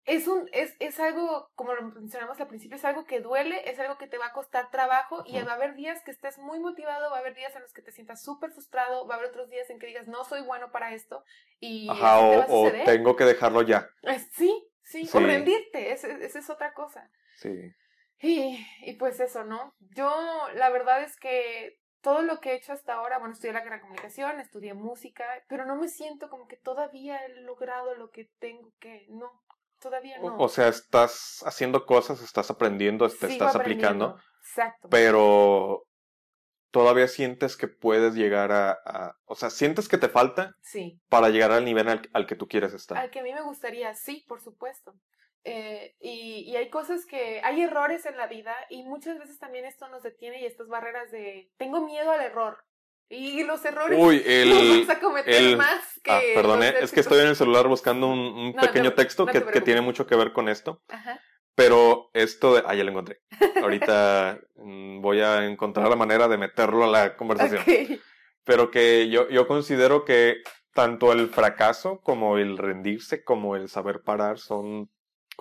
es, 0.05 0.27
un, 0.27 0.49
es, 0.51 0.75
es 0.79 0.99
algo, 0.99 1.51
como 1.55 1.73
lo 1.73 1.83
mencionamos 1.83 2.39
al 2.41 2.47
principio, 2.47 2.75
es 2.77 2.85
algo 2.85 3.05
que 3.05 3.21
duele, 3.21 3.69
es 3.69 3.79
algo 3.79 3.97
que 3.97 4.07
te 4.07 4.17
va 4.17 4.27
a 4.27 4.33
costar 4.33 4.71
trabajo 4.71 5.23
y 5.25 5.39
va 5.41 5.51
a 5.51 5.55
haber 5.55 5.75
días 5.75 6.01
que 6.03 6.11
estés 6.11 6.37
muy 6.39 6.59
motivado, 6.59 7.11
va 7.11 7.17
a 7.17 7.19
haber 7.19 7.35
días 7.35 7.55
en 7.55 7.61
los 7.61 7.73
que 7.73 7.81
te 7.81 7.91
sientas 7.91 8.23
súper 8.23 8.51
frustrado, 8.51 9.07
va 9.07 9.15
a 9.15 9.17
haber 9.17 9.29
otros 9.29 9.49
días 9.49 9.69
en 9.69 9.79
que 9.79 9.87
digas, 9.87 10.07
no 10.07 10.25
soy 10.25 10.41
bueno 10.41 10.71
para 10.71 10.93
esto 10.93 11.23
y 11.59 11.87
Ajá, 11.89 12.17
así 12.17 12.29
te 12.29 12.37
va 12.37 12.45
o, 12.47 12.65
a 12.65 12.69
o 12.69 12.85
tengo 12.85 13.15
que 13.15 13.25
dejarlo 13.25 13.61
ya. 13.61 13.87
Eh, 14.03 14.19
Sí, 14.31 14.67
sí, 14.83 15.05
Sí. 15.05 15.17
o 15.17 15.21
rendirte, 15.21 15.91
esa 15.91 16.07
esa 16.07 16.39
es 16.39 16.49
otra 16.49 16.73
cosa. 16.73 17.09
Sí. 17.35 17.71
Y, 18.21 18.65
y 18.81 18.93
pues 18.93 19.19
eso, 19.19 19.43
¿no? 19.45 19.73
Yo 19.95 20.11
la 20.55 20.69
verdad 20.69 21.01
es 21.03 21.15
que 21.17 21.77
todo 22.01 22.21
lo 22.21 22.39
que 22.39 22.51
he 22.51 22.55
hecho 22.55 22.73
hasta 22.73 22.93
ahora, 22.93 23.17
bueno, 23.19 23.33
estudié 23.33 23.53
la 23.53 23.59
carrera 23.59 23.77
de 23.77 23.81
comunicación, 23.81 24.39
estudié 24.39 24.73
música, 24.73 25.25
pero 25.47 25.65
no 25.65 25.75
me 25.75 25.87
siento 25.89 26.29
como 26.29 26.47
que 26.47 26.57
todavía 26.57 27.17
he 27.25 27.29
logrado 27.41 27.95
lo 27.95 28.09
que 28.09 28.29
tengo 28.39 28.71
que, 28.79 29.05
no. 29.09 29.29
todavía 29.79 30.17
no. 30.19 30.37
O 30.37 30.49
sea, 30.49 30.67
estás 30.69 31.41
haciendo 31.45 31.85
cosas, 31.85 32.21
estás 32.21 32.49
aprendiendo, 32.51 33.07
te 33.09 33.15
Sigo 33.15 33.31
estás 33.31 33.55
aprendiendo. 33.55 34.05
aplicando, 34.05 34.23
Exacto. 34.41 34.89
pero 34.89 35.83
todavía 36.71 37.07
sientes 37.07 37.57
que 37.57 37.67
puedes 37.67 38.13
llegar 38.15 38.51
a, 38.51 38.71
a- 38.85 39.13
o 39.25 39.35
sea, 39.35 39.49
sientes 39.49 39.87
que 39.89 39.97
te 39.97 40.07
falta 40.09 40.53
Sí. 40.61 40.99
para 41.09 41.29
llegar 41.29 41.51
al 41.51 41.65
nivel 41.65 41.87
al, 41.89 42.01
al 42.13 42.27
que 42.27 42.35
tú 42.35 42.47
quieres 42.47 42.73
estar. 42.73 42.97
Al 42.97 43.09
que 43.09 43.19
a 43.19 43.23
mí 43.23 43.33
me 43.33 43.41
gustaría, 43.41 43.93
sí, 43.95 44.23
por 44.27 44.41
supuesto. 44.41 44.93
Eh, 45.45 45.95
y, 46.01 46.43
y 46.51 46.55
hay 46.57 46.69
cosas 46.69 47.05
que, 47.05 47.41
hay 47.43 47.61
errores 47.61 48.05
en 48.05 48.17
la 48.17 48.27
vida 48.27 48.53
y 48.69 48.83
muchas 48.83 49.17
veces 49.17 49.39
también 49.39 49.65
esto 49.65 49.87
nos 49.87 50.03
detiene 50.03 50.41
y 50.41 50.45
estas 50.45 50.67
barreras 50.67 51.11
de, 51.11 51.49
tengo 51.57 51.81
miedo 51.85 52.11
al 52.11 52.21
error. 52.21 52.57
Y 53.11 53.43
los 53.43 53.63
errores 53.65 53.97
Uy, 53.99 54.21
los 54.45 54.87
vas 54.87 54.97
a 54.97 54.99
cometer 54.99 55.33
el- 55.33 55.57
más 55.57 55.99
que... 56.03 56.11
Ah, 56.11 56.21
perdón, 56.35 56.59
los 56.59 56.67
eh, 56.67 56.75
es 56.81 56.91
que 56.91 56.99
estoy 56.99 57.19
en 57.21 57.27
el 57.27 57.35
celular 57.35 57.67
buscando 57.67 58.07
un, 58.07 58.19
un 58.19 58.51
No, 58.53 58.61
te- 58.61 58.67
pequeño 58.67 58.93
texto 58.93 59.25
no 59.25 59.31
que, 59.31 59.43
que 59.45 59.61
tiene 59.61 59.81
mucho 59.81 60.05
que 60.05 60.15
ver 60.15 60.31
con 60.33 60.47
esto. 60.49 60.83
Ajá. 60.89 61.19
Pero 61.55 62.09
esto 62.13 62.53
de... 62.55 62.63
Ah, 62.65 62.75
ya 62.75 62.83
lo 62.83 62.91
encontré. 62.91 63.21
Ahorita 63.61 64.39
mm, 64.55 65.01
voy 65.01 65.21
a 65.21 65.45
encontrar 65.45 65.89
la 65.89 65.95
manera 65.95 66.27
de 66.27 66.37
meterlo 66.37 66.83
a 66.83 66.87
la 66.87 67.15
conversación. 67.17 67.63
Pero 68.43 68.71
que 68.71 69.09
yo, 69.09 69.27
yo 69.29 69.47
considero 69.47 70.05
que 70.05 70.37
tanto 70.73 71.11
el 71.11 71.29
fracaso 71.29 71.99
como 72.01 72.37
el 72.37 72.57
rendirse, 72.57 73.23
como 73.23 73.55
el 73.55 73.69
saber 73.69 74.01
parar 74.03 74.37
son 74.37 74.89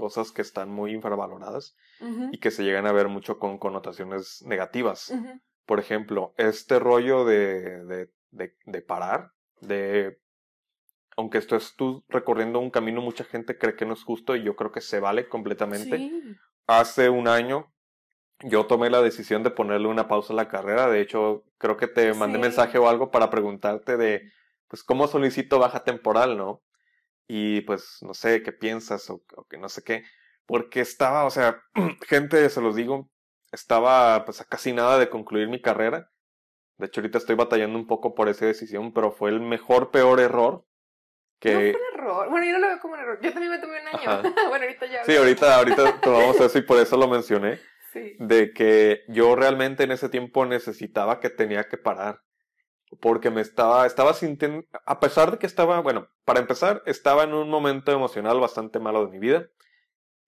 cosas 0.03 0.31
que 0.33 0.43
están 0.43 0.69
muy 0.71 0.93
infravaloradas 0.93 1.75
Ujú, 2.01 2.31
y 2.33 2.39
que 2.39 2.51
se 2.53 2.63
llegan 2.63 2.87
a 2.87 2.93
ver 2.93 3.09
mucho 3.09 3.39
con 3.43 3.59
connotaciones 3.59 4.43
negativas. 4.47 5.11
ujú. 5.11 5.33
Por 5.67 5.81
ejemplo, 5.81 6.33
este 6.37 6.79
rollo 6.79 7.25
de, 7.25 7.85
de, 7.85 8.11
de, 8.31 8.47
de 8.65 8.81
parar, 8.83 9.33
de... 9.61 10.19
Aunque 11.17 11.39
estés 11.39 11.75
tú 11.77 12.05
recorriendo 12.09 12.61
un 12.61 12.71
camino, 12.71 13.01
mucha 13.01 13.25
gente 13.25 13.59
cree 13.59 13.75
que 13.75 13.85
no 13.87 13.95
es 13.95 14.05
justo 14.05 14.37
y 14.37 14.45
yo 14.45 14.55
creo 14.55 14.71
que 14.71 14.81
se 14.81 15.01
vale 15.01 15.29
completamente. 15.29 15.97
Sí. 15.99 16.37
Hace 16.69 17.09
un 17.11 17.27
año 17.27 17.73
yo 18.41 18.67
tomé 18.67 18.89
la 18.89 19.03
decisión 19.03 19.43
de 19.43 19.51
ponerle 19.51 19.89
una 19.89 20.07
pausa 20.07 20.33
a 20.33 20.37
la 20.37 20.49
carrera. 20.49 20.89
De 20.89 21.01
hecho, 21.01 21.43
creo 21.59 21.77
que 21.77 21.89
te 21.89 22.15
mandé 22.15 22.39
Sí. 22.39 22.43
mensaje 22.43 22.79
o 22.79 22.89
algo 22.89 23.11
para 23.11 23.31
preguntarte 23.31 23.97
de, 23.97 24.31
pues, 24.69 24.85
cómo 24.85 25.09
solicito 25.09 25.59
baja 25.59 25.83
temporal, 25.83 26.37
¿no? 26.37 26.63
Y 27.29 27.61
pues, 27.61 27.99
no 28.01 28.15
sé 28.15 28.43
qué 28.43 28.53
piensas 28.53 29.09
o, 29.11 29.23
o 29.37 29.45
que 29.45 29.59
no 29.59 29.69
sé 29.69 29.85
qué. 29.85 30.03
Porque 30.47 30.81
estaba, 30.81 31.25
o 31.25 31.31
sea, 31.31 31.63
gente, 32.09 32.49
se 32.49 32.61
los 32.61 32.75
digo, 32.75 33.11
estaba 33.53 34.25
pues 34.25 34.41
a 34.41 34.45
casi 34.45 34.73
nada 34.73 34.99
de 34.99 35.11
concluir 35.11 35.49
mi 35.49 35.61
carrera. 35.61 36.11
De 36.79 36.87
hecho, 36.87 37.01
ahorita 37.01 37.19
estoy 37.19 37.37
batallando 37.37 37.79
un 37.79 37.87
poco 37.87 38.15
por 38.15 38.29
esa 38.29 38.47
decisión, 38.47 38.93
pero 38.93 39.13
fue 39.13 39.31
el 39.31 39.41
mejor, 39.41 39.91
peor 39.91 40.21
error 40.21 40.65
que... 41.41 41.53
No 41.53 41.61
fue 41.61 41.71
un 41.71 42.01
error. 42.01 42.31
Bueno, 42.31 42.47
yo 42.47 42.53
no 42.53 42.59
lo 42.61 42.67
veo 42.69 42.81
como 42.81 42.95
un 42.95 43.01
error. 43.01 43.19
Yo 43.21 43.33
también 43.33 43.53
me 43.53 43.59
tomé 43.59 43.81
un 43.81 43.89
año. 43.89 44.35
Bueno, 44.49 44.65
ahorita 44.65 44.87
ya. 44.87 45.05
Sí, 45.05 45.17
ahorita, 45.17 45.57
ahorita 45.57 46.01
tomamos 46.03 46.41
eso 46.41 46.59
y 46.59 46.63
por 46.63 46.79
eso 46.79 46.97
lo 46.97 47.09
mencioné. 47.09 47.61
Sí. 47.93 48.17
de 48.19 48.53
que 48.53 49.05
yo 49.09 49.35
realmente 49.35 49.85
en 49.85 49.93
ese 49.93 50.11
tiempo 50.11 50.45
necesitaba 50.45 51.21
que 51.21 51.31
tenía 51.31 51.69
que 51.69 51.79
parar. 51.79 52.21
Porque 53.01 53.31
me 53.31 53.41
estaba, 53.41 53.87
estaba 53.87 54.15
sintiendo, 54.15 54.67
a 54.87 55.01
pesar 55.01 55.31
de 55.31 55.39
que 55.39 55.47
estaba, 55.47 55.81
bueno, 55.81 56.09
para 56.25 56.41
empezar, 56.41 56.83
estaba 56.87 57.25
en 57.25 57.35
un 57.35 57.51
momento 57.51 57.93
emocional 57.93 58.41
bastante 58.41 58.79
malo 58.79 59.05
de 59.05 59.13
mi 59.13 59.19
vida. 59.19 59.49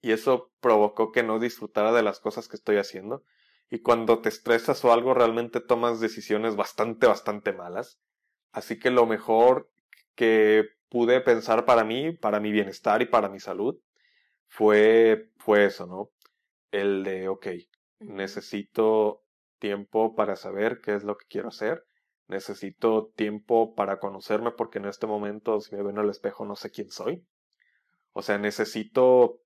Y 0.03 0.13
eso 0.13 0.53
provocó 0.61 1.13
que 1.13 1.23
no 1.23 1.39
disfrutara 1.39 1.93
de 1.93 2.03
las 2.03 2.21
cosas 2.21 2.49
que 2.49 2.57
estoy 2.57 2.77
haciendo. 2.77 3.23
Y 3.71 3.81
cuando 3.81 4.21
te 4.21 4.29
estresas 4.29 4.85
o 4.85 4.93
algo, 4.93 5.15
realmente 5.15 5.61
tomas 5.61 6.01
decisiones 6.01 6.57
bastante, 6.57 7.07
bastante 7.07 7.53
malas. 7.53 8.01
Así 8.53 8.79
que 8.79 8.91
lo 8.91 9.07
mejor 9.07 9.71
que 10.15 10.69
pude 10.89 11.21
pensar 11.21 11.65
para 11.65 11.85
mí, 11.85 12.13
para 12.13 12.41
mi 12.41 12.51
bienestar 12.51 13.01
y 13.01 13.07
para 13.07 13.29
mi 13.29 13.41
salud, 13.41 13.79
fue, 14.49 15.31
fue 15.39 15.67
eso, 15.67 15.87
¿no? 15.87 16.11
El 16.73 17.05
de, 17.05 17.29
ok, 17.29 17.47
necesito 18.01 19.25
tiempo 19.59 20.15
para 20.17 20.37
saber 20.37 20.81
qué 20.81 20.95
es 20.95 21.05
lo 21.05 21.17
que 21.17 21.27
quiero 21.29 21.49
hacer. 21.49 21.85
Necesito 22.31 23.11
tiempo 23.16 23.74
para 23.74 23.99
conocerme 23.99 24.53
porque 24.53 24.78
en 24.78 24.87
este 24.87 25.07
momento, 25.07 25.61
si 25.61 25.74
me 25.74 25.83
veo 25.83 25.91
en 25.91 25.99
el 25.99 26.11
espejo, 26.11 26.45
no 26.45 26.57
sé 26.57 26.70
quién 26.70 26.91
soy. 26.91 27.26
O 28.12 28.22
sea, 28.22 28.39
necesito 28.39 29.41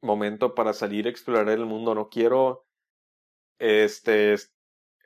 momento 0.00 0.54
para 0.54 0.72
salir 0.72 1.06
a 1.06 1.10
explorar 1.10 1.48
el 1.50 1.66
mundo. 1.66 1.94
No 1.94 2.08
quiero 2.08 2.64
este, 3.58 4.32
es- 4.32 4.52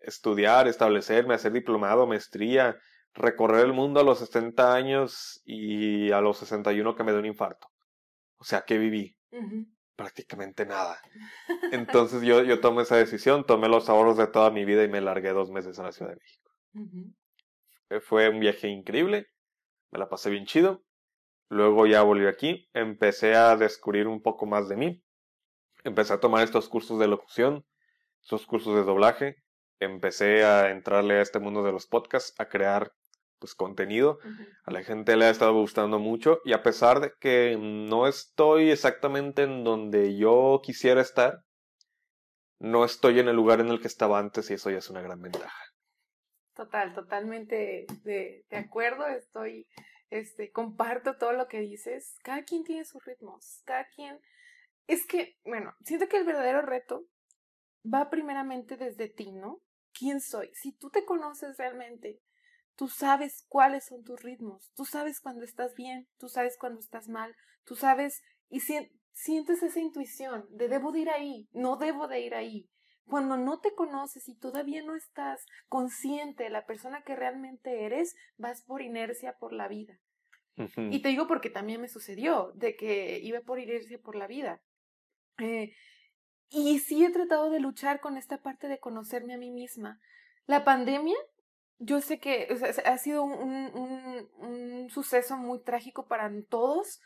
estudiar, 0.03 0.69
establecerme, 0.69 1.35
hacer 1.35 1.53
diplomado, 1.53 2.07
maestría, 2.07 2.77
recorrer 3.15 3.67
el 3.67 3.73
mundo 3.73 4.01
a 4.01 4.05
los 4.05 4.19
60 4.21 4.75
años 4.75 5.41
y 5.45 6.13
a 6.13 6.21
los 6.21 6.39
61 6.39 6.95
que 6.95 7.05
me 7.05 7.13
dé 7.13 7.19
un 7.19 7.27
infarto. 7.27 7.69
O 8.39 8.45
sea, 8.45 8.63
¿qué 8.67 8.79
viví? 8.79 9.17
Prácticamente 9.97 10.67
nada. 10.67 11.01
Entonces 11.73 12.23
yo, 12.23 12.43
yo 12.43 12.61
tomé 12.61 12.83
esa 12.83 12.97
decisión, 12.97 13.45
tomé 13.47 13.69
los 13.69 13.89
ahorros 13.89 14.17
de 14.17 14.27
toda 14.29 14.51
mi 14.51 14.65
vida 14.65 14.85
y 14.85 14.89
me 14.89 15.01
largué 15.01 15.31
dos 15.31 15.51
meses 15.51 15.79
a 15.79 15.85
la 15.85 15.93
Ciudad 15.93 16.13
de 16.13 16.17
México. 16.19 16.52
Fue 18.01 18.29
un 18.29 18.41
viaje 18.41 18.69
increíble, 18.69 19.29
me 19.91 19.99
la 19.99 20.09
pasé 20.09 20.31
bien 20.31 20.47
chido. 20.47 20.83
Luego 21.49 21.87
ya 21.87 22.03
volví 22.03 22.27
aquí, 22.27 22.69
empecé 22.73 23.35
a 23.35 23.57
descubrir 23.57 24.07
un 24.09 24.23
poco 24.23 24.47
más 24.47 24.69
de 24.69 24.77
mí. 24.77 25.03
Empecé 25.85 26.15
a 26.15 26.21
tomar 26.21 26.45
estos 26.45 26.69
cursos 26.69 26.99
de 26.99 27.09
locución, 27.09 27.67
estos 28.23 28.47
cursos 28.47 28.75
de 28.75 28.85
doblaje. 28.85 29.37
Empecé 29.79 30.45
a 30.45 30.71
entrarle 30.71 31.15
a 31.15 31.23
este 31.23 31.41
mundo 31.41 31.63
de 31.63 31.73
los 31.73 31.87
podcasts, 31.87 32.35
a 32.39 32.49
crear 32.49 32.93
pues 33.39 33.55
contenido. 33.55 34.19
A 34.65 34.71
la 34.71 34.85
gente 34.85 35.17
le 35.17 35.25
ha 35.25 35.31
estado 35.31 35.53
gustando 35.53 35.99
mucho 35.99 36.41
y 36.45 36.53
a 36.53 36.63
pesar 36.63 37.01
de 37.01 37.13
que 37.21 37.59
no 37.61 38.07
estoy 38.07 38.71
exactamente 38.71 39.43
en 39.43 39.65
donde 39.65 40.17
yo 40.17 40.61
quisiera 40.63 41.03
estar, 41.03 41.41
no 42.61 42.85
estoy 42.85 43.19
en 43.19 43.29
el 43.29 43.35
lugar 43.35 43.61
en 43.61 43.69
el 43.69 43.81
que 43.81 43.89
estaba 43.89 44.21
antes 44.21 44.49
y 44.51 44.55
eso 44.55 44.71
ya 44.71 44.79
es 44.79 44.89
una 44.89 45.03
gran 45.03 45.21
ventaja. 45.21 45.72
Total, 46.55 46.93
totalmente 46.95 47.87
de, 48.05 48.45
de 48.49 48.57
acuerdo. 48.57 49.07
Estoy, 49.07 49.67
este, 50.11 50.53
comparto 50.53 51.17
todo 51.17 51.33
lo 51.33 51.49
que 51.49 51.61
dices. 51.61 52.17
Cada 52.23 52.43
quien 52.45 52.65
tiene 52.65 52.85
sus 52.85 53.05
ritmos. 53.05 53.63
Cada 53.65 53.87
quien. 53.89 54.21
Es 54.87 55.07
que, 55.07 55.39
bueno, 55.45 55.75
siento 55.85 56.09
que 56.09 56.19
el 56.19 56.25
verdadero 56.27 56.63
reto 56.63 57.07
va 57.85 58.11
primeramente 58.11 58.77
desde 58.77 59.09
ti, 59.09 59.33
¿no? 59.33 59.61
¿Quién 59.93 60.21
soy? 60.21 60.51
Si 60.55 60.73
tú 60.73 60.91
te 60.91 61.05
conoces 61.05 61.57
realmente, 61.59 62.21
tú 62.77 62.89
sabes 62.89 63.47
cuáles 63.49 63.87
son 63.87 64.05
tus 64.05 64.23
ritmos. 64.23 64.73
Tú 64.77 64.85
sabes 64.87 65.21
cuando 65.21 65.45
estás 65.45 65.75
bien, 65.77 66.09
tú 66.19 66.29
sabes 66.29 66.59
cuando 66.59 66.81
estás 66.81 67.09
mal, 67.09 67.37
tú 67.65 67.77
sabes 67.77 68.23
y 68.51 68.61
sien- 68.61 68.93
sientes 69.13 69.63
esa 69.63 69.81
intuición 69.81 70.47
de 70.51 70.69
debo 70.69 70.93
de 70.93 71.01
ir 71.01 71.11
ahí, 71.11 71.49
no 71.53 71.77
debo 71.79 72.09
de 72.09 72.21
ir 72.21 72.35
ahí. 72.35 72.71
Cuando 73.09 73.37
no 73.37 73.61
te 73.61 73.75
conoces 73.75 74.29
y 74.29 74.35
todavía 74.35 74.83
no 74.83 74.95
estás 74.97 75.45
consciente 75.69 76.45
de 76.45 76.51
la 76.51 76.67
persona 76.67 77.03
que 77.03 77.17
realmente 77.17 77.85
eres, 77.85 78.15
vas 78.39 78.63
por 78.63 78.81
inercia 78.83 79.35
por 79.39 79.53
la 79.53 79.69
vida. 79.69 79.99
Y 80.93 81.01
te 81.03 81.09
digo 81.09 81.27
porque 81.27 81.51
también 81.51 81.81
me 81.81 81.89
sucedió, 81.89 82.53
de 82.55 82.77
que 82.77 83.19
iba 83.21 83.41
por 83.41 83.59
inercia 83.59 83.99
por 83.99 84.15
la 84.17 84.27
vida. 84.27 84.61
Eh, 85.39 85.75
y 86.51 86.79
sí 86.81 87.05
he 87.05 87.11
tratado 87.11 87.51
de 87.51 87.59
luchar 87.61 88.01
con 88.01 88.17
esta 88.17 88.39
parte 88.43 88.69
de 88.69 88.79
conocerme 88.79 89.35
a 89.35 89.39
mí 89.39 89.51
misma. 89.51 89.99
La 90.47 90.65
pandemia, 90.65 91.17
yo 91.79 92.01
sé 92.01 92.21
que 92.21 92.49
o 92.53 92.57
sea, 92.57 92.69
ha 92.93 92.99
sido 92.99 93.23
un, 93.25 93.33
un- 93.33 93.75
un- 93.75 94.31
un 94.47 94.91
suceso 94.91 95.37
muy 95.37 95.63
trágico 95.63 96.07
para 96.07 96.31
todos, 96.49 97.01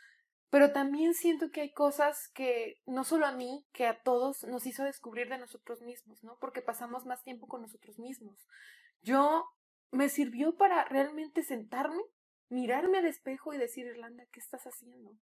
pero 0.49 0.71
también 0.71 1.13
siento 1.13 1.51
que 1.51 1.61
hay 1.61 1.71
cosas 1.71 2.29
que 2.33 2.81
no 2.85 3.03
solo 3.03 3.25
a 3.25 3.33
mí, 3.33 3.65
que 3.73 3.85
a 3.85 4.01
todos 4.01 4.43
nos 4.43 4.65
hizo 4.65 4.83
descubrir 4.83 5.27
de 5.29 5.37
nosotros 5.37 5.81
mismos, 5.81 6.23
¿no? 6.23 6.37
Porque 6.39 6.61
pasamos 6.61 7.05
más 7.05 7.23
tiempo 7.23 7.47
con 7.47 7.61
nosotros 7.61 7.99
mismos. 7.99 8.47
Yo 9.01 9.45
me 9.91 10.09
sirvió 10.09 10.55
para 10.55 10.85
realmente 10.85 11.43
sentarme, 11.43 12.01
mirarme 12.49 12.99
al 12.99 13.05
espejo 13.05 13.53
y 13.53 13.57
decir, 13.57 13.85
Irlanda, 13.85 14.25
¿qué 14.31 14.39
estás 14.39 14.63
haciendo? 14.65 15.17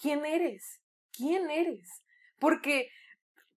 ¿Quién 0.00 0.26
eres? 0.26 0.80
¿Quién 1.10 1.50
eres? 1.50 2.02
Porque 2.38 2.90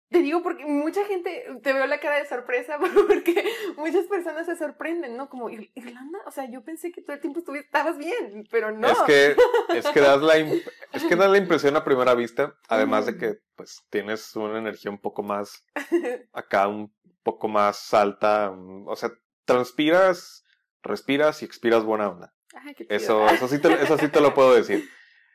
te 0.09 0.19
digo 0.21 0.43
porque 0.43 0.65
mucha 0.65 1.05
gente, 1.07 1.45
te 1.63 1.73
veo 1.73 1.87
la 1.87 1.99
cara 2.01 2.17
de 2.19 2.27
sorpresa 2.29 2.79
porque 3.09 3.45
muchas 3.77 4.05
personas 4.07 4.47
se 4.47 4.57
sorprenden, 4.57 5.17
¿no? 5.17 5.29
Como, 5.29 5.49
"Ir- 5.51 5.71
Irlanda, 5.75 6.19
o 6.27 6.31
sea, 6.31 6.49
yo 6.51 6.63
pensé 6.63 6.93
que 6.93 7.03
todo 7.03 7.15
el 7.15 7.21
tiempo 7.21 7.43
estabas 7.55 7.99
bien, 7.99 8.47
pero 8.51 8.71
no. 8.73 8.87
Es 8.89 8.99
que, 9.03 9.37
es 9.75 9.87
que 9.89 10.01
das 10.01 10.23
la, 10.23 10.35
es 10.93 11.05
que 11.09 11.17
das 11.17 11.31
la 11.31 11.39
impresión 11.39 11.77
a 11.77 11.85
primera 11.85 12.15
vista, 12.15 12.55
además 12.69 13.07
de 13.07 13.17
que 13.19 13.35
pues 13.57 13.83
tienes 13.91 14.35
una 14.37 14.59
energía 14.59 14.91
un 14.91 15.01
poco 15.01 15.23
más 15.23 15.65
acá, 16.33 16.69
un 16.69 16.95
poco 17.23 17.49
más 17.49 17.93
alta, 17.93 18.51
mm, 18.53 18.87
o 18.87 18.95
sea, 18.97 19.11
transpiras, 19.45 20.45
respiras 20.83 21.43
y 21.43 21.45
expiras 21.45 21.83
buena 21.85 22.09
onda. 22.09 22.33
Ay, 22.55 22.75
qué. 22.75 22.87
Eso, 22.89 23.27
eso 23.29 23.49
sí 23.49 23.59
te, 23.61 23.73
eso 23.83 23.99
sí 23.99 24.09
te 24.09 24.21
lo 24.21 24.33
puedo 24.35 24.55
decir. 24.55 24.89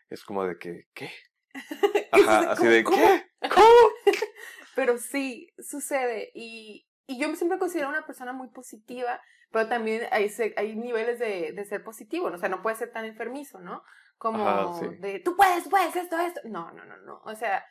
Es 0.10 0.23
como 0.23 0.45
de 0.45 0.57
que, 0.57 0.85
¿qué? 0.93 1.11
Ajá, 2.11 2.52
así 2.52 2.61
¿cómo- 2.64 2.72
de, 2.72 2.84
cómo? 2.84 2.98
¿qué? 2.98 3.49
¿Cómo? 3.49 3.65
Pero 4.76 4.98
sí, 4.98 5.49
sucede 5.60 6.31
y, 6.34 6.88
y 7.07 7.19
yo 7.19 7.34
siempre 7.35 7.60
considero 7.60 7.89
una 7.89 8.06
persona 8.06 8.34
muy 8.34 8.49
positiva, 8.49 9.22
pero 9.52 9.68
también 9.68 10.03
hay, 10.11 10.31
hay 10.56 10.76
niveles 10.76 11.19
de, 11.19 11.52
de 11.52 11.65
ser 11.65 11.84
positivo, 11.84 12.30
¿no? 12.30 12.38
o 12.38 12.39
sea, 12.39 12.49
no 12.49 12.61
puede 12.61 12.77
ser 12.77 12.91
tan 12.91 13.06
enfermizo, 13.06 13.60
¿no? 13.60 13.84
Como 14.22 14.80
de, 14.99 15.19
tú 15.19 15.35
puedes, 15.35 15.68
puedes, 15.68 15.95
esto, 15.95 16.19
esto. 16.19 16.41
No, 16.43 16.69
no, 16.73 16.85
no, 16.85 16.95
no. 16.98 17.22
O 17.26 17.34
sea, 17.34 17.65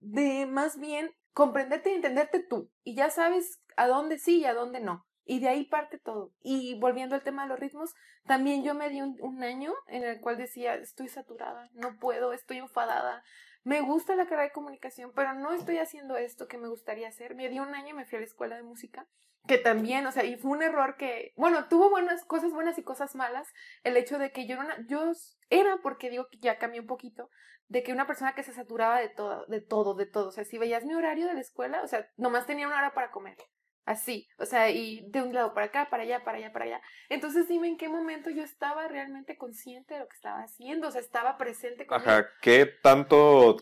de 0.00 0.44
más 0.44 0.78
bien 0.78 1.10
comprenderte 1.32 1.90
y 1.90 1.94
entenderte 1.94 2.40
tú. 2.40 2.70
Y 2.82 2.94
ya 2.94 3.08
sabes 3.08 3.62
a 3.78 3.86
dónde 3.86 4.18
sí 4.18 4.40
y 4.40 4.44
a 4.44 4.52
dónde 4.52 4.80
no. 4.80 5.06
Y 5.24 5.40
de 5.40 5.48
ahí 5.48 5.64
parte 5.64 5.98
todo. 5.98 6.30
Y 6.42 6.78
volviendo 6.78 7.14
al 7.14 7.22
tema 7.22 7.44
de 7.44 7.48
los 7.48 7.58
ritmos, 7.58 7.94
también 8.26 8.62
yo 8.62 8.74
me 8.74 8.90
di 8.90 9.00
un, 9.00 9.42
año 9.42 9.72
en 9.86 10.04
el 10.04 10.20
cual 10.20 10.36
decía, 10.36 10.74
estoy 10.74 11.08
saturada, 11.08 11.70
no 11.72 11.96
puedo, 11.98 12.34
estoy 12.34 12.58
enfadada, 12.58 13.24
me 13.64 13.80
gusta 13.80 14.14
la 14.14 14.24
carrera 14.24 14.44
de 14.44 14.52
comunicación, 14.52 15.12
pero 15.14 15.34
no 15.34 15.52
estoy 15.52 15.78
haciendo 15.78 16.16
esto 16.16 16.46
que 16.46 16.58
me 16.58 16.68
gustaría 16.68 17.08
hacer. 17.08 17.34
Me 17.34 17.48
di 17.48 17.58
un 17.58 17.74
año 17.74 17.88
y 17.88 17.94
me 17.94 18.04
fui 18.04 18.16
a 18.16 18.20
la 18.20 18.26
escuela 18.26 18.56
de 18.56 18.62
música, 18.62 19.08
que 19.46 19.58
también, 19.58 20.06
o 20.06 20.12
sea, 20.12 20.24
y 20.24 20.36
fue 20.36 20.52
un 20.52 20.62
error 20.62 20.96
que, 20.96 21.32
bueno, 21.36 21.68
tuvo 21.68 21.90
buenas 21.90 22.24
cosas 22.24 22.52
buenas 22.52 22.78
y 22.78 22.82
cosas 22.82 23.14
malas. 23.14 23.48
El 23.82 23.96
hecho 23.96 24.18
de 24.18 24.32
que 24.32 24.46
yo 24.46 24.56
era, 24.56 24.76
yo 24.86 25.12
era, 25.50 25.78
porque 25.82 26.10
digo 26.10 26.28
que 26.30 26.38
ya 26.38 26.58
cambié 26.58 26.80
un 26.80 26.86
poquito, 26.86 27.30
de 27.68 27.82
que 27.82 27.92
una 27.92 28.06
persona 28.06 28.34
que 28.34 28.42
se 28.42 28.52
saturaba 28.52 29.00
de 29.00 29.08
todo, 29.08 29.46
de 29.46 29.60
todo, 29.60 29.94
de 29.94 30.06
todo. 30.06 30.28
O 30.28 30.32
sea, 30.32 30.44
si 30.44 30.58
veías 30.58 30.84
mi 30.84 30.94
horario 30.94 31.26
de 31.26 31.34
la 31.34 31.40
escuela, 31.40 31.82
o 31.82 31.88
sea, 31.88 32.06
nomás 32.16 32.46
tenía 32.46 32.66
una 32.66 32.78
hora 32.78 32.94
para 32.94 33.10
comer. 33.10 33.36
Así, 33.84 34.26
o 34.38 34.46
sea, 34.46 34.70
y 34.70 35.04
de 35.10 35.22
un 35.22 35.34
lado 35.34 35.52
para 35.52 35.66
acá, 35.66 35.88
para 35.90 36.04
allá, 36.04 36.24
para 36.24 36.38
allá, 36.38 36.52
para 36.52 36.64
allá. 36.64 36.80
Entonces 37.10 37.48
dime 37.48 37.68
en 37.68 37.76
qué 37.76 37.88
momento 37.88 38.30
yo 38.30 38.42
estaba 38.42 38.88
realmente 38.88 39.36
consciente 39.36 39.94
de 39.94 40.00
lo 40.00 40.08
que 40.08 40.16
estaba 40.16 40.42
haciendo, 40.42 40.88
o 40.88 40.90
sea, 40.90 41.02
estaba 41.02 41.36
presente 41.36 41.86
con 41.86 42.00
Ajá, 42.00 42.26
¿qué 42.40 42.66
tanto 42.82 43.56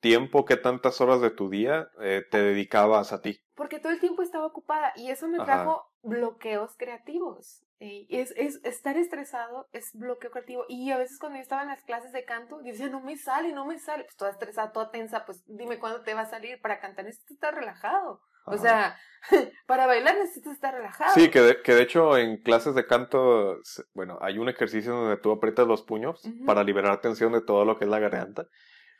tiempo, 0.00 0.44
qué 0.44 0.56
tantas 0.56 1.00
horas 1.00 1.20
de 1.20 1.30
tu 1.30 1.48
día 1.48 1.90
eh, 2.00 2.24
te 2.30 2.38
dedicabas 2.42 3.12
a 3.12 3.20
ti? 3.20 3.40
Porque 3.54 3.78
todo 3.78 3.92
el 3.92 4.00
tiempo 4.00 4.22
estaba 4.22 4.46
ocupada 4.46 4.92
y 4.96 5.10
eso 5.10 5.28
me 5.28 5.38
trajo 5.38 5.90
bloqueos 6.02 6.76
creativos. 6.76 7.64
es, 7.80 8.32
es, 8.36 8.60
estar 8.64 8.96
estresado 8.96 9.68
es 9.72 9.90
bloqueo 9.94 10.30
creativo. 10.30 10.64
Y 10.68 10.90
a 10.90 10.98
veces 10.98 11.18
cuando 11.18 11.36
yo 11.36 11.42
estaba 11.42 11.62
en 11.62 11.68
las 11.68 11.82
clases 11.82 12.12
de 12.12 12.24
canto, 12.24 12.60
yo 12.60 12.72
decía, 12.72 12.88
no 12.88 13.00
me 13.00 13.16
sale, 13.16 13.52
no 13.52 13.66
me 13.66 13.78
sale. 13.78 14.04
Pues 14.04 14.16
toda 14.16 14.30
estresada, 14.30 14.72
toda 14.72 14.90
tensa, 14.90 15.24
pues 15.24 15.42
dime 15.46 15.78
cuándo 15.78 16.02
te 16.02 16.14
va 16.14 16.22
a 16.22 16.30
salir 16.30 16.60
para 16.60 16.80
cantar. 16.80 17.04
Necesitas 17.04 17.32
estar 17.32 17.54
relajado. 17.54 18.20
O 18.50 18.56
sea, 18.56 18.96
para 19.66 19.86
bailar 19.86 20.16
necesitas 20.16 20.54
estar 20.54 20.74
relajado. 20.74 21.12
Sí, 21.14 21.30
que 21.30 21.40
de, 21.40 21.62
que 21.62 21.74
de 21.74 21.82
hecho 21.82 22.16
en 22.16 22.38
clases 22.38 22.74
de 22.74 22.86
canto, 22.86 23.58
bueno, 23.94 24.18
hay 24.22 24.38
un 24.38 24.48
ejercicio 24.48 24.92
donde 24.92 25.16
tú 25.16 25.32
aprietas 25.32 25.66
los 25.66 25.82
puños 25.82 26.22
para 26.46 26.64
liberar 26.64 27.00
tensión 27.00 27.32
de 27.32 27.42
todo 27.42 27.64
lo 27.64 27.78
que 27.78 27.84
es 27.84 27.90
la 27.90 27.98
garganta. 27.98 28.46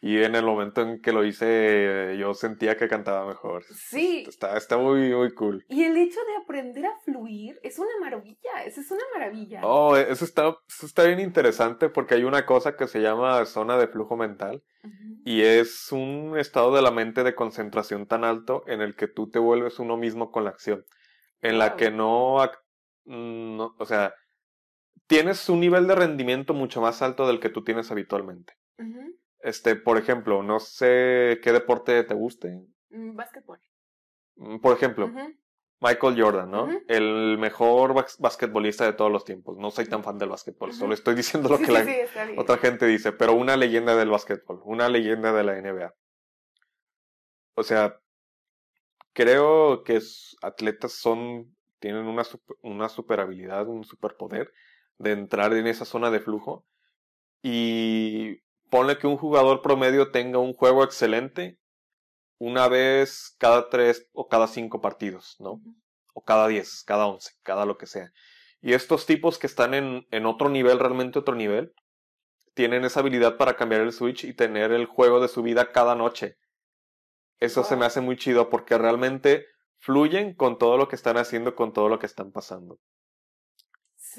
Y 0.00 0.22
en 0.22 0.36
el 0.36 0.44
momento 0.44 0.82
en 0.82 1.00
que 1.00 1.12
lo 1.12 1.24
hice, 1.24 2.16
yo 2.18 2.32
sentía 2.32 2.76
que 2.76 2.88
cantaba 2.88 3.26
mejor. 3.26 3.64
Sí. 3.64 4.24
Está, 4.28 4.56
está 4.56 4.76
muy, 4.76 5.12
muy 5.12 5.34
cool. 5.34 5.64
Y 5.68 5.82
el 5.84 5.96
hecho 5.96 6.20
de 6.24 6.36
aprender 6.42 6.86
a 6.86 6.96
fluir 7.00 7.58
es 7.62 7.78
una 7.78 7.90
maravilla, 8.00 8.62
eso 8.64 8.80
es 8.80 8.90
una 8.90 9.02
maravilla. 9.12 9.60
Oh, 9.64 9.96
eso 9.96 10.24
está, 10.24 10.56
eso 10.68 10.86
está 10.86 11.04
bien 11.04 11.18
interesante 11.18 11.88
porque 11.88 12.14
hay 12.14 12.22
una 12.22 12.46
cosa 12.46 12.76
que 12.76 12.86
se 12.86 13.00
llama 13.00 13.44
zona 13.46 13.76
de 13.76 13.88
flujo 13.88 14.16
mental 14.16 14.62
y 15.24 15.42
es 15.42 15.90
un 15.92 16.38
estado 16.38 16.74
de 16.74 16.82
la 16.82 16.90
mente 16.90 17.24
de 17.24 17.34
concentración 17.34 18.06
tan 18.06 18.24
alto 18.24 18.62
en 18.66 18.80
el 18.80 18.94
que 18.94 19.08
tú 19.08 19.28
te 19.28 19.38
vuelves 19.38 19.78
uno 19.78 19.96
mismo 19.96 20.30
con 20.30 20.44
la 20.44 20.50
acción, 20.50 20.84
en 21.40 21.58
la 21.58 21.76
que 21.76 21.90
no, 21.90 22.38
no, 23.04 23.74
o 23.78 23.84
sea, 23.84 24.14
tienes 25.06 25.48
un 25.48 25.60
nivel 25.60 25.86
de 25.86 25.96
rendimiento 25.96 26.54
mucho 26.54 26.80
más 26.80 27.02
alto 27.02 27.26
del 27.26 27.40
que 27.40 27.48
tú 27.48 27.64
tienes 27.64 27.90
habitualmente. 27.90 28.54
Este, 29.40 29.76
por 29.76 29.98
ejemplo, 29.98 30.42
no 30.42 30.58
sé 30.58 31.40
qué 31.42 31.52
deporte 31.52 32.02
te 32.04 32.14
guste. 32.14 32.66
Mm, 32.90 33.14
básquetbol. 33.14 33.60
Mm, 34.36 34.58
por 34.58 34.76
ejemplo, 34.76 35.10
Michael 35.80 36.20
Jordan, 36.20 36.50
¿no? 36.50 36.68
El 36.88 37.38
mejor 37.38 37.94
basquetbolista 38.18 38.84
de 38.84 38.92
todos 38.94 39.12
los 39.12 39.24
tiempos. 39.24 39.56
No 39.58 39.70
soy 39.70 39.86
tan 39.86 40.02
fan 40.02 40.18
del 40.18 40.30
básquetbol, 40.30 40.72
solo 40.72 40.94
estoy 40.94 41.14
diciendo 41.14 41.48
lo 41.50 41.58
que 41.58 41.70
la 41.70 41.86
otra 42.36 42.58
gente 42.58 42.86
dice, 42.86 43.12
pero 43.12 43.34
una 43.34 43.56
leyenda 43.56 43.94
del 43.94 44.10
básquetbol, 44.10 44.60
una 44.64 44.88
leyenda 44.88 45.32
de 45.32 45.44
la 45.44 45.60
NBA. 45.60 45.94
O 47.54 47.62
sea, 47.62 48.00
creo 49.12 49.84
que 49.84 50.00
atletas 50.42 50.92
son, 50.92 51.56
tienen 51.78 52.06
una, 52.06 52.22
una 52.62 52.88
super 52.88 53.20
habilidad, 53.20 53.68
un 53.68 53.84
superpoder 53.84 54.52
de 54.98 55.12
entrar 55.12 55.52
en 55.54 55.66
esa 55.68 55.84
zona 55.84 56.10
de 56.10 56.20
flujo 56.20 56.66
y 57.42 58.42
ponle 58.70 58.98
que 58.98 59.06
un 59.06 59.16
jugador 59.16 59.62
promedio 59.62 60.10
tenga 60.10 60.38
un 60.38 60.54
juego 60.54 60.84
excelente 60.84 61.58
una 62.38 62.68
vez 62.68 63.34
cada 63.38 63.68
tres 63.68 64.08
o 64.12 64.28
cada 64.28 64.46
cinco 64.46 64.80
partidos, 64.80 65.36
¿no? 65.40 65.60
O 66.14 66.22
cada 66.22 66.48
diez, 66.48 66.84
cada 66.84 67.06
once, 67.06 67.32
cada 67.42 67.66
lo 67.66 67.76
que 67.78 67.86
sea. 67.86 68.12
Y 68.60 68.72
estos 68.72 69.06
tipos 69.06 69.38
que 69.38 69.46
están 69.46 69.74
en, 69.74 70.06
en 70.10 70.26
otro 70.26 70.48
nivel, 70.48 70.78
realmente 70.78 71.18
otro 71.18 71.34
nivel, 71.34 71.72
tienen 72.54 72.84
esa 72.84 73.00
habilidad 73.00 73.36
para 73.36 73.54
cambiar 73.54 73.82
el 73.82 73.92
switch 73.92 74.24
y 74.24 74.34
tener 74.34 74.72
el 74.72 74.86
juego 74.86 75.20
de 75.20 75.28
su 75.28 75.42
vida 75.42 75.70
cada 75.70 75.94
noche. 75.94 76.36
Eso 77.38 77.62
se 77.62 77.76
me 77.76 77.86
hace 77.86 78.00
muy 78.00 78.16
chido 78.16 78.50
porque 78.50 78.76
realmente 78.78 79.46
fluyen 79.78 80.34
con 80.34 80.58
todo 80.58 80.76
lo 80.76 80.88
que 80.88 80.96
están 80.96 81.16
haciendo, 81.18 81.54
con 81.54 81.72
todo 81.72 81.88
lo 81.88 81.98
que 81.98 82.06
están 82.06 82.32
pasando. 82.32 82.78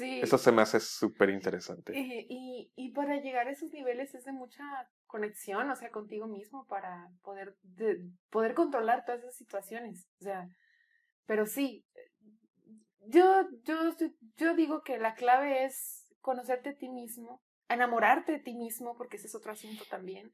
Eso 0.00 0.38
se 0.38 0.52
me 0.52 0.62
hace 0.62 0.80
súper 0.80 1.30
interesante. 1.30 1.92
Y, 1.98 2.72
y, 2.74 2.92
para 2.92 3.20
llegar 3.20 3.46
a 3.46 3.50
esos 3.50 3.72
niveles 3.72 4.14
es 4.14 4.24
de 4.24 4.32
mucha 4.32 4.64
conexión, 5.06 5.70
o 5.70 5.76
sea, 5.76 5.90
contigo 5.90 6.26
mismo 6.26 6.66
para 6.66 7.08
poder, 7.22 7.56
poder 8.30 8.54
controlar 8.54 9.04
todas 9.04 9.20
esas 9.22 9.36
situaciones. 9.36 10.08
O 10.20 10.24
sea, 10.24 10.48
pero 11.26 11.46
sí, 11.46 11.84
yo, 13.06 13.48
yo, 13.62 13.76
yo 14.36 14.54
digo 14.54 14.82
que 14.82 14.98
la 14.98 15.14
clave 15.14 15.64
es 15.64 16.08
conocerte 16.20 16.70
a 16.70 16.76
ti 16.76 16.88
mismo, 16.88 17.42
enamorarte 17.68 18.32
de 18.32 18.40
ti 18.40 18.54
mismo, 18.54 18.96
porque 18.96 19.16
ese 19.16 19.26
es 19.26 19.34
otro 19.34 19.52
asunto 19.52 19.84
también, 19.88 20.32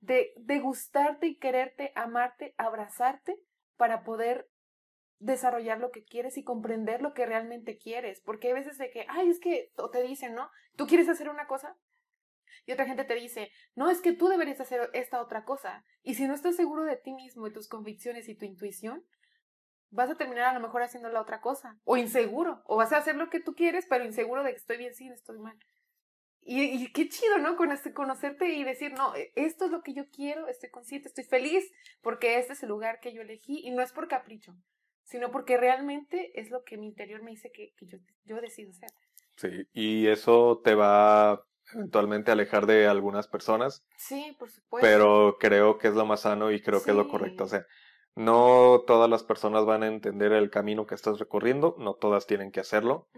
de, 0.00 0.32
de 0.36 0.60
gustarte 0.60 1.26
y 1.26 1.38
quererte, 1.38 1.92
amarte, 1.94 2.54
abrazarte 2.58 3.36
para 3.76 4.04
poder 4.04 4.48
desarrollar 5.18 5.78
lo 5.78 5.90
que 5.90 6.04
quieres 6.04 6.36
y 6.36 6.44
comprender 6.44 7.02
lo 7.02 7.14
que 7.14 7.26
realmente 7.26 7.78
quieres. 7.78 8.20
Porque 8.20 8.48
hay 8.48 8.54
veces 8.54 8.78
de 8.78 8.90
que, 8.90 9.06
ay, 9.08 9.28
es 9.28 9.40
que, 9.40 9.72
o 9.76 9.90
te 9.90 10.02
dicen, 10.02 10.34
¿no? 10.34 10.50
Tú 10.76 10.86
quieres 10.86 11.08
hacer 11.08 11.28
una 11.28 11.46
cosa 11.46 11.76
y 12.66 12.72
otra 12.72 12.86
gente 12.86 13.04
te 13.04 13.14
dice, 13.14 13.50
no, 13.74 13.90
es 13.90 14.00
que 14.00 14.12
tú 14.12 14.28
deberías 14.28 14.60
hacer 14.60 14.90
esta 14.94 15.20
otra 15.20 15.44
cosa. 15.44 15.84
Y 16.02 16.14
si 16.14 16.26
no 16.26 16.34
estás 16.34 16.56
seguro 16.56 16.84
de 16.84 16.96
ti 16.96 17.12
mismo, 17.12 17.44
de 17.44 17.52
tus 17.52 17.68
convicciones 17.68 18.28
y 18.28 18.34
tu 18.34 18.44
intuición, 18.44 19.04
vas 19.90 20.10
a 20.10 20.16
terminar 20.16 20.44
a 20.44 20.54
lo 20.54 20.60
mejor 20.60 20.82
haciendo 20.82 21.08
la 21.10 21.20
otra 21.20 21.40
cosa. 21.40 21.78
O 21.84 21.96
inseguro. 21.96 22.62
O 22.66 22.76
vas 22.76 22.92
a 22.92 22.98
hacer 22.98 23.16
lo 23.16 23.28
que 23.28 23.40
tú 23.40 23.54
quieres, 23.54 23.86
pero 23.88 24.04
inseguro 24.04 24.42
de 24.42 24.50
que 24.50 24.56
estoy 24.56 24.78
bien, 24.78 24.94
sí, 24.94 25.08
estoy 25.08 25.38
mal. 25.38 25.58
Y, 26.46 26.62
y, 26.62 26.92
qué 26.92 27.08
chido, 27.08 27.38
¿no? 27.38 27.56
Este, 27.72 27.94
conocerte 27.94 28.48
y 28.50 28.64
decir, 28.64 28.92
no, 28.92 29.14
esto 29.34 29.64
es 29.64 29.70
lo 29.70 29.82
que 29.82 29.94
yo 29.94 30.10
quiero, 30.10 30.46
estoy 30.48 30.68
consciente, 30.68 31.08
estoy 31.08 31.24
feliz 31.24 31.72
porque 32.02 32.38
este 32.38 32.52
es 32.52 32.62
el 32.62 32.68
lugar 32.68 33.00
que 33.00 33.14
yo 33.14 33.22
elegí 33.22 33.66
y 33.66 33.70
no 33.70 33.80
es 33.80 33.92
por 33.92 34.08
capricho 34.08 34.54
sino 35.04 35.30
porque 35.30 35.56
realmente 35.56 36.38
es 36.40 36.50
lo 36.50 36.64
que 36.64 36.76
mi 36.76 36.86
interior 36.86 37.22
me 37.22 37.30
dice 37.30 37.52
que, 37.52 37.72
yo, 37.80 37.98
yo 38.24 38.40
decido 38.40 38.72
ser. 38.72 38.90
Sí, 39.36 39.68
y 39.72 40.06
eso 40.06 40.60
te 40.64 40.74
va 40.74 41.44
eventualmente 41.74 42.30
a 42.30 42.34
alejar 42.34 42.66
de 42.66 42.86
algunas 42.86 43.28
personas. 43.28 43.84
Sí, 43.96 44.36
por 44.38 44.50
supuesto. 44.50 44.86
Pero 44.86 45.36
creo 45.38 45.78
que 45.78 45.88
es 45.88 45.94
lo 45.94 46.06
más 46.06 46.20
sano 46.20 46.52
y 46.52 46.60
creo 46.60 46.82
que 46.82 46.90
es 46.90 46.96
lo 46.96 47.08
correcto. 47.08 47.44
O 47.44 47.48
sea, 47.48 47.66
no 48.14 48.84
todas 48.86 49.10
las 49.10 49.24
personas 49.24 49.64
van 49.64 49.82
a 49.82 49.88
entender 49.88 50.32
el 50.32 50.50
camino 50.50 50.86
que 50.86 50.94
estás 50.94 51.18
recorriendo, 51.18 51.76
no 51.78 51.94
todas 51.94 52.26
tienen 52.26 52.52
que 52.52 52.60
hacerlo. 52.60 53.08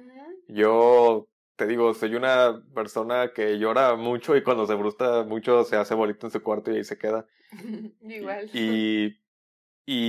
Yo 0.49 1.29
te 1.57 1.67
digo, 1.67 1.93
soy 1.95 2.15
una 2.15 2.63
persona 2.75 3.33
que 3.35 3.59
llora 3.59 3.97
mucho 3.97 4.37
y 4.37 4.43
cuando 4.43 4.67
se 4.67 4.77
frustra 4.77 5.25
mucho 5.25 5.65
se 5.65 5.77
hace 5.77 5.95
bolito 5.95 6.27
en 6.27 6.31
su 6.31 6.43
cuarto 6.43 6.71
y 6.71 6.77
ahí 6.77 6.85
se 6.85 6.99
queda. 6.99 7.27
Igual. 8.01 8.51
Y 8.53 9.07
y 9.09 9.17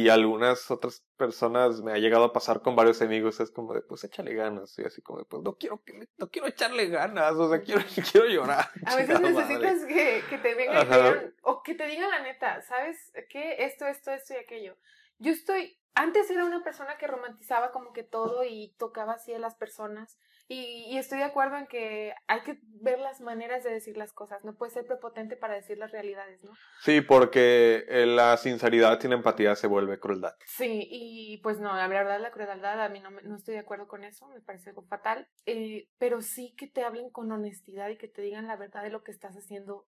algunas 0.10 0.72
otras 0.72 1.06
personas 1.18 1.82
me 1.82 1.92
ha 1.92 1.98
llegado 1.98 2.26
a 2.26 2.34
pasar 2.34 2.62
con 2.62 2.76
varios 2.76 3.02
amigos, 3.04 3.40
es 3.40 3.52
como 3.52 3.76
de, 3.76 3.82
pues 3.82 4.04
échale 4.04 4.34
ganas, 4.34 4.78
y 4.80 4.84
así 4.84 5.04
como 5.04 5.20
de, 5.20 5.26
pues 5.26 5.44
no 5.44 5.54
quiero, 5.54 5.84
no 6.18 6.32
quiero 6.32 6.48
echarle 6.48 6.88
ganas, 6.88 7.34
o 7.34 7.48
sea, 7.48 7.62
quiero, 7.62 7.82
quiero 8.12 8.28
llorar. 8.28 8.70
A 8.86 8.96
veces 8.96 9.22
necesitas 9.22 9.86
que, 9.86 10.24
que, 10.30 10.38
te 10.40 10.56
vengan 10.56 11.34
o 11.44 11.62
que 11.62 11.76
te 11.76 11.86
digan 11.86 12.10
la 12.10 12.22
neta, 12.24 12.62
¿sabes 12.64 13.12
qué? 13.30 13.58
Esto, 13.60 13.86
esto, 13.86 14.12
esto 14.12 14.34
y 14.34 14.38
aquello. 14.38 14.76
Yo 15.20 15.32
estoy, 15.32 15.78
antes 15.94 16.30
era 16.32 16.44
una 16.44 16.64
persona 16.64 16.98
que 16.98 17.06
romantizaba 17.06 17.72
como 17.72 17.94
que 17.94 18.04
todo 18.04 18.44
y 18.44 18.74
tocaba 18.80 19.14
así 19.14 19.32
a 19.34 19.40
las 19.40 19.54
personas, 19.54 20.18
y, 20.50 20.98
estoy 20.98 21.20
de 21.20 21.26
acuerdo 21.26 21.58
en 21.58 21.68
que 21.68 22.14
hay 22.28 22.42
que 22.42 22.60
ver 22.64 23.00
las 23.00 23.20
maneras 23.20 23.64
de 23.64 23.72
decir 23.72 23.98
las 23.98 24.14
cosas, 24.14 24.46
no 24.46 24.56
puede 24.56 24.72
ser 24.72 24.86
prepotente 24.86 25.36
para 25.36 25.56
decir 25.56 25.78
las 25.78 25.92
realidades, 25.92 26.44
¿no? 26.44 26.52
Sí, 26.82 27.02
porque 27.02 27.86
eh, 27.90 28.06
la 28.06 28.38
sinceridad 28.38 29.00
sin 29.00 29.12
empatía 29.12 29.56
se 29.56 29.68
vuelve 29.68 30.00
crueldad. 30.00 30.36
Sí, 30.46 30.88
y 30.90 31.38
pues 31.44 31.60
no, 31.60 31.76
la 31.76 31.88
verdad 31.88 32.22
la 32.22 32.32
crueldad 32.32 32.82
a 32.82 32.90
mí 32.90 33.02
no, 33.02 33.10
no 33.10 33.36
estoy 33.36 33.56
de 33.56 33.60
acuerdo 33.60 33.88
con 33.88 34.06
eso, 34.06 34.28
me 34.30 34.40
parece 34.40 34.70
algo 34.70 34.84
fatal, 34.84 35.28
eh, 35.46 35.90
pero 35.98 36.22
sí 36.22 36.56
que 36.56 36.68
te 36.68 36.84
hablen 36.84 37.10
con 37.10 37.32
honestidad 37.32 37.90
y 37.90 37.98
que 37.98 38.08
te 38.08 38.22
digan 38.22 38.48
la 38.48 38.56
verdad 38.56 38.84
de 38.84 38.90
lo 38.90 39.04
que 39.04 39.12
estás 39.12 39.36
haciendo 39.36 39.88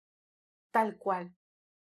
tal 0.72 0.98
cual, 0.98 1.34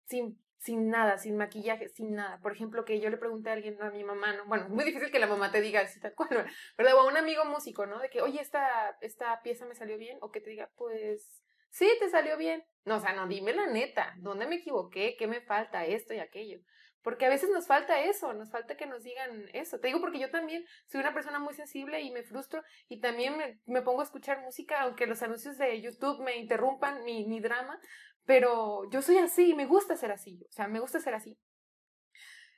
sin 0.06 0.42
sin 0.60 0.90
nada, 0.90 1.18
sin 1.18 1.38
maquillaje, 1.38 1.88
sin 1.90 2.14
nada. 2.14 2.40
Por 2.42 2.52
ejemplo, 2.52 2.84
que 2.84 3.00
yo 3.00 3.10
le 3.10 3.18
pregunté 3.18 3.50
a 3.50 3.54
alguien, 3.54 3.82
a 3.82 3.90
mi 3.90 4.04
mamá, 4.04 4.34
¿no? 4.34 4.46
Bueno, 4.46 4.68
muy 4.70 4.84
difícil 4.84 5.10
que 5.10 5.20
la 5.20 5.28
mamá 5.28 5.52
te 5.52 5.62
diga 5.62 5.82
así 5.82 6.00
tal 6.00 6.14
cual, 6.14 6.30
¿verdad? 6.78 6.96
O 6.96 7.00
a 7.00 7.08
un 7.08 7.18
amigo 7.18 7.46
músico, 7.46 7.86
¿no? 7.86 8.00
De 8.00 8.10
que, 8.10 8.22
oye, 8.22 8.42
esta, 8.42 8.98
esta 9.02 9.42
pieza 9.42 9.66
me 9.66 9.76
salió 9.76 9.98
bien, 9.98 10.18
o 10.22 10.32
que 10.32 10.42
te 10.42 10.50
diga, 10.50 10.70
pues, 10.76 11.42
sí, 11.70 11.90
te 12.00 12.10
salió 12.10 12.38
bien. 12.38 12.64
No, 12.84 12.98
o 12.98 13.00
sea, 13.00 13.14
no, 13.14 13.28
dime 13.28 13.54
la 13.54 13.68
neta, 13.68 14.14
¿dónde 14.18 14.48
me 14.48 14.56
equivoqué? 14.56 15.16
¿Qué 15.18 15.28
me 15.28 15.42
falta? 15.42 15.86
Esto 15.86 16.14
y 16.14 16.20
aquello. 16.20 16.60
Porque 17.02 17.26
a 17.26 17.30
veces 17.30 17.50
nos 17.50 17.66
falta 17.66 18.02
eso, 18.02 18.34
nos 18.34 18.52
falta 18.52 18.76
que 18.76 18.86
nos 18.86 19.04
digan 19.04 19.50
eso. 19.54 19.80
Te 19.80 19.88
digo 19.88 20.02
porque 20.02 20.20
yo 20.20 20.30
también 20.30 20.66
soy 20.86 21.00
una 21.00 21.14
persona 21.14 21.40
muy 21.40 21.54
sensible 21.54 22.02
y 22.02 22.12
me 22.12 22.24
frustro 22.24 22.62
y 22.90 23.00
también 23.00 23.38
me, 23.38 23.60
me 23.68 23.82
pongo 23.82 24.02
a 24.02 24.04
escuchar 24.04 24.42
música, 24.42 24.82
aunque 24.82 25.08
los 25.08 25.22
anuncios 25.22 25.58
de 25.58 25.82
YouTube 25.82 26.22
me 26.22 26.36
interrumpan 26.38 27.06
mi, 27.06 27.26
mi 27.26 27.40
drama, 27.40 27.80
pero 28.26 28.90
yo 28.92 29.02
soy 29.02 29.18
así, 29.18 29.54
me 29.54 29.66
gusta 29.66 29.96
ser 29.96 30.12
así, 30.12 30.46
o 30.50 30.52
sea, 30.52 30.68
me 30.68 30.80
gusta 30.80 31.00
ser 31.00 31.14
así. 31.16 31.38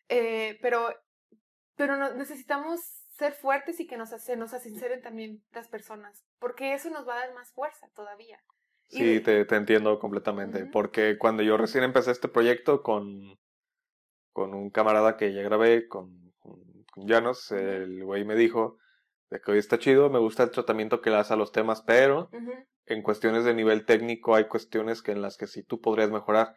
Eh, 0.10 0.58
pero 0.62 0.90
pero 1.82 1.98
no, 1.98 2.14
necesitamos 2.14 2.80
ser 3.18 3.34
fuertes 3.34 3.80
y 3.80 3.88
que 3.88 3.98
nos, 3.98 4.10
se 4.10 4.36
nos 4.36 4.54
asinceren 4.54 5.02
también 5.02 5.44
las 5.52 5.68
personas, 5.68 6.24
porque 6.38 6.76
eso 6.76 6.92
nos 6.92 7.08
va 7.08 7.16
a 7.16 7.26
dar 7.26 7.34
más 7.34 7.52
fuerza 7.54 7.90
todavía. 7.96 8.40
Sí, 8.88 9.20
te, 9.22 9.46
te, 9.46 9.56
entiendo 9.56 9.98
completamente, 9.98 10.66
porque 10.66 11.18
cuando 11.18 11.42
yo 11.44 11.58
recién 11.58 11.84
empecé 11.84 12.12
este 12.12 12.28
proyecto 12.28 12.84
con, 12.84 13.40
con 14.32 14.54
un 14.54 14.70
camarada 14.70 15.18
que 15.18 15.34
ya 15.34 15.42
grabé, 15.42 15.88
con, 15.88 16.34
con, 16.40 17.08
Janos, 17.08 17.52
el 17.52 18.04
güey 18.04 18.26
me 18.26 18.36
dijo 18.36 18.78
de 19.32 19.42
que 19.42 19.52
hoy 19.52 19.58
está 19.58 19.80
chido, 19.80 20.12
me 20.12 20.20
gusta 20.20 20.44
el 20.44 20.52
tratamiento 20.52 21.02
que 21.02 21.10
le 21.10 21.16
das 21.16 21.32
a 21.32 21.38
los 21.38 21.52
temas, 21.52 21.82
pero 21.82 22.30
en 22.86 23.02
cuestiones 23.02 23.46
de 23.46 23.54
nivel 23.54 23.86
técnico 23.86 24.36
hay 24.36 24.46
cuestiones 24.46 25.02
que 25.02 25.12
en 25.12 25.22
las 25.22 25.38
que 25.38 25.48
sí 25.48 25.64
tú 25.64 25.82
podrías 25.82 26.12
mejorar. 26.12 26.56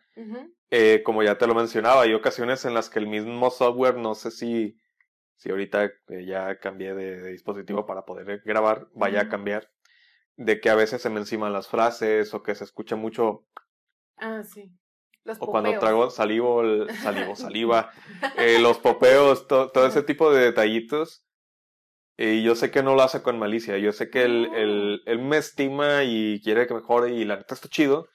eh, 0.70 1.02
como 1.04 1.22
ya 1.22 1.38
te 1.38 1.46
lo 1.46 1.54
mencionaba, 1.54 2.02
hay 2.02 2.14
ocasiones 2.14 2.64
en 2.64 2.74
las 2.74 2.90
que 2.90 2.98
el 2.98 3.06
mismo 3.06 3.50
software, 3.50 3.96
no 3.96 4.14
sé 4.14 4.30
si, 4.30 4.78
si 5.36 5.50
ahorita 5.50 5.84
eh, 5.84 6.26
ya 6.26 6.58
cambié 6.58 6.94
de, 6.94 7.20
de, 7.20 7.30
dispositivo 7.30 7.86
para 7.86 8.04
poder 8.04 8.42
grabar, 8.44 8.88
vaya 8.94 9.22
a 9.22 9.28
cambiar, 9.28 9.70
de 10.36 10.60
que 10.60 10.70
a 10.70 10.74
veces 10.74 11.02
se 11.02 11.10
me 11.10 11.20
enciman 11.20 11.52
las 11.52 11.68
frases 11.68 12.34
o 12.34 12.42
que 12.42 12.54
se 12.54 12.64
escucha 12.64 12.96
mucho. 12.96 13.46
Ah, 14.16 14.42
sí. 14.42 14.72
Los 15.24 15.38
o 15.40 15.46
cuando 15.46 15.78
trago 15.78 16.10
salivo, 16.10 16.62
salivo, 17.02 17.34
saliva, 17.34 17.90
eh, 18.36 18.58
los 18.60 18.78
popeos, 18.78 19.46
to, 19.46 19.70
todo 19.70 19.86
ese 19.86 20.02
tipo 20.02 20.30
de 20.30 20.44
detallitos 20.44 21.24
y 22.16 22.42
yo 22.42 22.54
sé 22.54 22.70
que 22.70 22.82
no 22.82 22.94
lo 22.94 23.02
hace 23.02 23.22
con 23.22 23.38
malicia. 23.38 23.76
Yo 23.78 23.92
sé 23.92 24.08
que 24.08 24.22
él, 24.22 24.48
él, 24.54 25.02
él, 25.06 25.18
me 25.18 25.36
estima 25.36 26.04
y 26.04 26.40
quiere 26.42 26.66
que 26.66 26.74
mejore 26.74 27.12
y 27.12 27.24
la 27.24 27.36
neta 27.36 27.54
está 27.54 27.68
chido. 27.68 28.08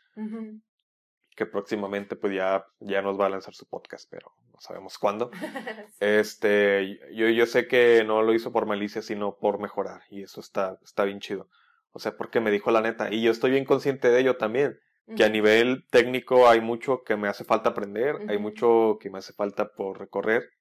Que 1.36 1.46
próximamente 1.46 2.16
pues 2.16 2.34
ya, 2.34 2.66
ya 2.80 3.02
nos 3.02 3.20
va 3.20 3.28
a 3.28 3.30
lanzar 3.30 3.54
su 3.54 3.66
podcast, 3.66 4.10
pero 4.10 4.34
no 4.54 4.60
sabemos 4.60 4.98
cuándo. 4.98 5.32
Este, 6.00 7.00
yo, 7.14 7.28
yo 7.30 7.46
sé 7.46 7.68
que 7.68 8.04
no 8.06 8.22
lo 8.22 8.34
hizo 8.34 8.54
por 8.54 8.66
malicia, 8.66 9.02
sino 9.02 9.38
por 9.38 9.60
mejorar. 9.60 10.02
Y 10.10 10.24
eso 10.24 10.40
está, 10.40 10.78
está 10.84 11.04
bien 11.04 11.20
chido. 11.20 11.50
O 11.92 12.00
sea, 12.00 12.16
porque 12.16 12.40
me 12.40 12.52
dijo 12.52 12.72
la 12.72 12.82
neta. 12.82 13.14
Y 13.14 13.22
yo 13.22 13.32
estoy 13.32 13.52
bien 13.52 13.66
consciente 13.66 14.10
de 14.10 14.20
ello 14.22 14.38
también. 14.38 14.80
Que 15.18 15.24
a 15.24 15.30
nivel 15.30 15.88
técnico 15.90 16.48
hay 16.48 16.62
mucho 16.62 17.04
que 17.04 17.18
me 17.18 17.28
hace 17.28 17.44
falta 17.44 17.70
aprender, 17.70 18.16
hay 18.28 18.38
mucho 18.38 19.00
que 19.02 19.10
me 19.10 19.18
hace 19.18 19.34
falta 19.34 19.72
por 19.72 19.98
recorrer 19.98 20.52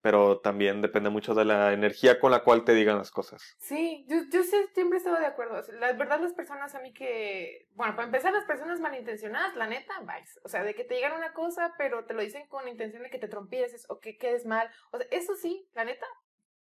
pero 0.00 0.40
también 0.40 0.80
depende 0.80 1.10
mucho 1.10 1.34
de 1.34 1.44
la 1.44 1.72
energía 1.72 2.20
con 2.20 2.30
la 2.30 2.44
cual 2.44 2.64
te 2.64 2.74
digan 2.74 2.98
las 2.98 3.10
cosas. 3.10 3.56
Sí, 3.58 4.04
yo, 4.08 4.18
yo 4.30 4.42
siempre 4.42 4.84
he 4.94 4.96
estado 4.96 5.18
de 5.18 5.26
acuerdo. 5.26 5.60
La 5.80 5.92
verdad, 5.92 6.20
las 6.20 6.32
personas 6.32 6.74
a 6.74 6.80
mí 6.80 6.92
que, 6.92 7.68
bueno, 7.74 7.94
para 7.96 8.06
empezar, 8.06 8.32
las 8.32 8.44
personas 8.44 8.80
malintencionadas, 8.80 9.56
la 9.56 9.66
neta, 9.66 10.00
vais. 10.02 10.38
O 10.44 10.48
sea, 10.48 10.62
de 10.62 10.74
que 10.74 10.84
te 10.84 10.94
digan 10.94 11.12
una 11.12 11.32
cosa, 11.32 11.74
pero 11.78 12.04
te 12.04 12.14
lo 12.14 12.22
dicen 12.22 12.46
con 12.48 12.68
intención 12.68 13.02
de 13.02 13.10
que 13.10 13.18
te 13.18 13.28
trompieces 13.28 13.86
o 13.88 13.98
que 13.98 14.16
quedes 14.16 14.46
mal. 14.46 14.70
O 14.92 14.98
sea, 14.98 15.06
eso 15.10 15.34
sí, 15.34 15.68
la 15.74 15.84
neta, 15.84 16.06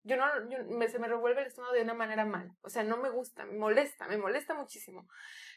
yo 0.04 0.16
no, 0.16 0.26
me, 0.68 0.88
se 0.88 0.98
me 0.98 1.08
revuelve 1.08 1.40
el 1.40 1.46
estómago 1.48 1.74
de 1.74 1.82
una 1.82 1.94
manera 1.94 2.24
mal. 2.24 2.52
O 2.62 2.68
sea, 2.68 2.84
no 2.84 2.98
me 2.98 3.10
gusta, 3.10 3.46
me 3.46 3.58
molesta, 3.58 4.06
me 4.06 4.18
molesta 4.18 4.54
muchísimo. 4.54 5.08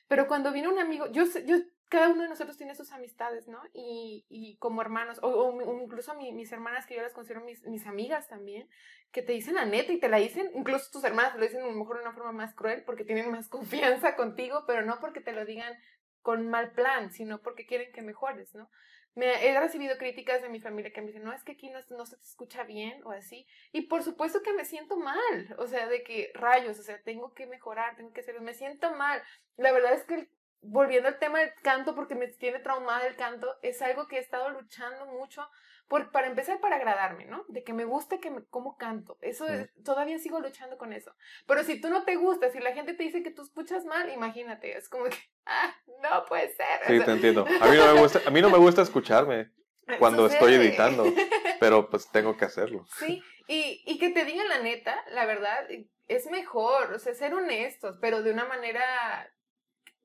Pero 0.07 0.27
cuando 0.27 0.51
viene 0.51 0.69
un 0.69 0.79
amigo, 0.79 1.07
yo, 1.11 1.25
yo 1.45 1.57
cada 1.89 2.09
uno 2.09 2.23
de 2.23 2.29
nosotros 2.29 2.57
tiene 2.57 2.75
sus 2.75 2.91
amistades, 2.91 3.47
¿no? 3.47 3.61
Y, 3.73 4.25
y 4.29 4.57
como 4.57 4.81
hermanos, 4.81 5.19
o, 5.21 5.61
incluso 5.81 6.15
mi, 6.15 6.33
mis 6.33 6.51
hermanas, 6.51 6.85
que 6.85 6.95
yo 6.95 7.01
las 7.01 7.13
considero 7.13 7.43
mis, 7.45 7.63
mis, 7.63 7.87
amigas 7.87 8.27
también, 8.27 8.69
que 9.11 9.21
te 9.21 9.31
dicen 9.31 9.55
la 9.55 9.65
neta 9.65 9.93
y 9.93 9.99
te 9.99 10.09
la 10.09 10.17
dicen, 10.17 10.51
incluso 10.53 10.91
tus 10.91 11.03
hermanas 11.03 11.35
lo 11.35 11.41
dicen 11.41 11.61
a 11.61 11.67
lo 11.67 11.73
mejor 11.73 11.97
de 11.97 12.03
una 12.03 12.13
forma 12.13 12.33
más 12.33 12.53
cruel 12.53 12.83
porque 12.83 13.05
tienen 13.05 13.31
más 13.31 13.47
confianza 13.49 14.15
contigo, 14.15 14.65
pero 14.67 14.81
no 14.83 14.99
porque 14.99 15.21
te 15.21 15.31
lo 15.31 15.45
digan 15.45 15.73
con 16.21 16.49
mal 16.49 16.71
plan, 16.73 17.11
sino 17.11 17.41
porque 17.41 17.65
quieren 17.65 17.91
que 17.93 18.01
mejores, 18.01 18.53
¿no? 18.53 18.69
Me 19.15 19.47
he 19.47 19.59
recibido 19.59 19.97
críticas 19.97 20.43
de 20.43 20.49
mi 20.49 20.59
familia 20.59 20.91
que 20.93 21.01
me 21.01 21.07
dicen, 21.07 21.23
no, 21.23 21.33
es 21.33 21.43
que 21.43 21.53
aquí 21.53 21.69
no, 21.69 21.79
no 21.89 22.05
se 22.05 22.17
te 22.17 22.23
escucha 22.23 22.63
bien 22.65 23.01
o 23.03 23.11
así. 23.11 23.47
Y 23.71 23.87
por 23.87 24.03
supuesto 24.03 24.43
que 24.43 24.53
me 24.53 24.63
siento 24.63 24.95
mal, 24.97 25.55
o 25.57 25.65
sea, 25.65 25.87
de 25.87 26.03
que 26.03 26.31
rayos, 26.35 26.77
o 26.77 26.83
sea, 26.83 27.01
tengo 27.01 27.33
que 27.33 27.47
mejorar, 27.47 27.95
tengo 27.95 28.13
que 28.13 28.21
hacerlo, 28.21 28.41
me 28.41 28.53
siento 28.53 28.93
mal. 28.93 29.23
La 29.55 29.71
verdad 29.71 29.93
es 29.93 30.03
que 30.03 30.15
el 30.15 30.29
volviendo 30.61 31.07
al 31.07 31.19
tema 31.19 31.39
del 31.39 31.51
canto, 31.61 31.95
porque 31.95 32.15
me 32.15 32.27
tiene 32.27 32.59
traumada 32.59 33.07
el 33.07 33.15
canto, 33.15 33.55
es 33.61 33.81
algo 33.81 34.07
que 34.07 34.17
he 34.17 34.19
estado 34.19 34.49
luchando 34.49 35.05
mucho 35.05 35.47
por, 35.87 36.11
para 36.11 36.27
empezar, 36.27 36.59
para 36.59 36.75
agradarme, 36.75 37.25
¿no? 37.25 37.45
De 37.47 37.63
que 37.63 37.73
me 37.73 37.85
guste 37.85 38.19
que 38.19 38.29
me, 38.29 38.43
cómo 38.45 38.77
canto. 38.77 39.17
Eso 39.21 39.47
es, 39.47 39.69
todavía 39.83 40.19
sigo 40.19 40.39
luchando 40.39 40.77
con 40.77 40.91
eso. 40.91 41.13
Pero 41.45 41.63
si 41.63 41.79
tú 41.79 41.89
no 41.89 42.03
te 42.03 42.15
gustas, 42.15 42.51
si 42.51 42.59
la 42.59 42.73
gente 42.73 42.93
te 42.93 43.03
dice 43.03 43.23
que 43.23 43.31
tú 43.31 43.41
escuchas 43.41 43.85
mal, 43.85 44.11
imagínate, 44.11 44.77
es 44.77 44.89
como 44.89 45.05
que, 45.05 45.17
ah, 45.45 45.73
no 46.03 46.25
puede 46.25 46.49
ser. 46.49 46.79
Sí, 46.87 46.99
te 47.03 47.11
entiendo. 47.11 47.45
A 47.61 47.67
mí 47.67 47.77
no 47.77 47.93
me 47.93 48.01
gusta, 48.01 48.21
a 48.25 48.31
mí 48.31 48.41
no 48.41 48.49
me 48.49 48.57
gusta 48.57 48.81
escucharme 48.81 49.51
cuando 49.99 50.27
estoy 50.27 50.55
editando, 50.55 51.05
pero 51.59 51.89
pues 51.89 52.09
tengo 52.11 52.35
que 52.35 52.45
hacerlo. 52.45 52.85
Sí, 52.97 53.23
y, 53.47 53.81
y 53.85 53.97
que 53.97 54.09
te 54.09 54.25
digan 54.25 54.49
la 54.49 54.59
neta, 54.59 55.01
la 55.11 55.25
verdad, 55.25 55.65
es 56.07 56.29
mejor, 56.29 56.93
o 56.93 56.99
sea, 56.99 57.13
ser 57.13 57.33
honestos, 57.33 57.97
pero 58.01 58.23
de 58.23 58.31
una 58.31 58.45
manera 58.45 58.83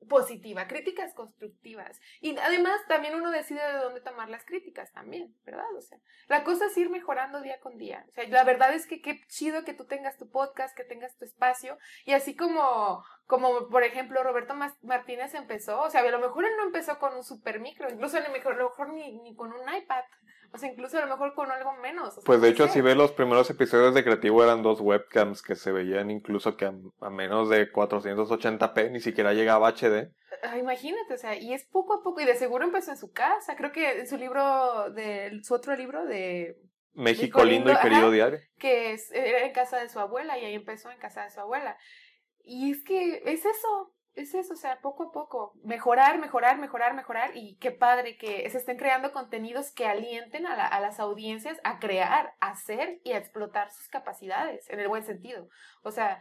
positiva, 0.07 0.67
críticas 0.67 1.13
constructivas. 1.13 1.99
Y 2.21 2.37
además 2.37 2.79
también 2.87 3.15
uno 3.15 3.31
decide 3.31 3.61
de 3.65 3.79
dónde 3.79 4.01
tomar 4.01 4.29
las 4.29 4.45
críticas 4.45 4.91
también, 4.91 5.35
¿verdad? 5.45 5.65
O 5.77 5.81
sea, 5.81 5.99
la 6.27 6.43
cosa 6.43 6.67
es 6.67 6.77
ir 6.77 6.89
mejorando 6.89 7.41
día 7.41 7.59
con 7.59 7.77
día. 7.77 8.05
O 8.09 8.11
sea, 8.11 8.27
la 8.27 8.43
verdad 8.43 8.73
es 8.73 8.87
que 8.87 9.01
qué 9.01 9.21
chido 9.27 9.63
que 9.63 9.73
tú 9.73 9.85
tengas 9.85 10.17
tu 10.17 10.29
podcast, 10.29 10.75
que 10.75 10.83
tengas 10.83 11.15
tu 11.17 11.25
espacio 11.25 11.77
y 12.05 12.13
así 12.13 12.35
como 12.35 13.03
como 13.27 13.69
por 13.69 13.83
ejemplo 13.83 14.21
Roberto 14.23 14.53
Martínez 14.81 15.33
empezó, 15.33 15.81
o 15.81 15.89
sea, 15.89 16.01
a 16.01 16.11
lo 16.11 16.19
mejor 16.19 16.45
él 16.45 16.51
no 16.57 16.63
empezó 16.63 16.99
con 16.99 17.15
un 17.15 17.23
super 17.23 17.59
micro, 17.59 17.89
incluso 17.89 18.17
a 18.17 18.21
lo 18.21 18.29
mejor, 18.31 18.53
a 18.53 18.57
lo 18.57 18.69
mejor 18.69 18.89
ni, 18.89 19.17
ni, 19.19 19.35
con 19.35 19.51
un 19.53 19.73
iPad, 19.73 20.03
o 20.53 20.57
sea, 20.57 20.69
incluso 20.69 20.97
a 20.99 21.01
lo 21.01 21.07
mejor 21.07 21.33
con 21.33 21.51
algo 21.51 21.73
menos. 21.81 22.09
O 22.09 22.11
sea, 22.11 22.23
pues 22.25 22.39
de 22.39 22.49
hecho, 22.49 22.67
si 22.67 22.81
ves 22.81 22.95
los 22.95 23.11
primeros 23.11 23.49
episodios 23.49 23.95
de 23.95 24.03
Creativo 24.03 24.43
eran 24.43 24.61
dos 24.61 24.79
webcams 24.81 25.41
que 25.41 25.55
se 25.55 25.71
veían 25.71 26.11
incluso 26.11 26.55
que 26.55 26.65
a, 26.65 26.73
a 27.01 27.09
menos 27.09 27.49
de 27.49 27.71
480p 27.71 28.91
ni 28.91 28.99
siquiera 28.99 29.33
llegaba 29.33 29.69
HD. 29.69 30.11
Ah, 30.43 30.57
imagínate, 30.57 31.13
o 31.13 31.17
sea, 31.17 31.35
y 31.35 31.53
es 31.53 31.65
poco 31.65 31.93
a 31.93 32.03
poco, 32.03 32.21
y 32.21 32.25
de 32.25 32.35
seguro 32.35 32.65
empezó 32.65 32.91
en 32.91 32.97
su 32.97 33.11
casa, 33.11 33.55
creo 33.55 33.71
que 33.71 33.99
en 33.99 34.07
su 34.07 34.17
libro, 34.17 34.91
de 34.91 35.39
su 35.41 35.53
otro 35.55 35.75
libro 35.75 36.05
de 36.05 36.57
México, 36.93 37.43
lindo, 37.43 37.71
y 37.71 37.77
querido 37.77 38.11
diario. 38.11 38.39
Que 38.59 38.91
es, 38.91 39.11
era 39.11 39.45
en 39.45 39.53
casa 39.53 39.79
de 39.79 39.89
su 39.89 39.99
abuela 39.99 40.37
y 40.37 40.45
ahí 40.45 40.53
empezó 40.53 40.91
en 40.91 40.99
casa 40.99 41.23
de 41.23 41.31
su 41.31 41.39
abuela. 41.39 41.77
Y 42.43 42.71
es 42.71 42.83
que 42.83 43.23
es 43.25 43.45
eso, 43.45 43.95
es 44.15 44.33
eso, 44.33 44.53
o 44.53 44.57
sea, 44.57 44.79
poco 44.81 45.03
a 45.03 45.11
poco, 45.11 45.53
mejorar, 45.63 46.19
mejorar, 46.19 46.59
mejorar, 46.59 46.93
mejorar, 46.93 47.31
y 47.35 47.55
qué 47.57 47.71
padre 47.71 48.17
que 48.17 48.47
se 48.49 48.57
estén 48.57 48.77
creando 48.77 49.11
contenidos 49.11 49.71
que 49.71 49.87
alienten 49.87 50.45
a, 50.45 50.55
la, 50.55 50.67
a, 50.67 50.79
las 50.79 50.99
audiencias 50.99 51.59
a 51.63 51.79
crear, 51.79 52.33
a 52.39 52.51
hacer 52.51 52.99
y 53.03 53.13
a 53.13 53.17
explotar 53.17 53.71
sus 53.71 53.87
capacidades, 53.87 54.69
en 54.69 54.79
el 54.79 54.87
buen 54.87 55.03
sentido. 55.03 55.49
O 55.81 55.91
sea, 55.91 56.19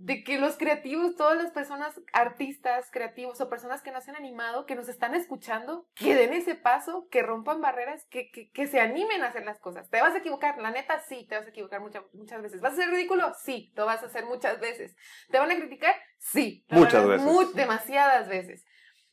de 0.00 0.22
que 0.22 0.38
los 0.38 0.56
creativos, 0.56 1.16
todas 1.16 1.36
las 1.36 1.50
personas, 1.50 2.00
artistas, 2.12 2.88
creativos 2.92 3.40
o 3.40 3.48
personas 3.48 3.82
que 3.82 3.90
no 3.90 4.00
se 4.00 4.10
han 4.10 4.16
animado, 4.16 4.64
que 4.64 4.76
nos 4.76 4.88
están 4.88 5.14
escuchando, 5.14 5.88
que 5.94 6.14
den 6.14 6.32
ese 6.32 6.54
paso, 6.54 7.08
que 7.10 7.22
rompan 7.22 7.60
barreras, 7.60 8.06
que, 8.08 8.30
que, 8.30 8.50
que 8.50 8.66
se 8.68 8.80
animen 8.80 9.22
a 9.22 9.26
hacer 9.28 9.44
las 9.44 9.58
cosas. 9.58 9.90
¿Te 9.90 10.00
vas 10.00 10.14
a 10.14 10.18
equivocar? 10.18 10.58
La 10.58 10.70
neta, 10.70 11.00
sí, 11.00 11.26
te 11.28 11.36
vas 11.36 11.46
a 11.46 11.50
equivocar 11.50 11.80
muchas 11.80 12.04
muchas 12.12 12.40
veces. 12.42 12.60
¿Vas 12.60 12.74
a 12.74 12.76
ser 12.76 12.90
ridículo? 12.90 13.32
Sí, 13.42 13.72
lo 13.74 13.86
vas 13.86 14.02
a 14.02 14.06
hacer 14.06 14.24
muchas 14.24 14.60
veces. 14.60 14.94
¿Te 15.30 15.38
van 15.38 15.50
a 15.50 15.56
criticar? 15.56 15.94
Sí. 16.18 16.64
Muchas 16.68 17.06
veces. 17.06 17.26
Muy, 17.26 17.46
demasiadas 17.54 18.28
veces. 18.28 18.64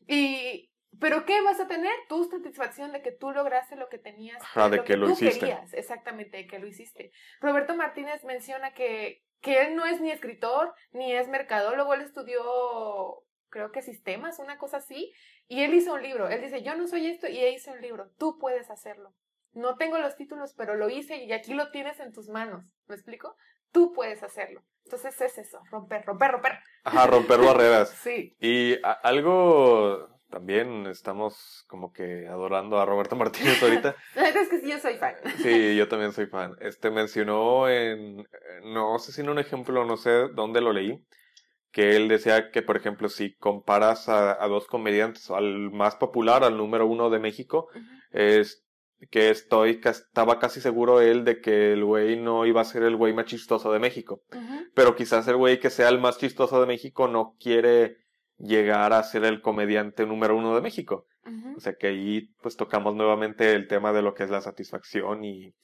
Y, 0.08 0.72
pero 1.00 1.26
¿qué 1.26 1.42
vas 1.42 1.60
a 1.60 1.68
tener? 1.68 1.94
Tu 2.08 2.26
satisfacción 2.26 2.92
de 2.92 3.02
que 3.02 3.12
tú 3.12 3.32
lograste 3.32 3.76
lo 3.76 3.90
que 3.90 3.98
tenías. 3.98 4.42
Ajá, 4.42 4.70
de 4.70 4.78
lo 4.78 4.84
que, 4.84 4.94
que, 4.94 4.98
lo 4.98 5.08
tú 5.08 5.14
hiciste. 5.14 5.40
Querías, 5.40 5.74
exactamente, 5.74 6.38
de 6.38 6.48
que 6.48 6.60
lo 6.60 6.68
hiciste. 6.68 7.12
Roberto 7.42 7.76
Martínez 7.76 8.24
menciona 8.24 8.74
que, 8.74 9.26
que 9.46 9.62
él 9.62 9.76
no 9.76 9.86
es 9.86 10.02
ni 10.02 10.10
escritor, 10.10 10.74
ni 10.92 11.14
es 11.14 11.28
mercadólogo, 11.28 11.94
él 11.94 12.02
estudió, 12.02 12.42
creo 13.50 13.72
que 13.72 13.84
sistemas, 13.84 14.40
una 14.40 14.58
cosa 14.58 14.78
así, 14.78 15.14
y 15.48 15.62
él 15.62 15.76
hizo 15.76 15.94
un 15.94 16.02
libro. 16.02 16.28
Él 16.28 16.42
dice, 16.42 16.64
yo 16.64 16.76
no 16.76 16.88
soy 16.88 17.06
esto, 17.06 17.28
y 17.28 17.40
él 17.40 17.54
hizo 17.54 17.72
un 17.72 17.80
libro. 17.80 18.10
Tú 18.18 18.40
puedes 18.40 18.72
hacerlo. 18.72 19.14
No 19.54 19.78
tengo 19.78 20.00
los 20.00 20.16
títulos, 20.16 20.56
pero 20.58 20.76
lo 20.76 20.90
hice 20.90 21.24
y 21.24 21.32
aquí 21.32 21.54
lo 21.54 21.70
tienes 21.70 22.00
en 22.00 22.12
tus 22.12 22.28
manos. 22.28 22.66
¿Me 22.88 22.96
explico? 22.96 23.38
Tú 23.72 23.94
puedes 23.94 24.24
hacerlo. 24.24 24.64
Entonces 24.84 25.22
es 25.22 25.38
eso, 25.38 25.62
romper, 25.70 26.04
romper, 26.06 26.32
romper. 26.32 26.60
Ajá, 26.84 27.06
romper 27.06 27.40
barreras. 27.40 27.90
sí. 28.04 28.36
Y 28.40 28.78
algo 29.04 30.15
también 30.36 30.86
estamos 30.88 31.64
como 31.70 31.94
que 31.94 32.28
adorando 32.28 32.78
a 32.78 32.86
Roberto 32.86 33.16
Martínez 33.16 33.64
ahorita. 33.64 33.96
es 34.16 34.50
que 34.50 34.60
sí, 34.60 34.70
yo 34.70 34.78
soy 34.80 34.96
fan. 34.96 35.16
Sí, 35.38 35.78
yo 35.78 35.88
también 35.88 36.12
soy 36.12 36.26
fan. 36.26 36.58
Este 36.60 36.92
mencionó 36.92 37.70
en, 37.70 38.28
no 38.66 39.00
sé 39.00 39.14
si 39.14 39.22
en 39.22 39.30
un 39.30 39.40
ejemplo, 39.40 39.86
no 39.86 39.96
sé 39.96 40.28
dónde 40.34 40.60
lo 40.60 40.74
leí, 40.74 41.02
que 41.72 41.96
él 41.96 42.10
decía 42.10 42.52
que, 42.52 42.62
por 42.62 42.76
ejemplo, 42.76 43.08
si 43.08 43.34
comparas 43.38 44.10
a, 44.10 44.46
dos 44.50 44.68
comediantes, 44.68 45.32
al 45.32 45.72
más 45.72 45.96
popular, 45.96 46.44
al 46.44 46.58
número 46.58 46.86
uno 46.86 47.10
de 47.10 47.20
México, 47.20 47.70
es 48.12 48.66
que 49.10 49.30
estoy, 49.30 49.80
estaba 49.86 50.38
casi 50.38 50.60
seguro 50.60 51.00
él 51.00 51.24
de 51.24 51.40
que 51.40 51.72
el 51.72 51.86
güey 51.86 52.20
no 52.20 52.46
iba 52.46 52.60
a 52.60 52.66
ser 52.66 52.84
el 52.84 52.98
güey 52.98 53.14
más 53.14 53.28
chistoso 53.28 53.72
de 53.72 53.80
México. 53.80 54.22
Pero 54.74 54.98
quizás 54.98 55.30
el 55.30 55.38
güey 55.38 55.62
que 55.62 55.70
sea 55.70 55.88
el 55.88 56.00
más 56.00 56.18
chistoso 56.18 56.60
de 56.60 56.68
México 56.68 57.08
no 57.08 57.38
quiere 57.40 58.04
llegar 58.38 58.94
a 58.94 59.04
ser 59.04 59.24
el 59.26 59.42
comediante 59.42 60.06
número 60.06 60.36
uno 60.36 60.56
de 60.56 60.62
México. 60.62 61.08
O 61.58 61.60
sea 61.60 61.74
que 61.74 61.88
ahí 61.88 62.30
pues 62.42 62.56
tocamos 62.56 62.96
nuevamente 62.96 63.54
el 63.54 63.68
tema 63.68 63.94
de 63.94 64.04
lo 64.04 64.14
que 64.14 64.24
es 64.24 64.30
la 64.30 64.42
satisfacción 64.42 65.24
y, 65.24 65.56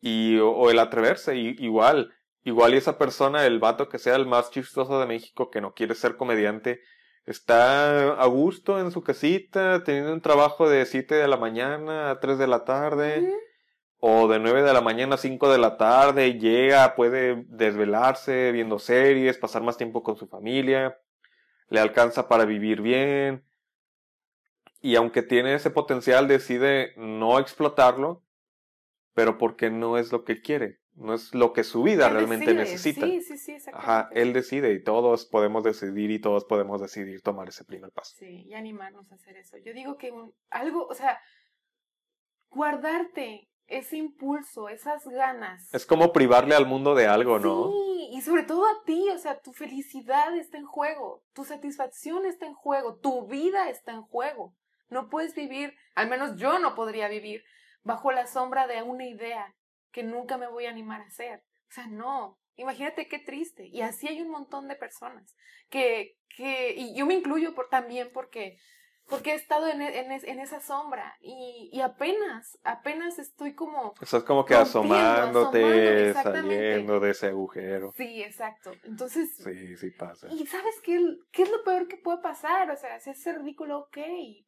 y 0.00 0.38
o, 0.38 0.68
el 0.70 0.78
atreverse. 0.80 1.36
Y, 1.36 1.54
igual, 1.58 2.12
igual 2.42 2.74
y 2.74 2.78
esa 2.78 2.98
persona, 2.98 3.46
el 3.46 3.60
vato 3.60 3.88
que 3.88 3.98
sea 3.98 4.16
el 4.16 4.26
más 4.26 4.50
chistoso 4.50 4.98
de 4.98 5.06
México, 5.06 5.50
que 5.50 5.60
no 5.60 5.74
quiere 5.74 5.94
ser 5.94 6.16
comediante, 6.16 6.80
está 7.24 8.14
a 8.14 8.26
gusto 8.26 8.80
en 8.80 8.90
su 8.90 9.02
casita, 9.02 9.84
teniendo 9.84 10.12
un 10.12 10.22
trabajo 10.22 10.68
de 10.68 10.84
7 10.86 11.14
de 11.14 11.28
la 11.28 11.36
mañana 11.36 12.10
a 12.10 12.18
3 12.18 12.38
de 12.38 12.46
la 12.48 12.64
tarde, 12.64 13.32
o 13.98 14.26
de 14.26 14.40
9 14.40 14.62
de 14.62 14.72
la 14.72 14.80
mañana 14.80 15.14
a 15.14 15.18
5 15.18 15.52
de 15.52 15.58
la 15.58 15.76
tarde, 15.76 16.38
llega, 16.38 16.96
puede 16.96 17.44
desvelarse 17.46 18.50
viendo 18.50 18.80
series, 18.80 19.38
pasar 19.38 19.62
más 19.62 19.76
tiempo 19.76 20.02
con 20.02 20.16
su 20.16 20.26
familia, 20.26 20.98
le 21.70 21.80
alcanza 21.80 22.28
para 22.28 22.44
vivir 22.44 22.82
bien, 22.82 23.44
y 24.82 24.96
aunque 24.96 25.22
tiene 25.22 25.54
ese 25.54 25.70
potencial, 25.70 26.28
decide 26.28 26.92
no 26.96 27.38
explotarlo, 27.38 28.22
pero 29.14 29.38
porque 29.38 29.70
no 29.70 29.96
es 29.96 30.12
lo 30.12 30.24
que 30.24 30.40
quiere 30.40 30.80
no 31.00 31.14
es 31.14 31.34
lo 31.34 31.52
que 31.52 31.64
su 31.64 31.82
vida 31.82 32.08
realmente 32.08 32.52
necesita. 32.54 33.06
Sí, 33.06 33.22
sí, 33.22 33.38
sí, 33.38 33.56
Ajá, 33.72 34.10
él 34.12 34.32
decide 34.32 34.72
y 34.72 34.82
todos 34.82 35.24
podemos 35.24 35.64
decidir 35.64 36.10
y 36.10 36.20
todos 36.20 36.44
podemos 36.44 36.80
decidir 36.80 37.22
tomar 37.22 37.48
ese 37.48 37.64
primer 37.64 37.90
paso. 37.90 38.14
Sí, 38.18 38.44
y 38.46 38.54
animarnos 38.54 39.10
a 39.10 39.14
hacer 39.14 39.36
eso. 39.36 39.56
Yo 39.58 39.72
digo 39.72 39.96
que 39.96 40.12
algo, 40.50 40.86
o 40.86 40.94
sea, 40.94 41.20
guardarte 42.50 43.48
ese 43.66 43.96
impulso, 43.96 44.68
esas 44.68 45.06
ganas. 45.08 45.72
Es 45.72 45.86
como 45.86 46.12
privarle 46.12 46.54
al 46.54 46.66
mundo 46.66 46.94
de 46.94 47.06
algo, 47.06 47.38
¿no? 47.38 47.70
Sí, 47.70 47.89
y 48.10 48.22
sobre 48.22 48.42
todo 48.42 48.66
a 48.66 48.84
ti, 48.84 49.08
o 49.10 49.18
sea, 49.18 49.40
tu 49.40 49.52
felicidad 49.52 50.36
está 50.36 50.58
en 50.58 50.66
juego, 50.66 51.22
tu 51.32 51.44
satisfacción 51.44 52.26
está 52.26 52.46
en 52.46 52.54
juego, 52.54 52.98
tu 52.98 53.26
vida 53.26 53.68
está 53.70 53.92
en 53.92 54.02
juego. 54.02 54.54
No 54.88 55.08
puedes 55.08 55.34
vivir, 55.34 55.76
al 55.94 56.08
menos 56.08 56.36
yo 56.36 56.58
no 56.58 56.74
podría 56.74 57.08
vivir 57.08 57.44
bajo 57.82 58.10
la 58.10 58.26
sombra 58.26 58.66
de 58.66 58.82
una 58.82 59.06
idea 59.06 59.54
que 59.92 60.02
nunca 60.02 60.36
me 60.36 60.48
voy 60.48 60.66
a 60.66 60.70
animar 60.70 61.00
a 61.00 61.06
hacer. 61.06 61.44
O 61.68 61.72
sea, 61.72 61.86
no. 61.86 62.38
Imagínate 62.56 63.06
qué 63.06 63.18
triste. 63.18 63.66
Y 63.68 63.82
así 63.82 64.08
hay 64.08 64.20
un 64.20 64.30
montón 64.30 64.68
de 64.68 64.76
personas 64.76 65.36
que, 65.68 66.18
que 66.36 66.74
y 66.76 66.94
yo 66.96 67.06
me 67.06 67.14
incluyo 67.14 67.54
por, 67.54 67.68
también 67.68 68.10
porque 68.12 68.58
porque 69.10 69.32
he 69.32 69.34
estado 69.34 69.66
en, 69.68 69.82
e, 69.82 69.98
en, 69.98 70.12
en 70.12 70.40
esa 70.40 70.60
sombra 70.60 71.16
y, 71.20 71.68
y, 71.72 71.80
apenas, 71.80 72.58
apenas 72.62 73.18
estoy 73.18 73.54
como... 73.54 73.92
Estás 74.00 74.22
como 74.22 74.44
que 74.44 74.54
asomándote, 74.54 76.14
saliendo 76.14 77.00
de 77.00 77.10
ese 77.10 77.26
agujero. 77.26 77.92
Sí, 77.96 78.22
exacto. 78.22 78.70
Entonces... 78.84 79.36
Sí, 79.36 79.76
sí 79.76 79.90
pasa. 79.90 80.28
¿Y 80.30 80.46
sabes 80.46 80.80
qué, 80.82 80.98
qué 81.32 81.42
es 81.42 81.50
lo 81.50 81.62
peor 81.64 81.88
que 81.88 81.96
puede 81.96 82.18
pasar? 82.18 82.70
O 82.70 82.76
sea, 82.76 83.00
si 83.00 83.10
es 83.10 83.24
ridículo, 83.36 83.80
ok. 83.80 83.98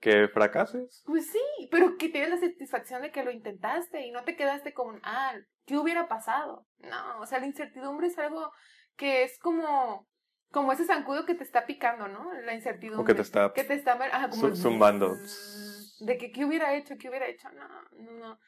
¿Que 0.01 0.29
fracases? 0.29 1.03
Pues 1.05 1.27
sí, 1.31 1.69
pero 1.71 1.97
que 1.99 2.09
tienes 2.09 2.31
la 2.31 2.39
satisfacción 2.39 3.03
de 3.03 3.11
que 3.11 3.25
lo 3.25 3.33
intentaste 3.33 4.07
y 4.07 4.13
no 4.13 4.23
te 4.23 4.37
quedaste 4.37 4.73
como, 4.73 4.99
ah, 5.03 5.35
¿qué 5.67 5.77
hubiera 5.77 6.07
pasado? 6.07 6.67
No, 6.79 7.21
o 7.21 7.27
sea, 7.27 7.41
la 7.41 7.47
incertidumbre 7.47 8.07
es 8.07 8.19
algo 8.19 8.53
que 8.97 9.25
es 9.25 9.39
como 9.39 10.07
como 10.53 10.73
ese 10.73 10.85
zancudo 10.85 11.27
que 11.27 11.35
te 11.35 11.43
está 11.43 11.67
picando, 11.67 12.07
¿no? 12.07 12.33
La 12.43 12.55
incertidumbre. 12.55 13.03
O 13.03 13.05
que 13.05 13.15
te 13.15 13.23
está, 13.23 13.53
que 13.53 13.65
te 13.65 13.75
está 13.75 13.99
como 14.31 14.55
zumbando. 14.55 15.17
De 16.01 16.19
que 16.19 16.31
qué 16.31 16.45
hubiera 16.45 16.75
hecho, 16.75 16.97
qué 16.99 17.09
hubiera 17.09 17.27
hecho. 17.27 17.49
No, 17.51 17.67
no, 17.69 18.13
no. 18.19 18.39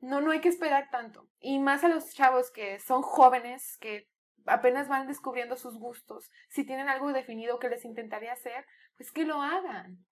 No, 0.00 0.20
no 0.20 0.32
hay 0.32 0.40
que 0.40 0.48
esperar 0.48 0.88
tanto. 0.90 1.28
Y 1.38 1.60
más 1.60 1.84
a 1.84 1.88
los 1.88 2.12
chavos 2.12 2.50
que 2.50 2.80
son 2.80 3.02
jóvenes, 3.02 3.78
que 3.78 4.08
apenas 4.46 4.88
van 4.88 5.06
descubriendo 5.06 5.56
sus 5.56 5.78
gustos. 5.78 6.30
Si 6.48 6.64
tienen 6.64 6.88
algo 6.88 7.12
definido 7.12 7.60
que 7.60 7.68
les 7.68 7.84
intentaría 7.84 8.32
hacer, 8.32 8.66
pues 8.96 9.12
que 9.12 9.24
lo 9.24 9.40
hagan 9.40 10.04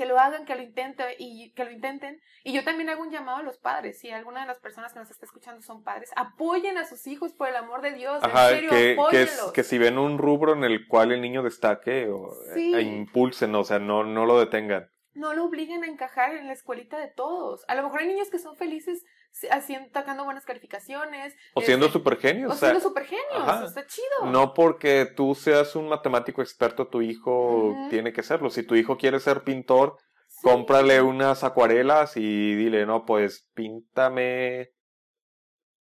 que 0.00 0.06
lo 0.06 0.18
hagan, 0.18 0.46
que 0.46 0.56
lo 0.56 0.62
intenten 0.62 1.08
y 1.18 1.52
que 1.52 1.62
lo 1.62 1.70
intenten. 1.70 2.22
Y 2.42 2.54
yo 2.54 2.64
también 2.64 2.88
hago 2.88 3.02
un 3.02 3.10
llamado 3.10 3.36
a 3.36 3.42
los 3.42 3.58
padres. 3.58 3.98
Si 3.98 4.08
alguna 4.08 4.40
de 4.40 4.46
las 4.46 4.58
personas 4.58 4.94
que 4.94 4.98
nos 4.98 5.10
está 5.10 5.26
escuchando 5.26 5.60
son 5.60 5.84
padres, 5.84 6.10
apoyen 6.16 6.78
a 6.78 6.86
sus 6.86 7.06
hijos 7.06 7.34
por 7.34 7.50
el 7.50 7.56
amor 7.56 7.82
de 7.82 7.92
Dios. 7.92 8.22
en 8.24 8.30
serio, 8.30 8.70
que, 8.70 9.26
que, 9.52 9.62
si 9.62 9.76
ven 9.76 9.98
un 9.98 10.16
rubro 10.16 10.54
en 10.54 10.64
el 10.64 10.88
cual 10.88 11.12
el 11.12 11.20
niño 11.20 11.42
destaque 11.42 12.08
o 12.08 12.32
e 12.56 12.80
impulsen, 12.80 13.54
o 13.54 13.62
sea, 13.62 13.78
no, 13.78 14.02
no 14.02 14.24
lo 14.24 14.40
detengan. 14.40 14.90
No 15.12 15.34
lo 15.34 15.44
obliguen 15.44 15.84
a 15.84 15.88
encajar 15.88 16.34
en 16.34 16.46
la 16.46 16.54
escuelita 16.54 16.98
de 16.98 17.08
todos. 17.08 17.66
A 17.68 17.74
lo 17.74 17.82
mejor 17.82 18.00
hay 18.00 18.08
niños 18.08 18.30
que 18.30 18.38
son 18.38 18.56
felices 18.56 19.04
haciendo, 19.50 19.88
sacando 19.92 20.24
buenas 20.24 20.44
calificaciones. 20.44 21.34
O 21.54 21.60
siendo 21.60 21.86
este, 21.86 21.98
super 21.98 22.16
genios. 22.18 22.52
O, 22.52 22.56
siendo 22.56 22.80
super 22.80 23.04
genios. 23.04 23.64
Está 23.64 23.86
chido. 23.86 24.30
No 24.30 24.54
porque 24.54 25.06
tú 25.16 25.34
seas 25.34 25.76
un 25.76 25.88
matemático 25.88 26.42
experto, 26.42 26.88
tu 26.88 27.02
hijo 27.02 27.74
tiene 27.90 28.12
que 28.12 28.22
serlo. 28.22 28.50
Si 28.50 28.62
tu 28.62 28.74
hijo 28.74 28.96
quiere 28.96 29.20
ser 29.20 29.42
pintor, 29.42 29.96
cómprale 30.42 31.00
unas 31.02 31.44
acuarelas 31.44 32.16
y 32.16 32.54
dile, 32.54 32.86
no, 32.86 33.04
pues 33.04 33.48
píntame. 33.54 34.70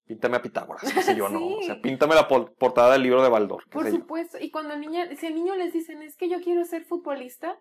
Píntame 0.05 0.38
a 0.38 0.41
Pitágoras, 0.41 0.91
qué 0.91 1.15
yo, 1.15 1.30
¿no? 1.30 1.39
O 1.59 1.61
sea, 1.61 1.80
píntame 1.81 2.15
la 2.15 2.27
portada 2.27 2.93
del 2.93 3.03
libro 3.03 3.21
de 3.21 3.30
Baldor. 3.30 3.69
Por 3.69 3.88
supuesto. 3.91 4.39
Y 4.39 4.49
cuando 4.49 4.73
el 4.73 4.81
niño, 4.81 5.03
si 5.15 5.27
al 5.27 5.35
niño 5.35 5.55
les 5.55 5.71
dicen, 5.71 6.01
es 6.01 6.17
que 6.17 6.27
yo 6.27 6.41
quiero 6.41 6.65
ser 6.65 6.84
futbolista, 6.85 7.59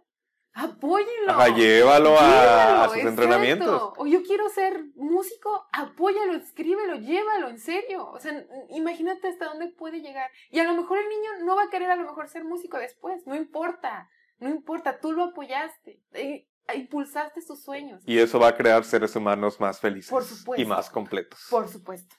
apóyenlo. 0.59 1.32
Ajá, 1.32 1.55
llévalo, 1.55 2.16
a, 2.18 2.89
sus 2.89 2.98
entrenamientos. 2.98 3.93
O 3.97 4.06
yo 4.06 4.22
quiero 4.22 4.48
ser 4.48 4.85
músico, 4.97 5.68
apóyalo, 5.72 6.35
escríbelo, 6.35 6.97
llévalo, 6.97 7.48
en 7.48 7.59
serio. 7.59 8.10
O 8.10 8.18
sea, 8.18 8.44
imagínate 8.70 9.28
hasta 9.28 9.47
dónde 9.47 9.68
puede 9.68 10.01
llegar. 10.01 10.30
Y 10.51 10.59
a 10.59 10.64
lo 10.64 10.74
mejor 10.74 10.98
el 10.98 11.09
niño 11.09 11.44
no 11.44 11.56
va 11.56 11.64
a 11.64 11.70
querer 11.70 11.90
a 11.90 11.97
lo 11.97 12.05
mejor 12.05 12.28
ser 12.28 12.44
músico 12.44 12.78
después, 12.78 13.26
no 13.26 13.36
importa. 13.36 14.10
No 14.40 14.48
importa, 14.48 15.01
tú 15.01 15.12
lo 15.12 15.24
apoyaste, 15.24 16.01
eh, 16.12 16.48
impulsaste 16.74 17.40
sus 17.40 17.62
sueños. 17.62 18.02
Y 18.06 18.18
eso 18.18 18.39
va 18.39 18.48
a 18.48 18.56
crear 18.56 18.85
seres 18.85 19.14
humanos 19.16 19.59
más 19.60 19.80
felices 19.80 20.44
y 20.56 20.64
más 20.64 20.90
completos. 20.90 21.40
Por 21.51 21.68
supuesto. 21.68 22.14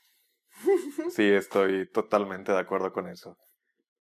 sí, 1.11 1.23
estoy 1.23 1.89
totalmente 1.91 2.51
de 2.51 2.59
acuerdo 2.59 2.91
con 2.91 3.07
eso. 3.07 3.37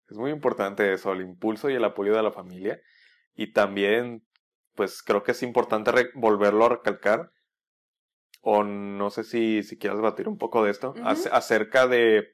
Es 0.09 0.18
muy 0.18 0.31
importante 0.31 0.93
eso, 0.93 1.11
el 1.11 1.22
impulso 1.22 1.69
y 1.69 1.76
el 1.76 1.84
apoyo 1.84 2.15
de 2.15 2.23
la 2.23 2.31
familia. 2.31 2.80
Y 3.35 3.53
también 3.53 4.27
pues 4.78 5.02
creo 5.04 5.24
que 5.24 5.32
es 5.32 5.44
importante 5.44 5.91
volverlo 6.14 6.66
a 6.66 6.70
recalcar. 6.70 7.32
O 8.41 8.64
no 8.64 9.10
sé 9.10 9.26
si, 9.26 9.64
si 9.64 9.78
quieras 9.78 9.99
batir 9.99 10.30
un 10.30 10.38
poco 10.38 10.64
de 10.64 10.72
esto, 10.72 10.94
acerca 11.04 11.88
de 11.88 12.30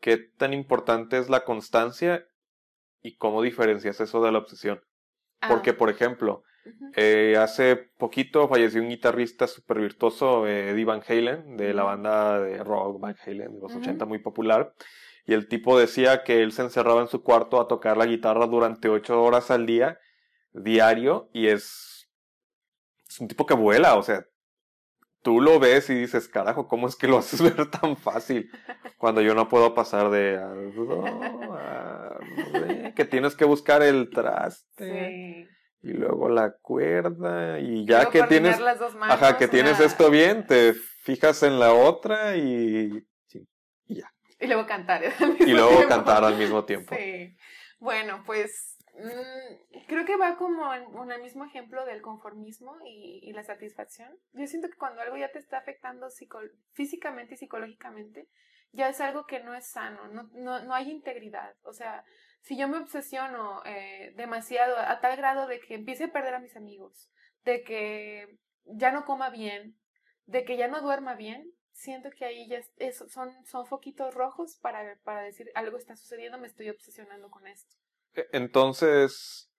qué 0.00 0.16
tan 0.16 0.54
importante 0.54 1.18
es 1.18 1.28
la 1.28 1.44
constancia 1.44 2.24
y 3.02 3.16
cómo 3.16 3.42
diferencias 3.42 4.00
eso 4.00 4.22
de 4.22 4.32
la 4.32 4.38
obsesión. 4.38 4.80
Ah. 5.40 5.48
Porque, 5.48 5.74
por 5.74 5.90
ejemplo, 5.90 6.44
eh, 6.96 7.36
hace 7.38 7.76
poquito 7.76 8.48
falleció 8.48 8.80
un 8.80 8.88
guitarrista 8.88 9.46
súper 9.46 9.80
virtuoso, 9.80 10.46
eh, 10.46 10.70
Eddie 10.70 10.86
Van 10.86 11.02
Halen, 11.06 11.56
de 11.58 11.74
la 11.74 11.82
banda 11.82 12.40
de 12.40 12.62
rock 12.64 12.98
Van 13.00 13.16
Halen 13.26 13.52
de 13.52 13.60
los 13.60 13.74
80, 13.74 14.06
muy 14.06 14.20
popular. 14.20 14.72
Y 15.26 15.34
el 15.34 15.48
tipo 15.48 15.78
decía 15.78 16.22
que 16.22 16.42
él 16.42 16.52
se 16.52 16.62
encerraba 16.62 17.02
en 17.02 17.08
su 17.08 17.22
cuarto 17.22 17.60
a 17.60 17.68
tocar 17.68 17.96
la 17.96 18.06
guitarra 18.06 18.46
durante 18.46 18.88
ocho 18.88 19.22
horas 19.22 19.50
al 19.50 19.66
día 19.66 19.98
diario 20.54 21.28
y 21.32 21.48
es, 21.48 22.08
es 23.08 23.20
un 23.20 23.28
tipo 23.28 23.44
que 23.44 23.54
vuela, 23.54 23.96
o 23.96 24.02
sea, 24.02 24.26
tú 25.22 25.40
lo 25.40 25.58
ves 25.58 25.90
y 25.90 25.94
dices, 25.94 26.28
carajo, 26.28 26.68
¿cómo 26.68 26.86
es 26.86 26.96
que 26.96 27.08
lo 27.08 27.18
haces 27.18 27.42
ver 27.42 27.70
tan 27.70 27.96
fácil? 27.96 28.50
Cuando 28.96 29.20
yo 29.20 29.34
no 29.34 29.48
puedo 29.48 29.74
pasar 29.74 30.10
de 30.10 30.40
que 32.94 33.04
tienes 33.04 33.34
que 33.34 33.44
buscar 33.44 33.82
el 33.82 34.10
traste 34.10 35.48
y 35.82 35.92
luego 35.92 36.28
la 36.28 36.52
cuerda 36.62 37.58
y 37.58 37.84
ya 37.84 38.08
que 38.08 38.22
tienes, 38.22 38.58
ajá, 39.02 39.36
que 39.36 39.48
tienes 39.48 39.80
esto 39.80 40.10
bien, 40.10 40.46
te 40.46 40.72
fijas 40.72 41.42
en 41.42 41.58
la 41.58 41.74
otra 41.74 42.36
y, 42.36 43.06
y 43.86 43.94
ya. 43.94 44.10
Y 44.40 44.46
luego 44.46 44.66
cantar. 44.66 45.02
y 45.40 45.52
luego 45.52 45.86
cantar 45.88 46.24
al 46.24 46.36
mismo 46.36 46.64
tiempo. 46.64 46.94
Sí. 46.96 47.36
Bueno, 47.78 48.22
pues 48.24 48.78
creo 49.88 50.04
que 50.04 50.16
va 50.16 50.36
como 50.36 50.72
en, 50.74 51.10
el 51.10 51.22
mismo 51.22 51.44
ejemplo 51.44 51.84
del 51.84 52.02
conformismo 52.02 52.76
y, 52.84 53.32
la 53.32 53.42
satisfacción. 53.42 54.16
Yo 54.32 54.46
siento 54.46 54.68
que 54.68 54.76
cuando 54.76 55.00
algo 55.00 55.16
ya 55.16 55.32
te 55.32 55.38
está 55.38 55.58
afectando 55.58 56.08
físicamente 56.72 57.34
y 57.34 57.36
psicológicamente, 57.36 58.28
ya 58.72 58.88
es 58.88 59.00
algo 59.00 59.26
que 59.26 59.40
no 59.40 59.54
es 59.54 59.66
sano, 59.66 60.08
no, 60.08 60.24
no, 60.32 60.62
no 60.64 60.74
hay 60.74 60.90
integridad. 60.90 61.54
O 61.62 61.72
sea, 61.72 62.04
si 62.40 62.56
yo 62.56 62.68
me 62.68 62.78
obsesiono 62.78 63.62
eh, 63.64 64.12
demasiado 64.16 64.76
a 64.76 65.00
tal 65.00 65.16
grado 65.16 65.46
de 65.46 65.60
que 65.60 65.74
empiece 65.74 66.04
a 66.04 66.12
perder 66.12 66.34
a 66.34 66.40
mis 66.40 66.56
amigos, 66.56 67.10
de 67.44 67.62
que 67.62 68.38
ya 68.64 68.90
no 68.90 69.04
coma 69.04 69.30
bien, 69.30 69.76
de 70.26 70.44
que 70.44 70.56
ya 70.56 70.68
no 70.68 70.80
duerma 70.80 71.14
bien, 71.14 71.52
siento 71.72 72.10
que 72.10 72.24
ahí 72.24 72.48
ya 72.48 72.60
son, 72.92 73.44
son 73.46 73.66
foquitos 73.66 74.14
rojos 74.14 74.58
para, 74.60 74.98
para 75.02 75.22
decir 75.22 75.50
algo 75.54 75.76
está 75.76 75.96
sucediendo, 75.96 76.38
me 76.38 76.46
estoy 76.46 76.70
obsesionando 76.70 77.30
con 77.30 77.46
esto. 77.46 77.76
E, 78.14 78.28
entonces, 78.32 79.50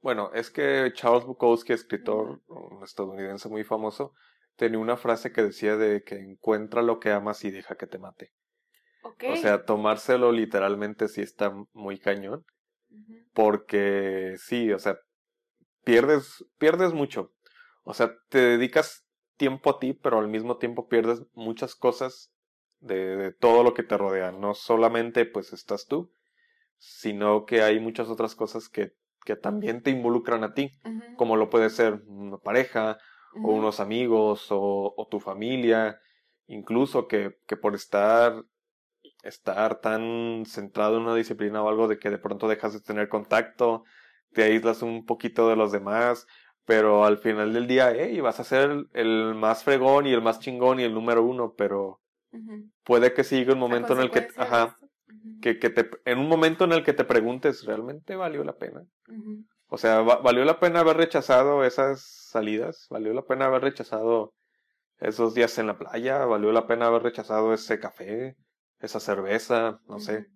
bueno, 0.00 0.30
es 0.34 0.50
que 0.50 0.92
Charles 0.94 1.24
Bukowski, 1.24 1.72
escritor 1.72 2.40
estadounidense 2.82 3.48
muy 3.48 3.64
famoso, 3.64 4.14
tenía 4.56 4.78
una 4.78 4.96
frase 4.96 5.32
que 5.32 5.42
decía 5.42 5.76
de 5.76 6.02
que 6.02 6.16
encuentra 6.16 6.82
lo 6.82 6.98
que 7.00 7.10
amas 7.10 7.44
y 7.44 7.50
deja 7.50 7.76
que 7.76 7.86
te 7.86 7.98
mate. 7.98 8.32
O 9.02 9.36
sea, 9.36 9.64
tomárselo 9.64 10.32
literalmente 10.32 11.08
sí 11.08 11.22
está 11.22 11.52
muy 11.72 11.98
cañón. 11.98 12.44
Porque 13.32 14.34
sí, 14.38 14.72
o 14.72 14.78
sea, 14.78 14.98
pierdes, 15.84 16.44
pierdes 16.58 16.92
mucho. 16.92 17.32
O 17.84 17.94
sea, 17.94 18.14
te 18.28 18.38
dedicas 18.38 19.06
tiempo 19.36 19.70
a 19.70 19.78
ti, 19.78 19.94
pero 19.94 20.18
al 20.18 20.28
mismo 20.28 20.58
tiempo 20.58 20.88
pierdes 20.88 21.22
muchas 21.32 21.74
cosas 21.74 22.32
de, 22.80 23.32
todo 23.38 23.62
lo 23.62 23.74
que 23.74 23.82
te 23.82 23.96
rodea. 23.96 24.32
No 24.32 24.54
solamente 24.54 25.24
pues 25.24 25.52
estás 25.52 25.86
tú, 25.86 26.12
sino 26.78 27.44
que 27.44 27.62
hay 27.62 27.80
muchas 27.80 28.08
otras 28.08 28.34
cosas 28.34 28.68
que, 28.68 28.92
que 29.24 29.36
también 29.36 29.82
te 29.82 29.90
involucran 29.90 30.44
a 30.44 30.54
ti, 30.54 30.72
como 31.16 31.36
lo 31.36 31.50
puede 31.50 31.70
ser 31.70 32.02
una 32.06 32.38
pareja, 32.38 32.98
o 33.42 33.52
unos 33.52 33.78
amigos, 33.80 34.46
o, 34.50 34.94
o 34.96 35.06
tu 35.08 35.20
familia, 35.20 36.00
incluso 36.46 37.06
que, 37.06 37.38
que 37.46 37.56
por 37.56 37.74
estar 37.74 38.42
estar 39.22 39.80
tan 39.80 40.44
centrado 40.46 40.96
en 40.96 41.02
una 41.02 41.14
disciplina 41.14 41.62
o 41.62 41.68
algo 41.68 41.88
de 41.88 41.98
que 41.98 42.10
de 42.10 42.18
pronto 42.18 42.48
dejas 42.48 42.72
de 42.72 42.80
tener 42.80 43.08
contacto, 43.08 43.84
te 44.32 44.44
aíslas 44.44 44.82
un 44.82 45.04
poquito 45.06 45.48
de 45.48 45.56
los 45.56 45.72
demás, 45.72 46.26
pero 46.64 47.04
al 47.04 47.18
final 47.18 47.52
del 47.52 47.66
día, 47.66 47.92
hey, 47.94 48.20
vas 48.20 48.40
a 48.40 48.44
ser 48.44 48.86
el 48.92 49.34
más 49.34 49.64
fregón 49.64 50.06
y 50.06 50.12
el 50.12 50.22
más 50.22 50.38
chingón 50.38 50.80
y 50.80 50.84
el 50.84 50.94
número 50.94 51.22
uno, 51.22 51.54
pero 51.56 52.00
puede 52.84 53.12
que 53.14 53.24
siga 53.24 53.54
un 53.54 53.58
momento 53.58 53.94
en 53.94 54.00
el 54.00 54.10
que, 54.10 54.28
ajá, 54.36 54.76
que, 55.40 55.58
que 55.58 55.70
te, 55.70 55.90
en 56.04 56.18
un 56.18 56.28
momento 56.28 56.64
en 56.64 56.72
el 56.72 56.84
que 56.84 56.92
te 56.92 57.04
preguntes, 57.04 57.64
¿realmente 57.64 58.16
valió 58.16 58.44
la 58.44 58.56
pena? 58.56 58.82
O 59.66 59.78
sea, 59.78 60.00
¿valió 60.00 60.44
la 60.44 60.60
pena 60.60 60.80
haber 60.80 60.96
rechazado 60.96 61.64
esas 61.64 62.02
salidas? 62.30 62.86
¿Valió 62.90 63.12
la 63.12 63.22
pena 63.22 63.46
haber 63.46 63.62
rechazado 63.62 64.32
esos 64.98 65.34
días 65.34 65.58
en 65.58 65.66
la 65.66 65.78
playa? 65.78 66.24
¿Valió 66.24 66.52
la 66.52 66.66
pena 66.66 66.86
haber 66.86 67.02
rechazado 67.02 67.52
ese 67.52 67.78
café? 67.78 68.36
esa 68.80 69.00
cerveza, 69.00 69.80
no 69.86 69.98
sé. 69.98 70.26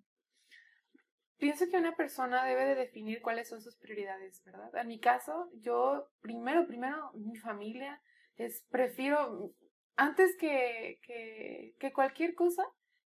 Pienso 1.37 1.65
que 1.69 1.77
una 1.77 1.95
persona 1.95 2.45
debe 2.45 2.65
de 2.65 2.75
definir 2.75 3.21
cuáles 3.21 3.49
son 3.49 3.61
sus 3.61 3.77
prioridades, 3.77 4.41
¿verdad? 4.45 4.75
En 4.75 4.87
mi 4.87 4.99
caso, 4.99 5.49
yo 5.55 6.09
primero, 6.21 6.65
primero, 6.67 7.11
mi 7.13 7.35
familia, 7.37 8.01
es, 8.35 8.65
prefiero, 8.69 9.53
antes 9.95 10.35
que, 10.37 10.99
que, 11.03 11.75
que 11.79 11.91
cualquier 11.91 12.33
cosa, 12.35 12.63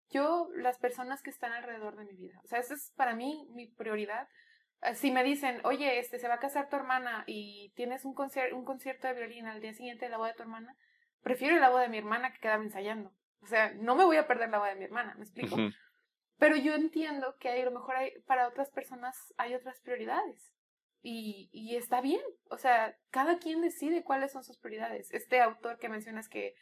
yo, 0.09 0.49
las 0.55 0.77
personas 0.77 1.21
que 1.21 1.29
están 1.29 1.51
alrededor 1.51 1.95
de 1.95 2.05
mi 2.05 2.15
vida. 2.15 2.39
O 2.43 2.47
sea, 2.47 2.59
esa 2.59 2.73
es 2.73 2.91
para 2.95 3.15
mí 3.15 3.47
mi 3.53 3.67
prioridad. 3.67 4.27
Eh, 4.81 4.95
si 4.95 5.11
me 5.11 5.23
dicen, 5.23 5.61
oye, 5.63 5.99
este, 5.99 6.19
se 6.19 6.27
va 6.27 6.35
a 6.35 6.39
casar 6.39 6.69
tu 6.69 6.75
hermana 6.75 7.23
y 7.27 7.71
tienes 7.75 8.05
un, 8.05 8.13
concierto 8.13 8.55
un 8.55 8.65
concierto 8.65 9.07
de 9.07 9.13
violín 9.13 9.47
al 9.47 9.61
día 9.61 9.73
siguiente 9.73 10.05
de 10.05 10.11
la 10.11 10.17
boda 10.17 10.29
de 10.29 10.35
tu 10.35 10.43
hermana, 10.43 10.75
prefiero 11.21 11.57
la 11.57 11.69
boda 11.69 11.83
de 11.83 11.89
mi 11.89 11.97
hermana 11.97 12.31
que 12.31 12.39
quedarme 12.39 12.65
ensayando. 12.65 13.11
O 13.41 13.47
sea, 13.47 13.73
no 13.73 13.95
me 13.95 14.05
voy 14.05 14.17
a 14.17 14.27
perder 14.27 14.49
la 14.49 14.59
boda 14.59 14.69
de 14.69 14.75
mi 14.75 14.85
hermana, 14.85 15.13
¿me 15.15 15.23
explico? 15.23 15.55
Pero 16.37 16.55
yo 16.57 16.73
entiendo 16.75 17.35
que 17.39 17.49
a 17.49 17.65
lo 17.65 17.71
mejor 17.71 17.95
hay, 17.95 18.11
para 18.27 18.47
otras 18.47 18.69
personas 18.69 19.33
hay 19.37 19.55
otras 19.55 19.79
prioridades. 19.81 20.51
Y, 21.01 21.49
y 21.53 21.75
está 21.75 22.01
bien. 22.01 22.21
O 22.49 22.57
sea, 22.57 22.97
cada 23.11 23.37
quien 23.37 23.61
decide 23.61 24.03
cuáles 24.03 24.31
son 24.31 24.43
sus 24.43 24.57
prioridades. 24.57 25.11
Este 25.13 25.39
autor 25.39 25.77
que 25.77 25.87
mencionas 25.87 26.27
que 26.27 26.55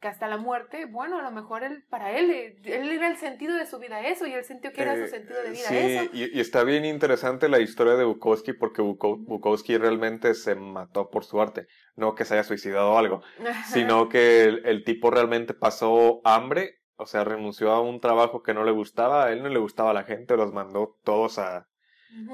que 0.00 0.08
hasta 0.08 0.28
la 0.28 0.36
muerte, 0.36 0.84
bueno, 0.84 1.18
a 1.18 1.22
lo 1.22 1.30
mejor 1.30 1.64
él, 1.64 1.84
para 1.88 2.12
él, 2.12 2.30
él 2.64 2.88
era 2.90 3.08
el 3.10 3.16
sentido 3.16 3.56
de 3.56 3.66
su 3.66 3.78
vida 3.78 4.06
eso, 4.06 4.26
y 4.26 4.32
él 4.32 4.44
sintió 4.44 4.72
que 4.72 4.82
era 4.82 4.94
su 4.94 5.04
eh, 5.04 5.08
sentido 5.08 5.42
de 5.42 5.50
vida 5.50 5.68
eso. 5.68 6.10
Y, 6.12 6.36
y, 6.36 6.40
está 6.40 6.64
bien 6.64 6.84
interesante 6.84 7.48
la 7.48 7.60
historia 7.60 7.94
de 7.94 8.04
Bukowski, 8.04 8.52
porque 8.52 8.82
Bukowski 8.82 9.78
realmente 9.78 10.34
se 10.34 10.54
mató 10.54 11.10
por 11.10 11.24
su 11.24 11.40
arte, 11.40 11.66
no 11.94 12.14
que 12.14 12.26
se 12.26 12.34
haya 12.34 12.44
suicidado 12.44 12.92
o 12.92 12.98
algo, 12.98 13.22
sino 13.72 14.08
que 14.08 14.44
el, 14.44 14.84
tipo 14.84 15.10
realmente 15.10 15.54
pasó 15.54 16.20
hambre, 16.24 16.80
o 16.96 17.06
sea, 17.06 17.24
renunció 17.24 17.70
a 17.70 17.80
un 17.80 18.00
trabajo 18.00 18.42
que 18.42 18.52
no 18.52 18.64
le 18.64 18.72
gustaba, 18.72 19.26
a 19.26 19.32
él 19.32 19.42
no 19.42 19.48
le 19.48 19.58
gustaba 19.58 19.90
a 19.90 19.94
la 19.94 20.04
gente, 20.04 20.36
los 20.36 20.52
mandó 20.52 20.98
todos 21.04 21.38
a, 21.38 21.68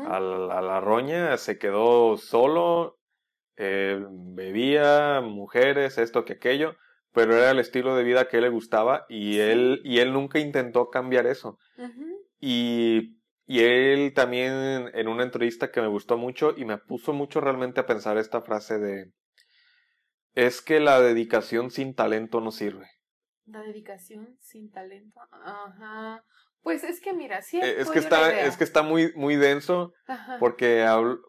a, 0.09 0.21
la, 0.21 0.81
roña, 0.81 1.37
se 1.37 1.59
quedó 1.59 2.17
solo, 2.17 2.99
eh, 3.57 4.05
bebía, 4.09 5.21
mujeres, 5.21 5.99
esto 5.99 6.25
que 6.25 6.35
aquello, 6.35 6.77
pero 7.13 7.37
era 7.37 7.51
el 7.51 7.59
estilo 7.59 7.95
de 7.95 8.05
vida 8.05 8.29
que 8.29 8.39
él 8.39 8.45
le 8.45 8.49
gustaba 8.49 9.07
y 9.09 9.39
él, 9.39 9.81
y 9.85 9.99
él 9.99 10.13
nunca 10.13 10.39
intentó 10.39 10.91
cambiar 10.91 11.27
eso. 11.27 11.59
y, 12.41 13.19
y 13.47 13.61
él 13.61 14.13
también 14.15 14.91
en 14.95 15.09
una 15.09 15.23
entrevista 15.23 15.71
que 15.71 15.81
me 15.81 15.89
gustó 15.89 16.17
mucho 16.17 16.55
y 16.57 16.65
me 16.65 16.79
puso 16.79 17.13
mucho 17.13 17.41
realmente 17.41 17.81
a 17.81 17.87
pensar 17.87 18.19
esta 18.19 18.43
frase 18.43 18.79
de, 18.79 19.13
es 20.35 20.63
que 20.63 20.81
la 20.81 21.01
dedicación 21.01 21.71
sin 21.71 21.95
talento 21.95 22.41
no 22.41 22.51
sirve. 22.51 22.89
La 23.45 23.61
dedicación 23.61 24.37
sin 24.41 24.71
talento, 24.71 25.21
ajá. 25.31 26.25
Pues 26.63 26.85
es 26.85 27.01
que 27.01 27.13
mira, 27.13 27.43
sí. 27.43 27.59
Eh, 27.59 27.77
es 27.79 27.91
que 27.91 27.99
está, 27.99 28.41
es 28.41 28.57
que 28.57 28.63
está 28.63 28.83
muy, 28.83 29.13
muy 29.17 29.37
denso 29.37 29.93
porque 30.39 30.87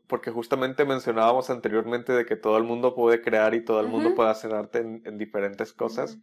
porque 0.07 0.29
justamente 0.31 0.85
mencionábamos 0.85 1.49
anteriormente 1.49 2.13
de 2.13 2.25
que 2.25 2.35
todo 2.35 2.57
el 2.57 2.63
mundo 2.63 2.93
puede 2.93 3.21
crear 3.21 3.55
y 3.55 3.63
todo 3.63 3.79
el 3.79 3.87
mundo 3.87 4.13
puede 4.13 4.29
hacer 4.29 4.53
arte 4.53 4.79
en, 4.79 5.17
diferentes 5.17 5.73
cosas. 5.73 6.19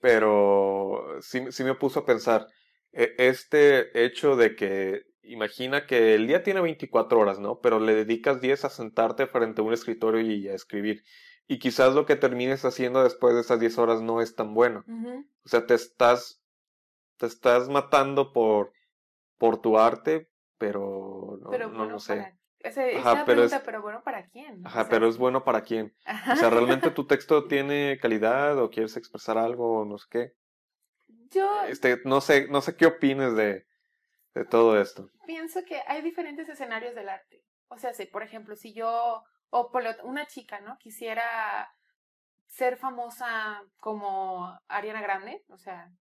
Pero 0.00 1.18
sí, 1.20 1.44
sí 1.50 1.62
me 1.62 1.74
puso 1.74 2.00
a 2.00 2.06
pensar, 2.06 2.46
e, 2.92 3.14
este 3.18 4.04
hecho 4.04 4.34
de 4.34 4.56
que 4.56 5.02
imagina 5.22 5.86
que 5.86 6.14
el 6.14 6.26
día 6.26 6.42
tiene 6.42 6.62
24 6.62 7.20
horas, 7.20 7.38
¿no? 7.38 7.60
Pero 7.60 7.80
le 7.80 7.94
dedicas 7.94 8.40
10 8.40 8.64
a 8.64 8.70
sentarte 8.70 9.26
frente 9.26 9.60
a 9.60 9.64
un 9.64 9.74
escritorio 9.74 10.22
y 10.22 10.48
a 10.48 10.54
escribir. 10.54 11.02
Y 11.46 11.58
quizás 11.58 11.94
lo 11.94 12.06
que 12.06 12.16
termines 12.16 12.64
haciendo 12.64 13.02
después 13.02 13.34
de 13.34 13.42
esas 13.42 13.60
10 13.60 13.76
horas 13.76 14.00
no 14.00 14.22
es 14.22 14.34
tan 14.34 14.54
bueno. 14.54 14.84
O 15.44 15.48
sea, 15.48 15.66
te 15.66 15.74
estás 15.74 16.39
te 17.20 17.26
estás 17.26 17.68
matando 17.68 18.32
por, 18.32 18.72
por 19.36 19.60
tu 19.60 19.78
arte, 19.78 20.30
pero 20.56 21.38
no, 21.42 21.50
pero 21.50 21.68
no, 21.68 22.00
sé. 22.00 22.34
Ajá, 22.96 23.24
pero 23.26 23.42
pregunta, 23.42 23.62
pero 23.62 23.82
bueno, 23.82 24.02
¿para 24.02 24.26
quién? 24.28 24.66
Ajá, 24.66 24.88
pero 24.88 25.06
es 25.06 25.18
bueno 25.18 25.44
para 25.44 25.62
quién. 25.62 25.94
O 26.32 26.36
sea, 26.36 26.48
¿realmente 26.48 26.90
tu 26.90 27.06
texto 27.06 27.46
tiene 27.46 27.98
calidad 28.00 28.58
o 28.58 28.70
quieres 28.70 28.96
expresar 28.96 29.36
algo 29.36 29.80
o 29.80 29.84
no 29.84 29.98
sé 29.98 30.06
qué? 30.10 30.32
Yo... 31.30 31.64
Este, 31.64 32.00
no 32.06 32.22
sé, 32.22 32.48
no 32.48 32.62
sé 32.62 32.74
qué 32.74 32.86
opines 32.86 33.36
de, 33.36 33.66
de 34.34 34.44
todo 34.46 34.80
esto. 34.80 35.10
Pienso 35.26 35.62
que 35.64 35.82
hay 35.86 36.00
diferentes 36.00 36.48
escenarios 36.48 36.94
del 36.94 37.10
arte. 37.10 37.44
O 37.68 37.76
sea, 37.76 37.92
si, 37.92 38.06
por 38.06 38.22
ejemplo, 38.22 38.56
si 38.56 38.72
yo, 38.72 39.22
o 39.50 39.70
una 40.04 40.26
chica, 40.26 40.60
¿no? 40.60 40.78
Quisiera 40.78 41.70
ser 42.46 42.78
famosa 42.78 43.62
como 43.76 44.58
Ariana 44.68 45.02
Grande, 45.02 45.44
o 45.48 45.58
sea, 45.58 45.92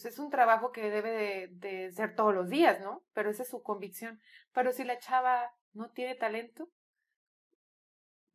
pues, 0.00 0.14
es 0.14 0.20
un 0.20 0.30
trabajo 0.30 0.70
que 0.70 0.90
debe 0.90 1.48
de, 1.50 1.90
ser 1.90 2.14
todos 2.14 2.32
los 2.32 2.48
días, 2.48 2.80
¿no? 2.80 3.02
Pero 3.14 3.30
esa 3.30 3.42
es 3.42 3.48
su 3.48 3.64
convicción. 3.64 4.20
Pero 4.52 4.70
si 4.70 4.84
la 4.84 5.00
chava 5.00 5.50
no 5.72 5.90
tiene 5.90 6.14
talento, 6.14 6.68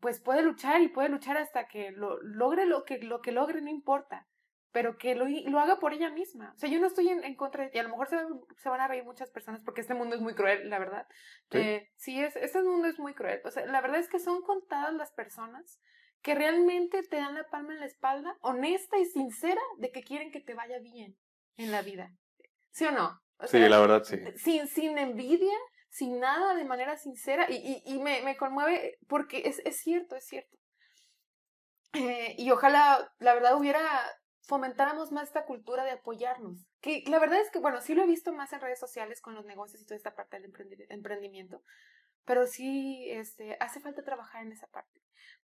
pues 0.01 0.19
puede 0.19 0.41
luchar 0.41 0.81
y 0.81 0.89
puede 0.89 1.07
luchar 1.07 1.37
hasta 1.37 1.69
que 1.69 1.91
lo 1.91 2.21
logre 2.21 2.65
lo 2.65 2.83
que, 2.83 2.99
lo 2.99 3.21
que 3.21 3.31
logre, 3.31 3.61
no 3.61 3.69
importa, 3.69 4.27
pero 4.73 4.97
que 4.97 5.15
lo, 5.15 5.25
lo 5.25 5.59
haga 5.61 5.79
por 5.79 5.93
ella 5.93 6.09
misma. 6.09 6.51
O 6.53 6.57
sea, 6.57 6.69
yo 6.69 6.81
no 6.81 6.87
estoy 6.87 7.07
en, 7.07 7.35
contra 7.35 7.63
de, 7.63 7.71
y 7.73 7.79
a 7.79 7.83
lo 7.83 7.89
mejor 7.89 8.09
se, 8.09 8.17
se, 8.57 8.67
van 8.67 8.81
a 8.81 8.89
reír 8.89 9.05
muchas 9.05 9.31
personas 9.31 9.63
porque 9.63 9.79
este 9.79 9.93
mundo 9.93 10.15
es 10.15 10.21
muy 10.21 10.35
cruel, 10.35 10.69
la 10.69 10.79
verdad. 10.79 11.07
Sí, 11.49 11.59
eh, 11.59 11.91
sí 11.95 12.21
es, 12.21 12.35
este 12.35 12.61
mundo 12.61 12.89
es 12.89 12.99
muy 12.99 13.13
cruel. 13.13 13.39
O 13.45 13.51
sea, 13.51 13.65
la 13.67 13.79
verdad 13.79 14.01
es 14.01 14.09
que 14.09 14.19
son 14.19 14.41
contadas 14.41 14.93
las 14.95 15.13
personas 15.13 15.79
que 16.21 16.35
realmente 16.35 17.03
te 17.03 17.15
dan 17.15 17.35
la 17.35 17.49
palma 17.49 17.71
en 17.71 17.79
la 17.79 17.85
espalda, 17.85 18.35
honesta 18.41 18.97
y 18.97 19.05
sincera, 19.05 19.61
de 19.77 19.91
que 19.91 20.03
quieren 20.03 20.29
que 20.29 20.41
te 20.41 20.55
vaya 20.55 20.79
bien 20.79 21.15
en 21.57 21.71
la 21.71 21.81
vida. 21.81 22.11
¿Sí 22.71 22.85
o 22.85 22.91
no? 22.91 23.19
sí, 23.45 23.59
la 23.59 23.79
verdad 23.79 24.03
sí. 24.03 24.17
Sin, 24.37 24.67
sin 24.67 24.97
envidia, 24.97 25.57
sin 25.89 26.19
nada, 26.19 26.55
de 26.55 26.63
manera 26.63 26.97
sincera. 26.97 27.47
Y, 27.49 27.55
y, 27.85 27.93
y 27.93 27.99
me, 27.99 28.21
me, 28.21 28.37
conmueve 28.37 28.97
porque 29.07 29.43
es, 29.45 29.59
es 29.65 29.77
cierto, 29.81 30.15
es 30.15 30.25
cierto. 30.25 30.57
Eh, 31.93 32.35
y 32.37 32.49
ojalá, 32.51 33.13
la 33.19 33.33
verdad, 33.33 33.57
hubiera 33.57 33.81
fomentáramos 34.43 35.11
más 35.11 35.29
esta 35.29 35.45
cultura 35.45 35.83
de 35.83 35.91
apoyarnos. 35.91 36.67
Que 36.81 37.03
la 37.07 37.19
verdad 37.19 37.39
es 37.39 37.49
que, 37.49 37.59
bueno, 37.59 37.81
sí 37.81 37.95
lo 37.95 38.03
he 38.03 38.07
visto 38.07 38.33
más 38.33 38.51
en 38.53 38.61
redes 38.61 38.79
sociales 38.79 39.21
con 39.21 39.35
los 39.35 39.45
negocios 39.45 39.81
y 39.81 39.85
toda 39.85 39.97
esta 39.97 40.15
parte 40.15 40.39
del 40.39 40.53
emprendimiento, 40.89 41.63
pero 42.25 42.45
sí 42.45 43.09
este, 43.09 43.57
hace 43.59 43.79
falta 43.79 44.03
trabajar 44.03 44.43
en 44.45 44.51
esa 44.51 44.67
parte. 44.67 45.01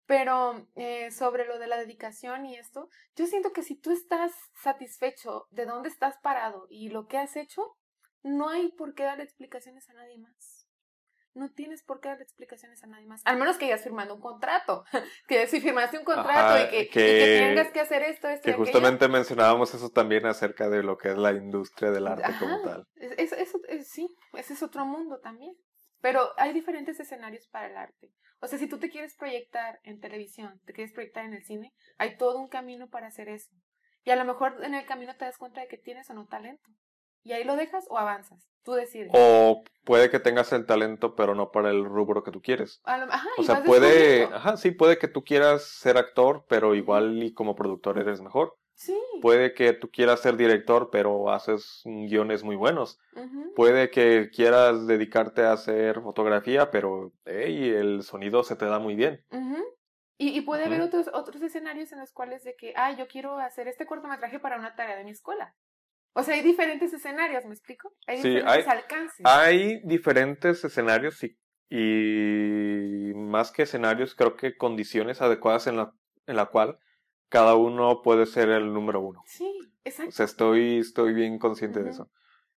Pero 0.07 0.65
eh, 0.75 1.11
sobre 1.11 1.45
lo 1.45 1.59
de 1.59 1.67
la 1.67 1.77
dedicación 1.77 2.45
y 2.45 2.55
esto, 2.55 2.89
yo 3.15 3.27
siento 3.27 3.51
que 3.51 3.61
si 3.61 3.75
tú 3.75 3.91
estás 3.91 4.31
satisfecho 4.63 5.47
de 5.51 5.65
dónde 5.65 5.89
estás 5.89 6.15
parado 6.23 6.65
y 6.69 6.89
lo 6.89 7.07
que 7.07 7.17
has 7.17 7.35
hecho, 7.35 7.75
no 8.23 8.49
hay 8.49 8.69
por 8.71 8.93
qué 8.95 9.03
darle 9.03 9.23
explicaciones 9.23 9.89
a 9.89 9.93
nadie 9.93 10.17
más. 10.17 10.65
No 11.33 11.51
tienes 11.51 11.83
por 11.83 11.99
qué 11.99 12.09
darle 12.09 12.23
explicaciones 12.23 12.83
a 12.83 12.87
nadie 12.87 13.05
más. 13.05 13.21
Al 13.25 13.37
menos 13.37 13.57
que 13.57 13.65
hayas 13.65 13.83
firmado 13.83 14.15
un 14.15 14.21
contrato. 14.21 14.85
que 15.27 15.45
si 15.45 15.61
firmaste 15.61 15.99
un 15.99 16.03
contrato 16.05 16.55
Ajá, 16.55 16.63
y, 16.63 16.69
que, 16.69 16.79
y 16.79 16.87
que- 16.89 16.99
que 16.99 17.45
tengas 17.49 17.71
que 17.71 17.79
hacer 17.81 18.01
esto, 18.03 18.27
esto 18.27 18.45
Que 18.45 18.49
y 18.49 18.53
aquello, 18.53 18.65
justamente 18.65 19.07
mencionábamos 19.07 19.73
eso 19.73 19.89
también 19.89 20.25
acerca 20.25 20.67
de 20.69 20.81
lo 20.83 20.97
que 20.97 21.09
es 21.09 21.17
la 21.17 21.33
industria 21.33 21.91
del 21.91 22.07
arte 22.07 22.31
como 22.39 22.61
tal. 22.63 22.87
Es- 22.95 23.33
es- 23.33 23.87
sí, 23.87 24.07
ese 24.33 24.53
es 24.53 24.63
otro 24.63 24.85
mundo 24.85 25.19
también. 25.19 25.55
Pero 26.01 26.31
hay 26.37 26.53
diferentes 26.53 26.99
escenarios 26.99 27.47
para 27.47 27.67
el 27.67 27.77
arte. 27.77 28.11
O 28.39 28.47
sea, 28.47 28.59
si 28.59 28.67
tú 28.67 28.77
te 28.77 28.89
quieres 28.89 29.15
proyectar 29.15 29.79
en 29.83 29.99
televisión, 29.99 30.61
te 30.65 30.73
quieres 30.73 30.93
proyectar 30.93 31.25
en 31.25 31.33
el 31.33 31.43
cine, 31.43 31.73
hay 31.97 32.17
todo 32.17 32.37
un 32.37 32.47
camino 32.47 32.87
para 32.87 33.07
hacer 33.07 33.29
eso. 33.29 33.49
Y 34.03 34.11
a 34.11 34.15
lo 34.15 34.25
mejor 34.25 34.63
en 34.63 34.75
el 34.75 34.85
camino 34.85 35.15
te 35.17 35.25
das 35.25 35.37
cuenta 35.37 35.61
de 35.61 35.67
que 35.67 35.77
tienes 35.77 36.09
o 36.09 36.13
no 36.13 36.27
talento. 36.27 36.69
Y 37.23 37.33
ahí 37.33 37.43
lo 37.43 37.55
dejas 37.55 37.85
o 37.89 37.97
avanzas. 37.97 38.47
Tú 38.63 38.73
decides. 38.73 39.11
O 39.13 39.63
puede 39.83 40.09
que 40.09 40.19
tengas 40.19 40.53
el 40.53 40.65
talento, 40.65 41.15
pero 41.15 41.35
no 41.35 41.51
para 41.51 41.71
el 41.71 41.83
rubro 41.83 42.23
que 42.23 42.31
tú 42.31 42.41
quieres. 42.41 42.79
Lo- 42.85 42.91
ajá, 42.91 43.27
O 43.37 43.43
sea, 43.43 43.63
puede, 43.63 44.25
ajá, 44.25 44.55
sí, 44.55 44.71
puede 44.71 44.97
que 44.97 45.07
tú 45.07 45.23
quieras 45.23 45.63
ser 45.63 45.97
actor, 45.97 46.45
pero 46.47 46.75
igual 46.75 47.21
y 47.23 47.33
como 47.33 47.55
productor 47.55 47.97
eres 47.97 48.21
mejor. 48.21 48.55
Sí. 48.79 48.95
Puede 49.23 49.55
que 49.55 49.73
tú 49.73 49.89
quieras 49.89 50.19
ser 50.21 50.37
director, 50.37 50.89
pero 50.91 51.31
haces 51.31 51.81
guiones 51.83 52.43
muy 52.43 52.55
buenos. 52.55 52.99
Puede 53.55 53.89
que 53.89 54.29
quieras 54.29 54.85
dedicarte 54.85 55.41
a 55.41 55.53
hacer 55.53 55.99
fotografía, 56.01 56.69
pero 56.69 57.11
hey, 57.25 57.69
el 57.75 58.03
sonido 58.03 58.43
se 58.43 58.55
te 58.55 58.65
da 58.65 58.77
muy 58.77 58.93
bien. 58.95 59.25
Y, 60.19 60.37
y 60.37 60.41
puede 60.41 60.65
haber 60.65 60.81
otros, 60.81 61.09
otros 61.11 61.41
escenarios 61.41 61.91
en 61.91 61.99
los 61.99 62.11
cuales 62.13 62.43
de 62.43 62.55
que, 62.55 62.73
ah, 62.75 62.95
yo 62.95 63.07
quiero 63.07 63.39
hacer 63.39 63.67
este 63.67 63.87
cortometraje 63.87 64.39
para 64.39 64.57
una 64.59 64.75
tarea 64.75 64.95
de 64.95 65.03
mi 65.03 65.11
escuela. 65.11 65.55
O 66.13 66.21
sea, 66.21 66.35
hay 66.35 66.41
diferentes 66.41 66.93
escenarios, 66.93 67.45
¿me 67.45 67.53
explico? 67.53 67.93
Hay 68.05 68.21
Sí, 68.21 68.29
diferentes 68.29 68.67
hay- 68.67 68.77
alcances. 68.77 69.25
Hay 69.25 69.81
diferentes 69.85 70.63
escenarios 70.63 71.23
y, 71.23 71.35
y 71.69 73.13
más 73.15 73.51
que 73.51 73.63
escenarios, 73.63 74.13
creo 74.15 74.35
que 74.35 74.55
condiciones 74.55 75.21
adecuadas 75.21 75.65
en 75.67 75.77
la, 75.77 75.93
en 76.27 76.35
la 76.35 76.45
cual 76.47 76.77
cada 77.29 77.55
uno 77.55 78.01
puede 78.01 78.25
ser 78.25 78.49
el 78.49 78.73
número 78.73 79.01
uno. 79.01 79.21
Sí, 79.25 79.45
O 79.45 79.65
exacto. 79.83 80.11
sea, 80.11 80.25
estoy, 80.25 80.79
estoy 80.79 81.13
bien 81.13 81.39
consciente 81.39 81.83
de 81.83 81.89
eso. 81.91 82.09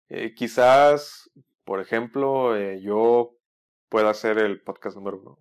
Eh, 0.09 0.33
quizás, 0.35 1.29
por 1.63 1.79
ejemplo, 1.79 2.55
eh, 2.55 2.81
yo 2.81 3.35
pueda 3.89 4.13
ser 4.13 4.37
el 4.39 4.61
podcast 4.61 4.95
número 4.97 5.19
uno. 5.19 5.39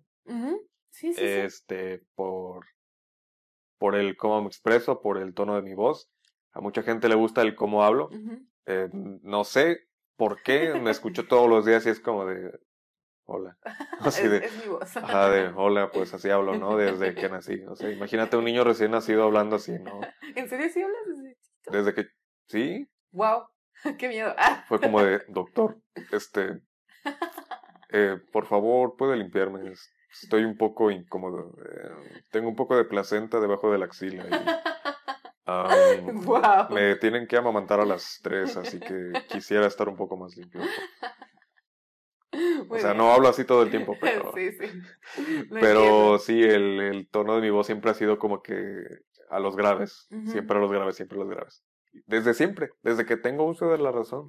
Sí, 0.91 1.13
sí, 1.13 1.19
sí. 1.19 1.23
Este, 1.23 2.03
por, 2.15 2.65
por 3.77 3.95
el 3.95 4.17
cómo 4.17 4.41
me 4.41 4.47
expreso, 4.47 5.01
por 5.01 5.17
el 5.17 5.33
tono 5.33 5.55
de 5.55 5.61
mi 5.61 5.73
voz. 5.73 6.09
A 6.51 6.61
mucha 6.61 6.81
gente 6.83 7.09
le 7.09 7.15
gusta 7.15 7.41
el 7.41 7.55
cómo 7.55 7.83
hablo. 7.83 8.09
Eh, 8.65 8.89
no 8.91 9.43
sé 9.43 9.87
por 10.15 10.41
qué, 10.43 10.73
me 10.73 10.91
escucho 10.91 11.27
todos 11.27 11.49
los 11.49 11.65
días 11.65 11.85
y 11.85 11.89
es 11.89 11.99
como 11.99 12.25
de, 12.25 12.51
hola. 13.29 13.57
Así 13.99 14.23
es, 14.23 14.31
de, 14.31 14.37
es 14.45 14.57
mi 14.65 14.71
voz. 14.71 14.97
ajá, 14.97 15.29
de, 15.29 15.47
hola, 15.55 15.91
pues 15.91 16.13
así 16.13 16.29
hablo, 16.29 16.55
¿no? 16.57 16.75
Desde 16.77 17.13
que 17.15 17.29
nací. 17.29 17.61
O 17.67 17.75
sea, 17.75 17.89
imagínate 17.91 18.37
un 18.37 18.45
niño 18.45 18.63
recién 18.63 18.91
nacido 18.91 19.23
hablando 19.23 19.55
así, 19.57 19.73
¿no? 19.79 20.01
¿En 20.35 20.49
serio 20.49 20.67
sí 20.69 20.81
hablas 20.81 21.01
desde 21.07 21.35
chiquito? 21.35 21.71
Desde 21.71 21.93
que, 21.93 22.07
sí, 22.47 22.87
Wow, 23.11 23.43
qué 23.97 24.07
miedo. 24.07 24.33
Ah. 24.37 24.63
fue 24.67 24.79
como 24.79 25.01
de, 25.01 25.21
doctor, 25.29 25.77
este, 26.11 26.61
eh, 27.91 28.17
por 28.31 28.45
favor, 28.45 28.95
puede 28.97 29.15
limpiarme. 29.17 29.71
Es- 29.71 29.89
Estoy 30.23 30.43
un 30.43 30.57
poco 30.57 30.89
incómodo. 30.89 31.53
eh, 31.63 32.23
tengo 32.31 32.49
un 32.49 32.55
poco 32.55 32.75
de 32.75 32.83
placenta 32.83 33.39
debajo 33.39 33.71
de 33.71 33.77
la 33.77 33.85
axila. 33.85 34.25
y, 34.27 36.11
wow. 36.25 36.69
me 36.71 36.95
tienen 36.95 37.27
que 37.27 37.37
amamantar 37.37 37.79
a 37.79 37.85
las 37.85 38.19
tres, 38.23 38.57
así 38.57 38.79
que 38.79 39.11
quisiera 39.27 39.67
estar 39.67 39.87
un 39.87 39.95
poco 39.95 40.17
más 40.17 40.35
limpio. 40.35 40.61
O 42.69 42.79
sea, 42.79 42.93
no 42.93 43.11
hablo 43.11 43.27
así 43.27 43.43
todo 43.45 43.63
el 43.63 43.69
tiempo, 43.69 43.95
pero, 44.01 44.31
Sí, 44.35 44.51
sí. 44.51 44.67
Lo 45.49 45.59
pero 45.59 45.79
entiendo. 45.81 46.19
sí, 46.19 46.43
el, 46.43 46.79
el 46.79 47.09
tono 47.09 47.35
de 47.35 47.41
mi 47.41 47.49
voz 47.49 47.65
siempre 47.65 47.91
ha 47.91 47.93
sido 47.93 48.17
como 48.19 48.41
que 48.41 48.55
a 49.29 49.39
los 49.39 49.55
graves. 49.55 50.07
Siempre 50.25 50.57
a 50.57 50.61
los 50.61 50.71
graves, 50.71 50.95
siempre 50.95 51.17
a 51.17 51.21
los 51.21 51.29
graves. 51.29 51.63
Desde 52.05 52.33
siempre, 52.33 52.69
desde 52.83 53.05
que 53.05 53.17
tengo 53.17 53.45
uso 53.45 53.69
de 53.69 53.77
la 53.79 53.91
razón, 53.91 54.27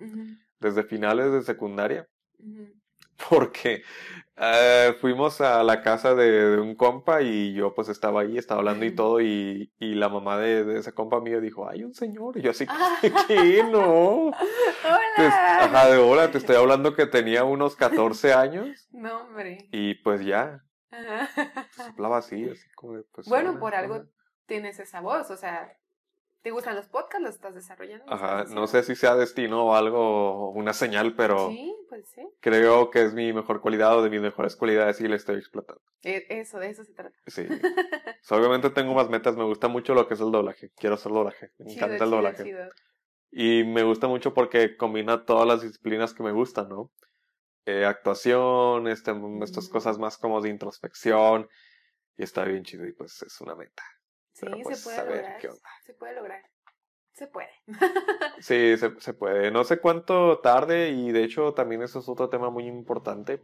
desde 0.58 0.82
finales 0.84 1.32
de 1.32 1.42
secundaria. 1.42 2.06
Porque 3.28 3.82
eh, 4.36 4.94
fuimos 5.00 5.40
a 5.40 5.62
la 5.62 5.82
casa 5.82 6.14
de, 6.14 6.30
de 6.30 6.58
un 6.60 6.74
compa 6.74 7.20
y 7.22 7.52
yo 7.52 7.74
pues 7.74 7.88
estaba 7.88 8.22
ahí, 8.22 8.38
estaba 8.38 8.60
hablando 8.60 8.84
y 8.86 8.94
todo, 8.94 9.20
y, 9.20 9.72
y 9.78 9.94
la 9.94 10.08
mamá 10.08 10.38
de, 10.38 10.64
de 10.64 10.78
ese 10.78 10.92
compa 10.92 11.20
mío 11.20 11.40
dijo, 11.40 11.68
hay 11.68 11.84
un 11.84 11.92
señor, 11.94 12.38
y 12.38 12.42
yo 12.42 12.50
así. 12.52 12.66
¿qué? 13.28 13.62
No. 13.70 14.30
Te- 15.16 15.26
Hola. 15.26 15.64
ajá, 15.64 15.88
de 15.90 15.98
hola, 15.98 16.30
te 16.30 16.38
estoy 16.38 16.56
hablando 16.56 16.94
que 16.94 17.06
tenía 17.06 17.44
unos 17.44 17.76
14 17.76 18.32
años 18.32 18.88
No, 18.92 19.18
hombre. 19.24 19.68
y 19.72 19.94
pues 19.96 20.24
ya, 20.24 20.62
Ajá. 20.90 21.28
pues, 21.76 21.88
hablaba 21.88 22.18
así, 22.18 22.48
así 22.48 22.68
como 22.74 22.94
de, 22.94 23.04
pues... 23.12 23.28
Bueno, 23.28 23.50
hola, 23.50 23.60
por 23.60 23.74
algo 23.74 24.04
tienes 24.46 24.78
esa 24.80 25.00
voz, 25.00 25.30
o 25.30 25.36
sea, 25.36 25.76
¿te 26.42 26.50
gustan 26.50 26.76
los 26.76 26.88
podcasts? 26.88 27.22
¿Los 27.22 27.34
estás 27.34 27.54
desarrollando? 27.54 28.04
¿Los 28.06 28.14
Ajá, 28.14 28.38
estás 28.40 28.54
no 28.54 28.66
sé 28.66 28.82
si 28.82 28.94
sea 28.96 29.14
destino 29.16 29.66
o 29.66 29.74
algo, 29.74 30.50
una 30.52 30.72
señal, 30.72 31.14
pero 31.14 31.50
Sí, 31.50 31.74
pues 31.88 32.08
sí. 32.08 32.26
creo 32.40 32.90
que 32.90 33.02
es 33.04 33.14
mi 33.14 33.32
mejor 33.32 33.60
cualidad 33.60 33.98
o 33.98 34.02
de 34.02 34.10
mis 34.10 34.20
mejores 34.20 34.56
cualidades 34.56 35.00
y 35.00 35.08
le 35.08 35.16
estoy 35.16 35.36
explotando. 35.36 35.82
E- 36.02 36.26
Eso, 36.28 36.58
de 36.58 36.70
eso 36.70 36.84
se 36.84 36.92
trata. 36.94 37.16
Sí. 37.26 37.46
Obviamente 38.30 38.70
tengo 38.70 38.94
más 38.94 39.08
metas, 39.10 39.36
me 39.36 39.44
gusta 39.44 39.68
mucho 39.68 39.94
lo 39.94 40.06
que 40.08 40.14
es 40.14 40.20
el 40.20 40.30
doblaje, 40.30 40.70
quiero 40.76 40.94
hacer 40.94 41.12
doblaje, 41.12 41.50
me 41.58 41.66
Chido, 41.66 41.86
encanta 41.86 42.04
el 42.04 42.10
chido, 42.10 42.16
doblaje. 42.16 42.44
chido. 42.44 42.68
Y 43.32 43.64
me 43.64 43.82
gusta 43.84 44.08
mucho 44.08 44.34
porque 44.34 44.76
combina 44.76 45.24
todas 45.24 45.46
las 45.46 45.62
disciplinas 45.62 46.14
que 46.14 46.22
me 46.22 46.32
gustan, 46.32 46.68
¿no? 46.68 46.90
Eh, 47.66 47.84
actuación, 47.84 48.88
este, 48.88 49.12
estas 49.42 49.68
cosas 49.68 49.98
más 49.98 50.18
como 50.18 50.40
de 50.40 50.48
introspección. 50.48 51.48
Y 52.16 52.22
está 52.24 52.44
bien 52.44 52.64
chido 52.64 52.86
y 52.86 52.92
pues 52.92 53.22
es 53.22 53.40
una 53.40 53.54
meta. 53.54 53.82
Sí, 54.40 54.46
Pero, 54.46 54.58
pues, 54.62 54.78
se 54.78 54.84
puede 54.84 55.06
lograr. 55.06 55.38
¿qué 55.38 55.48
onda? 55.48 55.68
Se 55.84 55.94
puede 55.94 56.14
lograr. 56.14 56.42
Se 57.12 57.26
puede. 57.26 57.50
Sí, 58.40 58.76
se, 58.78 58.98
se 58.98 59.12
puede. 59.12 59.50
No 59.50 59.64
sé 59.64 59.80
cuánto 59.80 60.38
tarde 60.38 60.88
y 60.90 61.12
de 61.12 61.24
hecho 61.24 61.52
también 61.52 61.82
eso 61.82 61.98
es 61.98 62.08
otro 62.08 62.30
tema 62.30 62.48
muy 62.48 62.66
importante. 62.66 63.42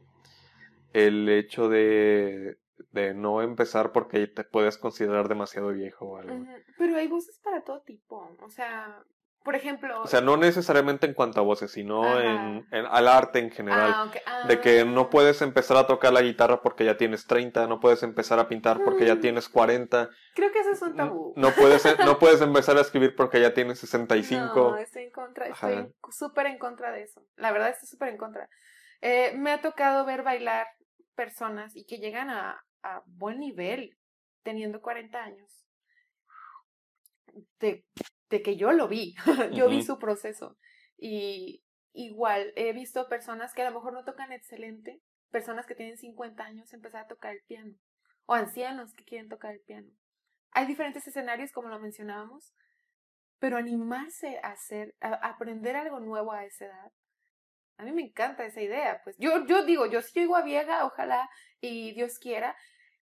El 0.94 1.28
hecho 1.28 1.68
de, 1.68 2.58
de 2.92 3.12
no 3.12 3.42
empezar 3.42 3.92
porque 3.92 4.26
te 4.26 4.44
puedes 4.44 4.78
considerar 4.78 5.28
demasiado 5.28 5.68
viejo 5.68 6.06
o 6.06 6.16
algo. 6.16 6.46
Pero 6.78 6.96
hay 6.96 7.08
voces 7.08 7.38
para 7.40 7.62
todo 7.62 7.82
tipo. 7.82 8.34
O 8.40 8.48
sea, 8.48 9.04
por 9.46 9.54
ejemplo. 9.54 10.02
O 10.02 10.06
sea, 10.06 10.20
no 10.20 10.36
necesariamente 10.36 11.06
en 11.06 11.14
cuanto 11.14 11.40
a 11.40 11.42
voces, 11.44 11.70
sino 11.70 12.20
en, 12.20 12.66
en- 12.70 12.84
al 12.86 13.08
arte 13.08 13.38
en 13.38 13.50
general. 13.50 13.92
ah, 13.94 14.04
ok, 14.04 14.48
De 14.48 14.60
que 14.60 14.80
ah. 14.80 14.84
no 14.84 15.08
puedes 15.08 15.40
empezar 15.40 15.78
a 15.78 15.86
tocar 15.86 16.12
la 16.12 16.20
guitarra 16.20 16.60
porque 16.60 16.84
ya 16.84 16.98
tienes 16.98 17.26
30, 17.26 17.66
no 17.66 17.80
puedes 17.80 18.02
empezar 18.02 18.38
a 18.38 18.48
pintar 18.48 18.82
porque 18.84 19.06
ya 19.06 19.14
Mm. 19.14 19.20
tienes 19.20 19.48
40, 19.48 20.10
Creo 20.34 20.52
que 20.52 20.58
eso 20.58 20.72
es 20.72 20.82
un 20.82 20.96
tabú. 20.96 21.32
no 21.36 21.50
puedes, 21.52 21.84
no 22.00 22.18
puedes 22.18 22.42
empezar 22.42 22.76
a 22.76 22.80
escribir 22.82 23.14
porque 23.16 23.40
ya 23.40 23.54
tienes 23.54 23.78
65. 23.78 24.54
No, 24.54 24.76
estoy 24.76 25.04
en 25.04 25.10
contra, 25.12 25.46
estoy 25.46 25.94
súper 26.10 26.46
en 26.46 26.58
contra 26.58 26.92
de 26.92 27.04
eso. 27.04 27.24
La 27.36 27.52
verdad 27.52 27.70
estoy 27.70 27.88
súper 27.88 28.08
en 28.08 28.18
contra. 28.18 28.48
Eh, 29.00 29.32
me 29.36 29.52
ha 29.52 29.62
tocado 29.62 30.04
ver 30.04 30.22
bailar 30.24 30.66
personas 31.14 31.74
y 31.76 31.86
que 31.86 31.98
llegan 31.98 32.28
a, 32.28 32.62
a 32.82 33.02
buen 33.06 33.38
nivel 33.38 33.96
teniendo 34.42 34.80
40 34.82 35.18
años. 35.22 35.64
De, 37.60 37.84
de 38.30 38.42
que 38.42 38.56
yo 38.56 38.72
lo 38.72 38.88
vi, 38.88 39.14
yo 39.52 39.68
vi 39.68 39.82
su 39.82 39.98
proceso. 39.98 40.56
Y 40.96 41.64
igual 41.92 42.52
he 42.56 42.72
visto 42.72 43.08
personas 43.08 43.54
que 43.54 43.62
a 43.62 43.70
lo 43.70 43.76
mejor 43.76 43.92
no 43.92 44.04
tocan 44.04 44.32
excelente, 44.32 45.02
personas 45.30 45.66
que 45.66 45.74
tienen 45.74 45.98
50 45.98 46.42
años 46.44 46.72
empezar 46.72 47.04
a 47.04 47.08
tocar 47.08 47.32
el 47.32 47.42
piano, 47.46 47.74
o 48.26 48.34
ancianos 48.34 48.94
que 48.94 49.04
quieren 49.04 49.28
tocar 49.28 49.54
el 49.54 49.60
piano. 49.60 49.90
Hay 50.52 50.66
diferentes 50.66 51.06
escenarios, 51.06 51.52
como 51.52 51.68
lo 51.68 51.78
mencionábamos, 51.78 52.54
pero 53.38 53.56
animarse 53.56 54.38
a 54.42 54.52
hacer, 54.52 54.94
a 55.00 55.14
aprender 55.28 55.76
algo 55.76 56.00
nuevo 56.00 56.32
a 56.32 56.44
esa 56.44 56.66
edad. 56.66 56.92
A 57.78 57.84
mí 57.84 57.92
me 57.92 58.02
encanta 58.02 58.46
esa 58.46 58.62
idea, 58.62 59.02
pues 59.04 59.16
yo, 59.18 59.44
yo 59.46 59.64
digo, 59.64 59.84
yo 59.84 60.00
si 60.00 60.20
llego 60.20 60.36
a 60.36 60.42
vieja, 60.42 60.86
ojalá 60.86 61.28
y 61.60 61.92
Dios 61.92 62.18
quiera, 62.18 62.56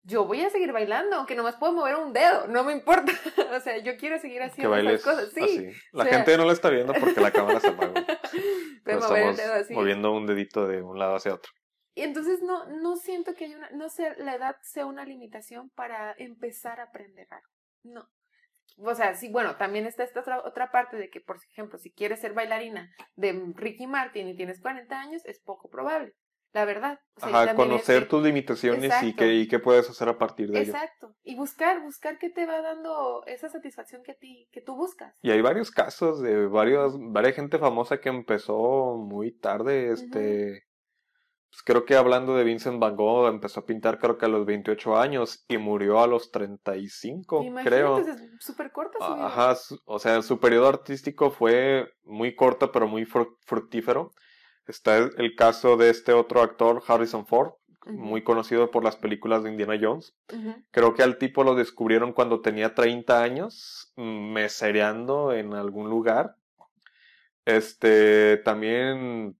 yo 0.03 0.25
voy 0.25 0.41
a 0.41 0.49
seguir 0.49 0.71
bailando, 0.71 1.17
aunque 1.17 1.35
nomás 1.35 1.55
puedo 1.57 1.73
mover 1.73 1.95
un 1.95 2.13
dedo, 2.13 2.47
no 2.47 2.63
me 2.63 2.73
importa. 2.73 3.11
o 3.55 3.59
sea, 3.59 3.77
yo 3.77 3.97
quiero 3.97 4.19
seguir 4.19 4.41
haciendo 4.41 4.75
esas 4.75 5.03
cosas, 5.03 5.31
sí. 5.33 5.41
así. 5.41 5.65
La 5.91 6.03
o 6.03 6.07
sea- 6.07 6.17
gente 6.17 6.37
no 6.37 6.45
lo 6.45 6.51
está 6.51 6.69
viendo 6.69 6.93
porque 6.93 7.19
la 7.21 7.31
cámara 7.31 7.59
se 7.59 7.67
apagó. 7.69 7.93
Pero 7.93 8.99
Puedo 8.99 9.09
mover 9.09 9.23
el 9.23 9.29
estamos 9.31 9.37
dedo 9.37 9.53
así. 9.53 9.73
moviendo 9.73 10.11
un 10.13 10.25
dedito 10.25 10.67
de 10.67 10.81
un 10.81 10.97
lado 10.97 11.15
hacia 11.15 11.33
otro. 11.33 11.51
Y 11.95 12.03
entonces 12.03 12.41
no, 12.41 12.65
no 12.67 12.95
siento 12.95 13.33
que 13.33 13.45
haya 13.45 13.57
una, 13.57 13.69
no 13.71 13.89
sé, 13.89 14.15
la 14.19 14.35
edad 14.35 14.55
sea 14.61 14.85
una 14.85 15.03
limitación 15.05 15.69
para 15.71 16.15
empezar 16.17 16.79
a 16.79 16.83
aprender 16.83 17.27
algo. 17.29 17.49
No. 17.83 18.07
O 18.77 18.95
sea, 18.95 19.13
sí, 19.15 19.29
bueno, 19.29 19.57
también 19.57 19.85
está 19.85 20.03
esta 20.03 20.21
otra, 20.21 20.41
otra 20.45 20.71
parte 20.71 20.95
de 20.95 21.09
que, 21.09 21.19
por 21.19 21.37
ejemplo, 21.51 21.77
si 21.77 21.91
quieres 21.91 22.21
ser 22.21 22.33
bailarina 22.33 22.89
de 23.15 23.51
Ricky 23.55 23.87
Martin 23.87 24.29
y 24.29 24.35
tienes 24.37 24.61
40 24.61 24.97
años, 24.97 25.25
es 25.25 25.41
poco 25.41 25.69
probable. 25.69 26.13
La 26.53 26.65
verdad. 26.65 26.99
O 27.15 27.19
sea, 27.19 27.41
Ajá, 27.41 27.55
conocer 27.55 28.07
tus 28.07 28.23
limitaciones 28.23 28.91
y 29.03 29.13
qué, 29.13 29.33
y 29.33 29.47
qué 29.47 29.59
puedes 29.59 29.89
hacer 29.89 30.09
a 30.09 30.17
partir 30.17 30.51
de 30.51 30.61
ello. 30.61 30.73
Exacto. 30.73 31.15
Y 31.23 31.35
buscar, 31.35 31.81
buscar 31.81 32.17
qué 32.17 32.29
te 32.29 32.45
va 32.45 32.61
dando 32.61 33.23
esa 33.25 33.49
satisfacción 33.49 34.03
que 34.03 34.13
a 34.13 34.15
ti, 34.15 34.47
que 34.51 34.61
tú 34.61 34.75
buscas. 34.75 35.13
Y 35.21 35.31
hay 35.31 35.41
varios 35.41 35.69
casos 35.71 36.21
de 36.21 36.47
varios, 36.47 36.95
varias 36.97 37.35
gente 37.35 37.59
famosa 37.59 37.99
que 37.99 38.09
empezó 38.09 38.95
muy 38.97 39.31
tarde, 39.31 39.91
este, 39.91 40.65
pues 41.49 41.63
creo 41.63 41.85
que 41.85 41.95
hablando 41.95 42.35
de 42.35 42.43
Vincent 42.43 42.79
Van 42.79 42.95
Gogh, 42.95 43.27
empezó 43.27 43.61
a 43.61 43.65
pintar 43.65 43.97
creo 43.99 44.17
que 44.17 44.25
a 44.25 44.29
los 44.29 44.45
28 44.45 44.97
años 44.97 45.45
y 45.47 45.57
murió 45.57 45.99
a 45.99 46.07
los 46.07 46.31
35, 46.31 47.43
Imagínate, 47.43 47.69
creo. 47.69 47.97
Es 47.97 48.07
súper 48.39 48.71
corta 48.71 48.99
su 48.99 49.13
vida. 49.13 49.25
Ajá, 49.25 49.57
o 49.85 49.99
sea, 49.99 50.21
su 50.21 50.39
periodo 50.39 50.67
artístico 50.67 51.31
fue 51.31 51.91
muy 52.03 52.35
corto 52.35 52.71
pero 52.71 52.87
muy 52.87 53.05
fructífero. 53.05 54.11
Está 54.69 54.97
el 54.97 55.35
caso 55.35 55.77
de 55.77 55.89
este 55.89 56.13
otro 56.13 56.43
actor, 56.43 56.83
Harrison 56.87 57.25
Ford, 57.25 57.53
muy 57.87 58.23
conocido 58.23 58.69
por 58.69 58.83
las 58.83 58.95
películas 58.95 59.43
de 59.43 59.49
Indiana 59.49 59.79
Jones. 59.81 60.15
Creo 60.69 60.93
que 60.93 61.01
al 61.01 61.17
tipo 61.17 61.43
lo 61.43 61.55
descubrieron 61.55 62.13
cuando 62.13 62.41
tenía 62.41 62.75
30 62.75 63.23
años, 63.23 63.91
mesereando 63.95 65.33
en 65.33 65.55
algún 65.55 65.89
lugar. 65.89 66.35
Este, 67.45 68.37
también 68.37 69.35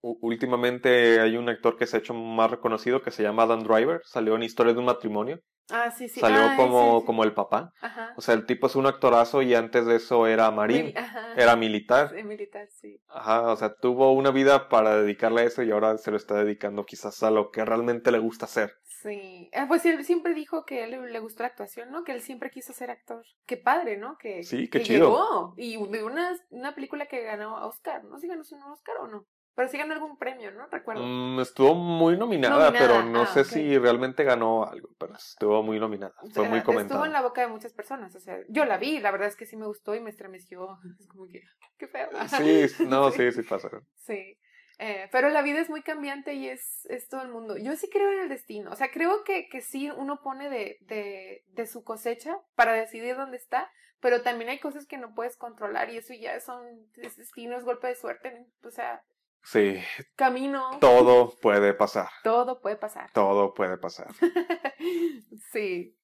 últimamente 0.00 1.20
hay 1.20 1.36
un 1.36 1.50
actor 1.50 1.76
que 1.76 1.86
se 1.86 1.96
ha 1.96 2.00
hecho 2.00 2.14
más 2.14 2.50
reconocido 2.50 3.02
que 3.02 3.10
se 3.10 3.22
llama 3.22 3.42
Adam 3.42 3.62
Driver, 3.62 4.00
salió 4.04 4.36
en 4.36 4.42
Historia 4.42 4.72
de 4.72 4.78
un 4.78 4.86
matrimonio. 4.86 5.40
Ah, 5.70 5.90
sí, 5.90 6.08
sí. 6.08 6.20
Salió 6.20 6.56
como, 6.56 7.04
como 7.04 7.24
el 7.24 7.32
papá. 7.32 7.72
Ajá. 7.80 8.12
O 8.16 8.20
sea, 8.20 8.34
el 8.34 8.46
tipo 8.46 8.66
es 8.66 8.76
un 8.76 8.86
actorazo 8.86 9.42
y 9.42 9.54
antes 9.54 9.86
de 9.86 9.96
eso 9.96 10.26
era 10.26 10.50
marín, 10.50 10.94
era 11.36 11.56
militar. 11.56 12.10
Sí, 12.14 12.22
militar, 12.22 12.68
sí. 12.70 13.00
Ajá, 13.08 13.42
o 13.52 13.56
sea, 13.56 13.74
tuvo 13.74 14.12
una 14.12 14.30
vida 14.30 14.68
para 14.68 14.96
dedicarle 15.00 15.42
a 15.42 15.44
eso 15.44 15.62
y 15.62 15.70
ahora 15.70 15.96
se 15.96 16.10
lo 16.10 16.16
está 16.16 16.34
dedicando 16.34 16.84
quizás 16.84 17.22
a 17.22 17.30
lo 17.30 17.50
que 17.50 17.64
realmente 17.64 18.10
le 18.10 18.18
gusta 18.18 18.44
hacer. 18.44 18.74
Sí, 18.84 19.50
ah, 19.52 19.66
pues 19.68 19.84
él 19.84 20.02
siempre 20.04 20.32
dijo 20.32 20.64
que 20.64 20.82
a 20.82 20.84
él 20.86 21.12
le 21.12 21.18
gustó 21.18 21.42
la 21.42 21.48
actuación, 21.48 21.90
¿no? 21.90 22.04
Que 22.04 22.12
él 22.12 22.22
siempre 22.22 22.50
quiso 22.50 22.72
ser 22.72 22.90
actor. 22.90 23.22
Qué 23.46 23.58
padre, 23.58 23.98
¿no? 23.98 24.16
Que, 24.16 24.42
sí, 24.44 24.68
qué 24.68 24.82
chido. 24.82 25.54
Y 25.58 25.76
de 25.76 26.02
una, 26.02 26.34
una 26.48 26.74
película 26.74 27.04
que 27.06 27.22
ganó 27.22 27.66
Oscar, 27.66 28.02
¿no? 28.04 28.18
¿Sí 28.18 28.28
ganó 28.28 28.42
un 28.50 28.62
Oscar 28.62 28.96
o 29.02 29.06
no? 29.06 29.26
Pero 29.54 29.68
sí 29.68 29.78
ganó 29.78 29.94
algún 29.94 30.18
premio, 30.18 30.50
¿no? 30.50 30.66
Recuerdo. 30.66 31.02
Mm, 31.04 31.40
estuvo 31.40 31.74
muy 31.74 32.16
nominada, 32.16 32.72
pero 32.72 33.04
no 33.04 33.22
ah, 33.22 33.26
sé 33.26 33.44
si 33.44 33.78
realmente 33.78 34.24
ganó 34.24 34.64
algo, 34.64 34.88
pero 34.98 35.14
estuvo 35.14 35.62
muy 35.62 35.78
nominada. 35.78 36.12
Fue 36.32 36.48
muy 36.48 36.62
comentada. 36.62 36.96
Estuvo 36.96 37.06
en 37.06 37.12
la 37.12 37.22
boca 37.22 37.42
de 37.42 37.48
muchas 37.48 37.72
personas, 37.72 38.14
o 38.16 38.20
sea, 38.20 38.38
yo 38.48 38.64
la 38.64 38.78
vi, 38.78 38.98
la 38.98 39.12
verdad 39.12 39.28
es 39.28 39.36
que 39.36 39.46
sí 39.46 39.56
me 39.56 39.66
gustó 39.66 39.94
y 39.94 40.00
me 40.00 40.10
estremeció. 40.10 40.78
Es 40.98 41.06
como 41.08 41.26
que, 41.28 41.42
qué 41.78 41.86
feo. 41.86 42.08
Sí, 42.28 42.66
no, 42.88 43.10
sí, 43.10 43.30
sí, 43.30 43.42
pasa. 43.42 43.68
Sí. 43.96 44.38
Eh, 44.78 45.08
pero 45.12 45.28
la 45.28 45.42
vida 45.42 45.60
es 45.60 45.70
muy 45.70 45.82
cambiante 45.82 46.34
y 46.34 46.48
es, 46.48 46.84
es 46.86 47.08
todo 47.08 47.22
el 47.22 47.28
mundo. 47.28 47.56
Yo 47.56 47.76
sí 47.76 47.88
creo 47.88 48.10
en 48.12 48.20
el 48.20 48.28
destino. 48.28 48.72
O 48.72 48.76
sea, 48.76 48.90
creo 48.90 49.22
que, 49.22 49.48
que 49.48 49.60
sí 49.60 49.90
uno 49.90 50.20
pone 50.20 50.50
de, 50.50 50.78
de, 50.80 51.44
de 51.46 51.66
su 51.66 51.84
cosecha 51.84 52.36
para 52.56 52.72
decidir 52.72 53.16
dónde 53.16 53.36
está, 53.36 53.70
pero 54.00 54.22
también 54.22 54.50
hay 54.50 54.58
cosas 54.58 54.86
que 54.86 54.98
no 54.98 55.14
puedes 55.14 55.36
controlar 55.36 55.90
y 55.90 55.98
eso 55.98 56.12
ya 56.12 56.38
son 56.40 56.66
destinos, 56.96 57.64
golpe 57.64 57.86
de 57.86 57.94
suerte. 57.94 58.46
O 58.64 58.70
sea, 58.70 59.02
Sí. 59.44 59.78
Camino. 60.16 60.78
Todo 60.80 61.36
puede 61.40 61.74
pasar. 61.74 62.08
Todo 62.22 62.60
puede 62.60 62.76
pasar. 62.76 63.10
Todo 63.12 63.52
puede 63.52 63.76
pasar. 63.76 64.08
sí. 65.52 65.96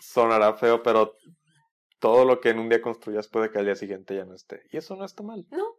Sonará 0.00 0.54
feo, 0.54 0.82
pero 0.82 1.16
todo 1.98 2.24
lo 2.24 2.40
que 2.40 2.50
en 2.50 2.58
un 2.58 2.68
día 2.68 2.82
construyas 2.82 3.28
puede 3.28 3.50
que 3.50 3.58
al 3.58 3.64
día 3.64 3.74
siguiente 3.74 4.14
ya 4.14 4.24
no 4.24 4.34
esté. 4.34 4.62
Y 4.70 4.76
eso 4.76 4.96
no 4.96 5.04
está 5.04 5.22
mal. 5.22 5.46
No. 5.50 5.78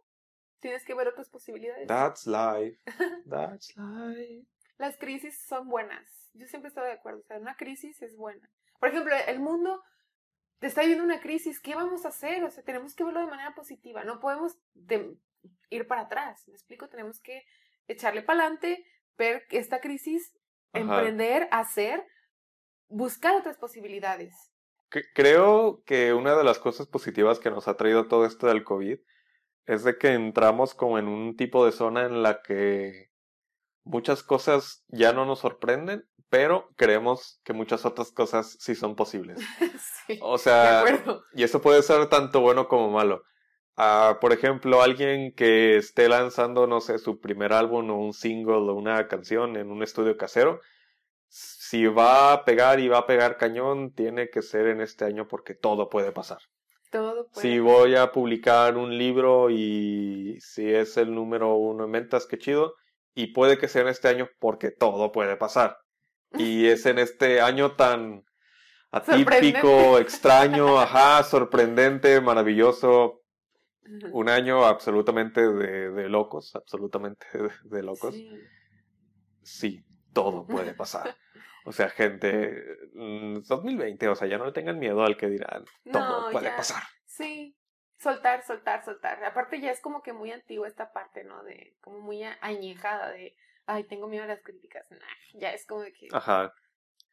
Tienes 0.60 0.84
que 0.84 0.94
ver 0.94 1.08
otras 1.08 1.30
posibilidades. 1.30 1.86
That's 1.86 2.26
life. 2.26 2.78
That's 3.30 3.74
life. 3.76 4.46
Las 4.76 4.96
crisis 4.98 5.40
son 5.46 5.68
buenas. 5.68 6.30
Yo 6.34 6.46
siempre 6.46 6.68
estoy 6.68 6.86
de 6.86 6.92
acuerdo. 6.92 7.20
O 7.20 7.24
sea, 7.24 7.38
una 7.38 7.56
crisis 7.56 8.02
es 8.02 8.16
buena. 8.16 8.50
Por 8.78 8.88
ejemplo, 8.88 9.14
el 9.26 9.40
mundo 9.40 9.82
está 10.60 10.82
viviendo 10.82 11.04
una 11.04 11.20
crisis. 11.20 11.60
¿Qué 11.60 11.74
vamos 11.74 12.04
a 12.04 12.08
hacer? 12.08 12.42
O 12.44 12.50
sea, 12.50 12.64
tenemos 12.64 12.94
que 12.94 13.04
verlo 13.04 13.20
de 13.20 13.26
manera 13.26 13.54
positiva. 13.54 14.04
No 14.04 14.20
podemos 14.20 14.58
ir 15.70 15.86
para 15.86 16.02
atrás. 16.02 16.42
¿Me 16.48 16.54
explico? 16.54 16.88
Tenemos 16.88 17.20
que 17.20 17.44
echarle 17.88 18.22
para 18.22 18.40
adelante, 18.40 18.84
ver 19.16 19.44
esta 19.50 19.80
crisis, 19.80 20.32
emprender, 20.72 21.48
hacer, 21.50 22.04
buscar 22.88 23.36
otras 23.36 23.56
posibilidades. 23.56 24.34
Creo 25.14 25.82
que 25.84 26.12
una 26.12 26.34
de 26.34 26.42
las 26.42 26.58
cosas 26.58 26.88
positivas 26.88 27.38
que 27.38 27.50
nos 27.50 27.68
ha 27.68 27.76
traído 27.76 28.08
todo 28.08 28.26
esto 28.26 28.48
del 28.48 28.64
COVID 28.64 28.98
es 29.66 29.84
de 29.84 29.96
que 29.98 30.14
entramos 30.14 30.74
como 30.74 30.98
en 30.98 31.06
un 31.06 31.36
tipo 31.36 31.64
de 31.64 31.70
zona 31.70 32.04
en 32.06 32.22
la 32.22 32.42
que 32.42 33.10
muchas 33.84 34.24
cosas 34.24 34.84
ya 34.88 35.12
no 35.12 35.26
nos 35.26 35.40
sorprenden, 35.40 36.08
pero 36.28 36.70
creemos 36.76 37.40
que 37.44 37.52
muchas 37.52 37.84
otras 37.84 38.10
cosas 38.10 38.56
sí 38.58 38.74
son 38.74 38.96
posibles. 38.96 39.38
sí, 40.06 40.18
o 40.22 40.38
sea, 40.38 40.84
y 41.34 41.44
eso 41.44 41.62
puede 41.62 41.82
ser 41.82 42.08
tanto 42.08 42.40
bueno 42.40 42.66
como 42.66 42.90
malo 42.90 43.22
por 44.20 44.32
ejemplo, 44.32 44.82
alguien 44.82 45.32
que 45.32 45.76
esté 45.76 46.08
lanzando, 46.08 46.66
no 46.66 46.80
sé, 46.80 46.98
su 46.98 47.20
primer 47.20 47.52
álbum 47.52 47.90
o 47.90 47.96
un 47.96 48.12
single 48.12 48.70
o 48.70 48.74
una 48.74 49.06
canción 49.08 49.56
en 49.56 49.70
un 49.70 49.82
estudio 49.82 50.16
casero, 50.16 50.60
si 51.28 51.86
va 51.86 52.32
a 52.32 52.44
pegar 52.44 52.80
y 52.80 52.88
va 52.88 52.98
a 52.98 53.06
pegar 53.06 53.36
cañón, 53.36 53.92
tiene 53.92 54.28
que 54.28 54.42
ser 54.42 54.66
en 54.66 54.80
este 54.80 55.04
año 55.04 55.28
porque 55.28 55.54
todo 55.54 55.88
puede 55.88 56.10
pasar. 56.10 56.38
Todo 56.90 57.28
puede. 57.28 57.48
Si 57.48 57.60
voy 57.60 57.94
a 57.94 58.10
publicar 58.10 58.76
un 58.76 58.98
libro 58.98 59.48
y 59.50 60.36
si 60.40 60.68
es 60.68 60.96
el 60.96 61.14
número 61.14 61.54
uno 61.54 61.84
en 61.84 61.92
ventas, 61.92 62.26
qué 62.26 62.38
chido. 62.38 62.74
Y 63.14 63.28
puede 63.28 63.58
que 63.58 63.68
sea 63.68 63.82
en 63.82 63.88
este 63.88 64.08
año 64.08 64.28
porque 64.40 64.72
todo 64.72 65.12
puede 65.12 65.36
pasar. 65.36 65.78
Y 66.36 66.66
es 66.66 66.86
en 66.86 66.98
este 66.98 67.40
año 67.40 67.76
tan 67.76 68.24
atípico, 68.90 69.98
extraño, 69.98 70.80
ajá, 70.80 71.22
sorprendente, 71.22 72.20
maravilloso, 72.20 73.19
un 74.12 74.28
año 74.28 74.64
absolutamente 74.64 75.46
de, 75.46 76.08
locos, 76.08 76.54
absolutamente 76.54 77.26
de, 77.64 77.82
locos. 77.82 78.14
Sí. 79.42 79.84
todo 80.12 80.46
puede 80.46 80.74
pasar. 80.74 81.16
O 81.66 81.72
sea, 81.72 81.90
gente, 81.90 82.64
2020, 82.94 84.08
mm, 84.08 84.10
o 84.10 84.14
sea, 84.14 84.26
ya 84.26 84.38
no 84.38 84.46
le 84.46 84.52
tengan 84.52 84.78
miedo 84.78 85.04
al 85.04 85.18
que 85.18 85.28
dirán, 85.28 85.62
todo 85.92 86.30
puede 86.30 86.50
pasar. 86.52 86.82
Sí, 87.04 87.54
soltar, 87.98 88.42
soltar, 88.44 88.82
soltar. 88.82 89.22
Aparte 89.24 89.60
ya 89.60 89.70
es 89.70 89.80
como 89.80 90.02
que 90.02 90.14
muy 90.14 90.32
antigua 90.32 90.66
esta 90.66 90.90
parte, 90.90 91.22
¿no? 91.22 91.42
De, 91.44 91.76
como 91.82 92.00
muy 92.00 92.22
añejada 92.22 93.10
de, 93.10 93.36
ay, 93.66 93.84
tengo 93.84 94.08
miedo 94.08 94.24
a 94.24 94.28
las 94.28 94.42
críticas. 94.42 94.86
ya 95.34 95.52
es 95.52 95.66
como 95.66 95.82
de 95.82 95.92
que... 95.92 96.08
Ajá. 96.12 96.54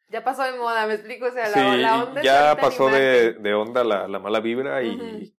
Ya 0.08 0.24
pasó 0.24 0.42
de 0.44 0.58
moda, 0.58 0.86
me 0.86 0.94
explico, 0.94 1.26
o 1.26 1.30
sea, 1.30 1.50
la, 1.50 1.76
la 1.76 2.04
onda... 2.04 2.22
Ya 2.22 2.56
pasó 2.58 2.88
de, 2.88 3.34
de, 3.34 3.54
onda 3.54 3.84
la, 3.84 4.08
la 4.08 4.18
mala 4.18 4.40
vibra 4.40 4.82
y, 4.82 5.36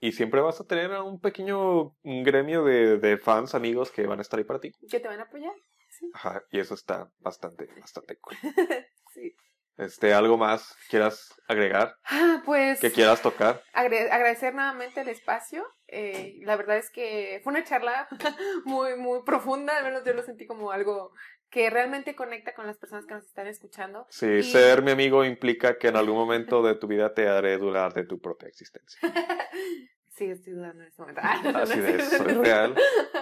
y 0.00 0.12
siempre 0.12 0.40
vas 0.40 0.60
a 0.60 0.66
tener 0.66 0.92
a 0.92 1.02
un 1.02 1.20
pequeño 1.20 1.94
gremio 2.02 2.64
de, 2.64 2.98
de, 2.98 3.18
fans, 3.18 3.54
amigos 3.54 3.90
que 3.90 4.06
van 4.06 4.18
a 4.18 4.22
estar 4.22 4.38
ahí 4.38 4.44
para 4.44 4.60
ti. 4.60 4.72
Que 4.90 5.00
te 5.00 5.08
van 5.08 5.20
a 5.20 5.24
apoyar. 5.24 5.54
Sí. 5.88 6.10
Ajá, 6.14 6.42
y 6.50 6.60
eso 6.60 6.74
está 6.74 7.10
bastante, 7.18 7.68
bastante 7.80 8.18
cool. 8.18 8.36
sí. 9.14 9.34
Este, 9.78 10.14
¿algo 10.14 10.38
más 10.38 10.74
quieras 10.88 11.34
agregar? 11.48 11.96
Ah, 12.04 12.42
pues. 12.46 12.80
Que 12.80 12.90
quieras 12.90 13.20
tocar. 13.20 13.62
agradecer 13.74 14.54
nuevamente 14.54 15.02
el 15.02 15.08
espacio. 15.08 15.66
Eh, 15.86 16.38
la 16.42 16.56
verdad 16.56 16.78
es 16.78 16.90
que 16.90 17.40
fue 17.44 17.52
una 17.52 17.64
charla 17.64 18.08
muy, 18.64 18.96
muy 18.96 19.22
profunda. 19.22 19.76
Al 19.76 19.84
menos 19.84 20.02
yo 20.04 20.14
lo 20.14 20.22
sentí 20.22 20.46
como 20.46 20.70
algo 20.70 21.12
que 21.50 21.70
realmente 21.70 22.14
conecta 22.14 22.54
con 22.54 22.66
las 22.66 22.76
personas 22.76 23.06
que 23.06 23.14
nos 23.14 23.24
están 23.24 23.46
escuchando. 23.46 24.06
Sí, 24.10 24.42
ser 24.42 24.82
mi 24.82 24.90
amigo 24.90 25.24
implica 25.24 25.78
que 25.78 25.88
en 25.88 25.96
algún 25.96 26.16
momento 26.16 26.62
de 26.62 26.74
tu 26.74 26.86
vida 26.86 27.14
te 27.14 27.28
haré 27.28 27.56
dudar 27.58 27.94
de 27.94 28.04
tu 28.04 28.20
propia 28.20 28.48
existencia. 28.48 29.00
sí, 30.16 30.26
estoy 30.26 30.54
dudando 30.54 30.82
en 30.82 30.88
este 30.88 31.02
momento. 31.02 31.20
Así 31.22 31.78
es, 31.78 32.08
soy 32.10 32.34
real. 32.34 32.74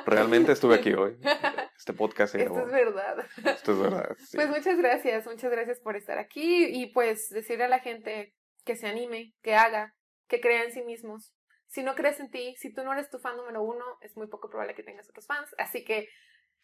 Realmente 0.07 0.53
estuve 0.53 0.77
aquí 0.77 0.93
hoy. 0.93 1.17
Este 1.77 1.93
podcast 1.93 2.35
Esto 2.37 2.61
es 2.61 2.73
verdad. 2.73 3.27
Esto 3.45 3.73
es 3.73 3.79
verdad. 3.79 4.17
Pues 4.33 4.49
muchas 4.49 4.79
gracias, 4.79 5.27
muchas 5.27 5.51
gracias 5.51 5.81
por 5.81 5.97
estar 5.97 6.19
aquí 6.19 6.67
y 6.67 6.87
pues 6.95 7.29
decirle 7.29 7.65
a 7.65 7.69
la 7.69 7.81
gente 7.81 8.33
que 8.65 8.77
se 8.77 8.87
anime, 8.87 9.35
que 9.43 9.55
haga, 9.55 9.95
que 10.29 10.41
crea 10.41 10.65
en 10.65 10.73
sí 10.73 10.83
mismos. 10.83 11.35
Si 11.67 11.83
no 11.83 11.95
crees 11.95 12.21
en 12.21 12.31
ti, 12.31 12.55
si 12.57 12.73
tú 12.73 12.85
no 12.85 12.93
eres 12.93 13.11
tu 13.11 13.19
fan 13.19 13.37
número 13.37 13.63
uno, 13.63 13.85
es 14.01 14.17
muy 14.17 14.29
poco 14.29 14.49
probable 14.49 14.75
que 14.75 14.83
tengas 14.83 15.11
otros 15.11 15.27
fans. 15.27 15.55
Así 15.59 15.85
que 15.85 16.09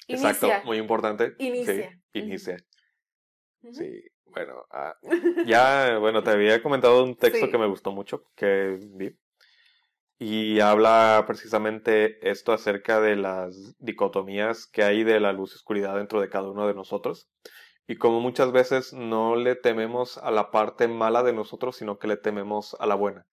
Exacto, 0.08 0.48
muy 0.64 0.78
importante. 0.78 1.34
Inicia. 1.38 2.00
Sí, 2.12 2.18
inicia. 2.18 2.56
Sí, 3.72 4.02
bueno, 4.26 4.64
ah, 4.70 4.94
ya, 5.46 5.98
bueno, 5.98 6.22
te 6.22 6.30
había 6.30 6.62
comentado 6.62 7.04
un 7.04 7.16
texto 7.16 7.50
que 7.50 7.58
me 7.58 7.66
gustó 7.66 7.92
mucho, 7.92 8.24
que 8.34 8.78
vi. 8.94 9.16
Y 10.18 10.60
habla 10.60 11.24
precisamente 11.26 12.28
esto 12.28 12.52
acerca 12.52 13.00
de 13.00 13.16
las 13.16 13.74
dicotomías 13.78 14.66
que 14.66 14.82
hay 14.82 15.02
de 15.02 15.18
la 15.18 15.32
luz 15.32 15.52
y 15.52 15.56
oscuridad 15.56 15.96
dentro 15.96 16.20
de 16.20 16.28
cada 16.28 16.50
uno 16.50 16.66
de 16.66 16.74
nosotros. 16.74 17.30
Y 17.86 17.96
como 17.96 18.20
muchas 18.20 18.52
veces 18.52 18.92
no 18.92 19.34
le 19.34 19.56
tememos 19.56 20.18
a 20.18 20.30
la 20.30 20.50
parte 20.50 20.88
mala 20.88 21.22
de 21.22 21.32
nosotros, 21.32 21.76
sino 21.76 21.98
que 21.98 22.06
le 22.06 22.18
tememos 22.18 22.76
a 22.78 22.86
la 22.86 22.96
buena. 22.96 23.26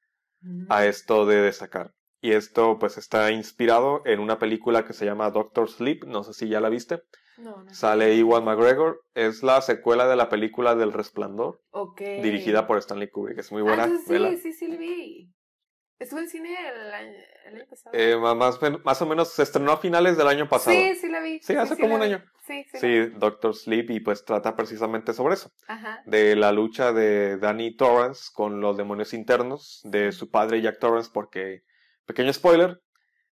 A 0.69 0.85
esto 0.85 1.25
de 1.25 1.41
destacar. 1.41 1.93
Y 2.21 2.31
esto 2.33 2.77
pues 2.79 2.97
está 2.97 3.31
inspirado 3.31 4.01
en 4.05 4.19
una 4.19 4.39
película 4.39 4.85
que 4.85 4.93
se 4.93 5.05
llama 5.05 5.29
Doctor 5.31 5.69
Sleep, 5.69 6.05
no 6.05 6.23
sé 6.23 6.33
si 6.33 6.49
ya 6.49 6.59
la 6.59 6.69
viste. 6.69 7.01
No, 7.37 7.63
no. 7.63 7.73
Sale 7.73 8.15
Iwan 8.15 8.43
McGregor, 8.45 9.01
es 9.13 9.43
la 9.43 9.61
secuela 9.61 10.07
de 10.07 10.15
la 10.15 10.27
película 10.27 10.73
del 10.75 10.91
Resplandor, 10.91 11.61
Ok. 11.69 12.01
dirigida 12.23 12.65
por 12.65 12.77
Stanley 12.79 13.09
Kubrick, 13.09 13.37
es 13.37 13.51
muy 13.51 13.61
Ah, 13.61 13.65
buena. 13.65 13.89
vela. 14.07 14.29
sí, 14.31 14.37
sí, 14.37 14.53
sí, 14.53 14.67
lo 14.67 14.77
vi. 14.77 15.31
Estuve 15.99 16.21
en 16.21 16.29
cine 16.29 16.55
el 16.69 16.93
año, 16.93 17.17
el 17.47 17.55
año 17.55 17.65
pasado. 17.69 17.95
Eh, 17.95 18.15
más, 18.17 18.59
más 18.85 19.01
o 19.01 19.05
menos 19.07 19.33
se 19.33 19.41
estrenó 19.41 19.71
a 19.71 19.77
finales 19.77 20.15
del 20.15 20.27
año 20.27 20.47
pasado. 20.47 20.75
Sí, 20.75 20.93
sí 20.95 21.09
la 21.09 21.19
vi. 21.21 21.39
Sí, 21.41 21.55
hace 21.55 21.75
como 21.75 21.89
la 21.89 21.93
un 21.95 22.01
vi. 22.01 22.05
año. 22.13 22.23
Sí, 22.45 22.63
sí. 22.65 22.69
la 22.73 22.79
Sí. 22.79 23.13
Doctor 23.17 23.55
Sleep 23.55 23.89
y 23.91 23.99
pues 23.99 24.23
trata 24.23 24.55
precisamente 24.55 25.13
sobre 25.13 25.33
eso, 25.35 25.51
Ajá. 25.67 26.01
de 26.05 26.35
la 26.35 26.51
lucha 26.51 26.93
de 26.93 27.37
Danny 27.37 27.75
Torrance 27.75 28.29
con 28.33 28.61
los 28.61 28.77
demonios 28.77 29.13
internos 29.13 29.81
de 29.85 30.11
su 30.11 30.29
padre 30.29 30.61
Jack 30.61 30.77
Torrance 30.79 31.09
porque, 31.11 31.61
pequeño 32.07 32.33
spoiler, 32.33 32.81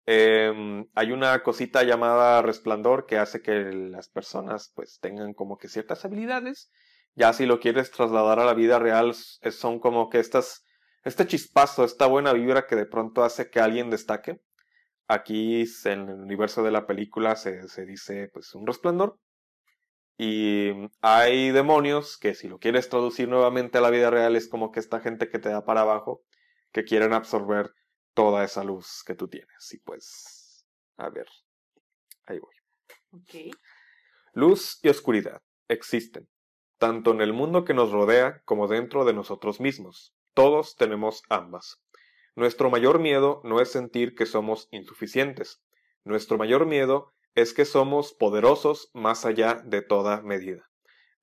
em, 0.07 0.87
hay 0.95 1.13
una 1.13 1.43
cosita 1.43 1.83
llamada 1.85 2.43
resplandor 2.43 3.07
que 3.07 3.19
hace 3.19 3.43
que 3.43 3.53
las 3.73 4.09
personas 4.09 4.73
pues 4.75 4.99
tengan 5.01 5.35
como 5.35 5.59
que 5.59 5.69
ciertas 5.69 6.05
habilidades, 6.05 6.71
ya 7.17 7.33
si 7.33 7.47
lo 7.47 7.61
quieres 7.61 7.91
trasladar 7.91 8.41
a 8.41 8.45
la 8.47 8.55
vida 8.55 8.79
real 8.79 9.11
s- 9.11 9.39
son 9.53 9.81
como 9.81 10.11
que 10.11 10.21
estas, 10.21 10.65
este 11.05 11.27
chispazo, 11.27 11.85
esta 11.85 12.07
buena 12.07 12.33
vibra 12.33 12.67
que 12.67 12.77
de 12.77 12.87
pronto 12.87 13.25
hace 13.25 13.51
que 13.51 13.61
alguien 13.61 13.91
destaque. 13.91 14.41
Aquí 15.09 15.65
en 15.87 16.09
el 16.11 16.21
universo 16.21 16.63
de 16.63 16.71
la 16.73 16.87
película 16.87 17.37
se, 17.37 17.69
se 17.69 17.87
dice 17.87 18.31
pues 18.33 18.55
un 18.55 18.67
resplandor. 18.67 19.19
Y 20.19 20.71
hay 21.01 21.51
demonios 21.53 22.19
que 22.19 22.35
si 22.35 22.49
lo 22.49 22.59
quieres 22.59 22.89
traducir 22.89 23.29
nuevamente 23.29 23.79
a 23.79 23.81
la 23.81 23.91
vida 23.91 24.11
real 24.11 24.35
es 24.37 24.49
como 24.49 24.73
que 24.73 24.81
esta 24.81 25.01
gente 25.01 25.29
que 25.29 25.39
te 25.39 25.49
da 25.49 25.65
para 25.65 25.83
abajo, 25.83 26.23
que 26.73 26.85
quieren 26.85 27.13
absorber 27.13 27.73
toda 28.19 28.43
esa 28.43 28.65
luz 28.65 29.05
que 29.07 29.15
tú 29.15 29.29
tienes. 29.29 29.73
Y 29.73 29.79
pues, 29.79 30.67
a 30.97 31.09
ver, 31.09 31.29
ahí 32.27 32.41
voy. 32.41 33.53
Luz 34.33 34.81
y 34.83 34.89
oscuridad 34.89 35.41
existen, 35.69 36.29
tanto 36.79 37.13
en 37.13 37.21
el 37.21 37.33
mundo 37.33 37.65
que 37.65 37.75
nos 37.75 37.93
rodea 37.93 38.43
como 38.45 38.67
dentro 38.67 39.05
de 39.05 39.13
nosotros 39.13 39.61
mismos. 39.61 40.17
Todos 40.35 40.75
tenemos 40.75 41.23
ambas. 41.29 41.81
Nuestro 42.35 42.71
mayor 42.71 42.99
miedo 42.99 43.41
no 43.45 43.61
es 43.61 43.71
sentir 43.71 44.17
que 44.17 44.27
somos 44.27 44.67
insuficientes. 44.73 45.63
Nuestro 46.03 46.39
mayor 46.39 46.67
miedo 46.67 47.15
es 47.37 47.55
que 47.55 47.65
somos 47.65 48.15
poderosos 48.15 48.91
más 48.95 49.27
allá 49.27 49.63
de 49.65 49.81
toda 49.81 50.23
medida. 50.23 50.69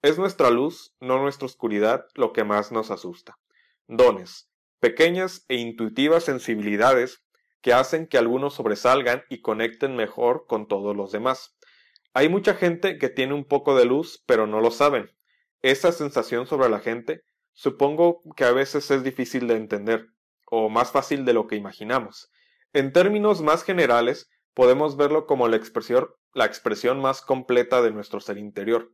Es 0.02 0.18
nuestra 0.18 0.50
luz, 0.50 0.96
no 1.02 1.22
nuestra 1.22 1.46
oscuridad, 1.46 2.06
lo 2.14 2.32
que 2.32 2.46
más 2.46 2.72
nos 2.72 2.90
asusta. 2.90 3.38
Dones, 3.86 4.50
pequeñas 4.86 5.46
e 5.48 5.56
intuitivas 5.56 6.26
sensibilidades 6.26 7.24
que 7.64 7.74
hacen 7.74 8.06
que 8.06 8.20
algunos 8.20 8.54
sobresalgan 8.54 9.24
y 9.30 9.42
conecten 9.42 9.96
mejor 9.96 10.46
con 10.48 10.68
todos 10.68 10.96
los 10.96 11.12
demás. 11.12 11.58
Hay 12.14 12.30
mucha 12.30 12.54
gente 12.54 13.00
que 13.00 13.10
tiene 13.10 13.34
un 13.34 13.46
poco 13.46 13.76
de 13.76 13.86
luz, 13.86 14.24
pero 14.28 14.46
no 14.46 14.62
lo 14.62 14.70
saben. 14.70 15.10
Esa 15.64 15.92
sensación 15.92 16.46
sobre 16.46 16.70
la 16.70 16.82
gente 16.82 17.24
supongo 17.54 18.22
que 18.36 18.44
a 18.44 18.52
veces 18.52 18.92
es 18.92 19.04
difícil 19.04 19.48
de 19.48 19.56
entender, 19.56 20.06
o 20.52 20.70
más 20.70 20.92
fácil 20.92 21.26
de 21.26 21.34
lo 21.34 21.48
que 21.48 21.56
imaginamos. 21.56 22.30
En 22.72 22.94
términos 22.94 23.42
más 23.42 23.64
generales, 23.64 24.30
podemos 24.54 24.98
verlo 24.98 25.26
como 25.26 25.48
la 25.48 25.56
expresión, 25.56 26.10
la 26.36 26.46
expresión 26.46 27.02
más 27.02 27.24
completa 27.24 27.82
de 27.82 27.90
nuestro 27.90 28.20
ser 28.20 28.38
interior, 28.38 28.92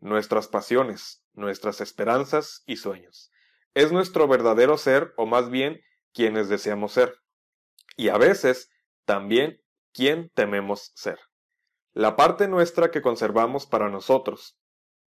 nuestras 0.00 0.48
pasiones, 0.48 1.22
nuestras 1.34 1.80
esperanzas 1.80 2.64
y 2.66 2.78
sueños. 2.78 3.30
Es 3.74 3.92
nuestro 3.92 4.26
verdadero 4.28 4.76
ser, 4.76 5.12
o 5.16 5.26
más 5.26 5.50
bien, 5.50 5.80
quienes 6.12 6.48
deseamos 6.48 6.92
ser. 6.92 7.14
Y 7.96 8.08
a 8.08 8.18
veces, 8.18 8.70
también, 9.04 9.60
quien 9.92 10.30
tememos 10.34 10.92
ser 10.94 11.18
la 11.92 12.14
parte 12.14 12.46
nuestra 12.46 12.90
que 12.90 13.02
conservamos 13.02 13.66
para 13.66 13.88
nosotros, 13.88 14.56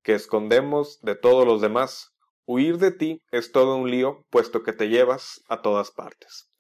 que 0.03 0.15
escondemos 0.15 1.01
de 1.01 1.17
todos 1.17 1.47
los 1.47 1.61
demás. 1.61 2.15
Huir 2.47 2.79
de 2.79 2.93
ti 2.93 3.23
es 3.31 3.53
todo 3.53 3.77
un 3.77 3.91
lío, 3.91 4.25
puesto 4.31 4.63
que 4.63 4.73
te 4.73 4.89
llevas 4.89 5.43
a 5.49 5.61
todas 5.61 5.91
partes. 5.91 6.51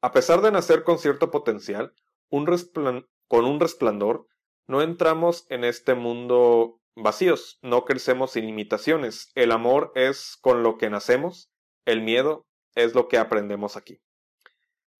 A 0.00 0.12
pesar 0.12 0.42
de 0.42 0.50
nacer 0.50 0.82
con 0.82 0.98
cierto 0.98 1.30
potencial, 1.30 1.94
con 2.28 3.44
un 3.44 3.60
resplandor, 3.60 4.26
no 4.66 4.82
entramos 4.82 5.46
en 5.50 5.64
este 5.64 5.94
mundo 5.94 6.79
vacíos, 7.02 7.58
no 7.62 7.84
crecemos 7.84 8.32
sin 8.32 8.46
limitaciones. 8.46 9.30
El 9.34 9.52
amor 9.52 9.92
es 9.94 10.36
con 10.40 10.62
lo 10.62 10.78
que 10.78 10.90
nacemos, 10.90 11.50
el 11.84 12.02
miedo 12.02 12.46
es 12.74 12.94
lo 12.94 13.08
que 13.08 13.18
aprendemos 13.18 13.76
aquí. 13.76 14.00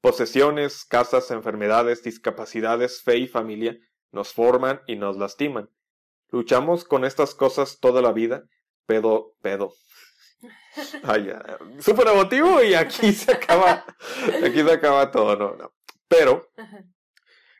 Posesiones, 0.01 0.85
casas, 0.85 1.31
enfermedades, 1.31 2.02
discapacidades, 2.02 3.02
fe 3.02 3.18
y 3.18 3.28
familia 3.28 3.78
nos 4.12 4.32
forman 4.32 4.81
y 4.86 4.97
nos 4.97 5.16
lastiman. 5.16 5.70
Luchamos 6.31 6.85
con 6.85 7.05
estas 7.05 7.35
cosas 7.35 7.78
toda 7.81 8.02
la 8.02 8.12
vida, 8.12 8.44
pedo, 8.86 9.35
pedo. 9.43 9.74
Ay, 11.02 11.27
ya, 11.27 11.59
súper 11.81 12.09
emotivo 12.09 12.62
y 12.62 12.74
aquí 12.74 13.12
se 13.12 13.32
acaba, 13.32 13.85
aquí 14.44 14.62
se 14.62 14.72
acaba 14.72 15.10
todo, 15.10 15.36
no, 15.36 15.56
no. 15.56 15.72
Pero 16.09 16.51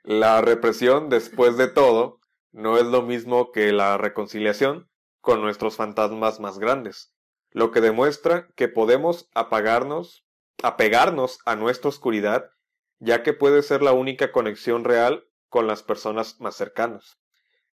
la 0.03 0.41
represión, 0.41 1.09
después 1.09 1.57
de 1.57 1.69
todo, 1.69 2.20
no 2.53 2.79
es 2.79 2.85
lo 2.85 3.03
mismo 3.03 3.53
que 3.53 3.73
la 3.73 3.99
reconciliación 3.99 4.89
con 5.21 5.41
nuestros 5.41 5.77
fantasmas 5.77 6.41
más 6.41 6.59
grandes, 6.59 7.15
lo 7.51 7.71
que 7.71 7.81
demuestra 7.81 8.49
que 8.55 8.69
podemos 8.69 9.29
apagarnos, 9.35 10.27
apegarnos 10.63 11.39
a 11.45 11.57
nuestra 11.57 11.89
oscuridad, 11.89 12.51
ya 12.99 13.23
que 13.23 13.33
puede 13.33 13.63
ser 13.63 13.83
la 13.83 13.93
única 13.93 14.33
conexión 14.33 14.85
real 14.85 15.27
con 15.49 15.67
las 15.67 15.83
personas 15.83 16.41
más 16.41 16.57
cercanas. 16.57 17.19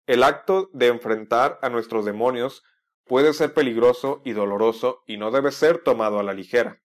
El 0.06 0.22
acto 0.22 0.70
de 0.72 0.88
enfrentar 0.88 1.58
a 1.62 1.70
nuestros 1.70 2.04
demonios 2.04 2.62
puede 3.04 3.32
ser 3.32 3.54
peligroso 3.54 4.22
y 4.24 4.32
doloroso 4.32 5.02
y 5.06 5.16
no 5.16 5.30
debe 5.30 5.50
ser 5.50 5.78
tomado 5.78 6.18
a 6.18 6.22
la 6.22 6.34
ligera, 6.34 6.82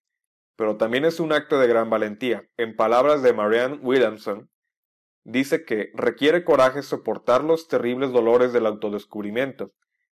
pero 0.56 0.78
también 0.78 1.06
es 1.06 1.20
un 1.20 1.32
acto 1.32 1.60
de 1.60 1.68
gran 1.68 1.90
valentía. 1.90 2.50
En 2.58 2.76
palabras 2.76 3.22
de 3.22 3.34
Marianne 3.34 3.80
Williamson, 3.82 4.50
dice 5.24 5.66
que 5.66 5.92
requiere 5.94 6.44
coraje 6.44 6.82
soportar 6.82 7.44
los 7.44 7.68
terribles 7.68 8.12
dolores 8.12 8.54
del 8.54 8.66
autodescubrimiento, 8.66 9.72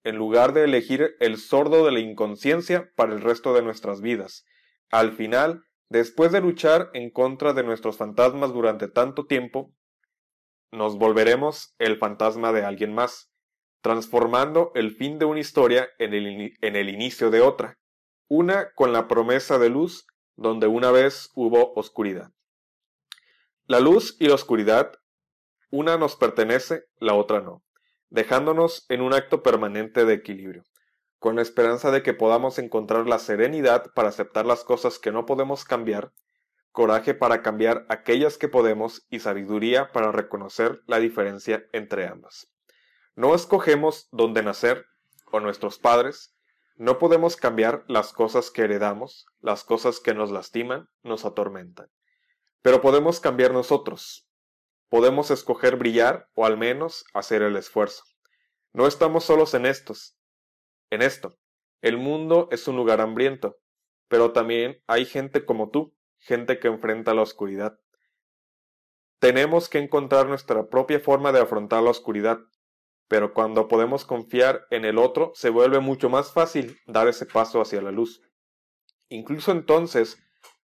en 0.05 0.17
lugar 0.17 0.53
de 0.53 0.65
elegir 0.65 1.17
el 1.21 1.37
sordo 1.37 1.85
de 1.85 1.93
la 1.93 2.01
inconsciencia 2.01 2.91
para 2.97 3.13
el 3.13 3.21
resto 3.21 3.53
de 3.55 3.63
nuestras 3.63 4.01
vidas. 4.01 4.45
Al 4.91 5.13
final, 5.13 5.63
después 5.89 6.33
de 6.33 6.41
luchar 6.41 6.91
en 6.95 7.11
contra 7.11 7.53
de 7.53 7.63
nuestros 7.63 7.97
fantasmas 7.97 8.53
durante 8.53 8.89
tanto 8.89 9.27
tiempo, 9.27 9.73
nos 10.73 10.97
volveremos 10.99 11.75
el 11.79 11.99
fantasma 11.99 12.53
de 12.53 12.65
alguien 12.65 12.95
más, 12.95 13.31
transformando 13.83 14.73
el 14.75 14.95
fin 14.95 15.19
de 15.19 15.25
una 15.25 15.41
historia 15.41 15.89
en 15.99 16.15
el, 16.15 16.89
inicio 16.89 17.31
de 17.31 17.41
otra, 17.41 17.79
una 18.29 18.73
con 18.75 18.93
la 18.93 19.09
promesa 19.09 19.59
de 19.59 19.71
luz 19.71 20.07
donde 20.37 20.67
una 20.67 20.91
vez 20.91 21.31
hubo 21.35 21.73
oscuridad. 21.75 22.31
La 23.71 23.79
luz 23.79 24.17
y 24.19 24.27
la 24.27 24.35
oscuridad, 24.35 24.95
una 25.71 25.97
nos 25.97 26.17
pertenece, 26.17 26.87
la 26.99 27.15
otra 27.15 27.41
no, 27.41 27.63
dejándonos 28.09 28.85
en 28.89 29.01
un 29.01 29.15
acto 29.15 29.45
permanente 29.45 30.05
de 30.05 30.13
equilibrio, 30.13 30.65
con 31.21 31.37
la 31.37 31.43
esperanza 31.43 31.93
de 31.93 32.03
que 32.03 32.13
podamos 32.13 32.59
encontrar 32.59 33.07
la 33.07 33.21
serenidad 33.21 33.93
para 33.95 34.09
aceptar 34.09 34.45
las 34.45 34.65
cosas 34.65 34.99
que 34.99 35.13
no 35.13 35.25
podemos 35.25 35.65
cambiar, 35.65 36.11
coraje 36.73 37.15
para 37.15 37.43
cambiar 37.43 37.87
aquellas 37.89 38.39
que 38.39 38.49
podemos 38.49 39.07
y 39.09 39.21
sabiduría 39.21 39.93
para 39.93 40.11
reconocer 40.11 40.83
la 40.89 40.99
diferencia 40.99 41.65
entre 41.73 42.09
ambas. 42.09 42.49
No 43.15 43.37
escogemos 43.37 44.09
dónde 44.11 44.43
nacer 44.43 44.85
o 45.31 45.39
nuestros 45.39 45.79
padres, 45.79 46.35
no 46.75 46.99
podemos 46.99 47.37
cambiar 47.37 47.85
las 47.87 48.13
cosas 48.13 48.51
que 48.51 48.63
heredamos, 48.63 49.27
las 49.39 49.63
cosas 49.63 50.01
que 50.01 50.13
nos 50.13 50.33
lastiman, 50.33 50.89
nos 51.05 51.25
atormentan. 51.25 51.89
Pero 52.63 52.81
podemos 52.81 53.21
cambiar 53.21 53.53
nosotros. 53.53 54.29
Podemos 54.89 55.31
escoger 55.31 55.77
brillar 55.77 56.29
o 56.35 56.45
al 56.45 56.59
menos 56.59 57.05
hacer 57.15 57.43
el 57.43 57.57
esfuerzo. 57.57 58.05
No 58.73 58.87
estamos 58.87 59.25
solos 59.25 59.55
en 59.55 59.67
estos. 59.67 60.17
En 60.91 61.03
esto. 61.03 61.39
El 61.81 61.97
mundo 61.97 62.49
es 62.51 62.69
un 62.69 62.77
lugar 62.77 63.01
hambriento, 63.01 63.59
pero 64.09 64.33
también 64.33 64.83
hay 64.87 65.07
gente 65.07 65.47
como 65.47 65.71
tú, 65.71 65.95
gente 66.19 66.59
que 66.59 66.69
enfrenta 66.69 67.15
la 67.15 67.23
oscuridad. 67.23 67.79
Tenemos 69.19 69.69
que 69.69 69.79
encontrar 69.79 70.27
nuestra 70.27 70.69
propia 70.69 71.01
forma 71.01 71.33
de 71.33 71.41
afrontar 71.41 71.83
la 71.83 71.91
oscuridad, 71.91 72.41
pero 73.09 73.33
cuando 73.35 73.69
podemos 73.69 74.05
confiar 74.05 74.67
en 74.71 74.85
el 74.85 74.99
otro 74.99 75.33
se 75.35 75.51
vuelve 75.51 75.81
mucho 75.81 76.09
más 76.09 76.33
fácil 76.33 76.79
dar 76.87 77.09
ese 77.09 77.27
paso 77.27 77.61
hacia 77.61 77.83
la 77.83 77.91
luz. 77.91 78.23
Incluso 79.09 79.53
entonces 79.53 80.23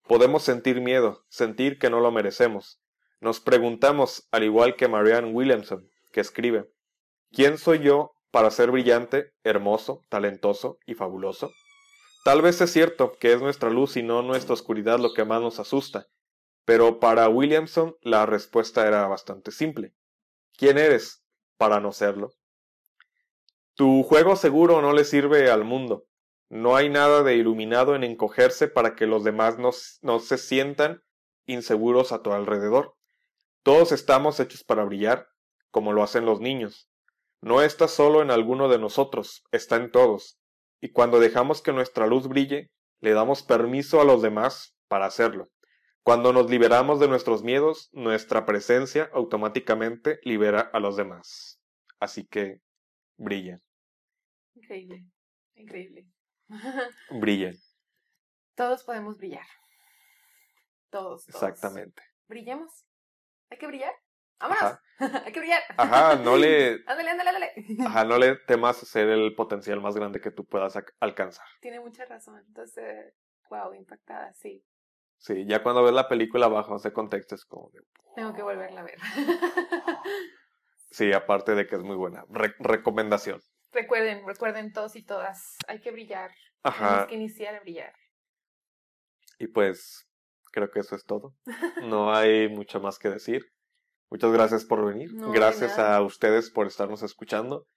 podemos 0.07 0.43
sentir 0.43 0.81
miedo, 0.81 1.25
sentir 1.29 1.77
que 1.79 1.89
no 1.89 1.99
lo 1.99 2.11
merecemos. 2.11 2.79
Nos 3.19 3.39
preguntamos, 3.39 4.27
al 4.31 4.43
igual 4.43 4.75
que 4.75 4.87
Marianne 4.87 5.31
Williamson, 5.31 5.89
que 6.11 6.21
escribe, 6.21 6.69
¿quién 7.31 7.57
soy 7.57 7.79
yo 7.79 8.13
para 8.31 8.51
ser 8.51 8.71
brillante, 8.71 9.33
hermoso, 9.43 10.01
talentoso 10.09 10.77
y 10.85 10.93
fabuloso? 10.93 11.51
Tal 12.23 12.41
vez 12.41 12.59
es 12.61 12.71
cierto 12.71 13.13
que 13.19 13.33
es 13.33 13.41
nuestra 13.41 13.69
luz 13.69 13.97
y 13.97 14.03
no 14.03 14.21
nuestra 14.21 14.53
oscuridad 14.53 14.99
lo 14.99 15.13
que 15.13 15.25
más 15.25 15.41
nos 15.41 15.59
asusta, 15.59 16.07
Pero 16.65 16.99
para 16.99 17.29
Williamson 17.29 17.95
la 18.01 18.25
respuesta 18.25 18.87
era 18.87 19.05
bastante 19.07 19.51
simple. 19.51 19.93
¿Quién 20.57 20.79
eres 20.79 21.23
para 21.57 21.79
no 21.79 21.91
serlo? 21.91 22.33
Tu 23.75 24.01
juego 24.01 24.35
seguro 24.35 24.81
no 24.81 24.91
le 24.91 25.03
sirve 25.03 25.51
al 25.51 25.63
mundo. 25.63 26.05
No 26.49 26.75
hay 26.75 26.89
nada 26.89 27.23
de 27.23 27.35
iluminado 27.35 27.95
en 27.95 28.03
encogerse 28.03 28.67
para 28.67 28.95
que 28.95 29.07
los 29.07 29.23
demás 29.23 29.57
no, 29.57 29.71
no 30.01 30.19
se 30.19 30.37
sientan 30.37 31.01
inseguros 31.45 32.11
a 32.11 32.21
tu 32.21 32.31
alrededor. 32.31 32.95
Todos 33.63 33.91
estamos 33.91 34.39
hechos 34.39 34.63
para 34.63 34.83
brillar, 34.83 35.27
como 35.71 35.91
lo 35.91 36.03
hacen 36.03 36.25
los 36.25 36.39
niños. 36.39 36.89
No 37.41 37.61
está 37.61 37.87
solo 37.87 38.21
en 38.21 38.31
alguno 38.31 38.69
de 38.69 38.79
nosotros, 38.79 39.43
está 39.51 39.75
en 39.77 39.91
todos. 39.91 40.39
Y 40.81 40.91
cuando 40.91 41.19
dejamos 41.19 41.61
que 41.61 41.73
nuestra 41.73 42.07
luz 42.07 42.27
brille, 42.27 42.69
le 43.01 43.13
damos 43.13 43.43
permiso 43.43 44.01
a 44.01 44.05
los 44.05 44.21
demás 44.21 44.75
para 44.87 45.05
hacerlo. 45.05 45.49
Cuando 46.03 46.31
nos 46.33 46.49
liberamos 46.49 46.99
de 46.99 47.07
nuestros 47.07 47.43
miedos, 47.43 47.89
nuestra 47.91 48.45
presencia 48.45 49.09
automáticamente 49.13 50.19
libera 50.23 50.61
a 50.61 50.79
los 50.79 50.95
demás. 50.95 51.59
Así 51.99 52.27
que 52.27 52.61
brillen. 53.17 53.61
Increíble, 54.53 55.05
increíble. 55.55 56.05
Brillen. 57.11 57.55
Todos 58.55 58.83
podemos 58.83 59.17
brillar. 59.17 59.45
Todos. 60.89 61.25
todos. 61.25 61.43
Exactamente. 61.43 62.01
Brillemos. 62.27 62.85
¿Hay 63.49 63.57
que 63.57 63.67
brillar? 63.67 63.93
¡Vámonos! 64.39 64.79
Hay 65.25 65.31
que 65.31 65.39
brillar. 65.39 65.61
Ajá, 65.77 66.15
no 66.15 66.37
le. 66.37 66.83
ándale, 66.87 67.09
ándale, 67.09 67.29
ándale. 67.29 67.53
Ajá, 67.85 68.05
no 68.05 68.17
le 68.17 68.35
temas 68.37 68.77
ser 68.77 69.09
el 69.09 69.33
potencial 69.35 69.81
más 69.81 69.95
grande 69.95 70.21
que 70.21 70.31
tú 70.31 70.45
puedas 70.45 70.77
alcanzar. 70.99 71.45
Tiene 71.61 71.79
mucha 71.79 72.05
razón. 72.05 72.43
Entonces, 72.47 73.13
wow, 73.49 73.73
impactada, 73.73 74.33
sí. 74.33 74.63
Sí, 75.17 75.45
ya 75.47 75.63
cuando 75.63 75.83
ves 75.83 75.93
la 75.93 76.07
película 76.07 76.47
bajo 76.47 76.75
ese 76.75 76.93
contexto 76.93 77.35
es 77.35 77.45
como 77.45 77.69
de... 77.71 77.81
Tengo 78.15 78.33
que 78.33 78.43
volverla 78.43 78.81
a 78.81 78.83
ver. 78.83 78.99
sí, 80.91 81.11
aparte 81.13 81.55
de 81.55 81.67
que 81.67 81.75
es 81.75 81.83
muy 81.83 81.95
buena. 81.95 82.25
recomendación. 82.59 83.41
Recuerden, 83.75 84.25
recuerden 84.25 84.71
todos 84.71 84.95
y 84.95 85.03
todas, 85.03 85.57
hay 85.67 85.81
que 85.81 85.91
brillar. 85.91 86.31
Ajá. 86.63 86.87
Tenemos 86.87 87.07
que 87.09 87.15
iniciar 87.15 87.55
a 87.55 87.59
brillar. 87.59 87.93
Y 89.37 89.47
pues, 89.47 90.07
creo 90.53 90.71
que 90.71 90.79
eso 90.79 90.95
es 90.95 91.03
todo. 91.03 91.35
No 91.91 92.15
hay 92.15 92.47
mucho 92.47 92.79
más 92.79 92.97
que 92.97 93.09
decir. 93.09 93.43
Muchas 94.09 94.31
gracias 94.31 94.63
por 94.63 94.85
venir. 94.85 95.09
gracias 95.33 95.77
a 95.77 96.01
ustedes 96.01 96.49
por 96.51 96.67
estarnos 96.67 97.03
escuchando, 97.03 97.67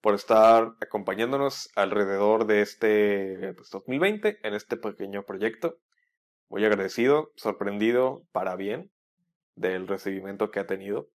por 0.00 0.14
estar 0.14 0.74
acompañándonos 0.80 1.70
alrededor 1.74 2.46
de 2.46 2.60
este 2.60 3.54
2020 3.54 4.20
pues, 4.20 4.44
en 4.44 4.54
este 4.54 4.76
pequeño 4.76 5.24
proyecto. 5.24 5.76
Muy 6.48 6.64
agradecido, 6.64 7.32
sorprendido 7.34 8.22
para 8.30 8.54
bien 8.54 8.92
del 9.56 9.88
recibimiento 9.88 10.52
que 10.52 10.60
ha 10.60 10.66
tenido. 10.68 11.08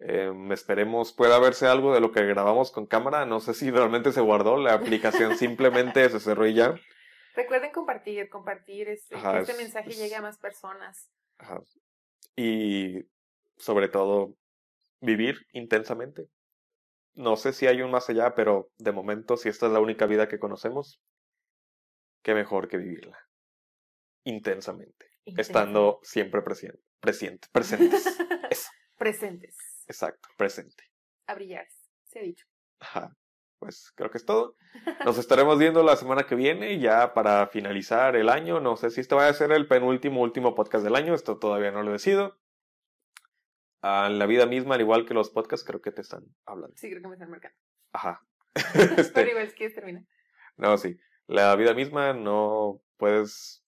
Em, 0.00 0.52
esperemos 0.52 1.12
pueda 1.12 1.40
verse 1.40 1.66
algo 1.66 1.92
de 1.92 2.00
lo 2.00 2.12
que 2.12 2.24
grabamos 2.24 2.70
con 2.70 2.86
cámara. 2.86 3.26
No 3.26 3.40
sé 3.40 3.54
si 3.54 3.70
realmente 3.70 4.12
se 4.12 4.20
guardó. 4.20 4.56
La 4.56 4.74
aplicación 4.74 5.36
simplemente 5.38 6.08
se 6.08 6.20
cerró 6.20 6.46
y 6.46 6.54
ya. 6.54 6.74
Recuerden 7.34 7.72
compartir, 7.72 8.28
compartir 8.28 8.88
este, 8.88 9.14
que 9.14 9.38
este 9.38 9.54
mensaje 9.54 9.90
llegue 9.90 10.14
a 10.14 10.22
más 10.22 10.38
personas. 10.38 11.10
Ajá. 11.38 11.60
Y 12.36 13.04
sobre 13.56 13.88
todo, 13.88 14.34
vivir 15.00 15.46
intensamente. 15.52 16.28
No 17.14 17.36
sé 17.36 17.52
si 17.52 17.66
hay 17.66 17.82
un 17.82 17.90
más 17.90 18.08
allá, 18.10 18.34
pero 18.34 18.70
de 18.78 18.92
momento, 18.92 19.36
si 19.36 19.48
esta 19.48 19.66
es 19.66 19.72
la 19.72 19.80
única 19.80 20.06
vida 20.06 20.28
que 20.28 20.38
conocemos, 20.38 21.00
qué 22.22 22.34
mejor 22.34 22.68
que 22.68 22.76
vivirla 22.76 23.18
intensamente, 24.24 25.06
estando 25.24 26.00
siempre 26.02 26.42
presente, 26.42 26.80
presente, 27.00 27.48
presentes. 27.50 28.04
Presentes. 28.98 29.56
Exacto, 29.88 30.28
presente. 30.36 30.84
A 31.26 31.34
brillar, 31.34 31.66
se 32.04 32.20
ha 32.20 32.22
dicho. 32.22 32.46
Ajá. 32.78 33.16
Pues 33.58 33.92
creo 33.96 34.10
que 34.10 34.18
es 34.18 34.24
todo. 34.24 34.54
Nos 35.04 35.18
estaremos 35.18 35.58
viendo 35.58 35.82
la 35.82 35.96
semana 35.96 36.24
que 36.24 36.36
viene, 36.36 36.78
ya 36.78 37.12
para 37.12 37.48
finalizar 37.48 38.14
el 38.14 38.28
año. 38.28 38.60
No 38.60 38.76
sé 38.76 38.90
si 38.90 39.00
este 39.00 39.16
va 39.16 39.26
a 39.26 39.32
ser 39.32 39.50
el 39.50 39.66
penúltimo, 39.66 40.20
último 40.22 40.54
podcast 40.54 40.84
del 40.84 40.94
año. 40.94 41.12
Esto 41.12 41.38
todavía 41.38 41.72
no 41.72 41.82
lo 41.82 41.90
decido. 41.90 42.38
A 43.82 44.08
la 44.10 44.26
vida 44.26 44.46
misma, 44.46 44.76
al 44.76 44.80
igual 44.80 45.06
que 45.06 45.14
los 45.14 45.30
podcasts, 45.30 45.66
creo 45.66 45.80
que 45.80 45.90
te 45.90 46.02
están 46.02 46.24
hablando. 46.46 46.76
Sí, 46.76 46.88
creo 46.88 47.02
que 47.02 47.08
me 47.08 47.14
están 47.14 47.30
marcando. 47.30 47.56
Ajá. 47.92 48.24
este... 48.96 49.12
Pero 49.12 49.30
igual, 49.30 49.52
que 49.54 49.70
termina. 49.70 50.04
No, 50.56 50.78
sí. 50.78 50.98
La 51.26 51.54
vida 51.56 51.74
misma 51.74 52.12
no 52.12 52.80
puedes 52.96 53.64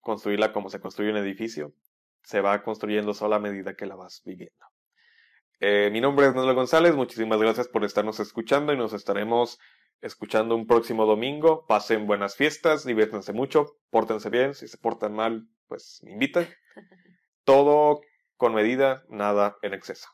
construirla 0.00 0.52
como 0.52 0.68
se 0.68 0.80
construye 0.80 1.10
un 1.10 1.16
edificio. 1.16 1.74
Se 2.22 2.42
va 2.42 2.62
construyendo 2.62 3.14
sola 3.14 3.36
a 3.36 3.40
medida 3.40 3.74
que 3.74 3.86
la 3.86 3.96
vas 3.96 4.22
viviendo. 4.24 4.69
Eh, 5.62 5.90
mi 5.92 6.00
nombre 6.00 6.26
es 6.26 6.34
Manuel 6.34 6.54
González, 6.54 6.94
muchísimas 6.94 7.38
gracias 7.38 7.68
por 7.68 7.84
estarnos 7.84 8.18
escuchando 8.18 8.72
y 8.72 8.78
nos 8.78 8.94
estaremos 8.94 9.58
escuchando 10.00 10.54
un 10.54 10.66
próximo 10.66 11.04
domingo. 11.04 11.66
Pasen 11.66 12.06
buenas 12.06 12.34
fiestas, 12.34 12.86
diviértanse 12.86 13.34
mucho, 13.34 13.76
pórtense 13.90 14.30
bien, 14.30 14.54
si 14.54 14.68
se 14.68 14.78
portan 14.78 15.12
mal, 15.12 15.46
pues 15.66 16.00
me 16.02 16.12
invitan. 16.12 16.48
Todo 17.44 18.00
con 18.38 18.54
medida, 18.54 19.04
nada 19.10 19.58
en 19.60 19.74
exceso. 19.74 20.08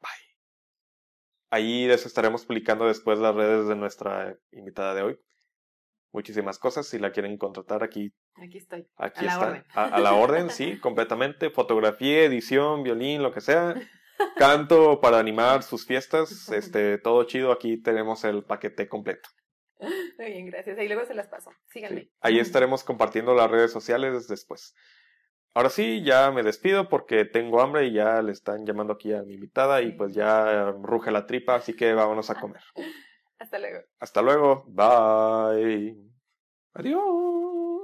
Bye. 0.00 0.38
Ahí 1.50 1.86
les 1.86 2.06
estaremos 2.06 2.46
publicando 2.46 2.86
después 2.86 3.18
las 3.18 3.34
redes 3.34 3.68
de 3.68 3.76
nuestra 3.76 4.34
invitada 4.50 4.94
de 4.94 5.02
hoy. 5.02 5.18
Muchísimas 6.10 6.58
cosas, 6.58 6.86
si 6.86 6.98
la 6.98 7.12
quieren 7.12 7.36
contratar 7.36 7.84
aquí. 7.84 8.14
Aquí 8.36 8.56
estoy. 8.56 8.88
Aquí 8.96 9.26
a 9.26 9.28
está. 9.28 9.40
La 9.40 9.46
orden. 9.46 9.64
a 9.74 10.00
la 10.00 10.14
orden, 10.14 10.50
sí, 10.50 10.78
completamente. 10.78 11.50
Fotografía, 11.50 12.24
edición, 12.24 12.82
violín, 12.82 13.22
lo 13.22 13.30
que 13.30 13.42
sea 13.42 13.74
canto 14.36 15.00
para 15.00 15.18
animar 15.18 15.62
sus 15.62 15.86
fiestas, 15.86 16.48
este, 16.52 16.98
todo 16.98 17.24
chido, 17.24 17.52
aquí 17.52 17.80
tenemos 17.80 18.24
el 18.24 18.44
paquete 18.44 18.88
completo. 18.88 19.28
Muy 19.80 20.26
bien, 20.26 20.46
gracias. 20.46 20.78
Ahí 20.78 20.88
luego 20.88 21.04
se 21.06 21.14
las 21.14 21.28
paso. 21.28 21.52
Síganme. 21.68 22.10
Ahí 22.20 22.38
estaremos 22.38 22.82
compartiendo 22.82 23.34
las 23.34 23.50
redes 23.50 23.70
sociales 23.70 24.26
después. 24.26 24.74
Ahora 25.54 25.70
sí, 25.70 26.02
ya 26.04 26.30
me 26.30 26.42
despido 26.42 26.88
porque 26.88 27.24
tengo 27.24 27.60
hambre 27.60 27.86
y 27.86 27.92
ya 27.92 28.22
le 28.22 28.32
están 28.32 28.66
llamando 28.66 28.92
aquí 28.92 29.12
a 29.12 29.22
mi 29.22 29.34
invitada 29.34 29.82
y 29.82 29.92
pues 29.92 30.14
ya 30.14 30.70
ruge 30.72 31.10
la 31.10 31.26
tripa, 31.26 31.56
así 31.56 31.74
que 31.74 31.94
vámonos 31.94 32.30
a 32.30 32.40
comer. 32.40 32.62
Hasta 33.38 33.58
luego. 33.58 33.80
Hasta 34.00 34.22
luego. 34.22 34.64
Bye. 34.66 35.96
Adiós. 36.74 37.77